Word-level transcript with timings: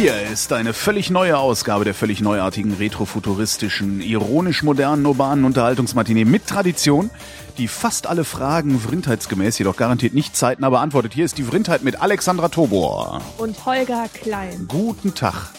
Hier 0.00 0.18
ist 0.32 0.50
eine 0.54 0.72
völlig 0.72 1.10
neue 1.10 1.36
Ausgabe 1.36 1.84
der 1.84 1.92
völlig 1.92 2.22
neuartigen, 2.22 2.72
retrofuturistischen, 2.72 4.00
ironisch 4.00 4.62
modernen, 4.62 5.04
urbanen 5.04 5.44
Unterhaltungsmatinee 5.44 6.24
mit 6.24 6.46
Tradition, 6.46 7.10
die 7.58 7.68
fast 7.68 8.06
alle 8.06 8.24
Fragen 8.24 8.80
vrindheitsgemäß, 8.80 9.58
jedoch 9.58 9.76
garantiert 9.76 10.14
nicht 10.14 10.34
zeitnah 10.34 10.70
beantwortet. 10.70 11.12
Hier 11.12 11.26
ist 11.26 11.36
die 11.36 11.42
Vrindheit 11.42 11.84
mit 11.84 12.00
Alexandra 12.00 12.48
Tobor. 12.48 13.20
Und 13.36 13.66
Holger 13.66 14.06
Klein. 14.14 14.64
Guten 14.68 15.14
Tag. 15.14 15.52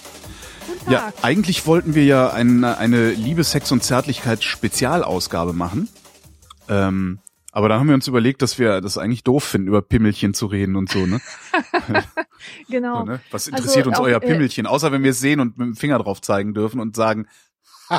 Guten 0.68 0.86
Tag. 0.86 0.92
Ja, 0.92 1.14
eigentlich 1.22 1.68
wollten 1.68 1.94
wir 1.94 2.06
ja 2.06 2.32
eine, 2.32 2.80
eine 2.80 3.12
Liebe, 3.12 3.44
Sex 3.44 3.72
und 3.72 3.84
Zärtlichkeit 3.84 4.44
Spezialausgabe 4.44 5.54
machen. 5.54 5.88
Ähm, 6.68 7.20
aber 7.52 7.70
dann 7.70 7.80
haben 7.80 7.88
wir 7.88 7.96
uns 7.96 8.08
überlegt, 8.08 8.42
dass 8.42 8.58
wir 8.58 8.80
das 8.82 8.98
eigentlich 8.98 9.24
doof 9.24 9.44
finden, 9.44 9.68
über 9.68 9.82
Pimmelchen 9.82 10.34
zu 10.34 10.46
reden 10.46 10.76
und 10.78 10.90
so, 10.90 11.06
ne? 11.06 11.20
genau. 12.70 13.00
So, 13.00 13.06
ne? 13.06 13.20
Was 13.30 13.48
interessiert 13.48 13.88
Also 13.88 13.90
uns 13.90 14.00
auch, 14.00 14.04
euer 14.04 14.22
äh, 14.24 14.26
Pimmelchen? 14.26 14.66
Außer 14.66 14.92
wenn 14.92 15.04
wir 15.04 15.12
es 15.12 15.20
sehen 15.20 15.40
und 15.42 15.58
mit 15.58 15.68
dem 15.68 15.76
Finger 15.76 16.00
drauf 16.00 16.22
zeigen 16.22 16.54
dürfen 16.54 16.80
und 16.80 16.96
sagen, 16.96 17.28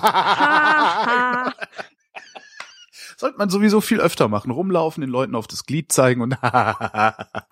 sollte 3.19 3.37
man 3.37 3.51
sowieso 3.51 3.83
viel 3.83 4.01
öfter 4.01 4.28
machen. 4.28 4.51
Rumlaufen, 4.51 5.02
den 5.02 5.11
Leuten 5.11 5.34
auf 5.34 5.47
das 5.47 5.66
Glied 5.66 5.92
zeigen 5.92 6.22
und 6.22 6.31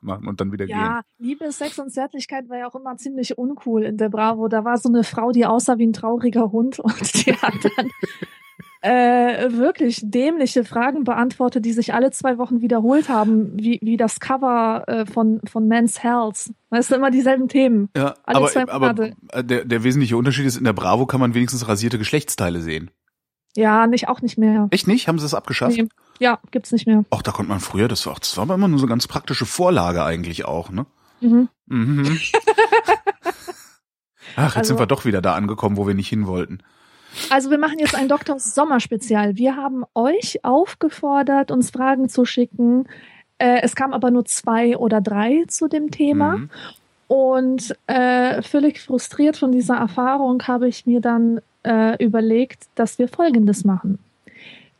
machen 0.01 0.27
und 0.27 0.41
dann 0.41 0.53
wieder 0.53 0.65
gehen. 0.67 0.79
ja, 0.79 1.03
Liebe, 1.19 1.53
Sex 1.53 1.79
und 1.79 1.91
Zärtlichkeit 1.91 2.49
war 2.49 2.59
ja 2.59 2.67
auch 2.67 2.75
immer 2.75 2.97
ziemlich 2.97 3.37
uncool 3.37 3.85
in 3.85 3.99
der 3.99 4.09
Bravo. 4.09 4.49
Da 4.49 4.65
war 4.65 4.79
so 4.79 4.89
eine 4.89 5.05
Frau, 5.05 5.33
die 5.33 5.45
aussah 5.45 5.77
wie 5.77 5.87
ein 5.87 5.93
trauriger 5.93 6.51
Hund 6.51 6.79
und 6.79 7.27
die 7.27 7.35
hat 7.35 7.55
dann 7.77 7.91
äh, 8.83 9.53
wirklich 9.53 10.01
dämliche 10.03 10.65
Fragen 10.65 11.05
beantwortet, 11.05 11.65
die 11.65 11.73
sich 11.73 11.93
alle 11.93 12.11
zwei 12.13 12.39
Wochen 12.39 12.61
wiederholt 12.63 13.09
haben, 13.09 13.53
wie, 13.59 13.79
wie 13.83 13.97
das 13.97 14.21
Cover 14.21 14.85
äh, 14.87 15.05
von, 15.07 15.41
von 15.45 15.69
Men's 15.69 16.03
Health. 16.03 16.51
Weißt 16.71 16.91
du, 16.91 16.95
immer 16.95 17.11
dieselben 17.11 17.49
Themen. 17.49 17.91
Ja, 17.97 18.15
Alle 18.25 18.49
aber, 18.69 18.73
aber 18.91 19.11
äh, 19.33 19.45
der, 19.45 19.65
der 19.65 19.83
wesentliche 19.85 20.17
Unterschied 20.17 20.47
ist, 20.47 20.57
in 20.57 20.65
der 20.65 20.73
Bravo 20.73 21.05
kann 21.07 21.21
man 21.21 21.35
wenigstens 21.35 21.69
rasierte 21.69 21.99
Geschlechtsteile 21.99 22.61
sehen. 22.61 22.91
Ja, 23.57 23.87
nicht, 23.87 24.09
auch 24.09 24.23
nicht 24.23 24.39
mehr. 24.39 24.69
Echt 24.71 24.87
nicht? 24.87 25.09
Haben 25.09 25.19
sie 25.19 25.25
das 25.25 25.35
abgeschafft? 25.35 25.77
Nee. 25.77 25.89
Ja, 26.19 26.39
gibt's 26.51 26.71
nicht 26.73 26.87
mehr. 26.87 27.05
Ach, 27.11 27.23
da 27.23 27.33
konnte 27.33 27.51
man 27.51 27.61
früher, 27.61 27.89
das 27.89 28.07
war, 28.07 28.15
das 28.19 28.37
war 28.37 28.43
aber 28.43 28.55
immer 28.55 28.69
nur 28.69 28.79
so 28.79 28.85
eine 28.87 28.91
ganz 28.91 29.09
praktische 29.09 29.45
Vorlage 29.47 30.05
eigentlich 30.05 30.45
auch, 30.45 30.71
ne? 30.71 30.87
Mhm. 31.21 31.49
Mhm. 31.67 32.19
Ach, 34.37 34.45
jetzt 34.45 34.57
Also- 34.57 34.69
sind 34.69 34.79
wir 34.79 34.87
doch 34.87 35.05
wieder 35.05 35.21
da 35.21 35.35
angekommen, 35.35 35.77
wo 35.77 35.87
wir 35.87 35.95
nicht 35.95 36.09
hin 36.09 36.27
wollten. 36.27 36.63
Also 37.31 37.51
wir 37.51 37.59
machen 37.59 37.79
jetzt 37.79 37.95
ein 37.95 38.09
Dr. 38.09 38.39
Sommer-Spezial. 38.39 39.37
Wir 39.37 39.57
haben 39.57 39.85
euch 39.95 40.45
aufgefordert, 40.45 41.51
uns 41.51 41.71
Fragen 41.71 42.09
zu 42.09 42.25
schicken. 42.25 42.87
Äh, 43.39 43.61
es 43.63 43.75
kam 43.75 43.93
aber 43.93 44.11
nur 44.11 44.25
zwei 44.25 44.77
oder 44.77 45.01
drei 45.01 45.45
zu 45.49 45.69
dem 45.69 45.91
Thema. 45.91 46.39
Mhm. 46.39 46.51
Und 47.09 47.77
äh, 47.89 48.43
völlig 48.43 48.81
frustriert 48.81 49.37
von 49.37 49.51
dieser 49.51 49.77
Erfahrung 49.77 50.43
habe 50.47 50.69
ich 50.69 50.87
mir 50.87 51.01
dann 51.01 51.41
äh, 51.65 52.03
überlegt, 52.03 52.67
dass 52.77 52.99
wir 52.99 53.09
Folgendes 53.09 53.65
machen. 53.65 53.99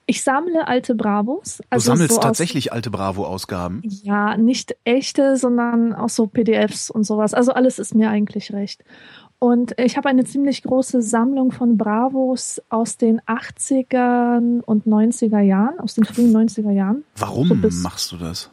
Ich 0.07 0.25
sammle 0.25 0.67
alte 0.67 0.97
Bravos. 0.97 1.59
Du 1.59 1.65
Also 1.71 1.93
sammelst 1.93 2.17
so 2.17 2.21
tatsächlich 2.21 2.73
alte 2.73 2.91
Bravo-Ausgaben. 2.91 3.83
ja, 3.85 4.37
nicht 4.37 4.77
echte, 4.83 5.37
sondern 5.37 5.95
auch 5.95 6.09
so 6.09 6.27
PDFs 6.27 6.91
und 6.91 7.05
sowas. 7.05 7.33
Also 7.33 7.53
alles 7.53 7.79
ist 7.79 7.95
mir 7.95 8.11
eigentlich 8.11 8.53
recht. 8.53 8.83
Und 9.41 9.75
ich 9.81 9.97
habe 9.97 10.09
eine 10.09 10.25
ziemlich 10.25 10.63
große 10.63 11.01
Sammlung 11.03 11.51
von 11.51 11.77
Bravos 11.79 12.61
aus 12.69 12.97
den 12.99 13.21
80er 13.23 14.63
und 14.65 14.87
90er 14.87 15.41
Jahren, 15.41 15.81
aus 15.81 15.95
den 15.95 16.05
frühen 16.05 16.31
90er 16.37 16.71
Jahren, 16.71 17.05
Warum 17.17 17.49
So 17.49 17.55
bis- 17.57 17.83
machst 17.83 18.13
du 18.13 18.17
das? 18.19 18.51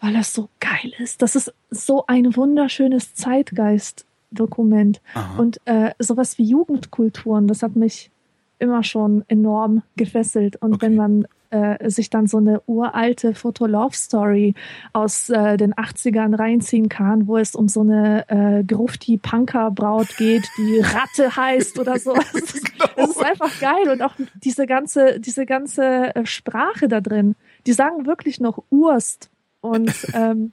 weil 0.00 0.12
das 0.14 0.34
so 0.34 0.48
geil 0.58 0.92
ist. 0.98 1.22
Das 1.22 1.36
ist 1.36 1.54
so 1.70 2.04
ein 2.08 2.34
wunderschönes 2.34 3.14
Zeitgeist-Dokument. 3.14 5.00
Und 5.38 5.60
äh, 5.64 5.92
sowas 6.00 6.38
wie 6.38 6.44
Jugendkulturen, 6.44 7.46
das 7.46 7.62
hat 7.62 7.76
mich 7.76 8.10
immer 8.58 8.82
schon 8.82 9.24
enorm 9.28 9.82
gefesselt. 9.96 10.56
Und 10.60 10.74
Okay. 10.74 10.86
wenn 10.86 10.96
man 10.96 11.26
äh, 11.52 11.90
sich 11.90 12.10
dann 12.10 12.26
so 12.26 12.38
eine 12.38 12.62
uralte 12.66 13.34
Foto-Love-Story 13.34 14.54
aus 14.92 15.28
äh, 15.28 15.56
den 15.56 15.74
80ern 15.74 16.38
reinziehen 16.38 16.88
kann, 16.88 17.26
wo 17.26 17.36
es 17.36 17.54
um 17.54 17.68
so 17.68 17.82
eine 17.82 18.28
äh, 18.28 18.64
Grufti-Punker-Braut 18.64 20.16
geht, 20.16 20.48
die 20.56 20.80
Ratte 20.80 21.36
heißt 21.36 21.78
oder 21.78 21.98
so. 21.98 22.14
Das 22.32 22.54
ist, 22.54 22.72
das 22.96 23.10
ist 23.10 23.22
einfach 23.22 23.60
geil. 23.60 23.90
Und 23.90 24.00
auch 24.00 24.14
diese 24.42 24.66
ganze, 24.66 25.20
diese 25.20 25.44
ganze 25.44 26.14
äh, 26.14 26.24
Sprache 26.24 26.88
da 26.88 27.00
drin, 27.00 27.36
die 27.66 27.72
sagen 27.72 28.06
wirklich 28.06 28.40
noch 28.40 28.62
Urst 28.70 29.30
und 29.60 29.92
ähm, 30.14 30.52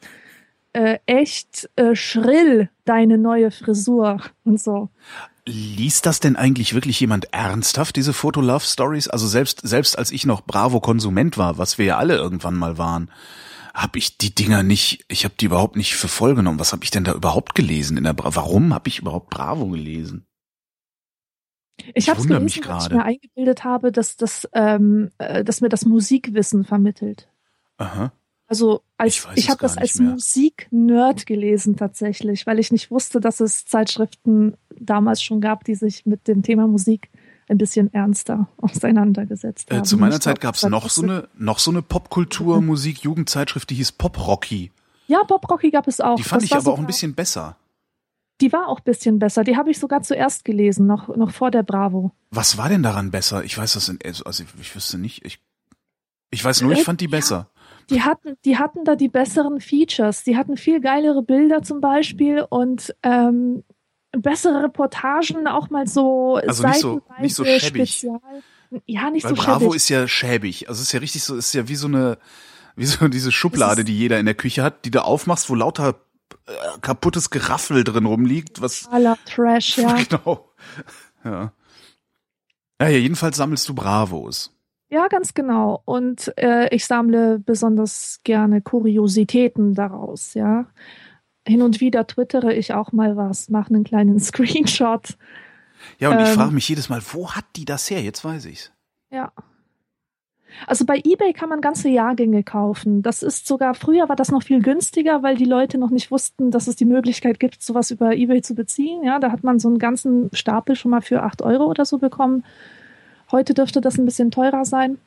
äh, 0.73 0.99
echt 1.05 1.69
äh, 1.75 1.95
schrill 1.95 2.69
deine 2.85 3.17
neue 3.17 3.51
Frisur 3.51 4.21
und 4.43 4.59
so. 4.59 4.89
Liest 5.49 6.05
das 6.05 6.19
denn 6.19 6.35
eigentlich 6.35 6.73
wirklich 6.73 6.99
jemand 6.99 7.33
ernsthaft, 7.33 7.95
diese 7.95 8.13
Foto-Love-Stories? 8.13 9.07
Also 9.07 9.27
selbst, 9.27 9.61
selbst 9.63 9.97
als 9.97 10.11
ich 10.11 10.25
noch 10.25 10.41
Bravo-Konsument 10.41 11.37
war, 11.37 11.57
was 11.57 11.77
wir 11.77 11.85
ja 11.85 11.97
alle 11.97 12.15
irgendwann 12.15 12.55
mal 12.55 12.77
waren, 12.77 13.09
habe 13.73 13.97
ich 13.97 14.17
die 14.17 14.33
Dinger 14.33 14.63
nicht, 14.63 15.05
ich 15.07 15.25
habe 15.25 15.35
die 15.39 15.45
überhaupt 15.45 15.75
nicht 15.75 15.95
für 15.95 16.07
voll 16.07 16.35
genommen. 16.35 16.59
Was 16.59 16.71
habe 16.71 16.83
ich 16.83 16.91
denn 16.91 17.03
da 17.03 17.13
überhaupt 17.13 17.55
gelesen 17.55 17.97
in 17.97 18.03
der 18.03 18.13
Bra 18.13 18.35
Warum 18.35 18.73
habe 18.73 18.89
ich 18.89 18.99
überhaupt 18.99 19.29
Bravo 19.29 19.67
gelesen? 19.67 20.25
Ich 21.93 22.09
habe 22.09 22.19
wundere 22.19 22.41
mich 22.41 22.55
gelesen, 22.55 22.73
dass 22.73 22.87
ich 22.87 22.93
mir 22.93 23.05
eingebildet 23.05 23.63
habe, 23.63 23.91
dass 23.91 24.17
das, 24.17 24.47
ähm, 24.53 25.11
äh, 25.17 25.43
dass 25.43 25.61
mir 25.61 25.69
das 25.69 25.85
Musikwissen 25.85 26.65
vermittelt. 26.65 27.29
Aha. 27.77 28.11
Also 28.49 28.81
als 28.97 29.27
Ich 29.35 29.43
ich, 29.45 29.49
habe 29.49 29.61
das 29.61 29.77
als. 29.77 29.99
Musiknerd 29.99 31.25
gelesen 31.27 31.77
tatsächlich, 31.77 32.47
weil 32.47 32.59
ich 32.59 32.71
nicht 32.71 32.89
wusste, 32.91 33.21
dass 33.21 33.39
es 33.39 33.65
Zeitschriften 33.65 34.55
damals 34.77 35.21
schon 35.21 35.39
gab, 35.39 35.63
die 35.63 35.75
sich 35.75 36.05
mit 36.05 36.27
dem 36.27 36.41
Thema 36.41 36.67
Musik 36.67 37.09
ein 37.47 37.57
bisschen 37.57 37.93
ernster 37.93 38.47
auseinandergesetzt 38.57 39.69
haben. 39.71 39.79
Äh, 39.79 39.83
zu 39.83 39.97
meiner 39.97 40.15
Ich 40.15 40.21
Zeit 40.21 40.41
gab 40.41 40.55
es 40.55 40.63
noch 40.63 40.89
so 40.89 41.03
eine, 41.03 41.29
noch 41.37 41.59
so 41.59 41.71
eine 41.71 41.81
Popkultur, 41.81 42.61
Musik, 42.61 42.99
Jugendzeitschrift, 43.03 43.69
die 43.69 43.75
hieß 43.75 43.93
Pop 43.93 44.19
Rocky. 44.27 44.71
Ja, 45.07 45.23
Bob 45.23 45.49
Rocky 45.49 45.71
gab 45.71 45.87
es 45.87 46.01
auch. 46.01 46.17
Die 46.17 46.23
fand 46.23 46.41
Das 46.43 46.49
ich 46.51 46.55
aber 46.55 46.71
auch 46.71 46.79
ein 46.79 46.85
bisschen 46.85 47.15
besser. 47.15 47.55
Die 48.41 48.53
war 48.53 48.67
auch 48.67 48.77
ein 48.79 48.83
bisschen 48.83 49.19
besser. 49.19 49.43
Die 49.43 49.57
habe 49.57 49.69
ich 49.71 49.79
sogar 49.79 50.01
zuerst 50.01 50.45
gelesen, 50.45 50.85
noch, 50.87 51.15
noch 51.15 51.31
vor 51.31 51.51
der 51.51 51.63
Bravo. 51.63 52.11
Was 52.31 52.57
war 52.57 52.69
denn 52.69 52.83
daran 52.83 53.11
besser? 53.11 53.43
Ich 53.43 53.57
weiß 53.57 53.73
das 53.73 53.89
in, 53.89 53.99
also 54.03 54.43
ich, 54.43 54.49
ich 54.61 54.75
wüsste 54.75 54.97
nicht. 54.97 55.25
Ich, 55.25 55.39
ich 56.31 56.43
weiß 56.45 56.61
nur, 56.61 56.71
ich 56.71 56.79
Äh, 56.79 56.83
fand 56.83 57.01
die 57.01 57.07
besser. 57.07 57.49
Die 57.89 58.01
hatten, 58.03 58.37
die 58.45 58.57
hatten 58.57 58.83
da 58.85 58.95
die 58.95 59.09
besseren 59.09 59.59
Features. 59.61 60.23
Die 60.23 60.37
hatten 60.37 60.57
viel 60.57 60.79
geilere 60.81 61.21
Bilder 61.23 61.61
zum 61.63 61.81
Beispiel 61.81 62.45
und 62.49 62.95
ähm, 63.03 63.63
bessere 64.11 64.63
Reportagen, 64.63 65.47
auch 65.47 65.69
mal 65.69 65.87
so 65.87 66.35
Also 66.35 66.67
nicht 66.67 66.79
so- 66.79 67.01
nicht 67.19 67.35
so 67.35 67.43
schäbig. 67.45 67.89
Spezial. 67.91 68.19
Ja, 68.85 69.09
nicht 69.09 69.23
Weil 69.23 69.35
so 69.35 69.41
Bravo 69.41 69.59
schäbig. 69.65 69.75
ist 69.75 69.89
ja 69.89 70.07
schäbig. 70.07 70.69
Also 70.69 70.79
es 70.81 70.87
ist 70.87 70.93
ja 70.93 70.99
richtig 70.99 71.23
so, 71.23 71.35
es 71.35 71.47
ist 71.47 71.53
ja 71.53 71.67
wie 71.67 71.75
so 71.75 71.87
eine, 71.87 72.17
wie 72.75 72.85
so 72.85 73.07
diese 73.09 73.31
Schublade, 73.31 73.83
die 73.83 73.97
jeder 73.97 74.19
in 74.19 74.25
der 74.25 74.35
Küche 74.35 74.61
hat, 74.63 74.85
die 74.85 74.91
du 74.91 75.03
aufmachst, 75.03 75.49
wo 75.49 75.55
lauter 75.55 75.95
äh, 76.47 76.51
kaputtes 76.81 77.29
Geraffel 77.31 77.83
drin 77.83 78.05
rumliegt, 78.05 78.61
was 78.61 78.81
Totaler 78.83 79.17
Trash, 79.25 79.77
ja. 79.79 79.95
genau. 80.07 80.51
Ja. 81.23 81.51
Ja, 82.81 82.87
ja, 82.87 82.97
jedenfalls 82.97 83.35
sammelst 83.37 83.67
du 83.67 83.73
Bravos. 83.73 84.55
Ja, 84.89 85.07
ganz 85.07 85.33
genau. 85.33 85.81
Und 85.85 86.33
äh, 86.37 86.73
ich 86.73 86.85
sammle 86.85 87.39
besonders 87.39 88.21
gerne 88.23 88.61
Kuriositäten 88.61 89.75
daraus, 89.75 90.33
ja. 90.33 90.65
Hin 91.47 91.61
und 91.61 91.79
wieder 91.79 92.07
twittere 92.07 92.53
ich 92.53 92.73
auch 92.73 92.91
mal 92.91 93.15
was, 93.15 93.49
mache 93.49 93.73
einen 93.73 93.83
kleinen 93.83 94.19
Screenshot. 94.19 95.17
Ja, 95.99 96.09
und 96.09 96.19
ich 96.21 96.29
Ähm. 96.29 96.35
frage 96.35 96.53
mich 96.53 96.67
jedes 96.67 96.89
Mal, 96.89 97.01
wo 97.13 97.31
hat 97.31 97.45
die 97.55 97.65
das 97.65 97.89
her? 97.89 98.01
Jetzt 98.01 98.25
weiß 98.25 98.45
ich's. 98.45 98.71
Ja. 99.11 99.31
Also 100.65 100.85
bei 100.85 100.97
eBay 100.97 101.31
kann 101.33 101.49
man 101.49 101.61
ganze 101.61 101.89
Jahrgänge 101.89 102.43
kaufen. 102.43 103.03
Das 103.03 103.21
ist 103.21 103.47
sogar, 103.47 103.75
früher 103.75 104.09
war 104.09 104.15
das 104.15 104.31
noch 104.31 104.41
viel 104.41 104.61
günstiger, 104.61 105.21
weil 105.21 105.37
die 105.37 105.45
Leute 105.45 105.77
noch 105.77 105.91
nicht 105.91 106.09
wussten, 106.09 106.49
dass 106.49 106.67
es 106.67 106.75
die 106.75 106.85
Möglichkeit 106.85 107.39
gibt, 107.39 107.61
sowas 107.61 107.91
über 107.91 108.13
eBay 108.15 108.41
zu 108.41 108.55
beziehen. 108.55 109.03
Ja, 109.03 109.19
da 109.19 109.31
hat 109.31 109.43
man 109.43 109.59
so 109.59 109.67
einen 109.67 109.77
ganzen 109.77 110.29
Stapel 110.33 110.75
schon 110.75 110.91
mal 110.91 111.01
für 111.01 111.21
acht 111.21 111.43
Euro 111.43 111.65
oder 111.65 111.85
so 111.85 111.99
bekommen. 111.99 112.43
Heute 113.31 113.53
dürfte 113.53 113.81
das 113.81 113.97
ein 113.97 114.05
bisschen 114.05 114.31
teurer 114.31 114.65
sein. 114.65 114.97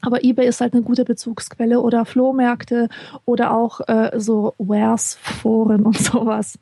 Aber 0.00 0.24
eBay 0.24 0.48
ist 0.48 0.60
halt 0.60 0.74
eine 0.74 0.82
gute 0.82 1.04
Bezugsquelle 1.04 1.80
oder 1.80 2.04
Flohmärkte 2.04 2.88
oder 3.24 3.52
auch 3.52 3.80
äh, 3.86 4.10
so 4.18 4.54
Wares-Foren 4.58 5.86
und 5.86 5.96
sowas. 6.02 6.58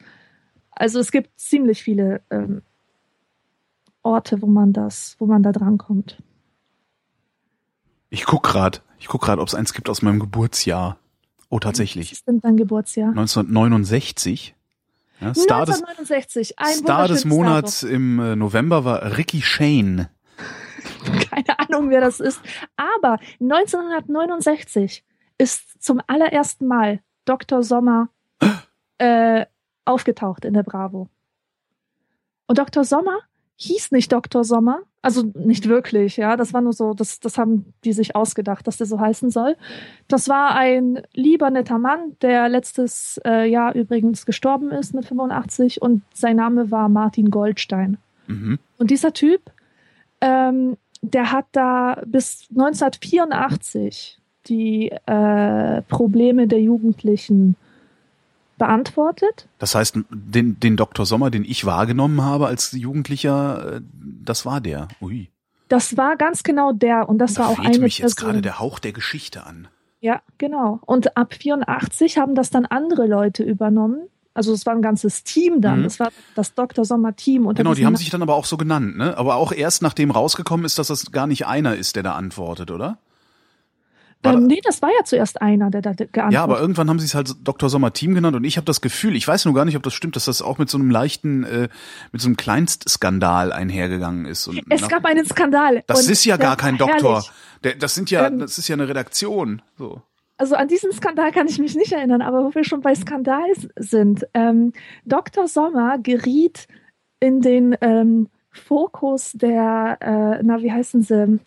Also 0.71 1.01
es 1.01 1.11
gibt 1.11 1.31
ziemlich 1.41 1.83
viele 1.83 2.21
ähm, 2.31 2.63
Orte, 4.03 4.43
wo 4.43 4.47
man 4.47 4.73
das, 4.73 5.17
wo 5.19 5.27
man 5.27 5.43
da 5.43 5.53
drankommt. 5.53 6.23
Ich 8.11 8.27
guck 8.27 8.43
grad, 8.43 8.83
ich 8.99 9.09
guck 9.09 9.23
grad, 9.23 9.39
ob 9.39 9.49
es 9.49 9.55
eins 9.55 9.73
gibt 9.73 9.89
aus 9.89 10.03
meinem 10.03 10.21
Geburtsjahr. 10.21 10.99
Oh, 11.49 11.57
Was 11.57 11.63
tatsächlich. 11.63 12.13
ist 12.13 12.29
denn 12.29 12.41
dein 12.41 12.57
Geburtsjahr? 12.57 13.09
1969. 13.11 14.55
Ja, 15.21 15.35
Star 15.35 15.61
1969, 15.61 16.59
ein 16.59 16.67
des, 16.67 16.79
Star 16.79 17.09
des 17.09 17.25
Monats 17.25 17.83
im 17.83 18.19
äh, 18.19 18.37
November 18.37 18.85
war 18.85 19.19
Ricky 19.19 19.43
Shane. 19.43 20.09
Keine 21.31 21.59
Ahnung, 21.59 21.91
wer 21.91 22.01
das 22.01 22.21
ist. 22.21 22.41
Aber 22.77 23.19
1969 23.41 25.05
ist 25.39 25.83
zum 25.83 26.01
allerersten 26.07 26.67
Mal 26.67 27.01
Dr. 27.25 27.63
Sommer 27.63 28.09
äh, 28.99 29.47
aufgetaucht 29.85 30.45
in 30.45 30.55
der 30.55 30.63
Bravo. 30.63 31.09
Und 32.47 32.59
Dr. 32.59 32.85
Sommer 32.85 33.19
hieß 33.57 33.93
nicht 33.93 34.11
Dr. 34.11 34.43
Sommer, 34.43 34.81
also 35.03 35.23
nicht 35.35 35.69
wirklich, 35.69 36.17
ja, 36.17 36.37
das 36.37 36.53
war 36.53 36.61
nur 36.61 36.73
so, 36.73 36.95
das, 36.95 37.21
das 37.21 37.39
haben 37.39 37.73
die 37.85 37.93
sich 37.93 38.17
ausgedacht, 38.17 38.67
dass 38.67 38.79
der 38.79 38.87
so 38.87 39.01
heißen 39.01 39.31
soll. 39.31 39.57
Das 40.09 40.29
war 40.29 40.55
ein 40.57 41.03
lieber, 41.13 41.51
netter 41.51 41.79
Mann, 41.79 42.17
der 42.23 42.49
letztes 42.49 43.21
äh, 43.25 43.49
Jahr 43.49 43.75
übrigens 43.75 44.27
gestorben 44.27 44.71
ist 44.71 44.95
mit 44.95 45.07
85 45.07 45.81
und 45.81 46.03
sein 46.13 46.37
Name 46.37 46.71
war 46.71 46.89
Martin 46.89 47.31
Goldstein. 47.31 47.99
Mhm. 48.27 48.59
Und 48.79 48.91
dieser 48.91 49.13
Typ, 49.13 49.43
ähm, 50.21 50.77
der 51.03 51.33
hat 51.33 51.47
da 51.53 52.03
bis 52.07 52.47
1984 52.51 54.19
die 54.47 54.91
äh, 55.07 55.83
Probleme 55.83 56.47
der 56.47 56.61
Jugendlichen 56.61 57.57
beantwortet. 58.59 59.49
Das 59.59 59.75
heißt, 59.75 59.99
den, 60.11 60.61
den 60.61 60.77
Dr. 60.77 61.07
Sommer, 61.07 61.31
den 61.31 61.45
ich 61.45 61.65
wahrgenommen 61.65 62.23
habe 62.23 62.47
als 62.47 62.73
Jugendlicher, 62.73 63.77
äh, 63.77 63.81
das 64.25 64.45
war 64.45 64.61
der. 64.61 64.89
Ui. 65.01 65.31
Das 65.69 65.97
war 65.97 66.17
ganz 66.17 66.43
genau 66.43 66.73
der 66.73 67.09
und 67.09 67.19
das 67.19 67.35
Da 67.35 67.43
war 67.43 67.51
auch 67.51 67.59
eine 67.59 67.79
mich 67.79 67.99
jetzt 67.99 68.17
Person. 68.17 68.33
gerade 68.33 68.43
der 68.43 68.59
Hauch 68.59 68.79
der 68.79 68.93
Geschichte 68.93 69.47
an. 69.47 69.69
Ja, 70.01 70.21
genau. 70.39 70.81
Und 70.85 71.17
ab 71.17 71.35
84 71.35 72.19
haben 72.19 72.35
das 72.35 72.51
dann 72.51 72.67
andere 72.67 73.07
Leute 73.07 73.45
übernommen. 73.45 74.09
Also 74.33 74.53
es 74.53 74.65
war 74.65 74.75
ein 74.75 74.83
ganzes 74.83 75.25
Team 75.25 75.61
dann. 75.61 75.81
Mhm. 75.81 75.85
Das 75.85 75.99
war 76.01 76.11
das 76.37 76.55
Dr. 76.55 76.85
Sommer 76.85 77.17
Team. 77.17 77.47
unter 77.47 77.63
Genau, 77.63 77.75
die 77.75 77.85
haben 77.85 77.97
sich 77.97 78.11
dann 78.11 78.23
aber 78.23 78.35
auch 78.35 78.45
so 78.45 78.57
genannt, 78.57 78.97
ne? 78.97 79.17
Aber 79.19 79.35
auch 79.37 79.53
erst 79.53 79.83
nachdem 79.83 80.11
rausgekommen 80.11 80.65
ist, 80.65 80.79
dass 80.79 80.87
das 80.89 81.11
gar 81.13 81.27
nicht 81.27 81.47
einer 81.47 81.75
ist, 81.75 81.97
der 81.97 82.03
da 82.05 82.13
antwortet, 82.15 82.71
oder? 82.71 82.99
War 84.23 84.35
ähm, 84.35 84.47
nee, 84.47 84.61
das 84.63 84.83
war 84.83 84.91
ja 84.91 85.03
zuerst 85.05 85.41
einer, 85.41 85.71
der 85.71 85.81
da 85.81 85.93
geantwortet 85.93 86.33
Ja, 86.33 86.43
aber 86.43 86.61
irgendwann 86.61 86.91
haben 86.91 86.99
sie 86.99 87.07
es 87.07 87.15
halt 87.15 87.35
Dr. 87.43 87.71
Sommer 87.71 87.93
Team 87.95 88.15
genannt 88.15 88.37
und 88.37 88.45
ich 88.45 88.59
habe 88.59 88.67
das 88.67 88.83
Gefühl, 88.83 89.17
ich 89.17 89.27
weiß 89.27 89.47
nur 89.47 89.55
gar 89.55 89.65
nicht, 89.65 89.77
ob 89.77 89.83
das 89.83 89.95
stimmt, 89.95 90.15
dass 90.15 90.27
das 90.27 90.43
auch 90.43 90.59
mit 90.59 90.69
so 90.69 90.77
einem 90.77 90.91
leichten, 90.91 91.43
äh, 91.45 91.69
mit 92.13 92.21
so 92.21 92.29
einem 92.29 92.37
Kleinstskandal 92.37 93.51
einhergegangen 93.53 94.27
ist. 94.27 94.47
Und 94.47 94.63
Es 94.69 94.83
nach- 94.83 94.89
gab 94.89 95.07
einen 95.07 95.25
Skandal. 95.25 95.83
das 95.87 96.05
und 96.05 96.11
ist 96.13 96.25
ja 96.27 96.37
gar 96.37 96.57
kein 96.57 96.77
Doktor. 96.77 97.25
Der, 97.65 97.75
das 97.77 97.95
sind 97.95 98.11
ja, 98.11 98.27
Ähm, 98.27 98.41
das 98.41 98.59
ist 98.59 98.69
ja 98.69 98.75
eine 98.75 98.89
Redaktion. 98.89 99.63
So. 99.79 100.03
Also 100.41 100.55
an 100.57 100.69
diesen 100.69 100.91
Skandal 100.93 101.33
kann 101.33 101.47
ich 101.49 101.59
mich 101.59 101.75
nicht 101.77 101.93
erinnern, 101.93 102.23
aber 102.23 102.43
wo 102.45 102.55
wir 102.55 102.65
schon 102.65 102.81
bei 102.81 102.95
Skandal 102.95 103.45
sind, 103.77 104.27
ähm, 104.33 104.73
Dr. 105.05 105.47
Sommer 105.49 105.99
geriet 105.99 106.67
in 107.21 107.43
den 107.43 107.77
ähm, 107.83 108.29
Fokus 108.51 109.33
der, 109.33 109.99
äh, 110.01 110.43
na 110.43 110.63
wie 110.63 110.73
heißen 110.73 111.03
sie, 111.03 111.39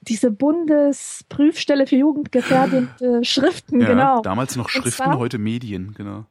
diese 0.00 0.30
Bundesprüfstelle 0.30 1.86
für 1.86 1.96
jugendgefährdende 1.96 3.22
Schriften, 3.24 3.80
Ja, 3.82 3.88
genau. 3.88 4.22
damals 4.22 4.56
noch 4.56 4.68
Schriften, 4.70 4.92
zwar- 4.92 5.18
heute 5.18 5.38
Medien, 5.38 5.92
genau. 5.94 6.24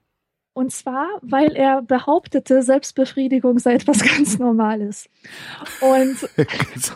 Und 0.53 0.71
zwar, 0.71 1.05
weil 1.21 1.55
er 1.55 1.83
behauptete, 1.83 2.63
Selbstbefriedigung 2.63 3.59
sei 3.59 3.75
etwas 3.75 3.99
ganz 4.17 4.39
Normales. 4.39 5.07
Und 5.81 6.17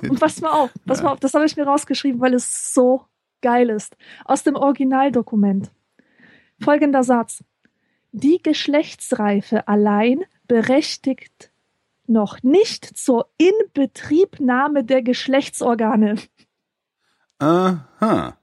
und 0.10 0.20
pass 0.20 0.42
mal 0.42 0.50
auf, 0.50 0.72
pass 0.88 0.98
Ja. 0.98 1.04
mal 1.06 1.12
auf, 1.12 1.20
das 1.20 1.36
habe 1.36 1.46
ich 1.46 1.56
mir 1.56 1.66
rausgeschrieben, 1.68 2.20
weil 2.22 2.34
es 2.34 2.74
so 2.74 3.06
geil 3.42 3.70
ist. 3.70 3.96
Aus 4.26 4.44
dem 4.44 4.56
Originaldokument. 4.56 5.72
Folgender 6.60 7.04
Satz. 7.04 7.44
Die 8.12 8.42
Geschlechtsreife 8.42 9.68
allein 9.68 10.24
berechtigt 10.48 11.52
noch 12.08 12.44
nicht 12.44 12.86
zur 12.86 13.30
Inbetriebnahme 13.38 14.84
der 14.84 15.02
Geschlechtsorgane. 15.02 16.16
Aha. 17.40 18.38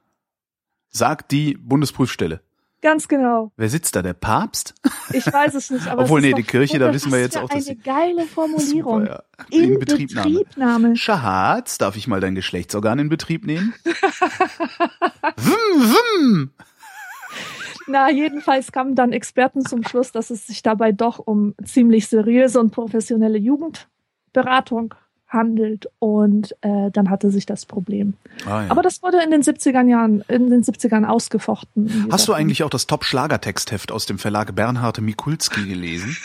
Sagt 0.88 1.32
die 1.32 1.54
Bundesprüfstelle. 1.54 2.40
Ganz 2.80 3.08
genau. 3.08 3.50
Wer 3.56 3.68
sitzt 3.68 3.96
da? 3.96 4.02
Der 4.02 4.12
Papst? 4.12 4.74
Ich 5.12 5.26
weiß 5.26 5.54
es 5.54 5.70
nicht, 5.70 5.88
aber 5.88 6.02
Obwohl, 6.04 6.20
ist 6.20 6.26
nee, 6.26 6.34
die 6.34 6.44
Kirche, 6.44 6.78
da 6.78 6.92
wissen 6.94 7.10
wir 7.10 7.20
jetzt 7.20 7.36
auch, 7.36 7.48
dass 7.48 7.52
eine 7.52 7.62
sie- 7.62 7.76
geile 7.76 8.24
Formulierung. 8.24 9.00
Super, 9.06 9.24
ja. 9.50 9.58
Inbetriebnahme. 9.58 10.28
Inbetriebnahme. 10.28 10.96
Schatz, 10.96 11.78
darf 11.78 11.96
ich 11.96 12.06
mal 12.06 12.20
dein 12.20 12.34
Geschlechtsorgan 12.36 13.00
in 13.00 13.08
Betrieb 13.08 13.44
nehmen? 13.46 13.74
wum, 15.36 15.92
wum. 15.92 16.50
Na, 17.88 18.10
jedenfalls 18.10 18.70
kamen 18.70 18.94
dann 18.94 19.12
Experten 19.12 19.64
zum 19.64 19.82
Schluss, 19.82 20.12
dass 20.12 20.30
es 20.30 20.46
sich 20.46 20.62
dabei 20.62 20.92
doch 20.92 21.18
um 21.18 21.54
ziemlich 21.64 22.06
seriöse 22.06 22.60
und 22.60 22.70
professionelle 22.70 23.38
Jugendberatung 23.38 24.94
handelt 25.28 25.90
und 25.98 26.54
äh, 26.62 26.90
dann 26.90 27.10
hatte 27.10 27.30
sich 27.30 27.44
das 27.44 27.66
Problem. 27.66 28.14
Ah, 28.46 28.62
ja. 28.64 28.70
Aber 28.70 28.82
das 28.82 29.02
wurde 29.02 29.22
in 29.22 29.30
den 29.30 29.42
70er 29.42 29.86
Jahren, 29.86 30.24
in 30.28 30.48
den 30.48 30.62
70ern 30.62 31.04
ausgefochten. 31.04 32.08
Hast 32.10 32.28
du 32.28 32.32
eigentlich 32.32 32.62
auch 32.62 32.70
das 32.70 32.86
Top-Schlagertextheft 32.86 33.92
aus 33.92 34.06
dem 34.06 34.18
Verlag 34.18 34.54
Bernhard 34.54 35.00
Mikulski 35.00 35.66
gelesen? 35.66 36.16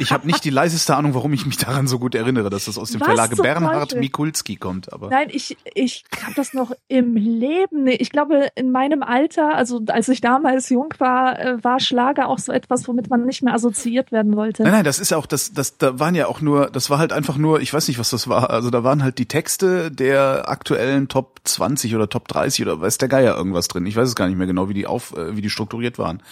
Ich 0.00 0.10
habe 0.10 0.26
nicht 0.26 0.44
die 0.44 0.50
leiseste 0.50 0.96
Ahnung, 0.96 1.14
warum 1.14 1.32
ich 1.32 1.46
mich 1.46 1.56
daran 1.56 1.86
so 1.86 1.98
gut 1.98 2.14
erinnere, 2.14 2.50
dass 2.50 2.64
das 2.64 2.76
aus 2.76 2.90
dem 2.90 3.00
Was 3.00 3.06
Verlag 3.06 3.36
Bernhard 3.36 3.90
Teufel? 3.90 4.00
Mikulski 4.00 4.56
kommt. 4.56 4.92
Aber 4.92 5.08
Nein, 5.10 5.28
ich, 5.30 5.56
ich 5.74 6.04
habe 6.22 6.34
das 6.34 6.52
noch 6.52 6.72
im 6.88 7.14
Leben. 7.14 7.86
Ich 7.86 8.10
glaube, 8.10 8.48
in 8.56 8.72
meinem 8.72 9.02
Alter, 9.02 9.54
also 9.54 9.80
als 9.86 10.08
ich 10.08 10.20
damals 10.20 10.68
jung 10.70 10.92
war, 10.98 11.38
äh, 11.38 11.62
war 11.62 11.78
Schlager 11.78 12.28
auch 12.28 12.38
so 12.38 12.50
etwas, 12.50 12.88
womit 12.88 13.10
man 13.10 13.24
nicht 13.24 13.42
mehr 13.42 13.54
assoziiert 13.54 14.10
werden 14.10 14.36
wollte. 14.36 14.64
Nein, 14.64 14.72
nein, 14.72 14.84
das 14.84 14.98
ist 14.98 15.10
ja 15.10 15.16
auch, 15.16 15.26
das, 15.26 15.52
das, 15.52 15.78
da 15.78 16.00
waren 16.00 16.14
ja 16.14 16.26
auch 16.26 16.40
nur, 16.40 16.70
das 16.70 16.90
war 16.90 16.98
halt 16.98 17.12
einfach 17.12 17.36
nur, 17.36 17.60
ich 17.60 17.72
weiß 17.72 17.86
nicht, 17.88 17.98
was 17.98 18.10
das 18.10 18.23
war. 18.28 18.50
Also 18.50 18.70
da 18.70 18.84
waren 18.84 19.02
halt 19.02 19.18
die 19.18 19.26
Texte 19.26 19.90
der 19.90 20.48
aktuellen 20.48 21.08
Top 21.08 21.40
20 21.44 21.94
oder 21.94 22.08
Top 22.08 22.28
30 22.28 22.62
oder 22.62 22.80
weiß 22.80 22.98
der 22.98 23.08
Geier 23.08 23.36
irgendwas 23.36 23.68
drin. 23.68 23.86
Ich 23.86 23.96
weiß 23.96 24.08
es 24.08 24.14
gar 24.14 24.26
nicht 24.26 24.36
mehr 24.36 24.46
genau, 24.46 24.68
wie 24.68 24.74
die 24.74 24.86
auf, 24.86 25.16
äh, 25.16 25.36
wie 25.36 25.42
die 25.42 25.50
strukturiert 25.50 25.98
waren. 25.98 26.22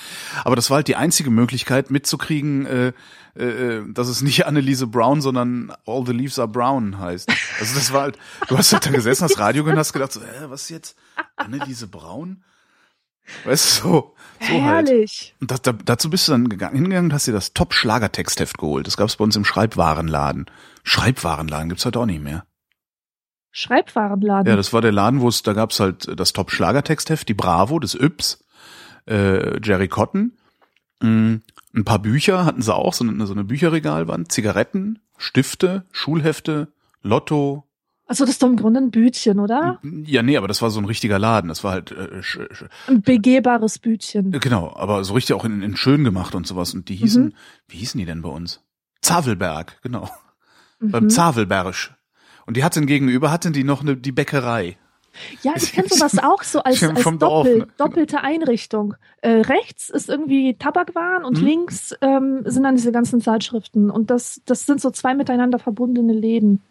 Aber 0.45 0.57
das 0.57 0.71
war 0.71 0.77
halt 0.77 0.89
die 0.89 0.97
einzige 0.97 1.31
Möglichkeit 1.31 1.91
mitzukriegen, 1.91 2.67
äh, 2.67 2.93
äh, 3.35 3.83
dass 3.89 4.09
es 4.09 4.23
nicht 4.23 4.47
Anneliese 4.47 4.87
Brown, 4.87 5.21
sondern 5.21 5.73
All 5.87 6.05
the 6.07 6.13
Leaves 6.13 6.39
are 6.39 6.49
Brown 6.49 6.99
heißt. 6.99 7.29
Also 7.61 7.75
das 7.75 7.93
war 7.93 8.03
halt, 8.03 8.19
du 8.49 8.59
hast 8.59 8.73
halt 8.73 8.87
da 8.87 8.91
gesessen, 8.91 9.25
hast 9.25 9.39
Radio 9.39 9.65
gehört, 9.65 9.79
hast 9.79 9.93
gedacht, 9.93 10.13
so, 10.13 10.21
hä, 10.21 10.47
was 10.49 10.69
jetzt? 10.69 10.97
Anneliese 11.37 11.87
Braun? 11.87 12.43
Weißt 13.45 13.79
du, 13.79 13.83
so, 13.83 14.15
so 14.41 14.47
halt. 14.47 14.89
Herrlich. 14.89 15.35
Und 15.41 15.51
das, 15.51 15.63
da, 15.63 15.73
dazu 15.73 16.11
bist 16.11 16.29
du 16.29 16.33
dann 16.33 16.49
gegangen, 16.49 16.75
hingegangen 16.75 17.11
und 17.11 17.15
hast 17.15 17.27
dir 17.27 17.33
das 17.33 17.55
Top-Schlagertextheft 17.55 18.59
geholt. 18.59 18.87
Das 18.87 18.97
gab's 18.97 19.17
bei 19.17 19.25
uns 19.25 19.37
im 19.37 19.45
Schreibwarenladen. 19.45 20.47
Schreibwarenladen 20.83 21.69
gibt's 21.69 21.85
heute 21.87 22.01
auch 22.01 22.07
nicht 22.07 22.23
mehr. 22.23 22.45
Schreibwarenladen. 23.51 24.49
Ja, 24.49 24.57
das 24.57 24.73
war 24.73 24.81
der 24.81 24.93
Laden, 24.93 25.21
wo 25.21 25.29
es, 25.29 25.43
da 25.43 25.53
gab's 25.53 25.79
halt 25.79 26.19
das 26.19 26.33
Top-Schlagertextheft, 26.33 27.29
die 27.29 27.35
Bravo, 27.35 27.79
das 27.79 27.95
Yps, 27.95 28.45
äh, 29.07 29.61
Jerry 29.63 29.89
Cotton, 29.89 30.33
mh, 31.01 31.41
ein 31.75 31.85
paar 31.85 31.99
Bücher 31.99 32.45
hatten 32.45 32.63
sie 32.63 32.75
auch, 32.75 32.95
so 32.95 33.05
eine, 33.05 33.27
so 33.27 33.33
eine 33.35 33.45
Bücherregalwand, 33.45 34.33
Zigaretten, 34.33 35.01
Stifte, 35.19 35.85
Schulhefte, 35.93 36.69
Lotto. 37.03 37.65
also 38.07 38.25
das 38.25 38.35
ist 38.35 38.43
doch 38.43 38.49
im 38.49 38.57
Grunde 38.57 38.81
ein 38.81 38.91
Bütchen, 38.91 39.39
oder? 39.39 39.79
Ja, 39.83 40.23
nee, 40.23 40.37
aber 40.37 40.49
das 40.49 40.63
war 40.63 40.71
so 40.71 40.81
ein 40.81 40.85
richtiger 40.87 41.19
Laden. 41.19 41.49
Das 41.49 41.63
war 41.65 41.73
halt 41.73 41.93
äh, 41.93 42.23
Ein 42.89 43.03
begehbares 43.03 43.79
Bütchen. 43.81 44.33
Genau, 44.33 44.75
aber 44.77 45.03
so 45.05 45.15
richtig 45.15 45.35
auch 45.37 45.45
in, 45.45 45.63
in 45.63 45.77
schön 45.77 46.05
gemacht 46.05 46.35
und 46.35 46.47
sowas. 46.47 46.75
Und 46.75 46.89
die 46.89 46.95
hießen, 46.97 47.25
Mhm. 47.27 47.33
wie 47.69 47.77
hießen 47.79 47.99
die 47.99 48.05
denn 48.07 48.23
bei 48.23 48.29
uns? 48.29 48.61
Zavelberg, 49.01 49.81
genau. 49.83 50.09
Beim 50.83 51.05
Mhm. 51.05 51.11
Zavelberg. 51.11 51.95
Und 52.47 52.57
die 52.57 52.65
hatten 52.65 52.87
gegenüber, 52.87 53.31
hatten 53.31 53.53
die 53.53 53.65
noch 53.65 53.83
eine, 53.83 53.97
die 53.97 54.13
Bäckerei. 54.13 54.77
Ja, 55.43 55.53
ich 55.57 55.73
kenne 55.73 55.89
sowas 55.89 56.19
auch 56.23 56.43
so 56.43 56.63
als, 56.63 56.83
als 56.83 57.03
Dorf, 57.05 57.19
Doppel, 57.19 57.59
ne? 57.59 57.69
doppelte 57.77 58.21
Einrichtung. 58.23 58.95
Äh, 59.21 59.43
rechts 59.43 59.91
ist 59.91 60.09
irgendwie 60.09 60.55
Tabakwaren 60.59 61.25
und 61.25 61.39
Mhm. 61.39 61.45
links 61.45 61.95
ähm, 62.01 62.43
sind 62.47 62.63
dann 62.65 62.75
diese 62.77 62.93
ganzen 62.93 63.21
Zeitschriften. 63.21 63.91
Und 63.91 64.11
das, 64.11 64.41
das 64.47 64.67
sind 64.67 64.81
so 64.81 64.91
zwei 64.91 65.15
miteinander 65.15 65.59
verbundene 65.59 66.15
Läden. 66.15 66.63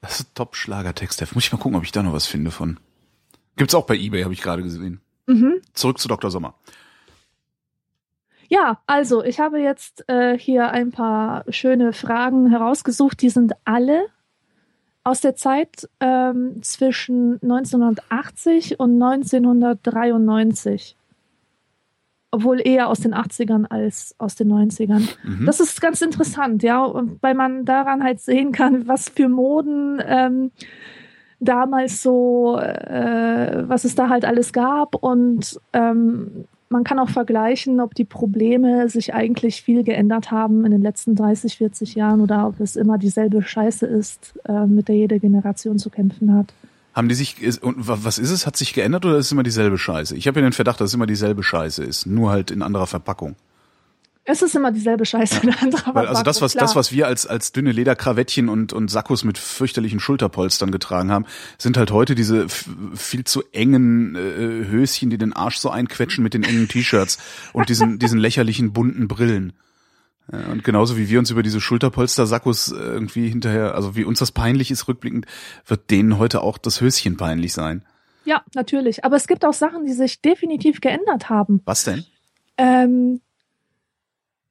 Das 0.00 0.20
ist 0.20 0.34
Top-Schlager-Textheft. 0.34 1.34
Muss 1.34 1.44
ich 1.44 1.52
mal 1.52 1.58
gucken, 1.58 1.76
ob 1.76 1.84
ich 1.84 1.92
da 1.92 2.02
noch 2.02 2.12
was 2.12 2.26
finde 2.26 2.50
von. 2.50 2.78
Gibt's 3.56 3.74
auch 3.74 3.86
bei 3.86 3.96
Ebay, 3.96 4.22
habe 4.22 4.34
ich 4.34 4.42
gerade 4.42 4.62
gesehen. 4.62 5.00
Mhm. 5.26 5.54
Zurück 5.72 5.98
zu 5.98 6.08
Dr. 6.08 6.30
Sommer. 6.30 6.54
Ja, 8.54 8.78
also 8.86 9.24
ich 9.24 9.40
habe 9.40 9.58
jetzt 9.58 10.08
äh, 10.08 10.38
hier 10.38 10.70
ein 10.70 10.92
paar 10.92 11.44
schöne 11.48 11.92
Fragen 11.92 12.48
herausgesucht. 12.50 13.20
Die 13.20 13.28
sind 13.28 13.52
alle 13.64 14.06
aus 15.02 15.20
der 15.20 15.34
Zeit 15.34 15.88
ähm, 15.98 16.62
zwischen 16.62 17.40
1980 17.42 18.78
und 18.78 19.02
1993. 19.02 20.96
Obwohl 22.30 22.60
eher 22.64 22.86
aus 22.86 23.00
den 23.00 23.12
80ern 23.12 23.66
als 23.68 24.14
aus 24.18 24.36
den 24.36 24.52
90ern. 24.52 25.08
Mhm. 25.24 25.46
Das 25.46 25.58
ist 25.58 25.80
ganz 25.80 26.00
interessant, 26.00 26.62
ja, 26.62 26.88
weil 27.22 27.34
man 27.34 27.64
daran 27.64 28.04
halt 28.04 28.20
sehen 28.20 28.52
kann, 28.52 28.86
was 28.86 29.08
für 29.08 29.28
Moden 29.28 30.00
ähm, 30.06 30.52
damals 31.40 32.04
so, 32.04 32.56
äh, 32.56 33.68
was 33.68 33.82
es 33.82 33.96
da 33.96 34.08
halt 34.10 34.24
alles 34.24 34.52
gab 34.52 34.94
und 34.94 35.60
ähm, 35.72 36.46
man 36.68 36.84
kann 36.84 36.98
auch 36.98 37.10
vergleichen, 37.10 37.80
ob 37.80 37.94
die 37.94 38.04
Probleme 38.04 38.88
sich 38.88 39.14
eigentlich 39.14 39.62
viel 39.62 39.84
geändert 39.84 40.30
haben 40.30 40.64
in 40.64 40.72
den 40.72 40.82
letzten 40.82 41.14
30, 41.14 41.58
40 41.58 41.94
Jahren 41.94 42.20
oder 42.20 42.48
ob 42.48 42.60
es 42.60 42.76
immer 42.76 42.98
dieselbe 42.98 43.42
Scheiße 43.42 43.86
ist, 43.86 44.34
äh, 44.48 44.66
mit 44.66 44.88
der 44.88 44.96
jede 44.96 45.20
Generation 45.20 45.78
zu 45.78 45.90
kämpfen 45.90 46.34
hat. 46.34 46.52
Haben 46.94 47.08
die 47.08 47.14
sich, 47.14 47.62
und 47.62 47.76
was 47.78 48.18
ist 48.18 48.30
es? 48.30 48.46
Hat 48.46 48.56
sich 48.56 48.72
geändert 48.72 49.04
oder 49.04 49.18
ist 49.18 49.26
es 49.26 49.32
immer 49.32 49.42
dieselbe 49.42 49.78
Scheiße? 49.78 50.16
Ich 50.16 50.28
habe 50.28 50.40
ja 50.40 50.46
den 50.46 50.52
Verdacht, 50.52 50.80
dass 50.80 50.90
es 50.90 50.94
immer 50.94 51.06
dieselbe 51.06 51.42
Scheiße 51.42 51.82
ist, 51.82 52.06
nur 52.06 52.30
halt 52.30 52.52
in 52.52 52.62
anderer 52.62 52.86
Verpackung. 52.86 53.34
Es 54.26 54.40
ist 54.40 54.54
immer 54.56 54.72
dieselbe 54.72 55.04
Scheiße 55.04 55.42
anderer 55.60 55.94
Weil 55.94 56.06
also 56.06 56.22
das, 56.22 56.40
was, 56.40 56.54
das, 56.54 56.74
was 56.74 56.92
wir 56.92 57.06
als, 57.06 57.26
als 57.26 57.52
dünne 57.52 57.72
Lederkrawettchen 57.72 58.48
und, 58.48 58.72
und 58.72 58.90
Sakkos 58.90 59.22
mit 59.22 59.36
fürchterlichen 59.36 60.00
Schulterpolstern 60.00 60.70
getragen 60.70 61.12
haben, 61.12 61.26
sind 61.58 61.76
halt 61.76 61.90
heute 61.90 62.14
diese 62.14 62.46
viel 62.48 63.24
zu 63.24 63.42
engen 63.52 64.14
äh, 64.14 64.66
Höschen, 64.66 65.10
die 65.10 65.18
den 65.18 65.34
Arsch 65.34 65.58
so 65.58 65.68
einquetschen 65.68 66.24
mit 66.24 66.32
den 66.32 66.42
engen 66.42 66.68
T-Shirts 66.68 67.18
und 67.52 67.68
diesen, 67.68 67.98
diesen 68.00 68.18
lächerlichen 68.18 68.72
bunten 68.72 69.08
Brillen. 69.08 69.52
Ja, 70.32 70.46
und 70.46 70.64
genauso 70.64 70.96
wie 70.96 71.10
wir 71.10 71.18
uns 71.18 71.30
über 71.30 71.42
diese 71.42 71.60
Schulterpolster-Sakkos 71.60 72.72
irgendwie 72.72 73.28
hinterher, 73.28 73.74
also 73.74 73.94
wie 73.94 74.04
uns 74.04 74.20
das 74.20 74.32
peinlich 74.32 74.70
ist 74.70 74.88
rückblickend, 74.88 75.26
wird 75.66 75.90
denen 75.90 76.16
heute 76.18 76.40
auch 76.40 76.56
das 76.56 76.80
Höschen 76.80 77.18
peinlich 77.18 77.52
sein. 77.52 77.84
Ja, 78.24 78.42
natürlich. 78.54 79.04
Aber 79.04 79.16
es 79.16 79.26
gibt 79.26 79.44
auch 79.44 79.52
Sachen, 79.52 79.84
die 79.84 79.92
sich 79.92 80.22
definitiv 80.22 80.80
geändert 80.80 81.28
haben. 81.28 81.60
Was 81.66 81.84
denn? 81.84 82.06
Ähm, 82.56 83.20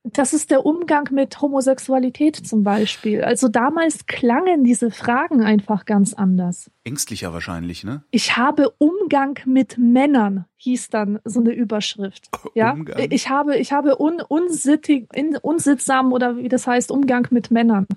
das 0.03 0.33
ist 0.33 0.51
der 0.51 0.65
Umgang 0.65 1.07
mit 1.11 1.39
Homosexualität 1.39 2.35
zum 2.35 2.63
Beispiel. 2.63 3.23
Also 3.23 3.47
damals 3.47 4.05
klangen 4.05 4.65
diese 4.65 4.91
Fragen 4.91 5.41
einfach 5.41 5.85
ganz 5.85 6.13
anders. 6.13 6.69
Ängstlicher 6.83 7.31
wahrscheinlich, 7.31 7.85
ne? 7.85 8.03
Ich 8.11 8.35
habe 8.35 8.73
Umgang 8.79 9.39
mit 9.45 9.77
Männern, 9.77 10.45
hieß 10.57 10.89
dann 10.89 11.19
so 11.23 11.39
eine 11.39 11.53
Überschrift. 11.53 12.29
Ja, 12.55 12.73
Umgang. 12.73 13.07
ich 13.09 13.29
habe, 13.29 13.57
ich 13.57 13.71
habe 13.71 13.99
un, 13.99 14.21
unsittig, 14.21 15.07
in, 15.13 15.37
unsittsam 15.37 16.13
oder 16.13 16.37
wie 16.37 16.49
das 16.49 16.67
heißt, 16.67 16.91
Umgang 16.91 17.27
mit 17.31 17.49
Männern. 17.49 17.87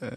Äh, 0.00 0.16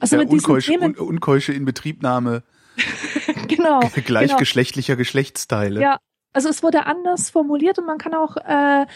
also 0.00 0.16
ja, 0.16 0.22
mit 0.22 0.30
unkeusche, 0.30 0.78
un, 0.78 0.94
unkeusche 0.94 1.54
Inbetriebnahme. 1.54 2.42
genau. 3.48 3.80
Gleichgeschlechtlicher 3.94 4.94
genau. 4.94 4.98
Geschlechtsteile. 4.98 5.80
Ja, 5.80 5.98
also 6.34 6.50
es 6.50 6.62
wurde 6.62 6.84
anders 6.84 7.30
formuliert 7.30 7.78
und 7.78 7.86
man 7.86 7.96
kann 7.96 8.14
auch 8.14 8.36
äh, 8.36 8.86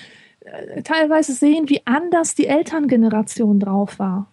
teilweise 0.84 1.32
sehen, 1.32 1.68
wie 1.68 1.86
anders 1.86 2.34
die 2.34 2.46
Elterngeneration 2.46 3.60
drauf 3.60 3.98
war. 3.98 4.32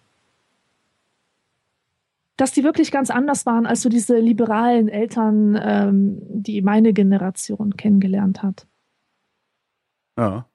Dass 2.37 2.51
die 2.51 2.63
wirklich 2.63 2.91
ganz 2.91 3.09
anders 3.09 3.45
waren 3.45 3.65
als 3.65 3.81
so 3.81 3.89
diese 3.89 4.17
liberalen 4.17 4.87
Eltern, 4.87 5.59
ähm, 5.61 6.17
die 6.29 6.61
meine 6.61 6.93
Generation 6.93 7.75
kennengelernt 7.75 8.41
hat. 8.41 8.65
Ja. 10.17 10.45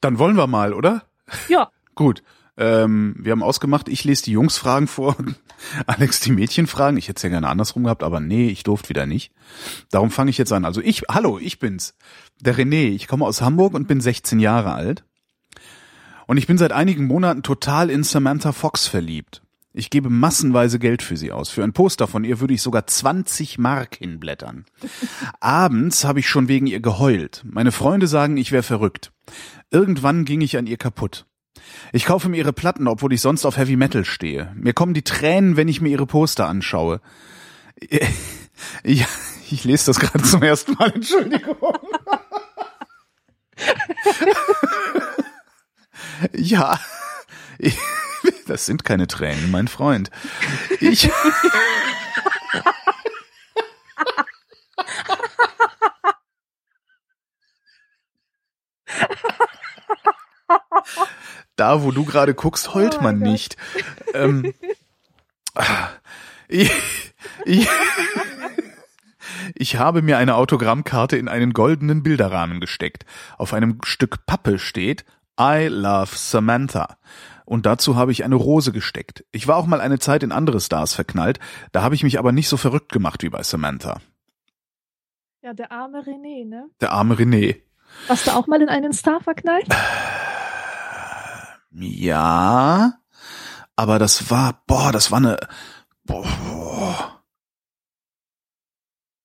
Dann 0.00 0.18
wollen 0.18 0.36
wir 0.36 0.46
mal, 0.46 0.74
oder? 0.74 1.02
Ja. 1.48 1.70
Gut. 1.94 2.22
Ähm, 2.58 3.14
wir 3.16 3.32
haben 3.32 3.42
ausgemacht, 3.44 3.88
ich 3.88 4.02
lese 4.02 4.24
die 4.24 4.32
Jungsfragen 4.32 4.88
vor 4.88 5.16
Alex 5.86 6.20
die 6.20 6.32
Mädchenfragen. 6.32 6.98
Ich 6.98 7.08
hätte 7.08 7.18
es 7.18 7.22
ja 7.22 7.28
gerne 7.28 7.48
andersrum 7.48 7.84
gehabt, 7.84 8.02
aber 8.02 8.18
nee, 8.18 8.48
ich 8.48 8.64
durfte 8.64 8.88
wieder 8.88 9.06
nicht. 9.06 9.32
Darum 9.90 10.10
fange 10.10 10.30
ich 10.30 10.38
jetzt 10.38 10.52
an. 10.52 10.64
Also 10.64 10.80
ich, 10.80 11.02
hallo, 11.08 11.38
ich 11.38 11.60
bin's. 11.60 11.94
Der 12.40 12.56
René. 12.56 12.90
Ich 12.90 13.06
komme 13.06 13.24
aus 13.24 13.40
Hamburg 13.40 13.74
und 13.74 13.86
bin 13.86 14.00
16 14.00 14.40
Jahre 14.40 14.72
alt. 14.72 15.04
Und 16.26 16.36
ich 16.36 16.48
bin 16.48 16.58
seit 16.58 16.72
einigen 16.72 17.06
Monaten 17.06 17.42
total 17.42 17.90
in 17.90 18.02
Samantha 18.02 18.52
Fox 18.52 18.86
verliebt. 18.88 19.42
Ich 19.72 19.90
gebe 19.90 20.10
massenweise 20.10 20.80
Geld 20.80 21.02
für 21.02 21.16
sie 21.16 21.30
aus. 21.30 21.50
Für 21.50 21.62
ein 21.62 21.72
Poster 21.72 22.08
von 22.08 22.24
ihr 22.24 22.40
würde 22.40 22.54
ich 22.54 22.62
sogar 22.62 22.88
20 22.88 23.58
Mark 23.58 23.96
hinblättern. 23.96 24.64
Abends 25.38 26.04
habe 26.04 26.18
ich 26.18 26.28
schon 26.28 26.48
wegen 26.48 26.66
ihr 26.66 26.80
geheult. 26.80 27.44
Meine 27.48 27.70
Freunde 27.70 28.08
sagen, 28.08 28.36
ich 28.36 28.50
wäre 28.50 28.64
verrückt. 28.64 29.12
Irgendwann 29.70 30.24
ging 30.24 30.40
ich 30.40 30.56
an 30.56 30.66
ihr 30.66 30.78
kaputt. 30.78 31.27
Ich 31.92 32.04
kaufe 32.04 32.28
mir 32.28 32.36
ihre 32.36 32.52
Platten, 32.52 32.86
obwohl 32.88 33.12
ich 33.12 33.20
sonst 33.20 33.44
auf 33.44 33.56
Heavy 33.56 33.76
Metal 33.76 34.04
stehe. 34.04 34.52
Mir 34.54 34.72
kommen 34.72 34.94
die 34.94 35.02
Tränen, 35.02 35.56
wenn 35.56 35.68
ich 35.68 35.80
mir 35.80 35.88
ihre 35.88 36.06
Poster 36.06 36.46
anschaue. 36.46 37.00
Ich, 38.82 39.06
ich 39.50 39.64
lese 39.64 39.86
das 39.86 40.00
gerade 40.00 40.24
zum 40.24 40.42
ersten 40.42 40.74
Mal, 40.74 40.92
Entschuldigung. 40.92 41.56
ja, 46.34 46.78
ich, 47.58 47.78
das 48.46 48.66
sind 48.66 48.84
keine 48.84 49.06
Tränen, 49.06 49.50
mein 49.50 49.68
Freund. 49.68 50.10
Ich. 50.80 51.10
Da, 61.56 61.82
wo 61.82 61.90
du 61.90 62.04
gerade 62.04 62.34
guckst, 62.34 62.74
heult 62.74 62.98
oh 62.98 63.02
man 63.02 63.20
Gott. 63.20 63.28
nicht. 63.28 63.56
Ähm, 64.14 64.54
ich, 66.48 66.70
ich, 67.44 67.68
ich 69.54 69.76
habe 69.76 70.02
mir 70.02 70.18
eine 70.18 70.36
Autogrammkarte 70.36 71.16
in 71.16 71.28
einen 71.28 71.52
goldenen 71.52 72.02
Bilderrahmen 72.02 72.60
gesteckt. 72.60 73.04
Auf 73.36 73.52
einem 73.52 73.78
Stück 73.84 74.26
Pappe 74.26 74.58
steht 74.58 75.04
I 75.40 75.68
love 75.68 76.14
Samantha. 76.14 76.96
Und 77.44 77.64
dazu 77.64 77.96
habe 77.96 78.12
ich 78.12 78.24
eine 78.24 78.34
Rose 78.34 78.72
gesteckt. 78.72 79.24
Ich 79.32 79.48
war 79.48 79.56
auch 79.56 79.66
mal 79.66 79.80
eine 79.80 79.98
Zeit 79.98 80.22
in 80.22 80.32
andere 80.32 80.60
Stars 80.60 80.92
verknallt, 80.92 81.38
da 81.72 81.82
habe 81.82 81.94
ich 81.94 82.02
mich 82.02 82.18
aber 82.18 82.32
nicht 82.32 82.48
so 82.48 82.58
verrückt 82.58 82.92
gemacht 82.92 83.22
wie 83.22 83.30
bei 83.30 83.42
Samantha. 83.42 84.00
Ja, 85.40 85.54
der 85.54 85.72
arme 85.72 86.00
René, 86.00 86.46
ne? 86.46 86.68
Der 86.80 86.92
arme 86.92 87.14
René. 87.14 87.62
Warst 88.06 88.26
du 88.26 88.30
auch 88.32 88.46
mal 88.46 88.62
in 88.62 88.68
einen 88.68 88.92
Star 88.92 89.20
verknallt? 89.20 89.66
Ja, 91.70 92.94
aber 93.76 93.98
das 93.98 94.30
war, 94.30 94.62
boah, 94.66 94.92
das 94.92 95.10
war 95.10 95.18
eine, 95.18 95.38
boah. 96.04 97.22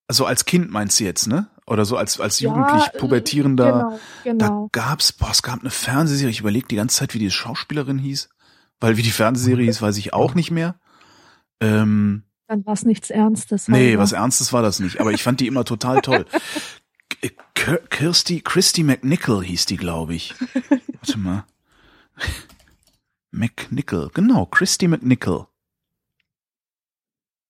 Also 0.08 0.26
als 0.26 0.46
Kind 0.46 0.70
meinst 0.70 1.00
du 1.00 1.06
jetzt, 1.06 1.28
ne? 1.28 1.48
Oder 1.66 1.86
so 1.86 1.96
als, 1.96 2.20
als 2.20 2.40
jugendlich 2.40 2.84
ja, 2.84 3.00
pubertierender. 3.00 4.00
Genau, 4.24 4.38
genau. 4.38 4.70
Da 4.72 4.82
gab's, 4.82 5.14
boah, 5.14 5.32
es 5.32 5.42
gab 5.42 5.62
eine 5.62 5.70
Fernsehserie, 5.70 6.30
ich 6.30 6.42
überlege 6.42 6.68
die 6.68 6.76
ganze 6.76 6.98
Zeit, 6.98 7.14
wie 7.14 7.20
die 7.20 7.32
Schauspielerin 7.32 7.98
hieß. 7.98 8.30
Weil 8.80 8.98
wie 8.98 9.02
die 9.02 9.12
Fernsehserie 9.12 9.66
hieß, 9.66 9.82
weiß 9.82 9.98
ich 9.98 10.14
auch 10.14 10.36
nicht 10.36 10.52
mehr. 10.52 10.76
Ähm, 11.62 12.24
Dann 12.48 12.66
war 12.66 12.74
es 12.74 12.84
nichts 12.84 13.10
Ernstes. 13.10 13.70
Nee, 13.70 13.98
was 13.98 14.12
Ernstes 14.12 14.52
war 14.52 14.62
das 14.62 14.80
nicht. 14.80 15.00
Aber 15.00 15.14
ich 15.14 15.24
fand 15.24 15.40
die 15.40 15.48
immer 15.48 15.64
total 15.64 16.02
toll. 16.02 16.26
Kirsty, 17.90 18.42
Christy 18.42 18.84
McNichol 18.84 19.44
hieß 19.44 19.66
die, 19.66 19.78
glaube 19.78 20.16
ich. 20.16 20.36
Warte 20.94 21.18
mal. 21.18 21.46
McNichol, 23.32 24.10
genau, 24.14 24.46
Christy 24.46 24.88
McNichol. 24.88 25.48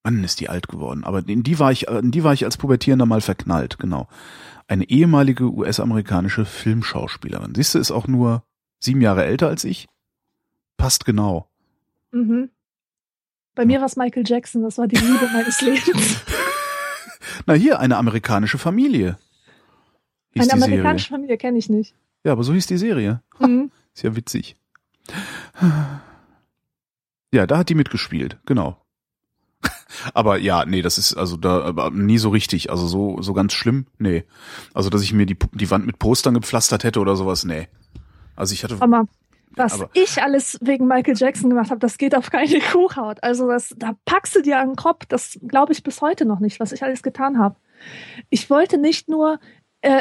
Wann 0.04 0.24
ist 0.24 0.40
die 0.40 0.50
alt 0.50 0.68
geworden? 0.68 1.04
Aber 1.04 1.28
in 1.28 1.44
die 1.44 1.60
war 1.60 1.72
ich, 1.72 1.88
in 1.88 2.12
die 2.12 2.24
war 2.24 2.34
ich 2.34 2.46
als 2.46 2.58
Pubertierender 2.58 3.06
mal 3.06 3.22
verknallt, 3.22 3.80
genau. 3.80 4.08
Eine 4.68 4.90
ehemalige 4.90 5.46
US-amerikanische 5.46 6.46
Filmschauspielerin. 6.46 7.56
Siehst 7.56 7.76
du, 7.76 7.80
ist 7.80 7.92
auch 7.92 8.08
nur 8.08 8.44
sieben 8.80 9.02
Jahre 9.02 9.26
älter 9.26 9.48
als 9.48 9.64
ich. 9.64 9.88
Passt 10.78 11.06
genau. 11.06 11.50
Mhm. 12.12 12.50
Bei 13.56 13.66
mir 13.66 13.80
war 13.80 13.86
es 13.86 13.96
Michael 13.96 14.24
Jackson, 14.26 14.64
das 14.64 14.78
war 14.78 14.88
die 14.88 14.98
Liebe 14.98 15.30
meines 15.32 15.62
Lebens. 15.62 16.22
Na 17.46 17.54
hier, 17.54 17.80
eine 17.80 17.98
amerikanische 17.98 18.58
Familie. 18.58 19.18
Eine 20.36 20.54
amerikanische 20.54 21.06
Serie. 21.06 21.18
Familie 21.18 21.38
kenne 21.38 21.58
ich 21.58 21.70
nicht. 21.70 21.96
Ja, 22.24 22.32
aber 22.32 22.44
so 22.44 22.54
hieß 22.54 22.68
die 22.68 22.78
Serie. 22.78 23.22
Mhm. 23.40 23.72
Ist 23.94 24.04
ja 24.04 24.16
witzig. 24.16 24.56
Ja, 27.32 27.48
da 27.48 27.58
hat 27.58 27.70
die 27.70 27.76
mitgespielt, 27.76 28.38
genau. 28.46 28.78
Aber 30.14 30.38
ja, 30.38 30.66
nee, 30.66 30.82
das 30.82 30.98
ist 30.98 31.16
also 31.16 31.38
da 31.38 31.90
nie 31.92 32.18
so 32.18 32.30
richtig, 32.30 32.70
also 32.70 32.88
so 32.88 33.22
so 33.22 33.34
ganz 33.34 33.54
schlimm, 33.54 33.88
nee. 33.98 34.24
Also 34.74 34.90
dass 34.90 35.04
ich 35.04 35.14
mir 35.14 35.26
die 35.26 35.38
die 35.52 35.70
Wand 35.72 35.86
mit 35.86 36.00
Postern 36.00 36.34
gepflastert 36.34 36.84
hätte 36.84 37.00
oder 37.00 37.16
sowas, 37.16 37.44
nee. 37.46 37.68
Also 38.36 38.54
ich 38.54 38.64
hatte 38.64 38.78
aber 38.80 39.08
was 39.56 39.74
aber, 39.74 39.90
ich 39.94 40.22
alles 40.22 40.58
wegen 40.62 40.88
Michael 40.88 41.16
Jackson 41.16 41.50
gemacht 41.50 41.70
habe, 41.70 41.80
das 41.80 41.98
geht 41.98 42.16
auf 42.16 42.30
keine 42.32 42.60
Kuhhaut. 42.72 43.24
Also 43.24 43.48
das 43.48 43.74
da 43.78 43.96
packst 44.06 44.36
du 44.36 44.42
dir 44.42 44.60
an 44.60 44.70
den 44.70 44.76
Kopf, 44.76 45.06
das 45.08 45.40
glaube 45.48 45.74
ich 45.74 45.84
bis 45.84 46.02
heute 46.02 46.26
noch 46.26 46.40
nicht, 46.40 46.60
was 46.60 46.72
ich 46.72 46.84
alles 46.84 47.04
getan 47.04 47.38
habe. 47.38 47.56
Ich 48.30 48.50
wollte 48.50 48.78
nicht 48.78 49.10
nur 49.10 49.40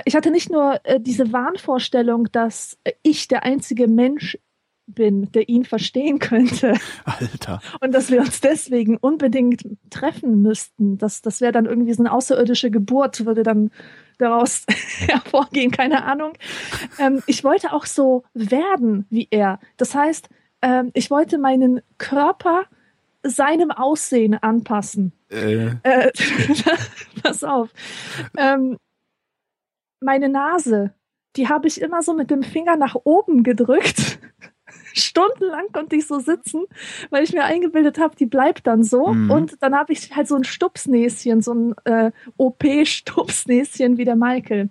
ich 0.04 0.14
hatte 0.14 0.30
nicht 0.30 0.50
nur 0.50 0.80
äh, 0.84 1.00
diese 1.00 1.32
Wahnvorstellung, 1.32 2.28
dass 2.30 2.78
ich 3.02 3.28
der 3.28 3.42
einzige 3.42 3.88
Mensch 3.88 4.38
bin, 4.86 5.30
der 5.32 5.48
ihn 5.48 5.64
verstehen 5.64 6.18
könnte. 6.18 6.74
Alter. 7.04 7.60
Und 7.80 7.92
dass 7.92 8.10
wir 8.10 8.20
uns 8.20 8.40
deswegen 8.40 8.96
unbedingt 8.96 9.64
treffen 9.90 10.42
müssten. 10.42 10.98
Das, 10.98 11.22
das 11.22 11.40
wäre 11.40 11.52
dann 11.52 11.66
irgendwie 11.66 11.94
so 11.94 12.02
eine 12.02 12.12
außerirdische 12.12 12.70
Geburt, 12.70 13.24
würde 13.24 13.42
dann 13.42 13.70
daraus 14.18 14.64
hervorgehen, 15.06 15.70
keine 15.70 16.04
Ahnung. 16.04 16.32
Ähm, 16.98 17.22
ich 17.26 17.44
wollte 17.44 17.72
auch 17.72 17.86
so 17.86 18.24
werden 18.34 19.06
wie 19.10 19.28
er. 19.30 19.58
Das 19.76 19.94
heißt, 19.94 20.28
ähm, 20.62 20.90
ich 20.94 21.10
wollte 21.10 21.38
meinen 21.38 21.80
Körper 21.98 22.64
seinem 23.24 23.70
Aussehen 23.70 24.34
anpassen. 24.34 25.12
Äh. 25.30 25.70
Äh, 25.82 26.10
pass 27.22 27.44
auf. 27.44 27.70
Ähm, 28.36 28.78
meine 30.02 30.28
Nase, 30.28 30.92
die 31.36 31.48
habe 31.48 31.68
ich 31.68 31.80
immer 31.80 32.02
so 32.02 32.14
mit 32.14 32.30
dem 32.30 32.42
Finger 32.42 32.76
nach 32.76 32.94
oben 33.04 33.42
gedrückt. 33.42 34.18
Stundenlang 34.94 35.72
konnte 35.72 35.96
ich 35.96 36.06
so 36.06 36.18
sitzen, 36.18 36.64
weil 37.10 37.24
ich 37.24 37.32
mir 37.32 37.44
eingebildet 37.44 37.98
habe, 37.98 38.14
die 38.16 38.26
bleibt 38.26 38.66
dann 38.66 38.84
so. 38.84 39.08
Mhm. 39.08 39.30
Und 39.30 39.62
dann 39.62 39.74
habe 39.74 39.92
ich 39.92 40.14
halt 40.14 40.28
so 40.28 40.36
ein 40.36 40.44
Stupsnäschen, 40.44 41.40
so 41.40 41.54
ein 41.54 41.74
äh, 41.84 42.10
OP-Stupsnäschen 42.36 43.96
wie 43.96 44.04
der 44.04 44.16
Michael. 44.16 44.68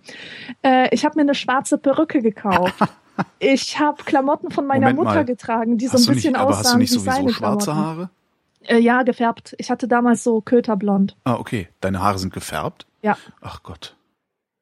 Äh, 0.64 0.94
ich 0.94 1.06
habe 1.06 1.16
mir 1.16 1.22
eine 1.22 1.36
schwarze 1.36 1.78
Perücke 1.78 2.22
gekauft. 2.22 2.76
ich 3.40 3.80
habe 3.80 4.04
Klamotten 4.04 4.52
von 4.52 4.68
meiner 4.68 4.88
Moment 4.88 5.00
Mutter 5.00 5.16
mal. 5.16 5.26
getragen, 5.26 5.78
die 5.78 5.88
so 5.88 5.94
Hast 5.94 6.02
ein 6.02 6.06
du 6.06 6.12
nicht, 6.12 6.24
bisschen 6.24 6.36
aber 6.36 6.52
hast 6.52 6.58
du 6.58 6.68
aussahen 6.68 6.80
nicht 6.80 6.92
wie 6.92 7.00
sowieso 7.00 7.12
seine 7.12 7.34
schwarze 7.34 7.66
Klamotten. 7.72 7.86
Haare? 7.88 8.10
Äh, 8.68 8.80
ja, 8.80 9.04
gefärbt. 9.04 9.56
Ich 9.58 9.72
hatte 9.72 9.88
damals 9.88 10.24
so 10.24 10.42
Köterblond. 10.42 11.16
Ah, 11.24 11.36
okay. 11.36 11.68
Deine 11.80 12.02
Haare 12.02 12.20
sind 12.20 12.32
gefärbt? 12.34 12.86
Ja. 13.02 13.18
Ach 13.42 13.64
Gott. 13.64 13.96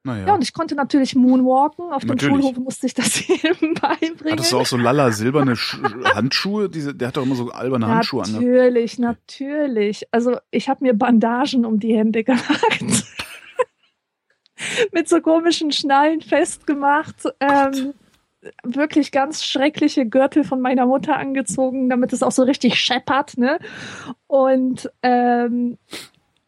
Naja. 0.03 0.27
Ja, 0.27 0.33
und 0.35 0.43
ich 0.43 0.53
konnte 0.53 0.75
natürlich 0.75 1.15
Moonwalken. 1.15 1.91
Auf 1.91 2.01
dem 2.01 2.09
Natürlich. 2.09 2.35
Schulhof 2.35 2.57
musste 2.57 2.87
ich 2.87 2.93
das 2.93 3.27
jedem 3.27 3.73
beibringen. 3.73 4.31
Hattest 4.31 4.53
du 4.53 4.59
auch 4.59 4.65
so 4.65 4.77
lala 4.77 5.11
silberne 5.11 5.55
Sch 5.55 5.77
Handschuhe? 6.15 6.69
Diese, 6.69 6.95
der 6.95 7.09
hat 7.09 7.17
doch 7.17 7.23
immer 7.23 7.35
so 7.35 7.49
alberne 7.49 7.87
Handschuhe 7.87 8.23
an. 8.23 8.31
Natürlich, 8.31 8.97
natürlich. 8.97 10.07
Also 10.11 10.37
ich 10.51 10.69
habe 10.69 10.85
mir 10.85 10.93
Bandagen 10.93 11.65
um 11.65 11.79
die 11.79 11.97
Hände 11.97 12.23
gehakt. 12.23 12.83
Mit 14.91 15.07
so 15.09 15.21
komischen 15.21 15.71
Schnallen 15.71 16.21
festgemacht. 16.21 17.23
Ähm, 17.39 17.93
wirklich 18.63 19.11
ganz 19.11 19.43
schreckliche 19.43 20.05
Gürtel 20.05 20.45
von 20.45 20.61
meiner 20.61 20.85
Mutter 20.85 21.17
angezogen, 21.17 21.89
damit 21.89 22.13
es 22.13 22.23
auch 22.23 22.31
so 22.31 22.43
richtig 22.43 22.75
scheppert, 22.75 23.37
ne? 23.37 23.59
Und 24.27 24.89
ähm, 25.01 25.77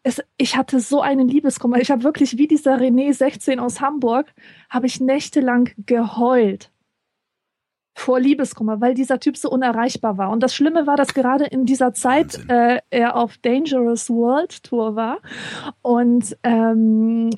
es, 0.04 0.22
ich 0.38 0.58
hatte 0.58 0.80
so 0.80 1.02
einen 1.02 1.28
Liebeskummer. 1.28 1.78
Ich 1.78 1.92
habe 1.92 2.04
wirklich 2.04 2.38
wie 2.38 2.48
dieser 2.48 2.78
René 2.78 3.14
16 3.14 3.60
aus 3.60 3.82
Hamburg, 3.82 4.34
habe 4.70 4.88
ich 4.88 5.00
nächtelang 5.00 5.70
geheult 5.86 6.72
vor 7.94 8.20
Liebeskummer, 8.20 8.82
weil 8.82 8.94
dieser 8.94 9.20
Typ 9.20 9.38
so 9.38 9.50
unerreichbar 9.50 10.18
war. 10.18 10.32
Und 10.32 10.42
das 10.42 10.56
Schlimme 10.56 10.88
war, 10.88 10.96
dass 10.96 11.14
gerade 11.14 11.46
in 11.46 11.66
dieser 11.66 11.94
Zeit 11.94 12.40
äh, 12.48 12.80
er 12.90 13.16
auf 13.16 13.38
Dangerous 13.38 14.10
World 14.10 14.64
Tour 14.64 14.96
war 14.96 15.20
und 15.82 16.38
ähm, 16.44 17.30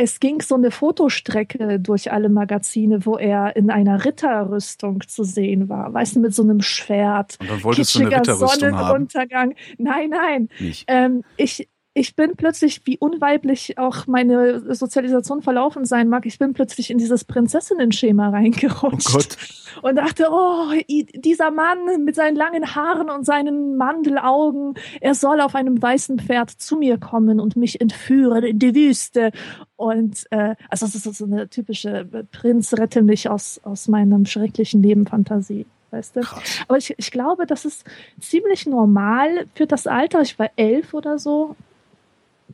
es 0.00 0.20
ging 0.20 0.40
so 0.40 0.54
eine 0.54 0.70
Fotostrecke 0.70 1.80
durch 1.80 2.12
alle 2.12 2.28
Magazine, 2.28 3.04
wo 3.04 3.16
er 3.16 3.56
in 3.56 3.68
einer 3.68 4.04
Ritterrüstung 4.04 5.00
zu 5.08 5.24
sehen 5.24 5.68
war. 5.68 5.92
Weißt 5.92 6.14
du, 6.14 6.20
mit 6.20 6.32
so 6.32 6.44
einem 6.44 6.60
Schwert. 6.60 7.36
Und 7.40 7.50
dann 7.50 7.64
wolltest 7.64 7.96
du 7.96 8.06
eine 8.06 8.16
Ritterrüstung 8.16 8.74
haben. 8.74 8.86
Sonnenuntergang. 8.86 9.54
Nein, 9.76 10.10
nein. 10.10 10.48
Nicht. 10.60 10.84
Ähm, 10.86 11.24
ich, 11.36 11.68
ich 11.98 12.14
bin 12.14 12.36
plötzlich, 12.36 12.82
wie 12.84 12.96
unweiblich 12.96 13.76
auch 13.76 14.06
meine 14.06 14.74
Sozialisation 14.74 15.42
verlaufen 15.42 15.84
sein 15.84 16.08
mag, 16.08 16.26
ich 16.26 16.38
bin 16.38 16.52
plötzlich 16.52 16.90
in 16.90 16.98
dieses 16.98 17.24
Prinzessinnen-Schema 17.24 18.28
Oh 18.28 18.30
reingerutscht. 18.30 19.12
Gott. 19.12 19.36
Und 19.82 19.96
dachte, 19.96 20.28
oh, 20.30 20.70
dieser 20.88 21.50
Mann 21.50 22.04
mit 22.04 22.14
seinen 22.14 22.36
langen 22.36 22.76
Haaren 22.76 23.10
und 23.10 23.26
seinen 23.26 23.76
Mandelaugen, 23.76 24.74
er 25.00 25.14
soll 25.14 25.40
auf 25.40 25.56
einem 25.56 25.82
weißen 25.82 26.20
Pferd 26.20 26.50
zu 26.50 26.76
mir 26.76 26.98
kommen 26.98 27.40
und 27.40 27.56
mich 27.56 27.80
entführen 27.80 28.44
in 28.44 28.60
die 28.60 28.76
Wüste. 28.76 29.32
Und 29.74 30.24
äh, 30.30 30.54
also 30.68 30.86
das 30.86 30.94
ist 30.94 31.18
so 31.18 31.24
eine 31.24 31.48
typische 31.48 32.08
Prinz, 32.30 32.74
rette 32.74 33.02
mich 33.02 33.28
aus, 33.28 33.60
aus 33.64 33.88
meinem 33.88 34.24
schrecklichen 34.24 34.82
Leben 34.82 35.04
Fantasie. 35.06 35.66
Weißt 35.90 36.16
du? 36.16 36.20
Aber 36.68 36.78
ich, 36.78 36.94
ich 36.96 37.10
glaube, 37.10 37.46
das 37.46 37.64
ist 37.64 37.84
ziemlich 38.20 38.66
normal 38.66 39.46
für 39.54 39.66
das 39.66 39.86
Alter. 39.86 40.20
Ich 40.20 40.38
war 40.38 40.50
elf 40.56 40.94
oder 40.94 41.18
so. 41.18 41.56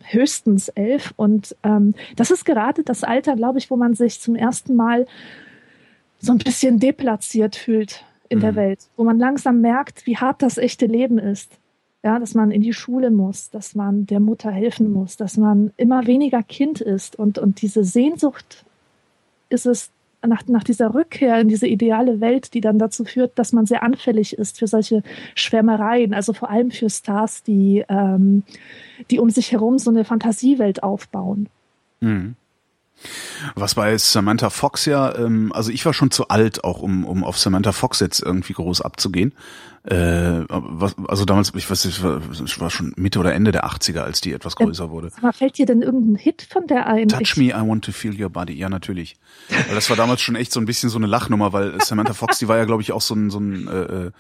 Höchstens 0.03 0.69
elf. 0.71 1.13
Und 1.17 1.57
ähm, 1.63 1.95
das 2.17 2.31
ist 2.31 2.45
gerade 2.45 2.83
das 2.83 3.05
Alter, 3.05 3.37
glaube 3.37 3.59
ich, 3.59 3.71
wo 3.71 3.77
man 3.77 3.95
sich 3.95 4.21
zum 4.21 4.37
ersten 4.37 4.75
Mal 4.75 5.07
so 6.19 6.33
ein 6.33 6.39
bisschen 6.39 6.81
deplatziert 6.81 7.57
fühlt 7.57 8.05
in 8.29 8.41
der 8.41 8.53
Mhm. 8.53 8.57
Welt. 8.57 8.81
Wo 8.97 9.05
man 9.05 9.19
langsam 9.19 9.61
merkt, 9.61 10.07
wie 10.07 10.17
hart 10.17 10.43
das 10.43 10.59
echte 10.59 10.87
Leben 10.87 11.19
ist. 11.19 11.53
Ja, 12.03 12.19
dass 12.19 12.35
man 12.35 12.51
in 12.51 12.61
die 12.61 12.75
Schule 12.75 13.11
muss, 13.11 13.49
dass 13.49 13.75
man 13.75 14.05
der 14.07 14.21
Mutter 14.21 14.51
helfen 14.51 14.93
muss, 14.93 15.17
dass 15.17 15.39
man 15.39 15.73
immer 15.79 16.07
weniger 16.07 16.43
Kind 16.43 16.83
ist. 16.83 17.19
Und, 17.19 17.39
und 17.39 17.63
diese 17.63 17.83
Sehnsucht 17.83 18.67
ist 19.49 19.65
es, 19.65 19.91
nach, 20.27 20.47
nach 20.47 20.65
dieser 20.65 20.95
Rückkehr 20.95 21.41
in 21.41 21.49
diese 21.49 21.67
ideale 21.67 22.21
Welt, 22.21 22.55
die 22.55 22.61
dann 22.61 22.79
dazu 22.79 23.05
führt, 23.05 23.39
dass 23.39 23.53
man 23.53 23.67
sehr 23.67 23.83
anfällig 23.83 24.37
ist 24.39 24.59
für 24.59 24.67
solche 24.67 25.03
Schwärmereien, 25.35 26.15
also 26.15 26.33
vor 26.33 26.51
allem 26.51 26.71
für 26.71 26.91
Stars, 26.91 27.43
die, 27.43 27.85
ähm, 27.89 28.43
die 29.11 29.19
um 29.19 29.31
sich 29.31 29.53
herum 29.53 29.79
so 29.79 29.91
eine 29.91 30.05
Fantasiewelt 30.05 30.83
aufbauen. 30.83 31.49
Mhm. 32.01 32.37
Was 33.55 33.75
bei 33.75 33.97
Samantha 33.99 34.49
Fox 34.51 34.87
ja, 34.87 35.15
ähm, 35.17 35.53
also 35.53 35.71
ich 35.71 35.85
war 35.85 35.93
schon 35.93 36.11
zu 36.11 36.29
alt, 36.29 36.65
auch 36.65 36.81
um, 36.81 37.05
um 37.05 37.23
auf 37.25 37.39
Samantha 37.39 37.73
Fox 37.73 38.01
jetzt 38.01 38.21
irgendwie 38.23 38.55
groß 38.55 38.81
abzugehen. 38.81 39.33
Äh, 39.85 40.45
was, 40.49 40.95
also 41.09 41.27
damals, 41.27 41.53
ich 41.55 41.71
weiß 41.71 41.85
nicht, 41.85 41.99
ich 42.47 42.61
war, 42.61 42.71
schon 42.71 42.95
Mitte 42.97 43.19
oder 43.19 43.35
Ende 43.35 43.53
der 43.53 43.67
80er, 43.67 43.99
als 44.01 44.23
die 44.23 44.33
etwas 44.33 44.57
größer 44.57 44.89
wurde. 44.89 45.11
Mal, 45.21 45.33
fällt 45.35 45.59
dir 45.59 45.67
denn 45.67 45.83
irgendein 45.83 46.17
Hit 46.17 46.47
von 46.51 46.67
der 46.67 46.87
ein? 46.87 47.09
Touch 47.09 47.21
Ich- 47.21 47.37
me, 47.37 47.45
I 47.51 47.69
want 47.69 47.85
to 47.85 47.93
feel 47.93 48.19
your 48.19 48.31
body. 48.31 48.55
Ja, 48.55 48.71
natürlich. 48.71 49.17
Weil 49.51 49.75
das 49.75 49.91
war 49.91 49.97
damals 49.99 50.23
schon 50.23 50.37
echt 50.37 50.53
so 50.53 50.61
ein 50.61 50.65
bisschen 50.65 50.89
so 50.89 50.97
eine 50.97 51.07
Lachnummer, 51.07 51.53
weil 51.53 51.79
Samantha 51.83 52.15
Fox, 52.15 52.39
die 52.39 52.49
war 52.49 52.57
ja, 52.57 52.65
glaube 52.65 52.81
ich, 52.81 52.93
auch 52.93 53.03
so 53.03 53.15
ein, 53.15 53.29
so 53.29 53.39
ein 53.39 53.69
äh, 53.69 54.07
äh, 54.07 54.11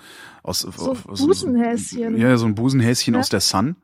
aus 0.42 0.60
So 0.60 0.90
aus- 1.08 1.24
Busenhäschen. 1.24 2.18
Ja, 2.18 2.36
so 2.36 2.44
ein 2.44 2.54
Busenhäschen 2.54 3.14
Ja. 3.14 3.20
aus 3.20 3.30
der 3.30 3.40
Sun. 3.40 3.76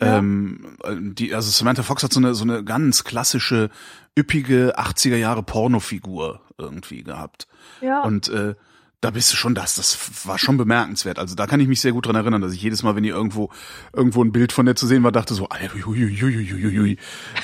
Ja. 0.00 0.18
Ähm, 0.18 0.76
die, 0.90 1.34
also 1.34 1.50
Samantha 1.50 1.82
Fox 1.82 2.02
hat 2.02 2.12
so 2.12 2.20
eine 2.20 2.34
so 2.34 2.44
eine 2.44 2.62
ganz 2.64 3.04
klassische 3.04 3.70
üppige 4.18 4.78
80er 4.78 5.16
Jahre 5.16 5.42
Pornofigur 5.42 6.40
irgendwie 6.58 7.02
gehabt. 7.02 7.46
Ja, 7.80 8.02
Und 8.02 8.28
äh, 8.28 8.54
da 9.02 9.10
bist 9.10 9.30
du 9.32 9.36
schon 9.36 9.54
das, 9.54 9.74
das 9.74 10.26
war 10.26 10.38
schon 10.38 10.56
bemerkenswert. 10.56 11.18
Also 11.18 11.34
da 11.34 11.46
kann 11.46 11.60
ich 11.60 11.68
mich 11.68 11.80
sehr 11.80 11.92
gut 11.92 12.06
dran 12.06 12.16
erinnern, 12.16 12.40
dass 12.40 12.54
ich 12.54 12.62
jedes 12.62 12.82
Mal, 12.82 12.96
wenn 12.96 13.04
ihr 13.04 13.14
irgendwo 13.14 13.50
irgendwo 13.92 14.24
ein 14.24 14.32
Bild 14.32 14.52
von 14.52 14.64
der 14.64 14.74
zu 14.74 14.86
sehen 14.86 15.02
war, 15.02 15.12
dachte 15.12 15.34
so, 15.34 15.48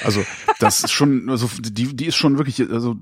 also 0.03 0.25
das 0.59 0.85
ist 0.85 0.91
schon, 0.91 1.29
also 1.29 1.51
die 1.61 1.95
die 1.95 2.07
ist 2.07 2.17
schon 2.17 2.39
wirklich, 2.39 2.61
also 2.71 2.97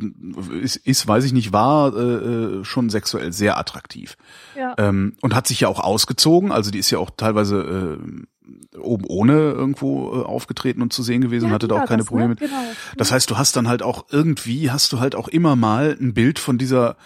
ist, 0.61 0.77
ist 0.77 1.07
weiß 1.07 1.25
ich 1.25 1.33
nicht, 1.33 1.53
war 1.53 1.97
äh, 1.97 2.65
schon 2.65 2.91
sexuell 2.91 3.33
sehr 3.33 3.57
attraktiv 3.57 4.17
ja. 4.57 4.75
ähm, 4.79 5.15
und 5.21 5.35
hat 5.35 5.47
sich 5.47 5.61
ja 5.61 5.69
auch 5.69 5.81
ausgezogen. 5.81 6.51
Also 6.51 6.73
die 6.73 6.79
ist 6.79 6.91
ja 6.91 6.99
auch 6.99 7.11
teilweise 7.17 7.99
äh, 8.01 8.79
oben 8.79 9.05
ohne 9.07 9.33
irgendwo 9.53 10.13
äh, 10.13 10.25
aufgetreten 10.25 10.83
und 10.83 10.93
zu 10.93 11.05
sehen 11.05 11.21
gewesen 11.21 11.45
und 11.45 11.51
Ja, 11.51 11.55
hatte 11.55 11.69
da 11.69 11.83
auch 11.83 11.87
keine 11.87 11.99
das, 11.99 12.07
Probleme 12.07 12.31
ne? 12.31 12.37
mit. 12.41 12.51
Genau. 12.51 12.63
Das 12.97 13.13
heißt, 13.13 13.31
du 13.31 13.39
hast 13.39 13.55
dann 13.57 13.69
halt 13.69 13.83
auch 13.83 14.07
irgendwie, 14.11 14.71
hast 14.71 14.93
du 14.93 14.99
halt 14.99 15.15
auch 15.15 15.29
immer 15.29 15.55
mal 15.57 15.97
ein 16.01 16.15
Bild 16.15 16.39
von 16.39 16.59
dieser 16.59 16.97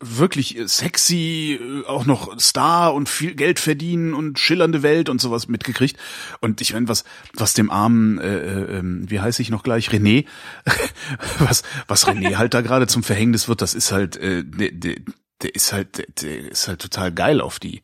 wirklich 0.00 0.58
sexy, 0.66 1.58
äh, 1.60 1.86
auch 1.86 2.06
noch 2.06 2.38
Star 2.38 2.94
und 2.94 3.08
viel 3.08 3.34
Geld 3.34 3.58
verdienen 3.58 4.14
und 4.14 4.38
schillernde 4.38 4.82
Welt 4.82 5.08
und 5.08 5.20
sowas 5.20 5.48
mitgekriegt. 5.48 5.98
Und 6.40 6.60
ich 6.60 6.72
meine, 6.72 6.88
was, 6.88 7.04
was 7.32 7.54
dem 7.54 7.70
armen, 7.70 8.18
äh, 8.18 8.36
äh, 8.36 8.78
ähm, 8.78 9.10
wie 9.10 9.20
heiße 9.20 9.42
ich 9.42 9.50
noch 9.50 9.62
gleich, 9.62 9.90
René, 9.90 10.26
was, 11.38 11.62
was 11.88 12.06
René 12.06 12.36
halt 12.36 12.54
da 12.54 12.60
gerade 12.60 12.86
zum 12.86 13.02
Verhängnis 13.02 13.48
wird, 13.48 13.62
das 13.62 13.74
ist 13.74 13.92
halt, 13.92 14.16
äh, 14.16 14.44
der, 14.44 14.70
der, 14.72 14.96
der 15.42 15.54
ist 15.54 15.72
halt, 15.72 16.22
der, 16.22 16.50
ist 16.50 16.68
halt 16.68 16.80
total 16.80 17.12
geil 17.12 17.40
auf 17.40 17.58
die. 17.58 17.82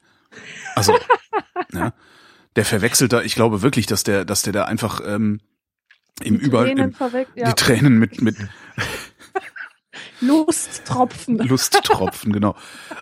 Also, 0.76 0.96
ja, 1.72 1.92
der 2.56 2.64
verwechselt 2.64 3.12
da, 3.12 3.22
ich 3.22 3.34
glaube 3.34 3.62
wirklich, 3.62 3.86
dass 3.86 4.04
der, 4.04 4.24
dass 4.24 4.42
der 4.42 4.52
da 4.52 4.64
einfach 4.64 5.00
ähm, 5.04 5.40
im 6.22 6.38
Die 6.38 6.44
Über, 6.44 6.64
Tränen 6.64 6.96
im, 6.98 7.26
ja. 7.34 7.48
die 7.48 7.54
Tränen 7.54 7.98
mit, 7.98 8.20
mit 8.22 8.36
Lusttropfen. 10.20 11.38
Lusttropfen, 11.48 12.32
genau. 12.32 12.56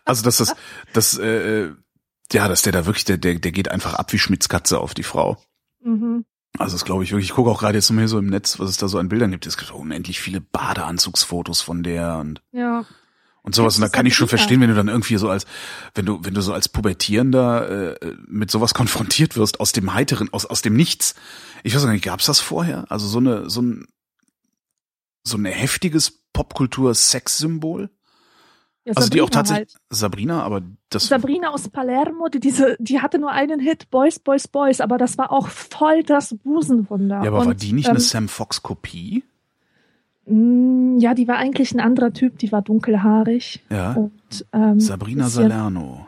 Also 0.04 0.22
dass 0.22 0.38
das, 0.38 0.54
das, 0.92 1.18
äh, 1.18 1.70
ja, 2.33 2.48
dass 2.48 2.62
der 2.62 2.72
da 2.72 2.87
wirklich, 2.87 3.04
der, 3.04 3.16
der, 3.18 3.37
der 3.37 3.52
geht 3.52 3.70
einfach 3.70 3.94
ab 3.94 4.12
wie 4.12 4.18
Schmitz 4.18 4.48
Katze 4.48 4.78
auf 4.81 4.94
die 4.94 5.02
Frau. 5.02 5.38
Mhm. 5.83 6.24
Also 6.59 6.74
das 6.76 6.85
glaube 6.85 7.04
ich 7.04 7.11
wirklich. 7.12 7.28
Ich 7.31 7.35
gucke 7.35 7.50
auch 7.50 7.61
gerade 7.61 7.78
jetzt 7.78 7.90
mal 7.90 8.00
hier 8.00 8.09
so 8.09 8.18
im 8.18 8.26
Netz, 8.26 8.59
was 8.59 8.70
es 8.70 8.76
da 8.78 8.88
so 8.88 8.98
an 8.98 9.09
Bildern 9.09 9.31
gibt. 9.31 9.46
Es 9.46 9.57
gibt 9.59 9.70
unendlich 9.70 10.20
viele 10.20 10.40
Badeanzugsfotos 10.40 11.61
von 11.61 11.83
der 11.83 12.16
und 12.18 12.40
Ja. 12.52 12.85
und 13.42 13.54
sowas. 13.54 13.76
Und 13.76 13.83
da 13.83 13.88
kann 13.88 14.07
ich 14.07 14.14
schon 14.14 14.28
verstehen, 14.28 14.61
wenn 14.61 14.70
du 14.70 14.74
dann 14.74 14.88
irgendwie 14.88 15.16
so 15.18 15.28
als, 15.28 15.46
wenn 15.94 16.07
du, 16.07 16.20
wenn 16.24 16.35
du 16.35 16.40
so 16.40 16.52
als 16.52 16.68
Pubertierender 16.68 18.00
äh, 18.02 18.14
mit 18.26 18.50
sowas 18.50 18.74
konfrontiert 18.74 19.37
wirst 19.37 19.61
aus 19.61 19.72
dem 19.72 19.94
heiteren, 19.94 20.33
aus 20.33 20.46
aus 20.46 20.62
dem 20.62 20.74
Nichts. 20.74 21.14
Ich 21.62 21.74
weiß 21.74 21.85
gar 21.85 21.92
nicht, 21.92 22.04
gab's 22.04 22.26
das 22.26 22.40
vorher? 22.40 22.87
Also 22.90 23.07
so 23.07 23.18
eine, 23.18 23.48
so 23.50 23.62
ein, 23.62 23.87
so 25.24 25.37
ein 25.37 25.44
heftiges 25.44 26.22
Popkultur-Sex-Symbol? 26.33 27.90
ja 28.85 28.92
Also 28.96 29.11
die 29.11 29.20
auch 29.20 29.26
Sabrina 29.26 29.31
tatsächlich 29.42 29.74
Halt. 29.74 29.83
Sabrina, 29.90 30.42
aber 30.42 30.62
das 30.90 31.09
Sabrina 31.09 31.48
aus 31.50 31.68
Palermo, 31.68 32.28
die 32.28 32.40
diese, 32.40 32.76
die 32.78 33.00
hatte 33.00 33.18
nur 33.18 33.31
einen 33.33 33.61
Hit, 33.61 33.90
Boys, 33.90 34.18
Boys, 34.18 34.48
Boys, 34.48 34.81
aber 34.81 34.96
das 34.98 35.18
war 35.18 35.31
auch 35.33 35.48
voll 35.48 36.02
das 36.02 36.35
Busenwunder. 36.42 37.22
ja, 37.22 37.28
aber 37.28 37.40
Und, 37.40 37.46
war 37.48 37.54
die 37.54 37.72
nicht 37.72 37.87
ähm, 37.87 37.92
eine 37.92 38.00
Sam 38.00 38.28
Fox 38.28 38.62
Kopie? 38.62 39.24
mh, 40.26 41.00
Ja, 41.00 41.14
die 41.14 41.28
war 41.28 41.37
eigentlich 41.37 41.72
ein 41.74 41.81
anderer 41.81 42.12
Typ, 42.12 42.38
die 42.38 42.50
war 42.52 42.62
dunkelhaarig. 42.62 43.61
Ja. 43.70 43.92
Und, 43.94 44.46
ähm, 44.52 44.81
Sabrina 44.81 45.28
Salerno. 45.28 46.07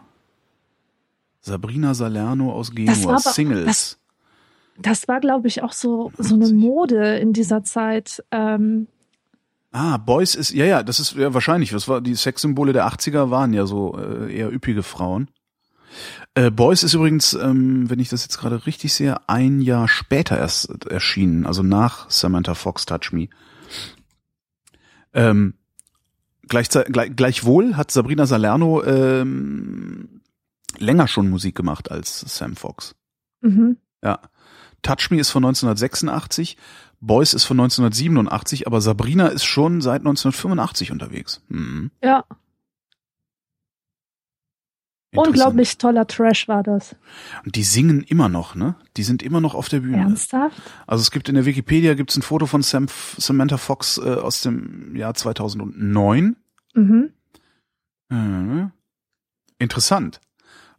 Sabrina 1.42 1.94
Salerno 1.94 2.52
aus 2.52 2.68
Das 2.68 2.74
Genua, 2.74 3.10
aber- 3.12 3.18
Singles. 3.20 3.98
Das 4.78 5.08
war, 5.08 5.20
glaube 5.20 5.46
ich, 5.48 5.62
auch 5.62 5.72
so, 5.72 6.10
so 6.16 6.34
eine 6.34 6.50
Mode 6.52 7.18
in 7.18 7.32
dieser 7.34 7.62
Zeit. 7.64 8.24
Ähm, 8.30 8.86
Ah, 9.72 9.98
Boys 9.98 10.34
ist, 10.34 10.50
ja, 10.50 10.64
ja, 10.64 10.82
das 10.82 10.98
ist 10.98 11.14
ja 11.14 11.32
wahrscheinlich. 11.32 11.70
Das 11.70 11.86
war, 11.86 12.00
die 12.00 12.14
Sexsymbole 12.14 12.72
der 12.72 12.88
80er 12.88 13.30
waren 13.30 13.52
ja 13.52 13.66
so 13.66 13.96
äh, 13.98 14.34
eher 14.34 14.52
üppige 14.52 14.82
Frauen. 14.82 15.30
Äh, 16.34 16.50
Boys 16.50 16.82
ist 16.82 16.94
übrigens, 16.94 17.34
ähm, 17.34 17.88
wenn 17.88 17.98
ich 17.98 18.08
das 18.08 18.22
jetzt 18.22 18.38
gerade 18.38 18.66
richtig 18.66 18.92
sehe, 18.92 19.28
ein 19.28 19.60
Jahr 19.60 19.88
später 19.88 20.38
erst 20.38 20.86
erschienen, 20.86 21.46
also 21.46 21.62
nach 21.62 22.10
Samantha 22.10 22.54
Fox 22.54 22.86
Touch 22.86 23.12
Me. 23.12 23.28
Ähm, 25.12 25.54
gleichzeitig, 26.48 26.92
gleich, 26.92 27.16
gleichwohl 27.16 27.76
hat 27.76 27.90
Sabrina 27.90 28.26
Salerno 28.26 28.82
ähm, 28.84 30.20
länger 30.78 31.08
schon 31.08 31.30
Musik 31.30 31.54
gemacht 31.56 31.90
als 31.90 32.20
Sam 32.20 32.56
Fox. 32.56 32.94
mhm. 33.40 33.76
Ja. 34.02 34.20
Touch 34.82 35.10
Me 35.10 35.20
ist 35.20 35.30
von 35.30 35.44
1986, 35.44 36.56
Boys 37.00 37.34
ist 37.34 37.44
von 37.44 37.58
1987, 37.58 38.66
aber 38.66 38.80
Sabrina 38.80 39.28
ist 39.28 39.44
schon 39.44 39.80
seit 39.80 40.02
1985 40.02 40.92
unterwegs. 40.92 41.42
Mhm. 41.48 41.90
Ja, 42.02 42.24
unglaublich 45.14 45.78
toller 45.78 46.06
Trash 46.06 46.48
war 46.48 46.62
das. 46.62 46.96
Und 47.44 47.56
die 47.56 47.62
singen 47.62 48.02
immer 48.02 48.28
noch, 48.28 48.54
ne? 48.54 48.76
Die 48.96 49.02
sind 49.02 49.22
immer 49.22 49.40
noch 49.40 49.54
auf 49.54 49.68
der 49.68 49.80
Bühne. 49.80 49.98
Ernsthaft? 49.98 50.60
Also 50.86 51.02
es 51.02 51.10
gibt 51.10 51.28
in 51.28 51.34
der 51.34 51.46
Wikipedia 51.46 51.94
gibt's 51.94 52.16
ein 52.16 52.22
Foto 52.22 52.46
von 52.46 52.62
Sam, 52.62 52.86
Samantha 53.16 53.56
Fox 53.56 53.98
äh, 53.98 54.14
aus 54.14 54.42
dem 54.42 54.94
Jahr 54.96 55.14
2009. 55.14 56.36
Mhm. 56.74 57.10
Äh, 58.10 58.68
interessant. 59.58 60.20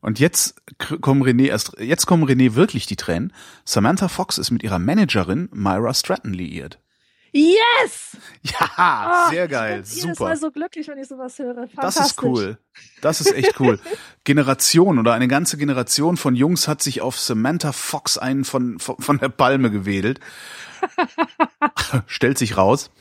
Und 0.01 0.19
jetzt 0.19 0.61
kommen 1.01 1.23
René 1.23 1.47
erst, 1.47 1.77
jetzt 1.79 2.07
kommen 2.07 2.23
René 2.27 2.55
wirklich 2.55 2.87
die 2.87 2.95
Tränen. 2.95 3.33
Samantha 3.65 4.07
Fox 4.07 4.37
ist 4.37 4.51
mit 4.51 4.63
ihrer 4.63 4.79
Managerin 4.79 5.47
Myra 5.53 5.93
Stratton 5.93 6.33
liiert. 6.33 6.79
Yes! 7.33 8.17
Ja, 8.41 8.69
Ah, 8.75 9.29
sehr 9.29 9.45
ich 9.45 9.51
geil, 9.51 9.81
bin 9.81 9.85
jedes 9.85 10.01
super. 10.01 10.29
Mal 10.29 10.37
so 10.37 10.51
glücklich, 10.51 10.87
wenn 10.89 10.97
ich 10.97 11.07
sowas 11.07 11.39
höre. 11.39 11.67
Das 11.79 11.95
ist 11.95 12.21
cool. 12.23 12.57
Das 13.01 13.21
ist 13.21 13.33
echt 13.33 13.57
cool. 13.61 13.79
Generation 14.25 14.99
oder 14.99 15.13
eine 15.13 15.29
ganze 15.29 15.55
Generation 15.55 16.17
von 16.17 16.35
Jungs 16.35 16.67
hat 16.67 16.81
sich 16.81 16.99
auf 16.99 17.17
Samantha 17.17 17.71
Fox 17.71 18.17
einen 18.17 18.43
von, 18.43 18.79
von, 18.79 18.97
von 18.97 19.17
der 19.19 19.29
Palme 19.29 19.71
gewedelt. 19.71 20.19
Stellt 22.07 22.37
sich 22.37 22.57
raus. 22.57 22.91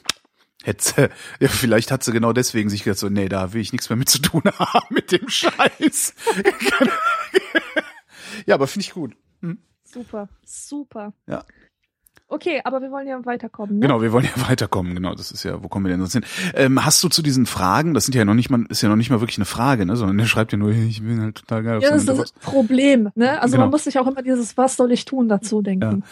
Hätte, 0.63 1.11
ja, 1.41 1.49
vielleicht 1.49 1.91
hat 1.91 2.05
sie 2.05 2.13
genau 2.13 2.33
deswegen 2.33 2.69
sich 2.69 2.85
gedacht, 2.85 2.99
so, 2.99 3.09
nee, 3.09 3.29
da 3.29 3.53
will 3.53 3.61
ich 3.63 3.73
nichts 3.73 3.89
mehr 3.89 3.97
mit 3.97 4.09
zu 4.09 4.21
tun 4.21 4.43
haben 4.59 4.87
mit 4.91 5.13
dem 5.13 5.29
Scheiß. 5.29 6.15
ja, 8.47 8.55
aber 8.55 8.67
finde 8.67 8.85
ich 8.85 8.93
gut. 8.93 9.17
Super, 9.85 10.29
super. 10.45 11.13
Ja. 11.27 11.45
Okay, 12.29 12.61
aber 12.63 12.81
wir 12.81 12.93
wollen 12.93 13.09
ja 13.09 13.19
weiterkommen. 13.25 13.81
Ne? 13.81 13.83
Genau, 13.87 14.03
wir 14.03 14.13
wollen 14.13 14.25
ja 14.25 14.49
weiterkommen. 14.49 14.95
Genau, 14.95 15.17
das 15.17 15.33
ist 15.33 15.43
ja, 15.43 15.65
wo 15.65 15.69
kommen 15.69 15.87
wir 15.87 15.91
denn 15.91 15.99
sonst 15.99 16.13
hin? 16.13 16.25
Ähm, 16.55 16.85
hast 16.85 17.03
du 17.03 17.09
zu 17.09 17.23
diesen 17.23 17.45
Fragen, 17.45 17.93
das 17.93 18.05
sind 18.05 18.15
ja 18.15 18.25
noch 18.25 18.35
nicht 18.35 18.51
mal, 18.51 18.65
ist 18.69 18.83
ja 18.83 18.89
noch 18.89 18.95
nicht 18.95 19.11
mal 19.11 19.21
wirklich 19.21 19.39
eine 19.39 19.47
Frage, 19.47 19.85
ne, 19.85 19.97
sondern 19.97 20.17
der 20.17 20.27
schreibt 20.27 20.53
ja 20.53 20.59
nur, 20.59 20.71
ich 20.71 21.03
bin 21.03 21.21
halt 21.21 21.39
total 21.39 21.65
geil 21.65 21.79
auf 21.79 21.83
Ja, 21.83 21.91
das 21.91 22.03
ist 22.03 22.09
das 22.09 22.31
Problem. 22.33 23.11
Ne? 23.17 23.43
Also 23.43 23.55
Genau. 23.55 23.65
man 23.65 23.71
muss 23.73 23.83
sich 23.83 23.99
auch 23.99 24.07
immer 24.07 24.23
dieses 24.23 24.57
Was 24.57 24.77
soll 24.77 24.93
ich 24.93 25.07
tun 25.07 25.29
dazu 25.29 25.61
denken. 25.61 26.05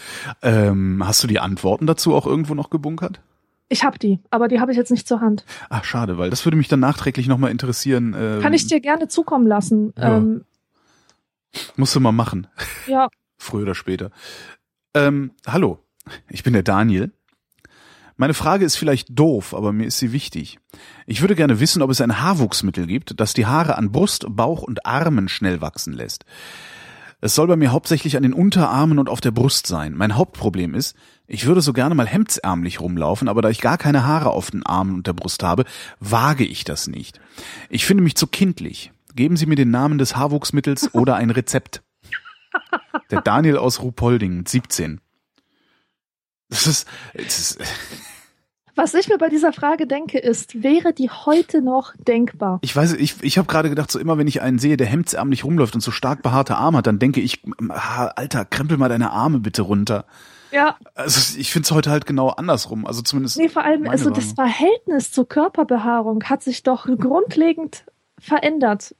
Ähm, 0.42 1.04
hast 1.06 1.22
du 1.22 1.28
die 1.28 1.38
Antworten 1.38 1.86
dazu 1.86 2.16
auch 2.16 2.26
irgendwo 2.26 2.54
noch 2.54 2.70
gebunkert? 2.70 3.20
Ich 3.68 3.84
habe 3.84 3.98
die, 3.98 4.18
aber 4.30 4.48
die 4.48 4.60
habe 4.60 4.72
ich 4.72 4.78
jetzt 4.78 4.90
nicht 4.90 5.06
zur 5.06 5.20
Hand. 5.20 5.44
Ach, 5.68 5.84
schade, 5.84 6.16
weil 6.16 6.30
das 6.30 6.44
würde 6.46 6.56
mich 6.56 6.68
dann 6.68 6.80
nachträglich 6.80 7.28
nochmal 7.28 7.50
interessieren. 7.50 8.14
Ähm, 8.18 8.40
Kann 8.40 8.54
ich 8.54 8.66
dir 8.66 8.80
gerne 8.80 9.08
zukommen 9.08 9.46
lassen. 9.46 9.92
Ja. 9.96 10.16
Ähm, 10.16 10.44
Musst 11.76 11.94
du 11.94 12.00
mal 12.00 12.12
machen, 12.12 12.46
ja, 12.86 13.08
früher 13.38 13.62
oder 13.62 13.74
später. 13.74 14.10
Ähm, 14.94 15.32
hallo, 15.46 15.78
ich 16.28 16.42
bin 16.42 16.52
der 16.52 16.62
Daniel. 16.62 17.12
Meine 18.16 18.34
Frage 18.34 18.64
ist 18.64 18.76
vielleicht 18.76 19.16
doof, 19.16 19.54
aber 19.54 19.72
mir 19.72 19.86
ist 19.86 19.98
sie 19.98 20.12
wichtig. 20.12 20.58
Ich 21.06 21.20
würde 21.20 21.36
gerne 21.36 21.60
wissen, 21.60 21.82
ob 21.82 21.90
es 21.90 22.00
ein 22.00 22.20
Haarwuchsmittel 22.20 22.86
gibt, 22.86 23.18
das 23.20 23.32
die 23.32 23.46
Haare 23.46 23.78
an 23.78 23.92
Brust, 23.92 24.26
Bauch 24.28 24.62
und 24.62 24.84
Armen 24.84 25.28
schnell 25.28 25.60
wachsen 25.60 25.92
lässt. 25.92 26.24
Es 27.20 27.34
soll 27.34 27.48
bei 27.48 27.56
mir 27.56 27.72
hauptsächlich 27.72 28.16
an 28.16 28.22
den 28.22 28.32
Unterarmen 28.32 28.98
und 28.98 29.08
auf 29.08 29.20
der 29.20 29.32
Brust 29.32 29.66
sein. 29.66 29.94
Mein 29.94 30.14
Hauptproblem 30.14 30.74
ist, 30.74 30.96
ich 31.26 31.46
würde 31.46 31.60
so 31.60 31.72
gerne 31.72 31.96
mal 31.96 32.06
hemdsärmlich 32.06 32.80
rumlaufen, 32.80 33.28
aber 33.28 33.42
da 33.42 33.50
ich 33.50 33.60
gar 33.60 33.76
keine 33.76 34.06
Haare 34.06 34.30
auf 34.30 34.52
den 34.52 34.64
Armen 34.64 34.94
und 34.94 35.06
der 35.08 35.14
Brust 35.14 35.42
habe, 35.42 35.64
wage 35.98 36.44
ich 36.44 36.62
das 36.62 36.86
nicht. 36.86 37.20
Ich 37.70 37.86
finde 37.86 38.04
mich 38.04 38.14
zu 38.14 38.28
kindlich. 38.28 38.92
Geben 39.16 39.36
Sie 39.36 39.46
mir 39.46 39.56
den 39.56 39.72
Namen 39.72 39.98
des 39.98 40.14
Haarwuchsmittels 40.14 40.90
oder 40.94 41.16
ein 41.16 41.30
Rezept. 41.30 41.82
Der 43.10 43.20
Daniel 43.20 43.56
aus 43.56 43.82
Ruhpolding, 43.82 44.46
17. 44.46 45.00
Das 46.50 46.66
ist, 46.66 46.86
das 47.14 47.38
ist 47.38 47.58
was 48.78 48.94
ich 48.94 49.08
mir 49.08 49.18
bei 49.18 49.28
dieser 49.28 49.52
Frage 49.52 49.86
denke, 49.86 50.18
ist, 50.18 50.62
wäre 50.62 50.92
die 50.92 51.10
heute 51.10 51.60
noch 51.60 51.92
denkbar? 51.98 52.60
ich 52.62 52.74
weiß, 52.74 52.94
ich, 52.94 53.16
ich 53.22 53.36
habe 53.36 53.48
gerade 53.48 53.68
gedacht, 53.68 53.90
so 53.90 53.98
immer 53.98 54.16
wenn 54.16 54.26
ich 54.26 54.40
einen 54.40 54.58
sehe, 54.58 54.76
der 54.76 54.86
hemdsärmlich 54.86 55.44
rumläuft 55.44 55.74
und 55.74 55.80
so 55.80 55.90
stark 55.90 56.22
behaarte 56.22 56.56
Arme 56.56 56.78
hat, 56.78 56.86
dann 56.86 56.98
denke 56.98 57.20
ich, 57.20 57.42
ah, 57.68 58.06
Alter, 58.16 58.44
krempel 58.44 58.78
mal 58.78 58.88
deine 58.88 59.10
Arme 59.10 59.40
bitte 59.40 59.62
runter. 59.62 60.06
Ja, 60.50 60.76
Also 60.94 61.38
ich 61.38 61.52
finde 61.52 61.66
es 61.66 61.70
heute 61.72 61.90
halt 61.90 62.06
genau 62.06 62.28
andersrum. 62.28 62.86
Also 62.86 63.02
zumindest. 63.02 63.36
nee, 63.36 63.48
vor 63.48 63.64
allem, 63.64 63.86
also 63.86 64.10
das 64.10 64.36
Wahrnehmung. 64.36 64.54
Verhältnis 64.54 65.12
zur 65.12 65.28
Körperbehaarung 65.28 66.24
hat 66.24 66.42
sich 66.42 66.62
doch 66.62 66.86
grundlegend 66.86 67.84
verändert 68.18 68.94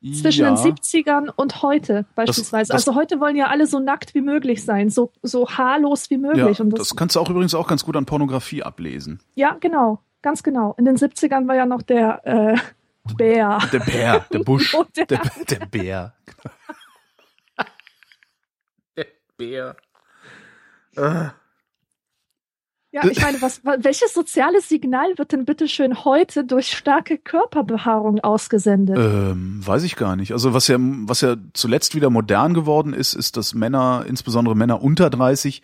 zwischen 0.00 0.44
ja, 0.44 0.54
den 0.54 0.74
70ern 0.76 1.28
und 1.34 1.62
heute 1.62 2.04
beispielsweise. 2.14 2.72
das- 2.72 2.86
also 2.86 2.98
heute 2.98 3.18
wollen 3.20 3.34
ja 3.36 3.48
alle 3.48 3.66
so 3.66 3.80
nackt 3.80 4.14
wie 4.14 4.20
möglich 4.20 4.64
sein, 4.64 4.90
so, 4.90 5.10
so 5.22 5.48
haarlos 5.48 6.08
wie 6.10 6.18
möglich. 6.18 6.58
ja, 6.58 6.64
und 6.64 6.78
das, 6.78 6.94
kannst 6.94 7.16
du 7.16 7.20
auch 7.20 7.28
übrigens 7.30 7.54
auch 7.54 7.66
ganz 7.66 7.84
gut 7.84 7.96
an 7.96 8.06
Pornografie 8.06 8.62
ablesen. 8.62 9.20
Ja, 9.34 9.56
genau, 9.58 10.00
ganz 10.22 10.42
genau. 10.42 10.74
In 10.78 10.84
den 10.84 10.96
70ern 10.96 11.48
war 11.48 11.56
ja 11.56 11.66
noch 11.66 11.82
der 11.82 12.20
äh, 12.26 12.56
Bär. 13.16 13.58
Der 13.72 13.80
Bär, 13.80 14.26
der 14.32 14.38
Busch, 14.40 14.76
der- 14.96 15.06
der, 15.06 15.20
der 15.50 15.66
Bär. 15.66 16.14
Der 18.96 19.06
Bär. 19.36 19.76
Äh. 20.96 21.28
Ja, 23.04 23.10
ich 23.10 23.20
meine, 23.22 23.40
was, 23.42 23.64
wa- 23.64 23.76
welches 23.80 24.12
soziales 24.14 24.68
Signal 24.68 25.06
wird 25.16 25.32
denn 25.32 25.44
bitte 25.44 25.68
schön 25.68 26.04
heute 26.04 26.44
durch 26.44 26.70
starke 26.76 27.18
Körperbehaarung 27.18 28.20
ausgesendet? 28.20 28.96
Ähm, 28.98 29.60
weiß 29.66 29.82
ich 29.84 29.96
gar 29.96 30.16
nicht. 30.16 30.32
Also 30.32 30.54
was 30.54 30.68
ja, 30.68 30.76
was 30.78 31.20
ja 31.20 31.36
zuletzt 31.52 31.94
wieder 31.94 32.10
modern 32.10 32.54
geworden 32.54 32.92
ist, 32.92 33.14
ist, 33.14 33.36
dass 33.36 33.54
Männer, 33.54 34.04
insbesondere 34.08 34.54
Männer 34.56 34.82
unter 34.82 35.10
30, 35.10 35.62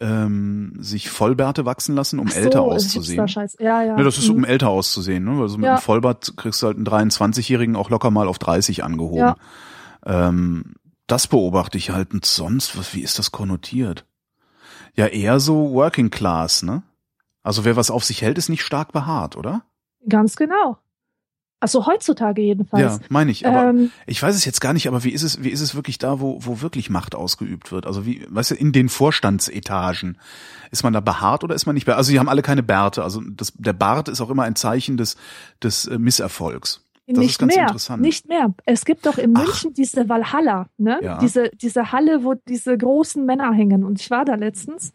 ähm, 0.00 0.74
sich 0.78 1.10
Vollbärte 1.10 1.64
wachsen 1.64 1.94
lassen, 1.96 2.20
um 2.20 2.28
so, 2.28 2.38
älter 2.38 2.62
auszusehen. 2.62 3.26
Ja, 3.58 3.82
ja. 3.82 3.96
Ne, 3.96 4.04
das 4.04 4.16
ist, 4.18 4.28
Mhm. 4.28 4.36
um 4.36 4.44
älter 4.44 4.68
auszusehen. 4.68 5.24
Ne? 5.24 5.40
Also 5.40 5.56
mit 5.58 5.64
Ja. 5.66 5.72
einem 5.72 5.80
Vollbart 5.82 6.34
kriegst 6.36 6.62
du 6.62 6.66
halt 6.68 6.76
einen 6.76 6.86
23-Jährigen 6.86 7.74
auch 7.74 7.90
locker 7.90 8.10
mal 8.12 8.28
auf 8.28 8.38
30 8.38 8.84
angehoben. 8.84 9.18
Ja. 9.18 9.36
Ähm, 10.06 10.74
das 11.08 11.26
beobachte 11.26 11.78
ich 11.78 11.90
halt. 11.90 12.12
Und 12.12 12.24
sonst, 12.24 12.78
was, 12.78 12.94
wie 12.94 13.00
ist 13.00 13.18
das 13.18 13.32
konnotiert? 13.32 14.04
Ja, 14.94 15.06
eher 15.06 15.40
so 15.40 15.72
Working 15.72 16.10
Class, 16.10 16.62
ne? 16.62 16.82
Also 17.42 17.64
wer 17.64 17.76
was 17.76 17.90
auf 17.90 18.04
sich 18.04 18.22
hält, 18.22 18.38
ist 18.38 18.48
nicht 18.48 18.62
stark 18.62 18.92
behaart, 18.92 19.36
oder? 19.36 19.62
Ganz 20.08 20.36
genau. 20.36 20.78
Also 21.60 21.86
heutzutage 21.86 22.40
jedenfalls. 22.40 23.00
Ja, 23.00 23.06
meine 23.08 23.32
ich. 23.32 23.44
Aber 23.44 23.70
ähm, 23.70 23.90
ich 24.06 24.22
weiß 24.22 24.36
es 24.36 24.44
jetzt 24.44 24.60
gar 24.60 24.72
nicht, 24.72 24.86
aber 24.86 25.02
wie 25.02 25.10
ist 25.10 25.24
es, 25.24 25.42
wie 25.42 25.48
ist 25.48 25.60
es 25.60 25.74
wirklich 25.74 25.98
da, 25.98 26.20
wo, 26.20 26.38
wo 26.40 26.60
wirklich 26.60 26.88
Macht 26.88 27.16
ausgeübt 27.16 27.72
wird? 27.72 27.84
Also 27.84 28.06
wie, 28.06 28.24
weißt 28.28 28.52
du, 28.52 28.54
in 28.54 28.70
den 28.70 28.88
Vorstandsetagen. 28.88 30.18
Ist 30.70 30.84
man 30.84 30.92
da 30.92 31.00
behaart 31.00 31.42
oder 31.42 31.56
ist 31.56 31.66
man 31.66 31.74
nicht 31.74 31.86
behaart? 31.86 31.98
Also 31.98 32.12
die 32.12 32.20
haben 32.20 32.28
alle 32.28 32.42
keine 32.42 32.62
Bärte. 32.62 33.02
Also 33.02 33.22
das, 33.22 33.52
der 33.56 33.72
Bart 33.72 34.08
ist 34.08 34.20
auch 34.20 34.30
immer 34.30 34.44
ein 34.44 34.54
Zeichen 34.54 34.96
des, 34.96 35.16
des 35.60 35.86
äh, 35.86 35.98
Misserfolgs. 35.98 36.84
Das 37.08 37.18
nicht 37.18 37.30
ist 37.30 37.38
ganz 37.38 37.54
mehr, 37.54 37.62
interessant. 37.66 38.02
nicht 38.02 38.28
mehr. 38.28 38.52
Es 38.66 38.84
gibt 38.84 39.06
doch 39.06 39.18
in 39.18 39.34
Ach. 39.36 39.44
München 39.44 39.72
diese 39.74 40.08
Valhalla, 40.08 40.66
ne? 40.76 40.98
Ja. 41.02 41.18
Diese, 41.18 41.50
diese 41.50 41.90
Halle, 41.92 42.22
wo 42.24 42.34
diese 42.34 42.76
großen 42.76 43.24
Männer 43.24 43.52
hängen. 43.52 43.84
Und 43.84 44.00
ich 44.00 44.10
war 44.10 44.24
da 44.24 44.34
letztens 44.34 44.92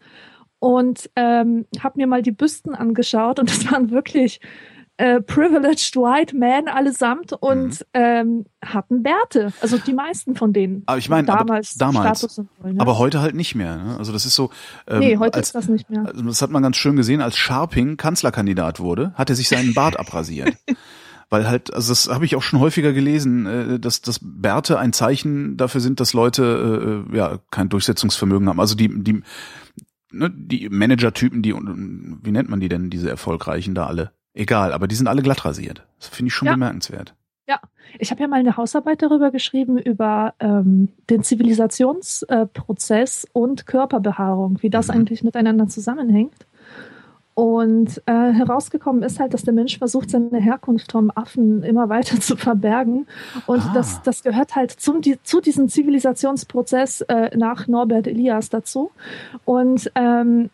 und 0.60 1.10
ähm, 1.16 1.66
habe 1.82 1.94
mir 1.96 2.06
mal 2.06 2.22
die 2.22 2.30
Büsten 2.32 2.74
angeschaut 2.74 3.38
und 3.40 3.50
das 3.50 3.70
waren 3.70 3.90
wirklich 3.90 4.40
äh, 4.96 5.20
privileged 5.20 5.96
white 5.96 6.36
men 6.36 6.68
allesamt 6.68 7.32
und 7.32 7.80
Mhm. 7.80 7.84
ähm, 7.94 8.46
hatten 8.64 9.02
Bärte. 9.02 9.52
Also 9.60 9.76
die 9.76 9.92
meisten 9.92 10.36
von 10.36 10.52
denen. 10.52 10.84
Aber 10.86 10.98
ich 10.98 11.08
meine, 11.08 11.28
aber 11.28 11.38
damals, 11.44 11.74
damals. 11.74 12.20
Statussymbol, 12.20 12.74
ne? 12.74 12.80
Aber 12.80 12.96
heute 12.96 13.20
halt 13.20 13.34
nicht 13.34 13.56
mehr. 13.56 13.76
Ne? 13.76 13.98
Also 13.98 14.12
das 14.12 14.24
ist 14.24 14.36
so. 14.36 14.50
Ähm, 14.86 15.00
nee, 15.00 15.16
heute 15.18 15.38
als, 15.38 15.48
ist 15.48 15.54
das 15.56 15.68
nicht 15.68 15.90
mehr. 15.90 16.06
also 16.06 16.22
das 16.22 16.40
hat 16.40 16.50
man 16.50 16.62
ganz 16.62 16.76
schön 16.76 16.94
gesehen, 16.94 17.20
als 17.20 17.36
Scharping 17.36 17.96
Kanzlerkandidat 17.96 18.78
wurde, 18.78 19.12
hat 19.14 19.30
er 19.30 19.34
sich 19.36 19.48
seinen 19.48 19.74
Bart 19.74 19.98
abrasiert. 19.98 20.54
Weil 21.30 21.48
halt, 21.48 21.72
also 21.72 21.90
das 21.90 22.08
habe 22.08 22.24
ich 22.24 22.36
auch 22.36 22.42
schon 22.42 22.60
häufiger 22.60 22.92
gelesen, 22.92 23.46
äh, 23.46 23.80
dass, 23.80 24.02
dass 24.02 24.20
Bärte 24.22 24.78
ein 24.78 24.92
Zeichen 24.92 25.56
dafür 25.56 25.80
sind, 25.80 26.00
dass 26.00 26.12
Leute 26.12 27.04
äh, 27.12 27.16
ja 27.16 27.38
kein 27.50 27.68
Durchsetzungsvermögen 27.68 28.48
haben. 28.48 28.60
Also 28.60 28.74
die, 28.74 28.88
die, 29.02 29.22
ne, 30.12 30.30
die 30.30 30.68
Manager-Typen, 30.68 31.42
die, 31.42 31.54
wie 31.54 32.30
nennt 32.30 32.48
man 32.48 32.60
die 32.60 32.68
denn, 32.68 32.90
diese 32.90 33.10
erfolgreichen 33.10 33.74
da 33.74 33.86
alle? 33.86 34.12
Egal, 34.34 34.72
aber 34.72 34.88
die 34.88 34.96
sind 34.96 35.06
alle 35.06 35.22
glatt 35.22 35.44
rasiert. 35.44 35.86
Das 35.98 36.08
finde 36.08 36.28
ich 36.28 36.34
schon 36.34 36.46
Ja. 36.46 36.54
bemerkenswert. 36.54 37.14
Ja, 37.46 37.60
ich 37.98 38.10
habe 38.10 38.22
ja 38.22 38.28
mal 38.28 38.40
eine 38.40 38.56
Hausarbeit 38.56 39.02
darüber 39.02 39.30
geschrieben, 39.30 39.76
über 39.76 40.34
ähm, 40.40 40.88
den 41.10 41.22
Zivilisationsprozess 41.22 43.24
äh, 43.24 43.28
und 43.32 43.66
Körperbehaarung, 43.66 44.62
wie 44.62 44.70
das 44.70 44.88
mhm. 44.88 44.94
eigentlich 44.94 45.22
miteinander 45.22 45.68
zusammenhängt. 45.68 46.46
Und 47.34 48.00
äh, 48.06 48.12
herausgekommen 48.12 49.02
ist 49.02 49.18
halt, 49.18 49.34
dass 49.34 49.42
der 49.42 49.52
Mensch 49.52 49.78
versucht, 49.78 50.08
seine 50.10 50.40
Herkunft 50.40 50.92
vom 50.92 51.10
Affen 51.14 51.64
immer 51.64 51.88
weiter 51.88 52.20
zu 52.20 52.36
verbergen. 52.36 53.06
Und 53.46 53.60
ah. 53.60 53.72
das, 53.74 54.02
das 54.02 54.22
gehört 54.22 54.54
halt 54.54 54.70
zum, 54.70 55.00
die, 55.00 55.20
zu 55.22 55.40
diesem 55.40 55.68
Zivilisationsprozess 55.68 57.02
äh, 57.02 57.36
nach 57.36 57.66
Norbert 57.66 58.06
Elias 58.06 58.50
dazu. 58.50 58.92
Und 59.44 59.90
ähm, 59.96 60.50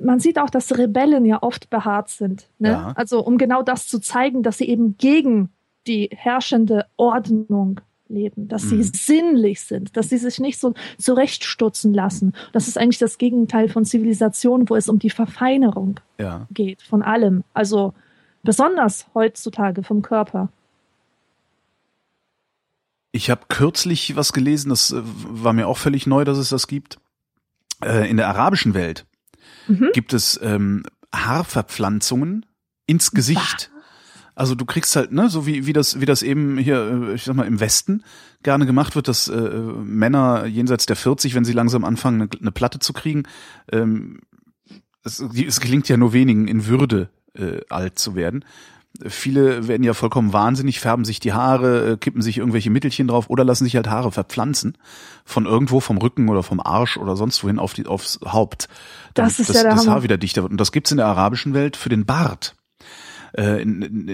man 0.00 0.20
sieht 0.20 0.38
auch, 0.38 0.50
dass 0.50 0.78
Rebellen 0.78 1.24
ja 1.24 1.42
oft 1.42 1.70
behaart 1.70 2.08
sind. 2.08 2.48
Ne? 2.58 2.70
Ja. 2.70 2.92
Also 2.94 3.24
um 3.24 3.36
genau 3.36 3.62
das 3.62 3.88
zu 3.88 3.98
zeigen, 3.98 4.42
dass 4.42 4.58
sie 4.58 4.68
eben 4.68 4.96
gegen 4.98 5.50
die 5.86 6.08
herrschende 6.12 6.86
Ordnung 6.96 7.80
leben, 8.08 8.48
dass 8.48 8.62
sie 8.62 8.76
mhm. 8.76 8.82
sinnlich 8.82 9.60
sind, 9.60 9.96
dass 9.96 10.08
sie 10.08 10.18
sich 10.18 10.38
nicht 10.38 10.58
so 10.58 10.74
zurechtstutzen 10.98 11.92
lassen. 11.92 12.34
Das 12.52 12.68
ist 12.68 12.78
eigentlich 12.78 12.98
das 12.98 13.18
Gegenteil 13.18 13.68
von 13.68 13.84
Zivilisation, 13.84 14.68
wo 14.68 14.76
es 14.76 14.88
um 14.88 14.98
die 14.98 15.10
Verfeinerung 15.10 16.00
ja. 16.18 16.46
geht, 16.50 16.82
von 16.82 17.02
allem. 17.02 17.44
Also 17.54 17.94
besonders 18.42 19.06
heutzutage 19.14 19.82
vom 19.82 20.02
Körper. 20.02 20.50
Ich 23.12 23.30
habe 23.30 23.46
kürzlich 23.48 24.14
was 24.14 24.32
gelesen, 24.32 24.68
das 24.68 24.92
äh, 24.92 25.00
war 25.02 25.52
mir 25.52 25.68
auch 25.68 25.78
völlig 25.78 26.06
neu, 26.06 26.24
dass 26.24 26.38
es 26.38 26.50
das 26.50 26.66
gibt. 26.66 26.98
Äh, 27.82 28.08
in 28.10 28.16
der 28.16 28.28
arabischen 28.28 28.74
Welt 28.74 29.06
mhm. 29.68 29.90
gibt 29.92 30.12
es 30.12 30.38
ähm, 30.42 30.84
Haarverpflanzungen 31.14 32.46
ins 32.86 33.10
Gesicht. 33.12 33.70
Also 34.36 34.54
du 34.54 34.66
kriegst 34.66 34.94
halt, 34.94 35.12
ne, 35.12 35.30
so 35.30 35.46
wie, 35.46 35.66
wie 35.66 35.72
das, 35.72 35.98
wie 35.98 36.04
das 36.04 36.22
eben 36.22 36.58
hier, 36.58 37.08
äh, 37.08 37.14
ich 37.14 37.24
sag 37.24 37.34
mal, 37.34 37.46
im 37.46 37.58
Westen 37.58 38.04
gerne 38.42 38.66
gemacht 38.66 38.94
wird, 38.94 39.08
dass 39.08 39.28
äh, 39.28 39.34
Männer 39.34 40.44
jenseits 40.44 40.84
der 40.84 40.94
40, 40.94 41.34
wenn 41.34 41.46
sie 41.46 41.54
langsam 41.54 41.84
anfangen, 41.84 42.20
eine, 42.20 42.30
eine 42.38 42.52
Platte 42.52 42.78
zu 42.78 42.92
kriegen, 42.92 43.24
ähm, 43.72 44.20
es, 45.02 45.20
es 45.20 45.60
gelingt 45.60 45.88
ja 45.88 45.96
nur 45.96 46.12
wenigen 46.12 46.48
in 46.48 46.66
Würde 46.66 47.08
äh, 47.34 47.60
alt 47.70 47.98
zu 47.98 48.14
werden. 48.14 48.44
Viele 49.06 49.68
werden 49.68 49.82
ja 49.82 49.94
vollkommen 49.94 50.32
wahnsinnig, 50.34 50.80
färben 50.80 51.04
sich 51.06 51.18
die 51.18 51.32
Haare, 51.32 51.92
äh, 51.92 51.96
kippen 51.96 52.20
sich 52.20 52.36
irgendwelche 52.36 52.70
Mittelchen 52.70 53.08
drauf 53.08 53.30
oder 53.30 53.42
lassen 53.42 53.64
sich 53.64 53.76
halt 53.76 53.88
Haare 53.88 54.12
verpflanzen. 54.12 54.76
Von 55.24 55.46
irgendwo, 55.46 55.80
vom 55.80 55.96
Rücken 55.96 56.28
oder 56.28 56.42
vom 56.42 56.60
Arsch 56.60 56.98
oder 56.98 57.16
sonst 57.16 57.42
wohin 57.42 57.58
auf 57.58 57.72
die, 57.72 57.86
aufs 57.86 58.20
Haupt. 58.24 58.68
Damit 59.14 59.32
das, 59.32 59.40
ist 59.40 59.48
das, 59.48 59.62
ja 59.62 59.70
das 59.70 59.86
Haar 59.86 60.02
wieder 60.02 60.18
dichter 60.18 60.42
wird. 60.42 60.52
Und 60.52 60.60
das 60.60 60.72
gibt's 60.72 60.90
in 60.90 60.98
der 60.98 61.06
arabischen 61.06 61.54
Welt 61.54 61.76
für 61.76 61.88
den 61.88 62.04
Bart. 62.04 62.54
Äh, 63.32 63.62
in, 63.62 63.82
in, 63.82 64.08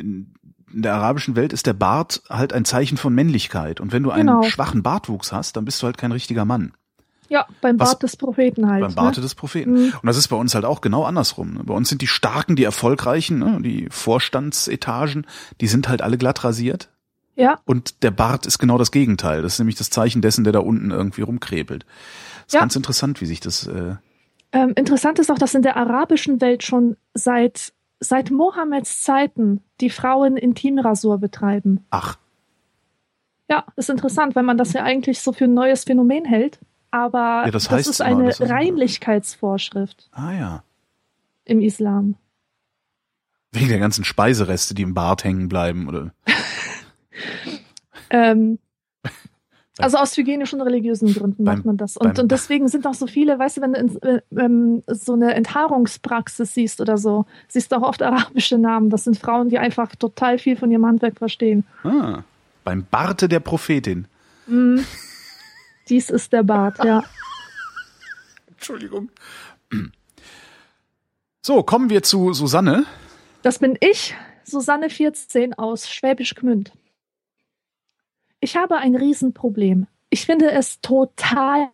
in 0.72 0.83
der 0.83 0.94
arabischen 0.94 1.37
Welt 1.37 1.53
ist 1.53 1.66
der 1.66 1.75
Bart 1.75 2.22
halt 2.29 2.53
ein 2.53 2.64
Zeichen 2.64 2.96
von 2.96 3.14
Männlichkeit. 3.14 3.81
Und 3.81 3.92
wenn 3.92 4.03
du 4.03 4.11
einen 4.11 4.29
genau. 4.29 4.42
schwachen 4.42 4.83
Bartwuchs 4.83 5.33
hast, 5.33 5.57
dann 5.57 5.64
bist 5.64 5.83
du 5.83 5.87
halt 5.87 5.98
kein 5.98 6.12
richtiger 6.12 6.44
Mann. 6.44 6.72
Ja, 7.29 7.46
beim 7.62 7.79
Bart 7.79 7.92
Was, 7.92 7.98
des 7.98 8.16
Propheten 8.16 8.68
halt. 8.70 8.83
Beim 8.83 8.94
Barte 8.94 9.20
ne? 9.20 9.22
des 9.22 9.35
Propheten. 9.35 9.72
Mhm. 9.72 9.94
Und 10.03 10.07
das 10.07 10.18
ist 10.18 10.29
bei 10.29 10.37
uns 10.37 10.55
halt 10.55 10.66
auch 10.66 10.83
genau 10.83 11.05
andersrum. 11.05 11.61
Bei 11.64 11.72
uns 11.72 11.88
sind 11.88 12.03
die 12.03 12.07
Starken, 12.07 12.57
die 12.57 12.64
Erfolgreichen, 12.64 13.38
ne? 13.38 13.59
die 13.62 13.88
Vorstandsetagen, 13.90 15.27
die 15.61 15.66
sind 15.66 15.88
halt 15.88 16.03
alle 16.03 16.18
glatt 16.18 16.44
rasiert. 16.44 16.90
Ja. 17.35 17.59
Und 17.64 18.03
der 18.03 18.11
Bart 18.11 18.44
ist 18.44 18.59
genau 18.59 18.77
das 18.77 18.90
Gegenteil. 18.90 19.40
Das 19.40 19.55
ist 19.55 19.59
nämlich 19.59 19.77
das 19.77 19.88
Zeichen 19.88 20.20
dessen, 20.20 20.44
der 20.44 20.53
da 20.53 20.59
unten 20.59 20.90
irgendwie 20.90 21.22
rumkrebelt. 21.22 21.85
Das 21.85 22.46
ist 22.48 22.55
ja. 22.55 22.61
ganz 22.61 22.77
interessant, 22.77 23.22
wie 23.22 23.27
sich 23.27 23.40
das. 23.40 23.66
Äh 23.66 23.96
ähm, 24.53 24.72
interessant 24.77 25.18
ist 25.18 25.31
auch, 25.31 25.38
dass 25.38 25.55
in 25.55 25.62
der 25.62 25.79
arabischen 25.79 26.42
Welt 26.42 26.62
schon 26.62 26.98
seit 27.14 27.72
seit 28.02 28.30
Mohammeds 28.30 29.02
Zeiten 29.02 29.62
die 29.80 29.90
Frauen 29.90 30.36
Intimrasur 30.36 31.18
betreiben. 31.18 31.84
Ach. 31.90 32.18
Ja, 33.48 33.64
ist 33.76 33.90
interessant, 33.90 34.34
wenn 34.34 34.44
man 34.44 34.58
das 34.58 34.72
ja 34.72 34.82
eigentlich 34.82 35.20
so 35.20 35.32
für 35.32 35.44
ein 35.44 35.54
neues 35.54 35.84
Phänomen 35.84 36.24
hält. 36.24 36.58
Aber 36.90 37.44
ja, 37.44 37.50
das, 37.50 37.68
das 37.68 37.86
ist 37.86 38.02
eine 38.02 38.26
das 38.26 38.40
Reinlichkeitsvorschrift. 38.40 40.08
Ah 40.12 40.32
ja. 40.32 40.64
Im 41.44 41.60
Islam. 41.60 42.16
Wegen 43.50 43.68
der 43.68 43.78
ganzen 43.78 44.04
Speisereste, 44.04 44.74
die 44.74 44.82
im 44.82 44.94
Bart 44.94 45.24
hängen 45.24 45.48
bleiben, 45.48 45.88
oder? 45.88 46.12
ähm, 48.10 48.58
also 49.78 49.96
aus 49.96 50.16
hygienischen 50.16 50.61
und 50.61 50.66
religiösen 50.66 51.14
Gründen 51.14 51.44
beim, 51.44 51.56
macht 51.56 51.64
man 51.64 51.76
das. 51.78 51.96
Und, 51.96 52.18
und 52.18 52.30
deswegen 52.30 52.68
sind 52.68 52.87
auch 52.87 52.94
so 52.94 53.06
viele, 53.06 53.38
weißt 53.38 53.56
du, 53.56 53.61
wenn 53.62 53.72
du 53.72 53.80
in, 53.80 54.38
ähm, 54.38 54.82
so 54.87 55.14
eine 55.14 55.35
Enthaarungspraxis 55.35 56.52
siehst 56.52 56.80
oder 56.80 56.98
so, 56.98 57.24
siehst 57.48 57.72
du 57.72 57.76
auch 57.76 57.82
oft 57.82 58.02
arabische 58.02 58.58
Namen. 58.58 58.90
Das 58.90 59.04
sind 59.04 59.18
Frauen, 59.18 59.48
die 59.48 59.58
einfach 59.58 59.96
total 59.96 60.38
viel 60.38 60.56
von 60.56 60.70
ihrem 60.70 60.85
Handwerk 60.85 61.18
verstehen. 61.18 61.64
Ah, 61.85 62.22
beim 62.64 62.85
Barte 62.90 63.28
der 63.28 63.40
Prophetin. 63.40 64.06
Mm, 64.46 64.80
dies 65.88 66.11
ist 66.11 66.32
der 66.35 66.42
Bart, 66.42 66.85
ja. 66.85 67.02
Entschuldigung. 68.48 69.08
So, 71.40 71.62
kommen 71.62 71.88
wir 71.88 72.02
zu 72.02 72.35
Susanne. 72.35 72.85
Das 73.40 73.58
bin 73.58 73.76
ich, 73.80 74.14
Susanne 74.44 74.90
14 74.90 75.54
aus 75.54 75.90
Schwäbisch 75.90 76.35
Gmünd. 76.35 76.72
Ich 78.44 78.57
habe 78.57 78.78
ein 78.78 78.96
Riesenproblem. 78.96 79.87
Ich 80.11 80.26
finde 80.26 80.50
es 80.50 80.81
total 80.81 81.68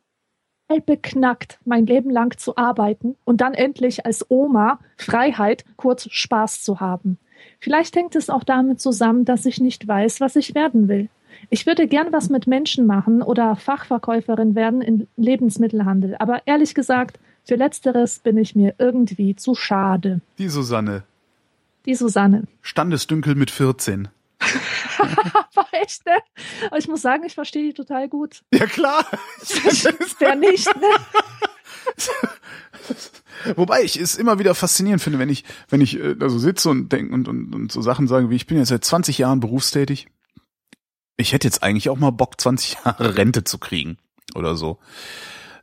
beknackt, 0.85 1.59
mein 1.65 1.87
Leben 1.87 2.11
lang 2.11 2.37
zu 2.37 2.59
arbeiten 2.59 3.17
und 3.25 3.41
dann 3.41 3.55
endlich 3.55 4.05
als 4.05 4.27
Oma 4.29 4.79
Freiheit, 4.99 5.65
kurz 5.77 6.09
Spaß 6.11 6.63
zu 6.63 6.79
haben. 6.79 7.17
Vielleicht 7.59 7.97
hängt 7.97 8.15
es 8.17 8.29
auch 8.29 8.45
damit 8.45 8.83
zusammen, 8.83 9.25
dass 9.25 9.47
ich 9.47 9.61
nicht 9.61 9.89
weiß, 9.89 10.21
was 10.21 10.37
ich 10.37 10.55
werden 10.55 10.89
will. 10.89 11.09
Ich 11.49 11.65
würde 11.65 11.89
gern 11.89 12.13
was 12.13 12.29
mit 12.29 12.47
Menschen 12.47 12.85
machen 12.85 13.23
oder 13.23 13.57
Fachverkäuferin 13.57 14.55
werden 14.55 14.83
im 14.83 15.07
Lebensmittelhandel, 15.17 16.17
aber 16.19 16.43
ehrlich 16.47 16.75
gesagt, 16.75 17.19
für 17.45 17.55
letzteres 17.55 18.19
bin 18.19 18.37
ich 18.37 18.55
mir 18.55 18.75
irgendwie 18.77 19.35
zu 19.37 19.55
schade. 19.55 20.21
Die 20.37 20.51
Susanne. 20.51 21.05
Die 21.87 21.95
Susanne. 21.95 22.43
Standesdünkel 22.61 23.37
mit 23.37 23.51
14. 23.51 24.09
Aber 24.99 25.69
echt, 25.73 26.07
ne? 26.07 26.19
Aber 26.67 26.79
ich 26.79 26.89
muss 26.89 27.03
sagen, 27.03 27.25
ich 27.25 27.35
verstehe 27.35 27.65
die 27.65 27.75
total 27.75 28.09
gut. 28.09 28.43
Ja, 28.53 28.67
klar. 28.67 29.05
Wer 30.19 30.35
nicht, 30.37 30.67
ne? 30.77 30.89
Wobei 33.57 33.83
ich 33.83 33.99
es 33.99 34.17
immer 34.17 34.39
wieder 34.39 34.55
faszinierend 34.55 35.03
finde, 35.03 35.19
wenn 35.19 35.29
ich, 35.29 35.45
wenn 35.69 35.81
ich 35.81 35.99
äh, 35.99 36.15
da 36.15 36.29
so 36.29 36.39
sitze 36.39 36.71
und 36.71 36.91
denke 36.93 37.13
und, 37.15 37.29
und, 37.29 37.55
und 37.55 37.73
so 37.73 37.83
Sachen 37.83 38.09
sage, 38.09 38.31
wie 38.31 38.37
ich 38.37 38.47
bin 38.47 38.59
jetzt 38.59 38.69
seit 38.69 38.85
20 38.85 39.19
Jahren 39.19 39.41
berufstätig. 39.41 40.09
Ich 41.17 41.33
hätte 41.33 41.47
jetzt 41.47 41.63
eigentlich 41.63 41.89
auch 41.91 41.99
mal 41.99 42.11
Bock, 42.11 42.41
20 42.41 42.79
Jahre 42.85 43.17
Rente 43.17 43.45
zu 43.45 43.59
kriegen 43.59 43.99
oder 44.35 44.57
so. 44.57 44.79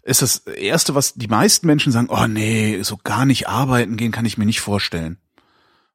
Ist 0.03 0.21
das 0.21 0.37
erste, 0.39 0.95
was 0.95 1.13
die 1.15 1.27
meisten 1.27 1.65
Menschen 1.65 1.91
sagen, 1.91 2.09
oh 2.09 2.27
nee, 2.27 2.81
so 2.83 2.97
gar 3.03 3.25
nicht 3.25 3.47
arbeiten 3.47 3.97
gehen 3.97 4.11
kann 4.11 4.25
ich 4.25 4.37
mir 4.37 4.45
nicht 4.45 4.61
vorstellen. 4.61 5.17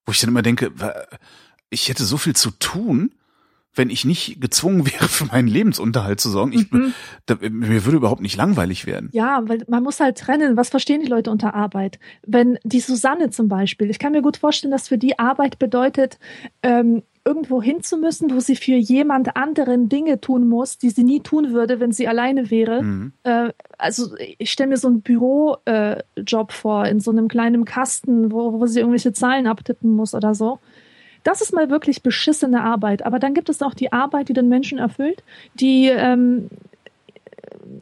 Wo 0.05 0.13
ich 0.13 0.21
dann 0.21 0.31
immer 0.31 0.43
denke, 0.43 0.73
ich 1.71 1.89
hätte 1.89 2.05
so 2.05 2.17
viel 2.17 2.37
zu 2.37 2.51
tun, 2.51 3.13
wenn 3.75 3.91
ich 3.91 4.05
nicht 4.05 4.41
gezwungen 4.41 4.87
wäre, 4.93 5.09
für 5.09 5.27
meinen 5.27 5.49
Lebensunterhalt 5.49 6.21
zu 6.21 6.31
sorgen. 6.31 6.53
Ich, 6.53 6.71
mhm. 6.71 6.93
da, 7.27 7.37
mir 7.41 7.85
würde 7.85 7.97
überhaupt 7.97 8.21
nicht 8.21 8.37
langweilig 8.37 8.87
werden. 8.87 9.09
Ja, 9.13 9.43
weil 9.47 9.65
man 9.69 9.83
muss 9.83 10.01
halt 10.01 10.19
trennen, 10.19 10.57
was 10.57 10.69
verstehen 10.69 11.01
die 11.01 11.09
Leute 11.09 11.31
unter 11.31 11.55
Arbeit. 11.55 11.99
Wenn 12.27 12.59
die 12.65 12.81
Susanne 12.81 13.31
zum 13.31 13.49
Beispiel, 13.49 13.91
ich 13.91 13.99
kann 13.99 14.13
mir 14.13 14.23
gut 14.23 14.37
vorstellen, 14.37 14.73
dass 14.73 14.89
für 14.89 14.99
die 14.99 15.19
Arbeit 15.19 15.59
bedeutet, 15.59 16.19
ähm, 16.63 17.03
irgendwo 17.25 17.61
hin 17.63 17.83
zu 17.83 17.99
müssen, 17.99 18.35
wo 18.35 18.41
sie 18.41 18.57
für 18.57 18.77
jemand 18.77 19.37
anderen 19.37 19.89
Dinge 19.89 20.21
tun 20.21 20.49
muss, 20.49 20.79
die 20.79 20.91
sie 20.91 21.05
nie 21.05 21.21
tun 21.21 21.53
würde, 21.53 21.79
wenn 21.79 21.93
sie 21.93 22.09
alleine 22.09 22.51
wäre. 22.51 22.83
Mhm. 22.83 23.13
Äh, 23.25 23.53
also 23.77 24.15
ich 24.39 24.51
stelle 24.51 24.71
mir 24.71 24.79
so 24.79 24.89
einen 24.89 25.03
Bürojob 25.03 25.61
äh, 25.67 26.53
vor, 26.53 26.87
in 26.87 26.99
so 27.01 27.11
einem 27.11 27.29
kleinen 27.29 27.65
Kasten, 27.65 28.33
wo, 28.33 28.59
wo 28.59 28.67
sie 28.67 28.81
irgendwelche 28.81 29.13
Zahlen 29.13 29.47
abtippen 29.47 29.95
muss 29.95 30.15
oder 30.15 30.35
so. 30.35 30.61
Das 31.23 31.41
ist 31.41 31.53
mal 31.53 31.71
wirklich 31.71 32.03
beschissene 32.03 32.63
Arbeit. 32.63 33.05
Aber 33.05 33.19
dann 33.19 33.35
gibt 33.35 33.49
es 33.49 33.63
auch 33.63 33.75
die 33.75 33.93
Arbeit, 33.93 34.29
die 34.29 34.33
den 34.33 34.49
Menschen 34.49 34.79
erfüllt, 34.79 35.23
die 35.55 35.89
ähm, 35.89 36.49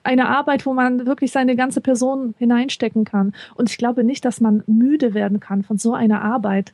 eine 0.03 0.29
Arbeit, 0.29 0.66
wo 0.66 0.74
man 0.74 1.07
wirklich 1.07 1.33
seine 1.33 1.57
ganze 1.57 1.81
Person 1.81 2.35
hineinstecken 2.38 3.05
kann. 3.05 3.35
Und 3.55 3.70
ich 3.70 3.79
glaube 3.79 4.05
nicht, 4.05 4.24
dass 4.24 4.40
man 4.40 4.62
müde 4.66 5.14
werden 5.14 5.40
kann 5.40 5.62
von 5.62 5.79
so 5.79 5.94
einer 5.94 6.22
Arbeit. 6.22 6.72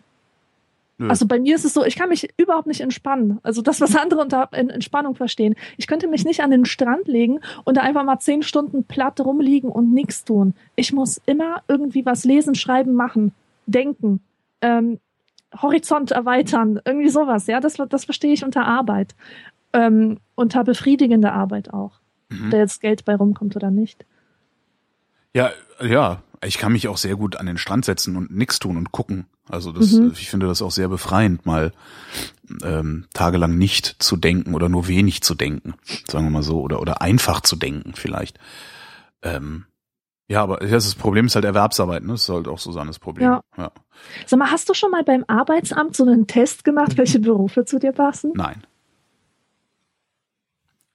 Nö. 0.96 1.08
Also 1.08 1.26
bei 1.26 1.40
mir 1.40 1.56
ist 1.56 1.64
es 1.64 1.74
so, 1.74 1.84
ich 1.84 1.96
kann 1.96 2.08
mich 2.08 2.28
überhaupt 2.36 2.68
nicht 2.68 2.80
entspannen. 2.80 3.38
Also 3.42 3.62
das, 3.62 3.80
was 3.80 3.96
andere 3.96 4.20
unter 4.20 4.48
Entspannung 4.52 5.16
verstehen. 5.16 5.56
Ich 5.76 5.86
könnte 5.86 6.06
mich 6.06 6.24
nicht 6.24 6.40
an 6.40 6.50
den 6.50 6.64
Strand 6.64 7.08
legen 7.08 7.40
und 7.64 7.76
da 7.76 7.82
einfach 7.82 8.04
mal 8.04 8.20
zehn 8.20 8.42
Stunden 8.42 8.84
platt 8.84 9.20
rumliegen 9.20 9.70
und 9.70 9.92
nichts 9.92 10.24
tun. 10.24 10.54
Ich 10.76 10.92
muss 10.92 11.20
immer 11.26 11.62
irgendwie 11.66 12.06
was 12.06 12.24
lesen, 12.24 12.54
schreiben, 12.54 12.94
machen, 12.94 13.32
denken. 13.66 14.20
Ähm, 14.60 15.00
Horizont 15.60 16.10
erweitern, 16.10 16.80
irgendwie 16.84 17.08
sowas, 17.08 17.46
ja, 17.46 17.60
das, 17.60 17.76
das 17.88 18.04
verstehe 18.04 18.32
ich 18.32 18.44
unter 18.44 18.66
Arbeit. 18.66 19.14
Ähm, 19.72 20.20
unter 20.34 20.62
befriedigende 20.62 21.32
Arbeit 21.32 21.72
auch. 21.72 22.00
Mhm. 22.28 22.50
Da 22.50 22.58
jetzt 22.58 22.80
Geld 22.80 23.04
bei 23.04 23.16
rumkommt 23.16 23.56
oder 23.56 23.70
nicht. 23.70 24.04
Ja, 25.34 25.50
ja, 25.82 26.22
ich 26.44 26.58
kann 26.58 26.72
mich 26.72 26.88
auch 26.88 26.96
sehr 26.96 27.16
gut 27.16 27.36
an 27.36 27.46
den 27.46 27.58
Strand 27.58 27.84
setzen 27.84 28.16
und 28.16 28.30
nichts 28.30 28.58
tun 28.58 28.76
und 28.76 28.92
gucken. 28.92 29.26
Also 29.48 29.72
das, 29.72 29.92
mhm. 29.92 30.12
ich 30.12 30.30
finde 30.30 30.46
das 30.46 30.62
auch 30.62 30.70
sehr 30.70 30.88
befreiend, 30.88 31.44
mal 31.44 31.72
ähm, 32.62 33.06
tagelang 33.12 33.58
nicht 33.58 33.96
zu 33.98 34.16
denken 34.16 34.54
oder 34.54 34.68
nur 34.68 34.88
wenig 34.88 35.22
zu 35.22 35.34
denken, 35.34 35.74
sagen 36.08 36.26
wir 36.26 36.30
mal 36.30 36.42
so, 36.42 36.60
oder 36.60 36.80
oder 36.80 37.02
einfach 37.02 37.40
zu 37.40 37.56
denken 37.56 37.92
vielleicht. 37.94 38.38
Ähm, 39.22 39.66
ja, 40.26 40.42
aber 40.42 40.56
das 40.56 40.94
Problem 40.94 41.26
ist 41.26 41.34
halt 41.34 41.44
Erwerbsarbeit, 41.44 42.02
ne? 42.02 42.12
Das 42.12 42.22
ist 42.22 42.28
halt 42.30 42.48
auch 42.48 42.58
Susannes 42.58 42.98
Problem. 42.98 43.30
Ja. 43.30 43.40
ja. 43.58 43.70
Sag 44.26 44.38
mal, 44.38 44.50
hast 44.50 44.68
du 44.68 44.74
schon 44.74 44.90
mal 44.90 45.04
beim 45.04 45.24
Arbeitsamt 45.28 45.94
so 45.94 46.04
einen 46.04 46.26
Test 46.26 46.64
gemacht, 46.64 46.96
welche 46.96 47.18
Berufe 47.18 47.64
zu 47.64 47.78
dir 47.78 47.92
passen? 47.92 48.32
Nein. 48.34 48.62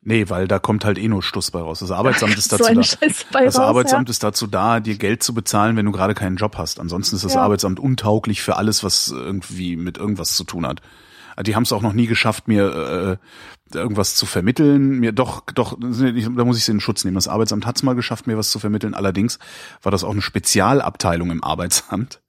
Nee, 0.01 0.29
weil 0.29 0.47
da 0.47 0.57
kommt 0.57 0.85
halt 0.85 0.97
eh 0.97 1.07
nur 1.07 1.21
Stuss 1.21 1.51
bei 1.51 1.59
raus. 1.59 1.79
Das 1.79 1.91
Arbeitsamt 1.91 2.35
ist 2.37 2.51
dazu 2.51 2.63
so 2.63 2.73
da. 2.73 3.43
Das 3.43 3.59
raus, 3.59 3.59
Arbeitsamt 3.59 4.07
ja. 4.07 4.11
ist 4.11 4.23
dazu 4.23 4.47
da, 4.47 4.79
dir 4.79 4.97
Geld 4.97 5.21
zu 5.21 5.35
bezahlen, 5.35 5.75
wenn 5.75 5.85
du 5.85 5.91
gerade 5.91 6.15
keinen 6.15 6.37
Job 6.37 6.57
hast. 6.57 6.79
Ansonsten 6.79 7.15
ist 7.15 7.25
das 7.25 7.35
ja. 7.35 7.41
Arbeitsamt 7.41 7.79
untauglich 7.79 8.41
für 8.41 8.55
alles, 8.55 8.83
was 8.83 9.09
irgendwie 9.09 9.75
mit 9.75 9.97
irgendwas 9.97 10.35
zu 10.35 10.43
tun 10.43 10.65
hat. 10.65 10.81
Die 11.41 11.55
haben 11.55 11.63
es 11.63 11.71
auch 11.71 11.81
noch 11.81 11.93
nie 11.93 12.07
geschafft, 12.07 12.47
mir 12.47 13.19
äh, 13.73 13.77
irgendwas 13.77 14.15
zu 14.15 14.25
vermitteln. 14.25 14.99
Mir 14.99 15.11
doch, 15.11 15.41
doch, 15.53 15.77
da 15.79 16.45
muss 16.45 16.57
ich 16.57 16.65
sie 16.65 16.71
in 16.71 16.79
Schutz 16.79 17.05
nehmen. 17.05 17.15
Das 17.15 17.27
Arbeitsamt 17.27 17.65
hat 17.65 17.77
es 17.77 17.83
mal 17.83 17.95
geschafft, 17.95 18.27
mir 18.27 18.37
was 18.37 18.51
zu 18.51 18.59
vermitteln. 18.59 18.93
Allerdings 18.93 19.39
war 19.81 19.91
das 19.91 20.03
auch 20.03 20.11
eine 20.11 20.21
Spezialabteilung 20.21 21.31
im 21.31 21.43
Arbeitsamt, 21.43 22.21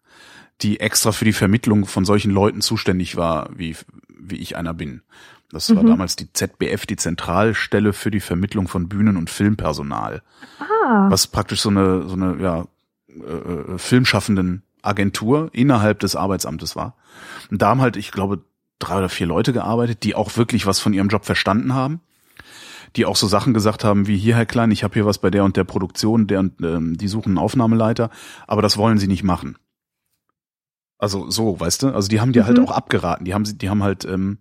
die 0.63 0.81
extra 0.81 1.13
für 1.13 1.25
die 1.25 1.33
Vermittlung 1.33 1.87
von 1.87 2.05
solchen 2.05 2.31
Leuten 2.31 2.61
zuständig 2.61 3.17
war, 3.17 3.51
wie 3.57 3.77
wie 4.23 4.37
ich 4.37 4.57
einer 4.57 4.75
bin. 4.75 5.03
Das 5.51 5.75
war 5.75 5.83
mhm. 5.83 5.89
damals 5.89 6.17
die 6.17 6.33
ZBF, 6.33 6.87
die 6.87 6.97
Zentralstelle 6.97 7.93
für 7.93 8.11
die 8.11 8.21
Vermittlung 8.21 8.69
von 8.69 8.89
Bühnen- 8.89 9.17
und 9.17 9.31
Filmpersonal. 9.31 10.23
Ah. 10.61 11.07
Was 11.11 11.27
praktisch 11.27 11.61
so 11.61 11.71
eine, 11.71 12.09
so 12.09 12.15
eine, 12.15 12.41
ja, 12.41 12.67
äh, 13.09 13.73
äh, 13.75 13.79
filmschaffenden 13.79 14.63
Agentur 14.83 15.51
innerhalb 15.53 15.99
des 16.01 16.15
Arbeitsamtes 16.15 16.77
war. 16.77 16.95
Und 17.51 17.61
da 17.61 17.69
haben 17.69 17.81
halt, 17.81 17.97
ich 17.97 18.13
glaube, 18.13 18.45
drei 18.81 18.99
oder 18.99 19.09
vier 19.09 19.27
Leute 19.27 19.53
gearbeitet, 19.53 20.03
die 20.03 20.15
auch 20.15 20.37
wirklich 20.37 20.67
was 20.67 20.81
von 20.81 20.93
ihrem 20.93 21.09
Job 21.09 21.25
verstanden 21.25 21.75
haben. 21.75 22.01
Die 22.97 23.07
auch 23.07 23.15
so 23.15 23.29
Sachen 23.29 23.55
gesagt 23.55 23.85
haben 23.85 24.09
wie 24.09 24.19
hier, 24.19 24.35
Herr 24.35 24.47
Klein, 24.47 24.73
ich 24.73 24.83
habe 24.83 24.95
hier 24.95 25.07
was 25.07 25.19
bei 25.19 25.31
der 25.31 25.45
und 25.45 25.57
der 25.57 25.63
Produktion, 25.63 26.27
der 26.27 26.41
und 26.41 26.61
ähm, 26.61 26.99
die 26.99 27.07
suchen 27.07 27.31
einen 27.31 27.39
Aufnahmeleiter, 27.39 28.11
aber 28.49 28.63
das 28.63 28.77
wollen 28.77 28.99
sie 28.99 29.07
nicht 29.07 29.23
machen. 29.23 29.57
Also 30.99 31.31
so, 31.31 31.61
weißt 31.61 31.85
du? 31.85 31.95
Also 31.95 32.09
die 32.09 32.21
haben 32.21 32.33
dir 32.33 32.47
halt 32.47 32.57
mhm. 32.57 32.63
halt 32.63 32.71
auch 32.71 32.77
abgeraten. 32.77 33.25
Die 33.25 33.33
haben, 33.33 33.45
die 33.45 33.71
haben 33.71 33.85
halt 33.85 34.05
ähm, 34.05 34.39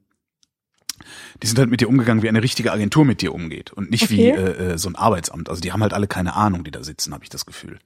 die 1.42 1.48
sind 1.48 1.60
halt 1.60 1.70
mit 1.70 1.82
dir 1.82 1.90
umgegangen, 1.90 2.24
wie 2.24 2.30
eine 2.30 2.44
richtige 2.44 2.72
Agentur 2.72 3.06
mit 3.06 3.22
dir 3.22 3.34
umgeht 3.34 3.72
und 3.72 3.90
nicht 3.92 4.04
okay. 4.04 4.18
wie 4.18 4.30
äh, 4.30 4.74
äh, 4.74 4.78
so 4.78 4.90
ein 4.90 4.96
Arbeitsamt. 4.96 5.50
Also 5.50 5.62
die 5.62 5.72
haben 5.72 5.82
halt 5.82 5.94
alle 5.94 6.08
keine 6.08 6.36
Ahnung, 6.36 6.64
die 6.64 6.72
da 6.72 6.84
sitzen, 6.84 7.14
habe 7.14 7.24
ich 7.24 7.30
das 7.30 7.46
Gefühl. 7.46 7.80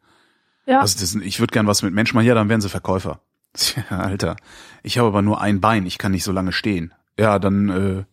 Ja. 0.66 0.80
Also 0.80 1.00
das, 1.00 1.16
ich 1.16 1.39
würde 1.39 1.52
gern 1.52 1.68
was 1.68 1.84
mit 1.84 1.94
Menschen 1.94 2.16
machen, 2.16 2.28
ja, 2.28 2.36
dann 2.36 2.50
wären 2.50 2.62
sie 2.62 2.70
Verkäufer. 2.70 3.22
Ja, 3.89 4.00
Alter, 4.00 4.36
ich 4.82 4.98
habe 4.98 5.08
aber 5.08 5.22
nur 5.22 5.42
ein 5.42 5.62
Bein, 5.62 5.86
ich 5.86 5.98
kann 5.98 6.12
nicht 6.12 6.24
so 6.24 6.32
lange 6.32 6.52
stehen. 6.52 6.94
Ja, 7.20 7.38
dann 7.39 7.70
äh, 7.70 8.04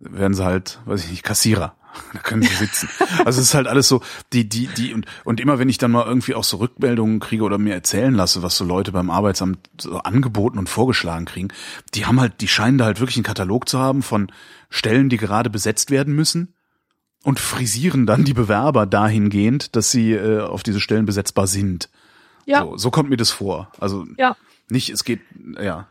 werden 0.00 0.34
sie 0.34 0.44
halt, 0.44 0.80
weiß 0.84 1.04
ich 1.04 1.10
nicht, 1.10 1.22
Kassierer. 1.22 1.74
da 2.12 2.18
können 2.20 2.42
sie 2.42 2.54
sitzen. 2.54 2.88
Also 3.24 3.40
es 3.40 3.48
ist 3.48 3.54
halt 3.54 3.66
alles 3.66 3.88
so, 3.88 4.02
die, 4.32 4.48
die, 4.48 4.66
die, 4.66 4.94
und, 4.94 5.06
und 5.24 5.40
immer 5.40 5.58
wenn 5.58 5.68
ich 5.68 5.78
dann 5.78 5.90
mal 5.90 6.06
irgendwie 6.06 6.34
auch 6.34 6.44
so 6.44 6.58
Rückmeldungen 6.58 7.20
kriege 7.20 7.42
oder 7.42 7.58
mir 7.58 7.74
erzählen 7.74 8.14
lasse, 8.14 8.42
was 8.42 8.56
so 8.56 8.64
Leute 8.64 8.92
beim 8.92 9.10
Arbeitsamt 9.10 9.70
so 9.80 9.98
angeboten 9.98 10.58
und 10.58 10.68
vorgeschlagen 10.68 11.24
kriegen, 11.24 11.48
die 11.94 12.06
haben 12.06 12.20
halt, 12.20 12.40
die 12.40 12.48
scheinen 12.48 12.78
da 12.78 12.84
halt 12.84 13.00
wirklich 13.00 13.16
einen 13.16 13.24
Katalog 13.24 13.68
zu 13.68 13.78
haben 13.78 14.02
von 14.02 14.30
Stellen, 14.68 15.08
die 15.08 15.16
gerade 15.16 15.50
besetzt 15.50 15.90
werden 15.90 16.14
müssen 16.14 16.54
und 17.22 17.40
frisieren 17.40 18.06
dann 18.06 18.24
die 18.24 18.34
Bewerber 18.34 18.86
dahingehend, 18.86 19.74
dass 19.76 19.90
sie 19.90 20.12
äh, 20.12 20.40
auf 20.40 20.62
diese 20.62 20.80
Stellen 20.80 21.06
besetzbar 21.06 21.46
sind. 21.46 21.88
Ja. 22.44 22.62
So, 22.62 22.76
so 22.76 22.90
kommt 22.90 23.10
mir 23.10 23.16
das 23.16 23.30
vor. 23.30 23.70
Also 23.80 24.06
ja. 24.16 24.36
Nicht, 24.68 24.90
es 24.90 25.04
geht, 25.04 25.20
ja. 25.60 25.88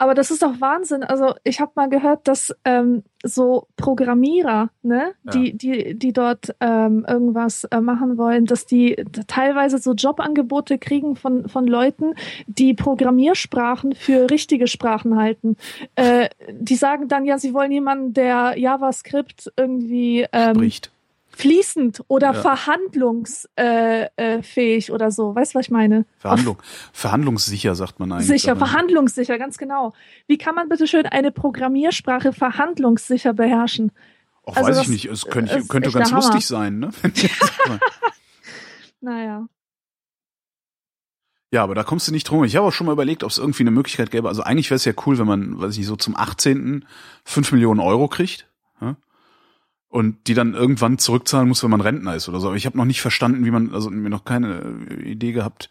Aber 0.00 0.14
das 0.14 0.30
ist 0.30 0.42
doch 0.42 0.60
Wahnsinn. 0.60 1.02
Also 1.02 1.34
ich 1.42 1.60
habe 1.60 1.72
mal 1.74 1.88
gehört, 1.88 2.28
dass 2.28 2.54
ähm, 2.64 3.02
so 3.24 3.66
Programmierer, 3.76 4.70
ne, 4.82 5.12
ja. 5.24 5.32
die 5.32 5.58
die 5.58 5.98
die 5.98 6.12
dort 6.12 6.54
ähm, 6.60 7.04
irgendwas 7.08 7.64
äh, 7.64 7.80
machen 7.80 8.16
wollen, 8.16 8.46
dass 8.46 8.64
die 8.64 8.94
teilweise 9.26 9.78
so 9.78 9.94
Jobangebote 9.94 10.78
kriegen 10.78 11.16
von 11.16 11.48
von 11.48 11.66
Leuten, 11.66 12.14
die 12.46 12.74
Programmiersprachen 12.74 13.96
für 13.96 14.30
richtige 14.30 14.68
Sprachen 14.68 15.16
halten. 15.16 15.56
Äh, 15.96 16.28
die 16.48 16.76
sagen 16.76 17.08
dann 17.08 17.24
ja, 17.24 17.36
sie 17.38 17.52
wollen 17.52 17.72
jemanden, 17.72 18.14
der 18.14 18.54
JavaScript 18.56 19.52
irgendwie 19.56 20.26
ähm, 20.32 20.54
spricht 20.54 20.92
fließend 21.38 22.02
oder 22.08 22.32
ja. 22.32 22.42
verhandlungsfähig 22.42 23.48
äh, 23.56 24.90
äh, 24.90 24.92
oder 24.92 25.12
so. 25.12 25.34
Weißt 25.36 25.54
du, 25.54 25.58
was 25.58 25.66
ich 25.66 25.70
meine? 25.70 26.04
Verhandlung, 26.18 26.60
verhandlungssicher 26.92 27.76
sagt 27.76 28.00
man 28.00 28.10
eigentlich. 28.10 28.26
Sicher, 28.26 28.56
verhandlungssicher, 28.56 29.38
ganz 29.38 29.56
genau. 29.56 29.92
Wie 30.26 30.36
kann 30.36 30.56
man 30.56 30.68
bitte 30.68 30.88
schön 30.88 31.06
eine 31.06 31.30
Programmiersprache 31.30 32.32
verhandlungssicher 32.32 33.34
beherrschen? 33.34 33.92
Auch 34.42 34.56
also 34.56 34.70
weiß 34.70 34.76
das, 34.78 34.84
ich 34.86 34.90
nicht. 34.90 35.04
Es 35.04 35.26
könnte, 35.26 35.62
könnte 35.68 35.92
ganz 35.92 36.10
lustig 36.10 36.44
sein, 36.44 36.80
ne? 36.80 36.90
naja. 39.00 39.46
Ja, 41.52 41.62
aber 41.62 41.76
da 41.76 41.84
kommst 41.84 42.08
du 42.08 42.12
nicht 42.12 42.24
drum. 42.24 42.42
Ich 42.44 42.56
habe 42.56 42.66
auch 42.66 42.72
schon 42.72 42.86
mal 42.86 42.92
überlegt, 42.92 43.22
ob 43.22 43.30
es 43.30 43.38
irgendwie 43.38 43.62
eine 43.62 43.70
Möglichkeit 43.70 44.10
gäbe. 44.10 44.28
Also 44.28 44.42
eigentlich 44.42 44.70
wäre 44.70 44.76
es 44.76 44.84
ja 44.84 44.92
cool, 45.06 45.18
wenn 45.18 45.26
man, 45.26 45.60
weiß 45.60 45.78
ich, 45.78 45.86
so 45.86 45.94
zum 45.94 46.16
18. 46.16 46.84
5 47.24 47.52
Millionen 47.52 47.80
Euro 47.80 48.08
kriegt 48.08 48.47
und 49.88 50.26
die 50.26 50.34
dann 50.34 50.54
irgendwann 50.54 50.98
zurückzahlen 50.98 51.48
muss, 51.48 51.62
wenn 51.62 51.70
man 51.70 51.80
Rentner 51.80 52.14
ist 52.14 52.28
oder 52.28 52.40
so. 52.40 52.48
Aber 52.48 52.56
ich 52.56 52.66
habe 52.66 52.76
noch 52.76 52.84
nicht 52.84 53.00
verstanden, 53.00 53.44
wie 53.44 53.50
man, 53.50 53.72
also 53.72 53.90
mir 53.90 54.10
noch 54.10 54.24
keine 54.24 54.62
Idee 55.02 55.32
gehabt, 55.32 55.70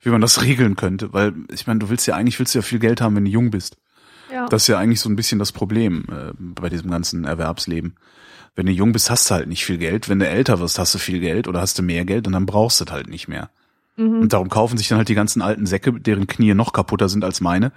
wie 0.00 0.10
man 0.10 0.20
das 0.20 0.42
regeln 0.42 0.76
könnte, 0.76 1.12
weil 1.12 1.34
ich 1.52 1.66
meine, 1.66 1.80
du 1.80 1.90
willst 1.90 2.06
ja 2.06 2.14
eigentlich 2.14 2.38
willst 2.38 2.54
du 2.54 2.60
ja 2.60 2.62
viel 2.62 2.78
Geld 2.78 3.00
haben, 3.00 3.16
wenn 3.16 3.24
du 3.24 3.30
jung 3.30 3.50
bist. 3.50 3.76
Ja. 4.32 4.46
Das 4.46 4.62
ist 4.62 4.68
ja 4.68 4.78
eigentlich 4.78 5.00
so 5.00 5.08
ein 5.08 5.16
bisschen 5.16 5.38
das 5.38 5.52
Problem 5.52 6.04
äh, 6.10 6.32
bei 6.38 6.68
diesem 6.68 6.90
ganzen 6.90 7.24
Erwerbsleben. 7.24 7.96
Wenn 8.54 8.66
du 8.66 8.72
jung 8.72 8.92
bist, 8.92 9.10
hast 9.10 9.30
du 9.30 9.34
halt 9.34 9.48
nicht 9.48 9.64
viel 9.64 9.78
Geld. 9.78 10.08
Wenn 10.08 10.18
du 10.18 10.28
älter 10.28 10.58
wirst, 10.58 10.78
hast 10.78 10.94
du 10.94 10.98
viel 10.98 11.20
Geld 11.20 11.48
oder 11.48 11.60
hast 11.60 11.78
du 11.78 11.82
mehr 11.82 12.04
Geld 12.04 12.26
und 12.26 12.32
dann 12.32 12.46
brauchst 12.46 12.80
du 12.80 12.84
es 12.84 12.90
halt 12.90 13.08
nicht 13.08 13.28
mehr. 13.28 13.50
Mhm. 13.96 14.20
Und 14.20 14.32
darum 14.32 14.48
kaufen 14.48 14.78
sich 14.78 14.88
dann 14.88 14.98
halt 14.98 15.08
die 15.08 15.14
ganzen 15.14 15.42
alten 15.42 15.66
Säcke, 15.66 15.92
deren 15.92 16.26
Knie 16.26 16.54
noch 16.54 16.72
kaputter 16.72 17.08
sind 17.08 17.24
als 17.24 17.40
meine, 17.40 17.72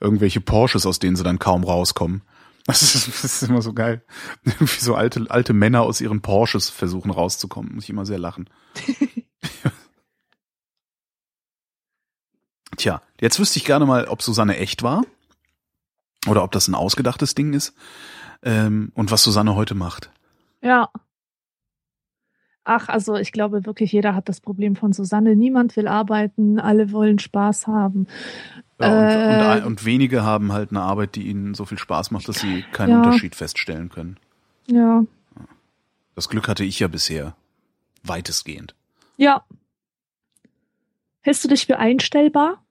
irgendwelche 0.00 0.40
Porsches, 0.40 0.86
aus 0.86 0.98
denen 0.98 1.16
sie 1.16 1.24
dann 1.24 1.38
kaum 1.38 1.64
rauskommen. 1.64 2.22
Das 2.66 2.82
ist, 2.82 3.08
das 3.24 3.42
ist 3.42 3.48
immer 3.48 3.62
so 3.62 3.72
geil. 3.72 4.04
Wie 4.42 4.66
so 4.66 4.94
alte, 4.94 5.24
alte 5.28 5.52
Männer 5.52 5.82
aus 5.82 6.00
ihren 6.00 6.20
Porsches 6.22 6.68
versuchen 6.70 7.10
rauszukommen. 7.10 7.74
Muss 7.74 7.84
ich 7.84 7.90
immer 7.90 8.06
sehr 8.06 8.18
lachen. 8.18 8.50
Tja, 12.76 13.00
jetzt 13.20 13.38
wüsste 13.40 13.58
ich 13.58 13.64
gerne 13.64 13.86
mal, 13.86 14.06
ob 14.08 14.20
Susanne 14.22 14.56
echt 14.58 14.82
war. 14.82 15.04
Oder 16.26 16.42
ob 16.42 16.52
das 16.52 16.68
ein 16.68 16.74
ausgedachtes 16.74 17.34
Ding 17.34 17.54
ist. 17.54 17.74
Ähm, 18.42 18.92
und 18.94 19.10
was 19.10 19.22
Susanne 19.22 19.54
heute 19.54 19.74
macht. 19.74 20.10
Ja. 20.60 20.90
Ach, 22.64 22.88
also 22.88 23.14
ich 23.14 23.30
glaube 23.30 23.64
wirklich, 23.64 23.92
jeder 23.92 24.14
hat 24.16 24.28
das 24.28 24.40
Problem 24.40 24.74
von 24.74 24.92
Susanne. 24.92 25.36
Niemand 25.36 25.76
will 25.76 25.86
arbeiten, 25.86 26.58
alle 26.58 26.90
wollen 26.90 27.20
Spaß 27.20 27.68
haben. 27.68 28.08
Ja, 28.78 28.88
und, 28.88 29.58
äh, 29.58 29.58
und, 29.58 29.66
und, 29.66 29.84
wenige 29.84 30.22
haben 30.22 30.52
halt 30.52 30.70
eine 30.70 30.82
Arbeit, 30.82 31.14
die 31.14 31.28
ihnen 31.28 31.54
so 31.54 31.64
viel 31.64 31.78
Spaß 31.78 32.10
macht, 32.10 32.28
dass 32.28 32.40
sie 32.40 32.62
keinen 32.72 32.90
ja. 32.90 32.98
Unterschied 32.98 33.34
feststellen 33.34 33.88
können. 33.88 34.18
Ja. 34.66 35.04
Das 36.14 36.28
Glück 36.28 36.48
hatte 36.48 36.64
ich 36.64 36.78
ja 36.78 36.88
bisher. 36.88 37.34
Weitestgehend. 38.02 38.74
Ja. 39.16 39.44
Hältst 41.22 41.42
du 41.44 41.48
dich 41.48 41.66
für 41.66 41.78
einstellbar? 41.78 42.62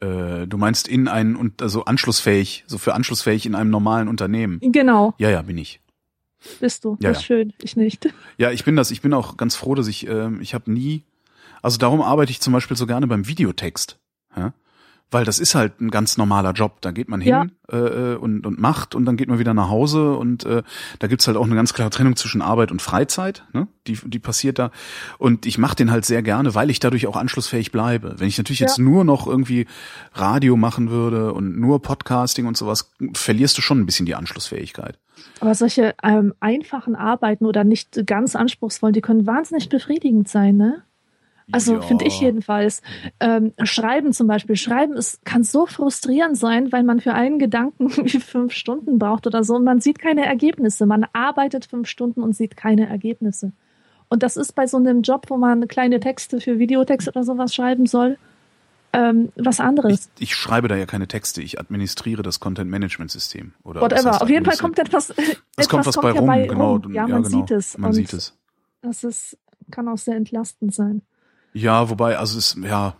Äh, 0.00 0.46
du 0.46 0.58
meinst 0.58 0.88
in 0.88 1.08
einen 1.08 1.36
und 1.36 1.62
also 1.62 1.84
anschlussfähig, 1.84 2.64
so 2.66 2.76
für 2.76 2.94
anschlussfähig 2.94 3.46
in 3.46 3.54
einem 3.54 3.70
normalen 3.70 4.08
Unternehmen. 4.08 4.58
Genau. 4.60 5.14
Ja, 5.18 5.30
ja, 5.30 5.42
bin 5.42 5.58
ich. 5.58 5.80
Bist 6.60 6.84
du? 6.84 6.96
Ja, 7.00 7.10
das 7.10 7.18
ist 7.18 7.22
ja. 7.22 7.26
schön. 7.26 7.52
Ich 7.62 7.76
nicht. 7.76 8.12
Ja, 8.36 8.50
ich 8.50 8.64
bin 8.64 8.74
das. 8.74 8.90
Ich 8.90 9.00
bin 9.00 9.14
auch 9.14 9.36
ganz 9.36 9.54
froh, 9.54 9.74
dass 9.74 9.86
ich, 9.86 10.08
äh, 10.08 10.30
ich 10.40 10.54
habe 10.54 10.72
nie, 10.72 11.04
also 11.60 11.78
darum 11.78 12.02
arbeite 12.02 12.32
ich 12.32 12.40
zum 12.40 12.52
Beispiel 12.52 12.76
so 12.76 12.86
gerne 12.86 13.06
beim 13.06 13.28
Videotext. 13.28 13.98
Weil 15.12 15.24
das 15.24 15.38
ist 15.38 15.54
halt 15.54 15.80
ein 15.80 15.90
ganz 15.90 16.16
normaler 16.16 16.52
Job. 16.52 16.80
Da 16.80 16.90
geht 16.90 17.08
man 17.08 17.20
hin 17.20 17.30
ja. 17.30 17.46
äh, 17.70 18.16
und, 18.16 18.46
und 18.46 18.58
macht 18.58 18.94
und 18.94 19.04
dann 19.04 19.16
geht 19.16 19.28
man 19.28 19.38
wieder 19.38 19.54
nach 19.54 19.68
Hause 19.68 20.16
und 20.16 20.44
äh, 20.44 20.62
da 20.98 21.06
gibt's 21.06 21.26
halt 21.26 21.36
auch 21.36 21.46
eine 21.46 21.54
ganz 21.54 21.74
klare 21.74 21.90
Trennung 21.90 22.16
zwischen 22.16 22.42
Arbeit 22.42 22.72
und 22.72 22.82
Freizeit. 22.82 23.44
Ne? 23.52 23.68
Die, 23.86 23.98
die 24.04 24.18
passiert 24.18 24.58
da. 24.58 24.70
Und 25.18 25.46
ich 25.46 25.58
mache 25.58 25.76
den 25.76 25.90
halt 25.90 26.04
sehr 26.04 26.22
gerne, 26.22 26.54
weil 26.54 26.70
ich 26.70 26.80
dadurch 26.80 27.06
auch 27.06 27.16
anschlussfähig 27.16 27.72
bleibe. 27.72 28.14
Wenn 28.18 28.28
ich 28.28 28.38
natürlich 28.38 28.60
ja. 28.60 28.66
jetzt 28.66 28.78
nur 28.78 29.04
noch 29.04 29.26
irgendwie 29.26 29.66
Radio 30.14 30.56
machen 30.56 30.90
würde 30.90 31.32
und 31.32 31.58
nur 31.58 31.82
Podcasting 31.82 32.46
und 32.46 32.56
sowas, 32.56 32.90
verlierst 33.14 33.56
du 33.58 33.62
schon 33.62 33.80
ein 33.80 33.86
bisschen 33.86 34.06
die 34.06 34.14
Anschlussfähigkeit. 34.14 34.98
Aber 35.40 35.54
solche 35.54 35.94
ähm, 36.02 36.34
einfachen 36.40 36.94
Arbeiten 36.94 37.46
oder 37.46 37.64
nicht 37.64 38.06
ganz 38.06 38.34
anspruchsvoll, 38.34 38.92
die 38.92 39.00
können 39.00 39.26
wahnsinnig 39.26 39.68
befriedigend 39.68 40.28
sein, 40.28 40.56
ne? 40.56 40.82
Also 41.50 41.74
ja. 41.74 41.80
finde 41.82 42.04
ich 42.06 42.20
jedenfalls. 42.20 42.82
Ähm, 43.20 43.52
Schreiben 43.62 44.12
zum 44.12 44.26
Beispiel. 44.26 44.56
Schreiben 44.56 44.94
ist, 44.94 45.24
kann 45.24 45.42
so 45.42 45.66
frustrierend 45.66 46.36
sein, 46.36 46.70
weil 46.72 46.84
man 46.84 47.00
für 47.00 47.14
einen 47.14 47.38
Gedanken 47.38 47.90
fünf 48.20 48.52
Stunden 48.52 48.98
braucht 48.98 49.26
oder 49.26 49.42
so 49.44 49.56
und 49.56 49.64
man 49.64 49.80
sieht 49.80 49.98
keine 49.98 50.24
Ergebnisse. 50.24 50.86
Man 50.86 51.06
arbeitet 51.12 51.66
fünf 51.66 51.88
Stunden 51.88 52.22
und 52.22 52.36
sieht 52.36 52.56
keine 52.56 52.88
Ergebnisse. 52.88 53.52
Und 54.08 54.22
das 54.22 54.36
ist 54.36 54.54
bei 54.54 54.66
so 54.66 54.76
einem 54.76 55.02
Job, 55.02 55.26
wo 55.28 55.38
man 55.38 55.66
kleine 55.68 55.98
Texte 55.98 56.40
für 56.40 56.58
Videotext 56.58 57.08
oder 57.08 57.24
sowas 57.24 57.54
schreiben 57.54 57.86
soll, 57.86 58.18
ähm, 58.92 59.32
was 59.36 59.58
anderes. 59.58 60.10
Ich, 60.16 60.24
ich 60.24 60.34
schreibe 60.36 60.68
da 60.68 60.76
ja 60.76 60.84
keine 60.84 61.08
Texte, 61.08 61.40
ich 61.40 61.58
administriere 61.58 62.22
das 62.22 62.38
Content-Management-System. 62.38 63.54
Oder 63.64 63.80
was 63.80 63.90
Whatever. 63.90 64.10
heißt 64.10 64.22
Auf 64.22 64.28
jeden 64.28 64.44
Fall 64.44 64.58
kommt 64.58 64.78
etwas. 64.78 65.10
Es 65.10 65.18
etwas 65.18 65.68
kommt 65.68 65.86
was 65.86 65.96
bei 65.96 66.12
ja 66.12 66.20
rum, 66.20 66.48
genau. 66.48 66.78
Ja, 66.92 67.06
man 67.08 67.22
genau. 67.22 67.40
sieht 67.40 67.50
es. 67.50 67.78
Man 67.78 67.88
und 67.88 67.94
sieht 67.94 68.12
es. 68.12 68.36
Das 68.82 69.02
ist, 69.02 69.38
kann 69.70 69.88
auch 69.88 69.96
sehr 69.96 70.16
entlastend 70.16 70.74
sein. 70.74 71.02
Ja, 71.52 71.90
wobei, 71.90 72.18
also 72.18 72.38
es, 72.38 72.56
ja. 72.62 72.96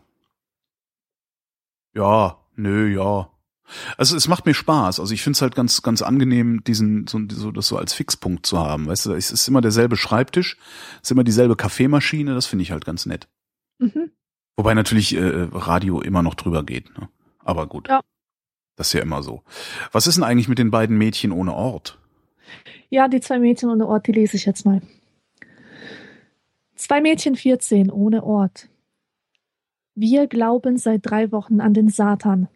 Ja, 1.94 2.38
nö, 2.56 2.88
ja. 2.88 3.28
Also 3.96 4.16
es 4.16 4.28
macht 4.28 4.46
mir 4.46 4.54
Spaß. 4.54 5.00
Also 5.00 5.14
ich 5.14 5.22
finde 5.22 5.36
es 5.36 5.42
halt 5.42 5.54
ganz, 5.54 5.82
ganz 5.82 6.02
angenehm, 6.02 6.62
diesen, 6.64 7.06
so, 7.06 7.20
so, 7.30 7.50
das 7.50 7.68
so 7.68 7.76
als 7.78 7.94
Fixpunkt 7.94 8.44
zu 8.46 8.58
haben. 8.58 8.86
Weißt 8.86 9.06
du, 9.06 9.12
es 9.12 9.30
ist 9.30 9.48
immer 9.48 9.60
derselbe 9.60 9.96
Schreibtisch, 9.96 10.58
es 10.96 11.08
ist 11.08 11.10
immer 11.10 11.24
dieselbe 11.24 11.56
Kaffeemaschine, 11.56 12.34
das 12.34 12.46
finde 12.46 12.64
ich 12.64 12.72
halt 12.72 12.84
ganz 12.84 13.06
nett. 13.06 13.28
Mhm. 13.78 14.10
Wobei 14.56 14.74
natürlich 14.74 15.14
äh, 15.14 15.48
Radio 15.52 16.00
immer 16.00 16.22
noch 16.22 16.34
drüber 16.34 16.62
geht, 16.62 16.96
ne? 16.98 17.08
Aber 17.44 17.66
gut. 17.66 17.88
Ja. 17.88 18.00
Das 18.76 18.88
ist 18.88 18.92
ja 18.92 19.00
immer 19.00 19.22
so. 19.22 19.42
Was 19.90 20.06
ist 20.06 20.16
denn 20.16 20.24
eigentlich 20.24 20.48
mit 20.48 20.58
den 20.58 20.70
beiden 20.70 20.96
Mädchen 20.96 21.32
ohne 21.32 21.54
Ort? 21.54 21.98
Ja, 22.90 23.08
die 23.08 23.20
zwei 23.20 23.38
Mädchen 23.38 23.70
ohne 23.70 23.86
Ort, 23.86 24.06
die 24.06 24.12
lese 24.12 24.36
ich 24.36 24.44
jetzt 24.44 24.64
mal. 24.64 24.82
Zwei 26.84 27.00
Mädchen 27.00 27.36
14 27.36 27.92
ohne 27.92 28.24
Ort. 28.24 28.66
Wir 29.94 30.26
glauben 30.26 30.78
seit 30.78 31.02
drei 31.04 31.30
Wochen 31.30 31.60
an 31.60 31.74
den 31.74 31.88
Satan. 31.88 32.48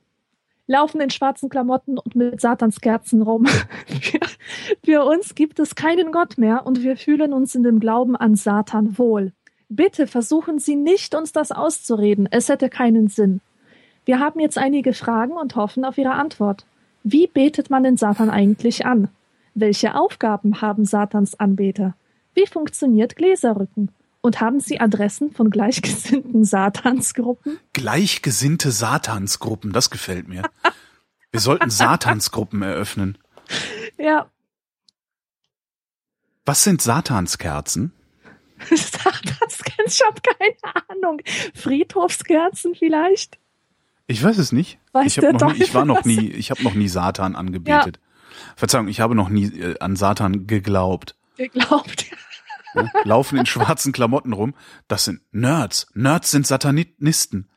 Laufen 0.66 1.01
in 1.01 1.11
schwarzen 1.11 1.49
Klamotten 1.49 1.97
und 1.97 2.16
mit 2.16 2.41
Satanskerzen 2.41 3.22
rum. 3.22 3.47
Für, 4.85 5.05
uns 5.05 5.37
gibt 5.37 5.61
es 5.61 5.77
keinen 5.77 6.11
Gott 6.11 6.39
mehr 6.39 6.66
und 6.66 6.83
wir 6.83 6.97
fühlen 6.97 7.33
uns 7.33 7.55
in 7.55 7.62
dem 7.62 7.79
Glauben 7.79 8.16
an 8.16 8.35
Satan 8.35 8.99
wohl. 8.99 9.33
Bitte 9.68 10.09
versuchen 10.09 10.59
Sie 10.59 10.74
nicht, 10.74 11.14
uns 11.14 11.31
das 11.31 11.53
auszureden. 11.53 12.27
Es 12.29 12.49
hätte 12.49 12.68
keinen 12.68 13.07
Sinn. 13.07 13.41
Wir 14.07 14.18
haben 14.18 14.41
jetzt 14.41 14.59
einige 14.59 14.93
Fragen 14.93 15.35
und 15.35 15.55
hoffen 15.55 15.85
auf 15.85 15.99
Ihre 15.99 16.14
Antwort. 16.14 16.66
Wie 17.05 17.29
betet 17.29 17.70
man 17.70 17.85
den 17.85 17.97
Satan 17.97 18.31
eigentlich 18.31 18.87
an? 18.87 19.07
Welche 19.55 19.95
Aufgaben 19.95 20.61
haben 20.62 20.85
Satans 20.85 21.39
Anbeter? 21.39 21.95
Wie 22.35 22.49
funktioniert 22.49 23.14
Gläserrücken? 23.14 23.93
Und 24.27 24.41
haben 24.41 24.59
Sie 24.59 24.81
Adressen 24.81 25.31
von 25.31 25.51
gleichgesinnten 25.51 26.45
Satansgruppen? 26.45 27.61
Gleichgesinnte 27.72 28.72
Satansgruppen, 28.72 29.72
das 29.72 29.89
gefällt 29.89 30.27
mir. 30.27 30.43
Wir 31.31 31.39
sollten 31.39 31.70
Satansgruppen 31.70 32.61
eröffnen. 32.62 33.18
Ja, 33.99 34.27
Was 36.45 36.64
sind 36.64 36.83
Satanskerzen? 36.83 37.93
Satanskerzen, 38.68 39.85
ich 39.87 40.03
habe 40.05 40.20
keine 40.20 40.74
Ahnung. 40.89 41.22
Friedhofskerzen 41.55 42.74
vielleicht? 42.74 43.39
Ich 44.09 44.24
weiß 44.24 44.39
es 44.39 44.51
nicht. 44.51 44.81
Weiß 44.91 45.07
ich, 45.18 45.24
hab 45.24 45.41
noch 45.41 45.53
nie, 45.53 45.62
ich 45.62 45.72
war 45.72 45.85
noch 45.85 46.05
nie, 46.05 46.31
ich 46.31 46.51
habe 46.51 46.64
noch 46.64 46.74
nie 46.74 46.89
Satan 46.89 47.37
angebetet. 47.37 48.01
Verzeihung, 48.57 48.89
ich 48.89 48.99
habe 48.99 49.14
noch 49.14 49.29
nie 49.29 49.47
äh, 49.57 49.79
an 49.79 49.95
Satan 49.95 50.49
geglaubt. 50.49 51.14
Geglaubt. 51.37 52.07
Ne? 52.77 52.91
Laufen 53.05 53.39
in 53.39 53.47
schwarzen 53.47 53.93
Klamotten 53.93 54.33
rum. 54.33 54.55
Das 54.89 55.05
sind 55.05 55.20
Nerds. 55.33 55.87
Nerds 55.95 56.31
sind 56.31 56.47
Satanisten. 56.47 57.49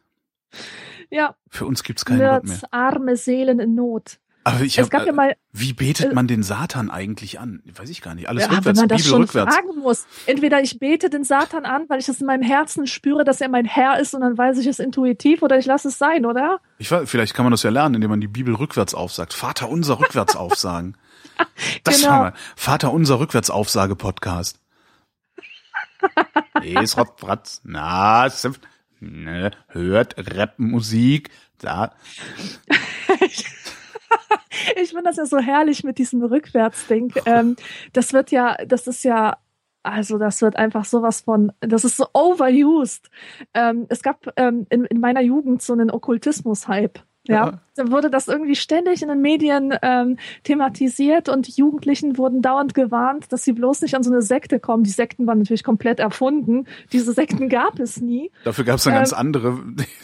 Ja, 1.12 1.36
Für 1.50 1.66
uns 1.66 1.84
gibt's 1.84 2.06
keinen 2.06 2.20
Gott 2.20 2.44
mehr. 2.44 2.54
Nerds, 2.54 2.64
arme 2.72 3.18
Seelen 3.18 3.60
in 3.60 3.76
Not. 3.76 4.20
Aber 4.46 4.62
ich 4.62 4.80
hab, 4.80 4.92
ja 4.94 5.04
äh, 5.06 5.12
mal, 5.12 5.36
wie 5.52 5.74
betet 5.74 6.12
äh, 6.12 6.16
man 6.16 6.26
den 6.28 6.44
Satan 6.44 6.90
eigentlich 6.90 7.40
an? 7.40 7.62
Weiß 7.76 7.90
ich 7.90 8.02
gar 8.02 8.16
nicht. 8.16 8.30
Alles 8.30 8.44
ja, 8.44 8.50
wenn 8.50 8.56
rückwärts, 8.58 8.80
man 8.80 8.88
das 8.88 8.98
Bibel 9.02 9.10
schon 9.12 9.22
rückwärts. 9.24 9.54
fragen 9.56 9.80
muss. 9.80 10.08
Entweder 10.26 10.62
ich 10.62 10.80
bete 10.80 11.10
den 11.10 11.24
Satan 11.24 11.66
an, 11.66 11.86
weil 11.90 12.00
ich 12.00 12.08
es 12.08 12.22
in 12.22 12.26
meinem 12.26 12.42
Herzen 12.42 12.88
spüre, 12.88 13.26
dass 13.26 13.42
er 13.42 13.50
mein 13.50 13.66
Herr 13.66 14.00
ist 14.00 14.16
und 14.16 14.22
dann 14.22 14.38
weiß 14.38 14.58
ich 14.60 14.66
es 14.68 14.80
intuitiv 14.80 15.44
oder 15.44 15.58
ich 15.60 15.66
lasse 15.66 15.90
es 15.90 15.98
sein, 15.98 16.26
oder? 16.26 16.62
Ich 16.78 16.90
weiß, 16.90 17.08
vielleicht 17.10 17.34
kann 17.36 17.44
man 17.46 17.52
das 17.52 17.64
ja 17.64 17.70
lernen, 17.70 17.96
indem 17.96 18.10
man 18.12 18.22
die 18.22 18.28
Bibel 18.28 18.56
rückwärts 18.56 18.94
aufsagt. 18.96 19.34
Vater 19.34 19.70
unser 19.70 20.00
rückwärts 20.00 20.36
aufsagen. 20.36 20.96
Das 21.86 22.02
Genau. 22.02 22.12
war 22.12 22.20
mal 22.20 22.34
Vater 22.58 22.92
unser 22.92 23.20
rückwärts 23.22 23.50
Aufsage 23.50 23.96
Podcast. 23.96 24.60
Es 26.64 26.98
rot, 26.98 27.24
ratz, 27.24 27.62
na, 27.64 28.28
ne, 29.00 29.52
hört 29.68 30.16
Rapmusik, 30.18 31.30
da, 31.58 31.94
Ich 34.76 34.90
finde 34.90 35.04
das 35.04 35.18
ja 35.18 35.26
so 35.26 35.40
herrlich 35.40 35.84
mit 35.84 35.98
diesem 35.98 36.24
Rückwärtsding. 36.24 37.14
Ähm, 37.26 37.56
das 37.94 38.14
wird 38.14 38.32
ja, 38.32 38.56
das 38.66 38.88
ist 38.88 39.04
ja, 39.04 39.38
also 39.84 40.18
das 40.18 40.42
wird 40.42 40.56
einfach 40.56 40.86
sowas 40.86 41.22
von, 41.22 41.52
das 41.60 41.86
ist 41.86 41.98
so 41.98 42.08
overused. 42.14 43.10
Ähm, 43.54 43.86
es 43.90 44.04
gab 44.04 44.32
ähm, 44.36 44.68
in, 44.70 44.86
in 44.86 45.00
meiner 45.00 45.22
Jugend 45.22 45.62
so 45.62 45.74
einen 45.74 45.92
Okkultismus-Hype. 45.92 47.00
Ja, 47.30 47.46
Ja. 47.46 47.60
da 47.76 47.92
wurde 47.92 48.10
das 48.10 48.28
irgendwie 48.28 48.56
ständig 48.56 49.02
in 49.02 49.08
den 49.08 49.22
Medien 49.22 49.74
ähm, 49.82 50.18
thematisiert 50.44 51.30
und 51.30 51.48
die 51.48 51.52
Jugendlichen 51.54 52.18
wurden 52.18 52.42
dauernd 52.42 52.74
gewarnt, 52.74 53.32
dass 53.32 53.44
sie 53.44 53.54
bloß 53.54 53.82
nicht 53.82 53.96
an 53.96 54.04
so 54.04 54.12
eine 54.12 54.22
Sekte 54.22 54.60
kommen. 54.60 54.84
Die 54.84 54.90
Sekten 54.90 55.28
waren 55.28 55.38
natürlich 55.40 55.64
komplett 55.64 56.00
erfunden. 56.00 56.66
Diese 56.92 57.14
Sekten 57.14 57.48
gab 57.50 57.80
es 57.80 58.02
nie. 58.02 58.32
dafür 58.44 58.66
gab 58.66 58.78
es 58.78 58.84
dann 58.84 58.94
Ähm, 58.94 59.00
ganz 59.00 59.14
andere. 59.14 59.60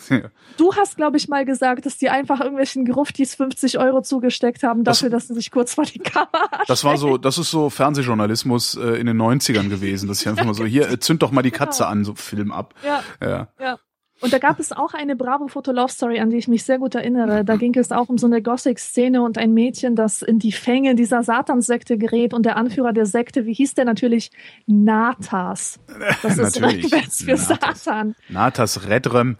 Du 0.58 0.74
hast, 0.76 0.96
glaube 0.96 1.18
ich, 1.18 1.28
mal 1.28 1.44
gesagt, 1.44 1.86
dass 1.86 1.98
die 1.98 2.10
einfach 2.10 2.40
irgendwelchen 2.40 2.86
Gruftis 2.86 3.36
50 3.36 3.78
Euro 3.80 4.02
zugesteckt 4.02 4.64
haben 4.64 4.84
Das- 4.84 5.00
dafür, 5.00 5.10
dass 5.10 5.28
sie 5.28 5.34
sich 5.34 5.52
kurz 5.52 5.74
vor 5.74 5.84
die 5.84 6.00
Kamera 6.00 6.30
Das 6.68 6.84
war 6.86 6.96
so, 6.98 7.18
das 7.18 7.38
ist 7.38 7.50
so 7.52 7.70
Fernsehjournalismus 7.70 8.76
äh, 8.78 9.00
in 9.00 9.08
den 9.08 9.18
90ern 9.22 9.68
gewesen, 9.70 10.08
dass 10.08 10.22
ich 10.22 10.30
einfach 10.30 10.46
mal 10.46 10.54
so, 10.54 10.64
hier, 10.66 10.90
äh, 10.90 11.00
zünd 11.00 11.24
doch 11.24 11.32
mal 11.32 11.42
die 11.42 11.52
Katze 11.52 11.84
Genau. 11.84 11.92
an, 11.92 12.06
so 12.06 12.16
Film 12.16 12.52
ab. 12.52 12.74
Ja, 12.86 13.04
Ja. 13.22 13.48
ja. 13.60 13.78
Und 14.22 14.32
da 14.32 14.40
gab 14.40 14.60
es 14.60 14.72
auch 14.72 14.94
eine 14.94 15.16
Bravo 15.16 15.48
Foto 15.48 15.72
Love 15.72 15.92
Story, 15.92 16.20
an 16.20 16.30
die 16.30 16.38
ich 16.38 16.48
mich 16.48 16.64
sehr 16.64 16.80
gut 16.80 16.96
erinnere. 16.96 17.44
Da 17.44 17.58
ging 17.58 17.76
es 17.78 17.92
auch 17.92 18.08
um 18.08 18.18
so 18.18 18.28
eine 18.28 18.42
Gothic-Szene 18.42 19.22
und 19.22 19.38
ein 19.38 19.54
Mädchen, 19.54 19.96
das 19.96 20.22
in 20.22 20.40
die 20.40 20.54
Fänge 20.54 20.96
dieser 20.96 21.22
Satanssekte 21.24 21.98
gerät 21.98 22.34
und 22.34 22.46
der 22.46 22.56
Anführer 22.56 22.94
der 22.94 23.06
Sekte, 23.06 23.46
wie 23.46 23.54
hieß 23.54 23.74
der 23.74 23.86
natürlich? 23.86 24.32
Natas. 24.66 25.80
Das 26.24 26.38
ist 26.38 26.60
Natürlich. 26.60 26.86
rückwärts 26.94 27.24
für 27.24 27.32
Natas. 27.32 27.84
Satan. 27.84 28.16
Natas 28.30 28.88
Redrem. 28.88 29.38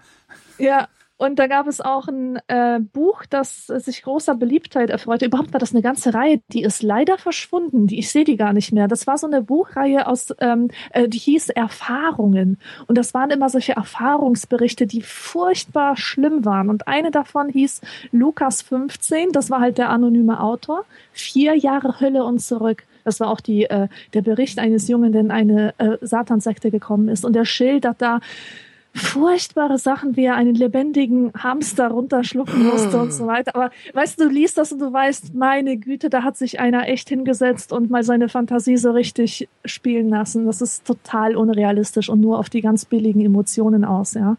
Ja, 0.58 0.88
und 1.18 1.40
da 1.40 1.48
gab 1.48 1.68
es 1.68 1.80
auch 1.80 2.10
ein 2.10 2.40
äh, 2.48 2.80
Buch, 2.80 3.26
das 3.30 3.68
sich 3.68 4.02
großer 4.02 4.36
Beliebtheit 4.36 4.90
erfreute. 4.90 5.26
Überhaupt 5.26 5.54
war 5.54 5.62
das 5.62 5.72
eine 5.72 5.82
ganze 5.82 6.14
Reihe, 6.14 6.42
die 6.52 6.64
ist 6.64 6.84
leider 6.84 7.18
verschwunden. 7.18 7.88
Die, 7.88 8.00
ich 8.00 8.12
sehe 8.12 8.26
die 8.26 8.36
gar 8.36 8.52
nicht 8.52 8.74
mehr. 8.74 8.90
Das 8.90 9.08
war 9.08 9.18
so 9.18 9.26
eine 9.26 9.42
Buchreihe 9.42 10.08
aus, 10.08 10.34
ähm, 10.40 10.70
äh, 10.92 11.08
die 11.08 11.18
hieß 11.18 11.50
Erfahrungen. 11.50 12.60
Und 12.88 12.98
das 12.98 13.14
waren 13.14 13.32
immer 13.32 13.50
solche 13.50 13.74
Erfahrungsberichte, 13.74 14.88
die 14.88 15.02
furchtbar 15.02 15.96
schlimm 15.96 16.44
waren. 16.44 16.70
Und 16.70 16.90
eine 16.90 17.12
davon 17.12 17.48
hieß 17.48 17.80
Lukas 18.12 18.62
15, 18.64 19.32
das 19.32 19.50
war 19.50 19.62
halt 19.62 19.78
der 19.78 19.92
anonyme 19.92 20.42
Autor. 20.42 20.84
Vier 21.14 21.56
Jahre 21.56 22.02
Hölle 22.02 22.26
und 22.26 22.40
zurück. 22.40 22.84
Das 23.06 23.22
war 23.22 23.30
auch 23.30 23.40
die, 23.40 23.66
äh, 23.66 23.88
der 24.14 24.22
Bericht 24.22 24.60
eines 24.60 24.90
Jungen, 24.90 25.14
der 25.14 25.22
in 25.22 25.32
eine 25.32 25.74
äh, 25.78 25.98
Satansekte 26.02 26.72
gekommen 26.72 27.08
ist. 27.08 27.24
Und 27.24 27.36
er 27.38 27.46
schildert 27.46 28.02
da, 28.02 28.20
furchtbare 28.96 29.78
Sachen, 29.78 30.16
wie 30.16 30.24
er 30.24 30.36
einen 30.36 30.56
lebendigen 30.56 31.34
Hamster 31.38 31.90
runterschlucken 31.90 32.66
musste 32.66 32.98
und 32.98 33.12
so 33.12 33.28
weiter. 33.28 33.54
Aber 33.54 33.72
weißt 33.94 34.20
du, 34.20 34.26
du 34.26 34.30
liest 34.30 34.58
das 34.58 34.72
und 34.72 34.80
du 34.80 34.92
weißt, 34.92 35.36
meine 35.36 35.78
Güte, 35.78 36.10
da 36.10 36.24
hat 36.24 36.38
sich 36.38 36.60
einer 36.62 36.88
echt 36.88 37.10
hingesetzt 37.10 37.74
und 37.74 37.90
mal 37.90 38.04
seine 38.04 38.30
Fantasie 38.30 38.78
so 38.78 38.92
richtig 38.92 39.50
spielen 39.66 40.10
lassen. 40.10 40.46
Das 40.46 40.62
ist 40.62 40.86
total 40.86 41.36
unrealistisch 41.36 42.08
und 42.10 42.22
nur 42.22 42.40
auf 42.40 42.50
die 42.50 42.62
ganz 42.62 42.86
billigen 42.86 43.20
Emotionen 43.20 43.84
aus, 43.84 44.14
ja. 44.14 44.38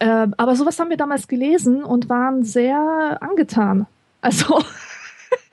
Ähm, 0.00 0.34
aber 0.36 0.54
sowas 0.56 0.78
haben 0.78 0.90
wir 0.90 0.96
damals 0.96 1.28
gelesen 1.28 1.84
und 1.84 2.08
waren 2.08 2.44
sehr 2.44 3.18
angetan. 3.20 3.86
Also, 4.20 4.62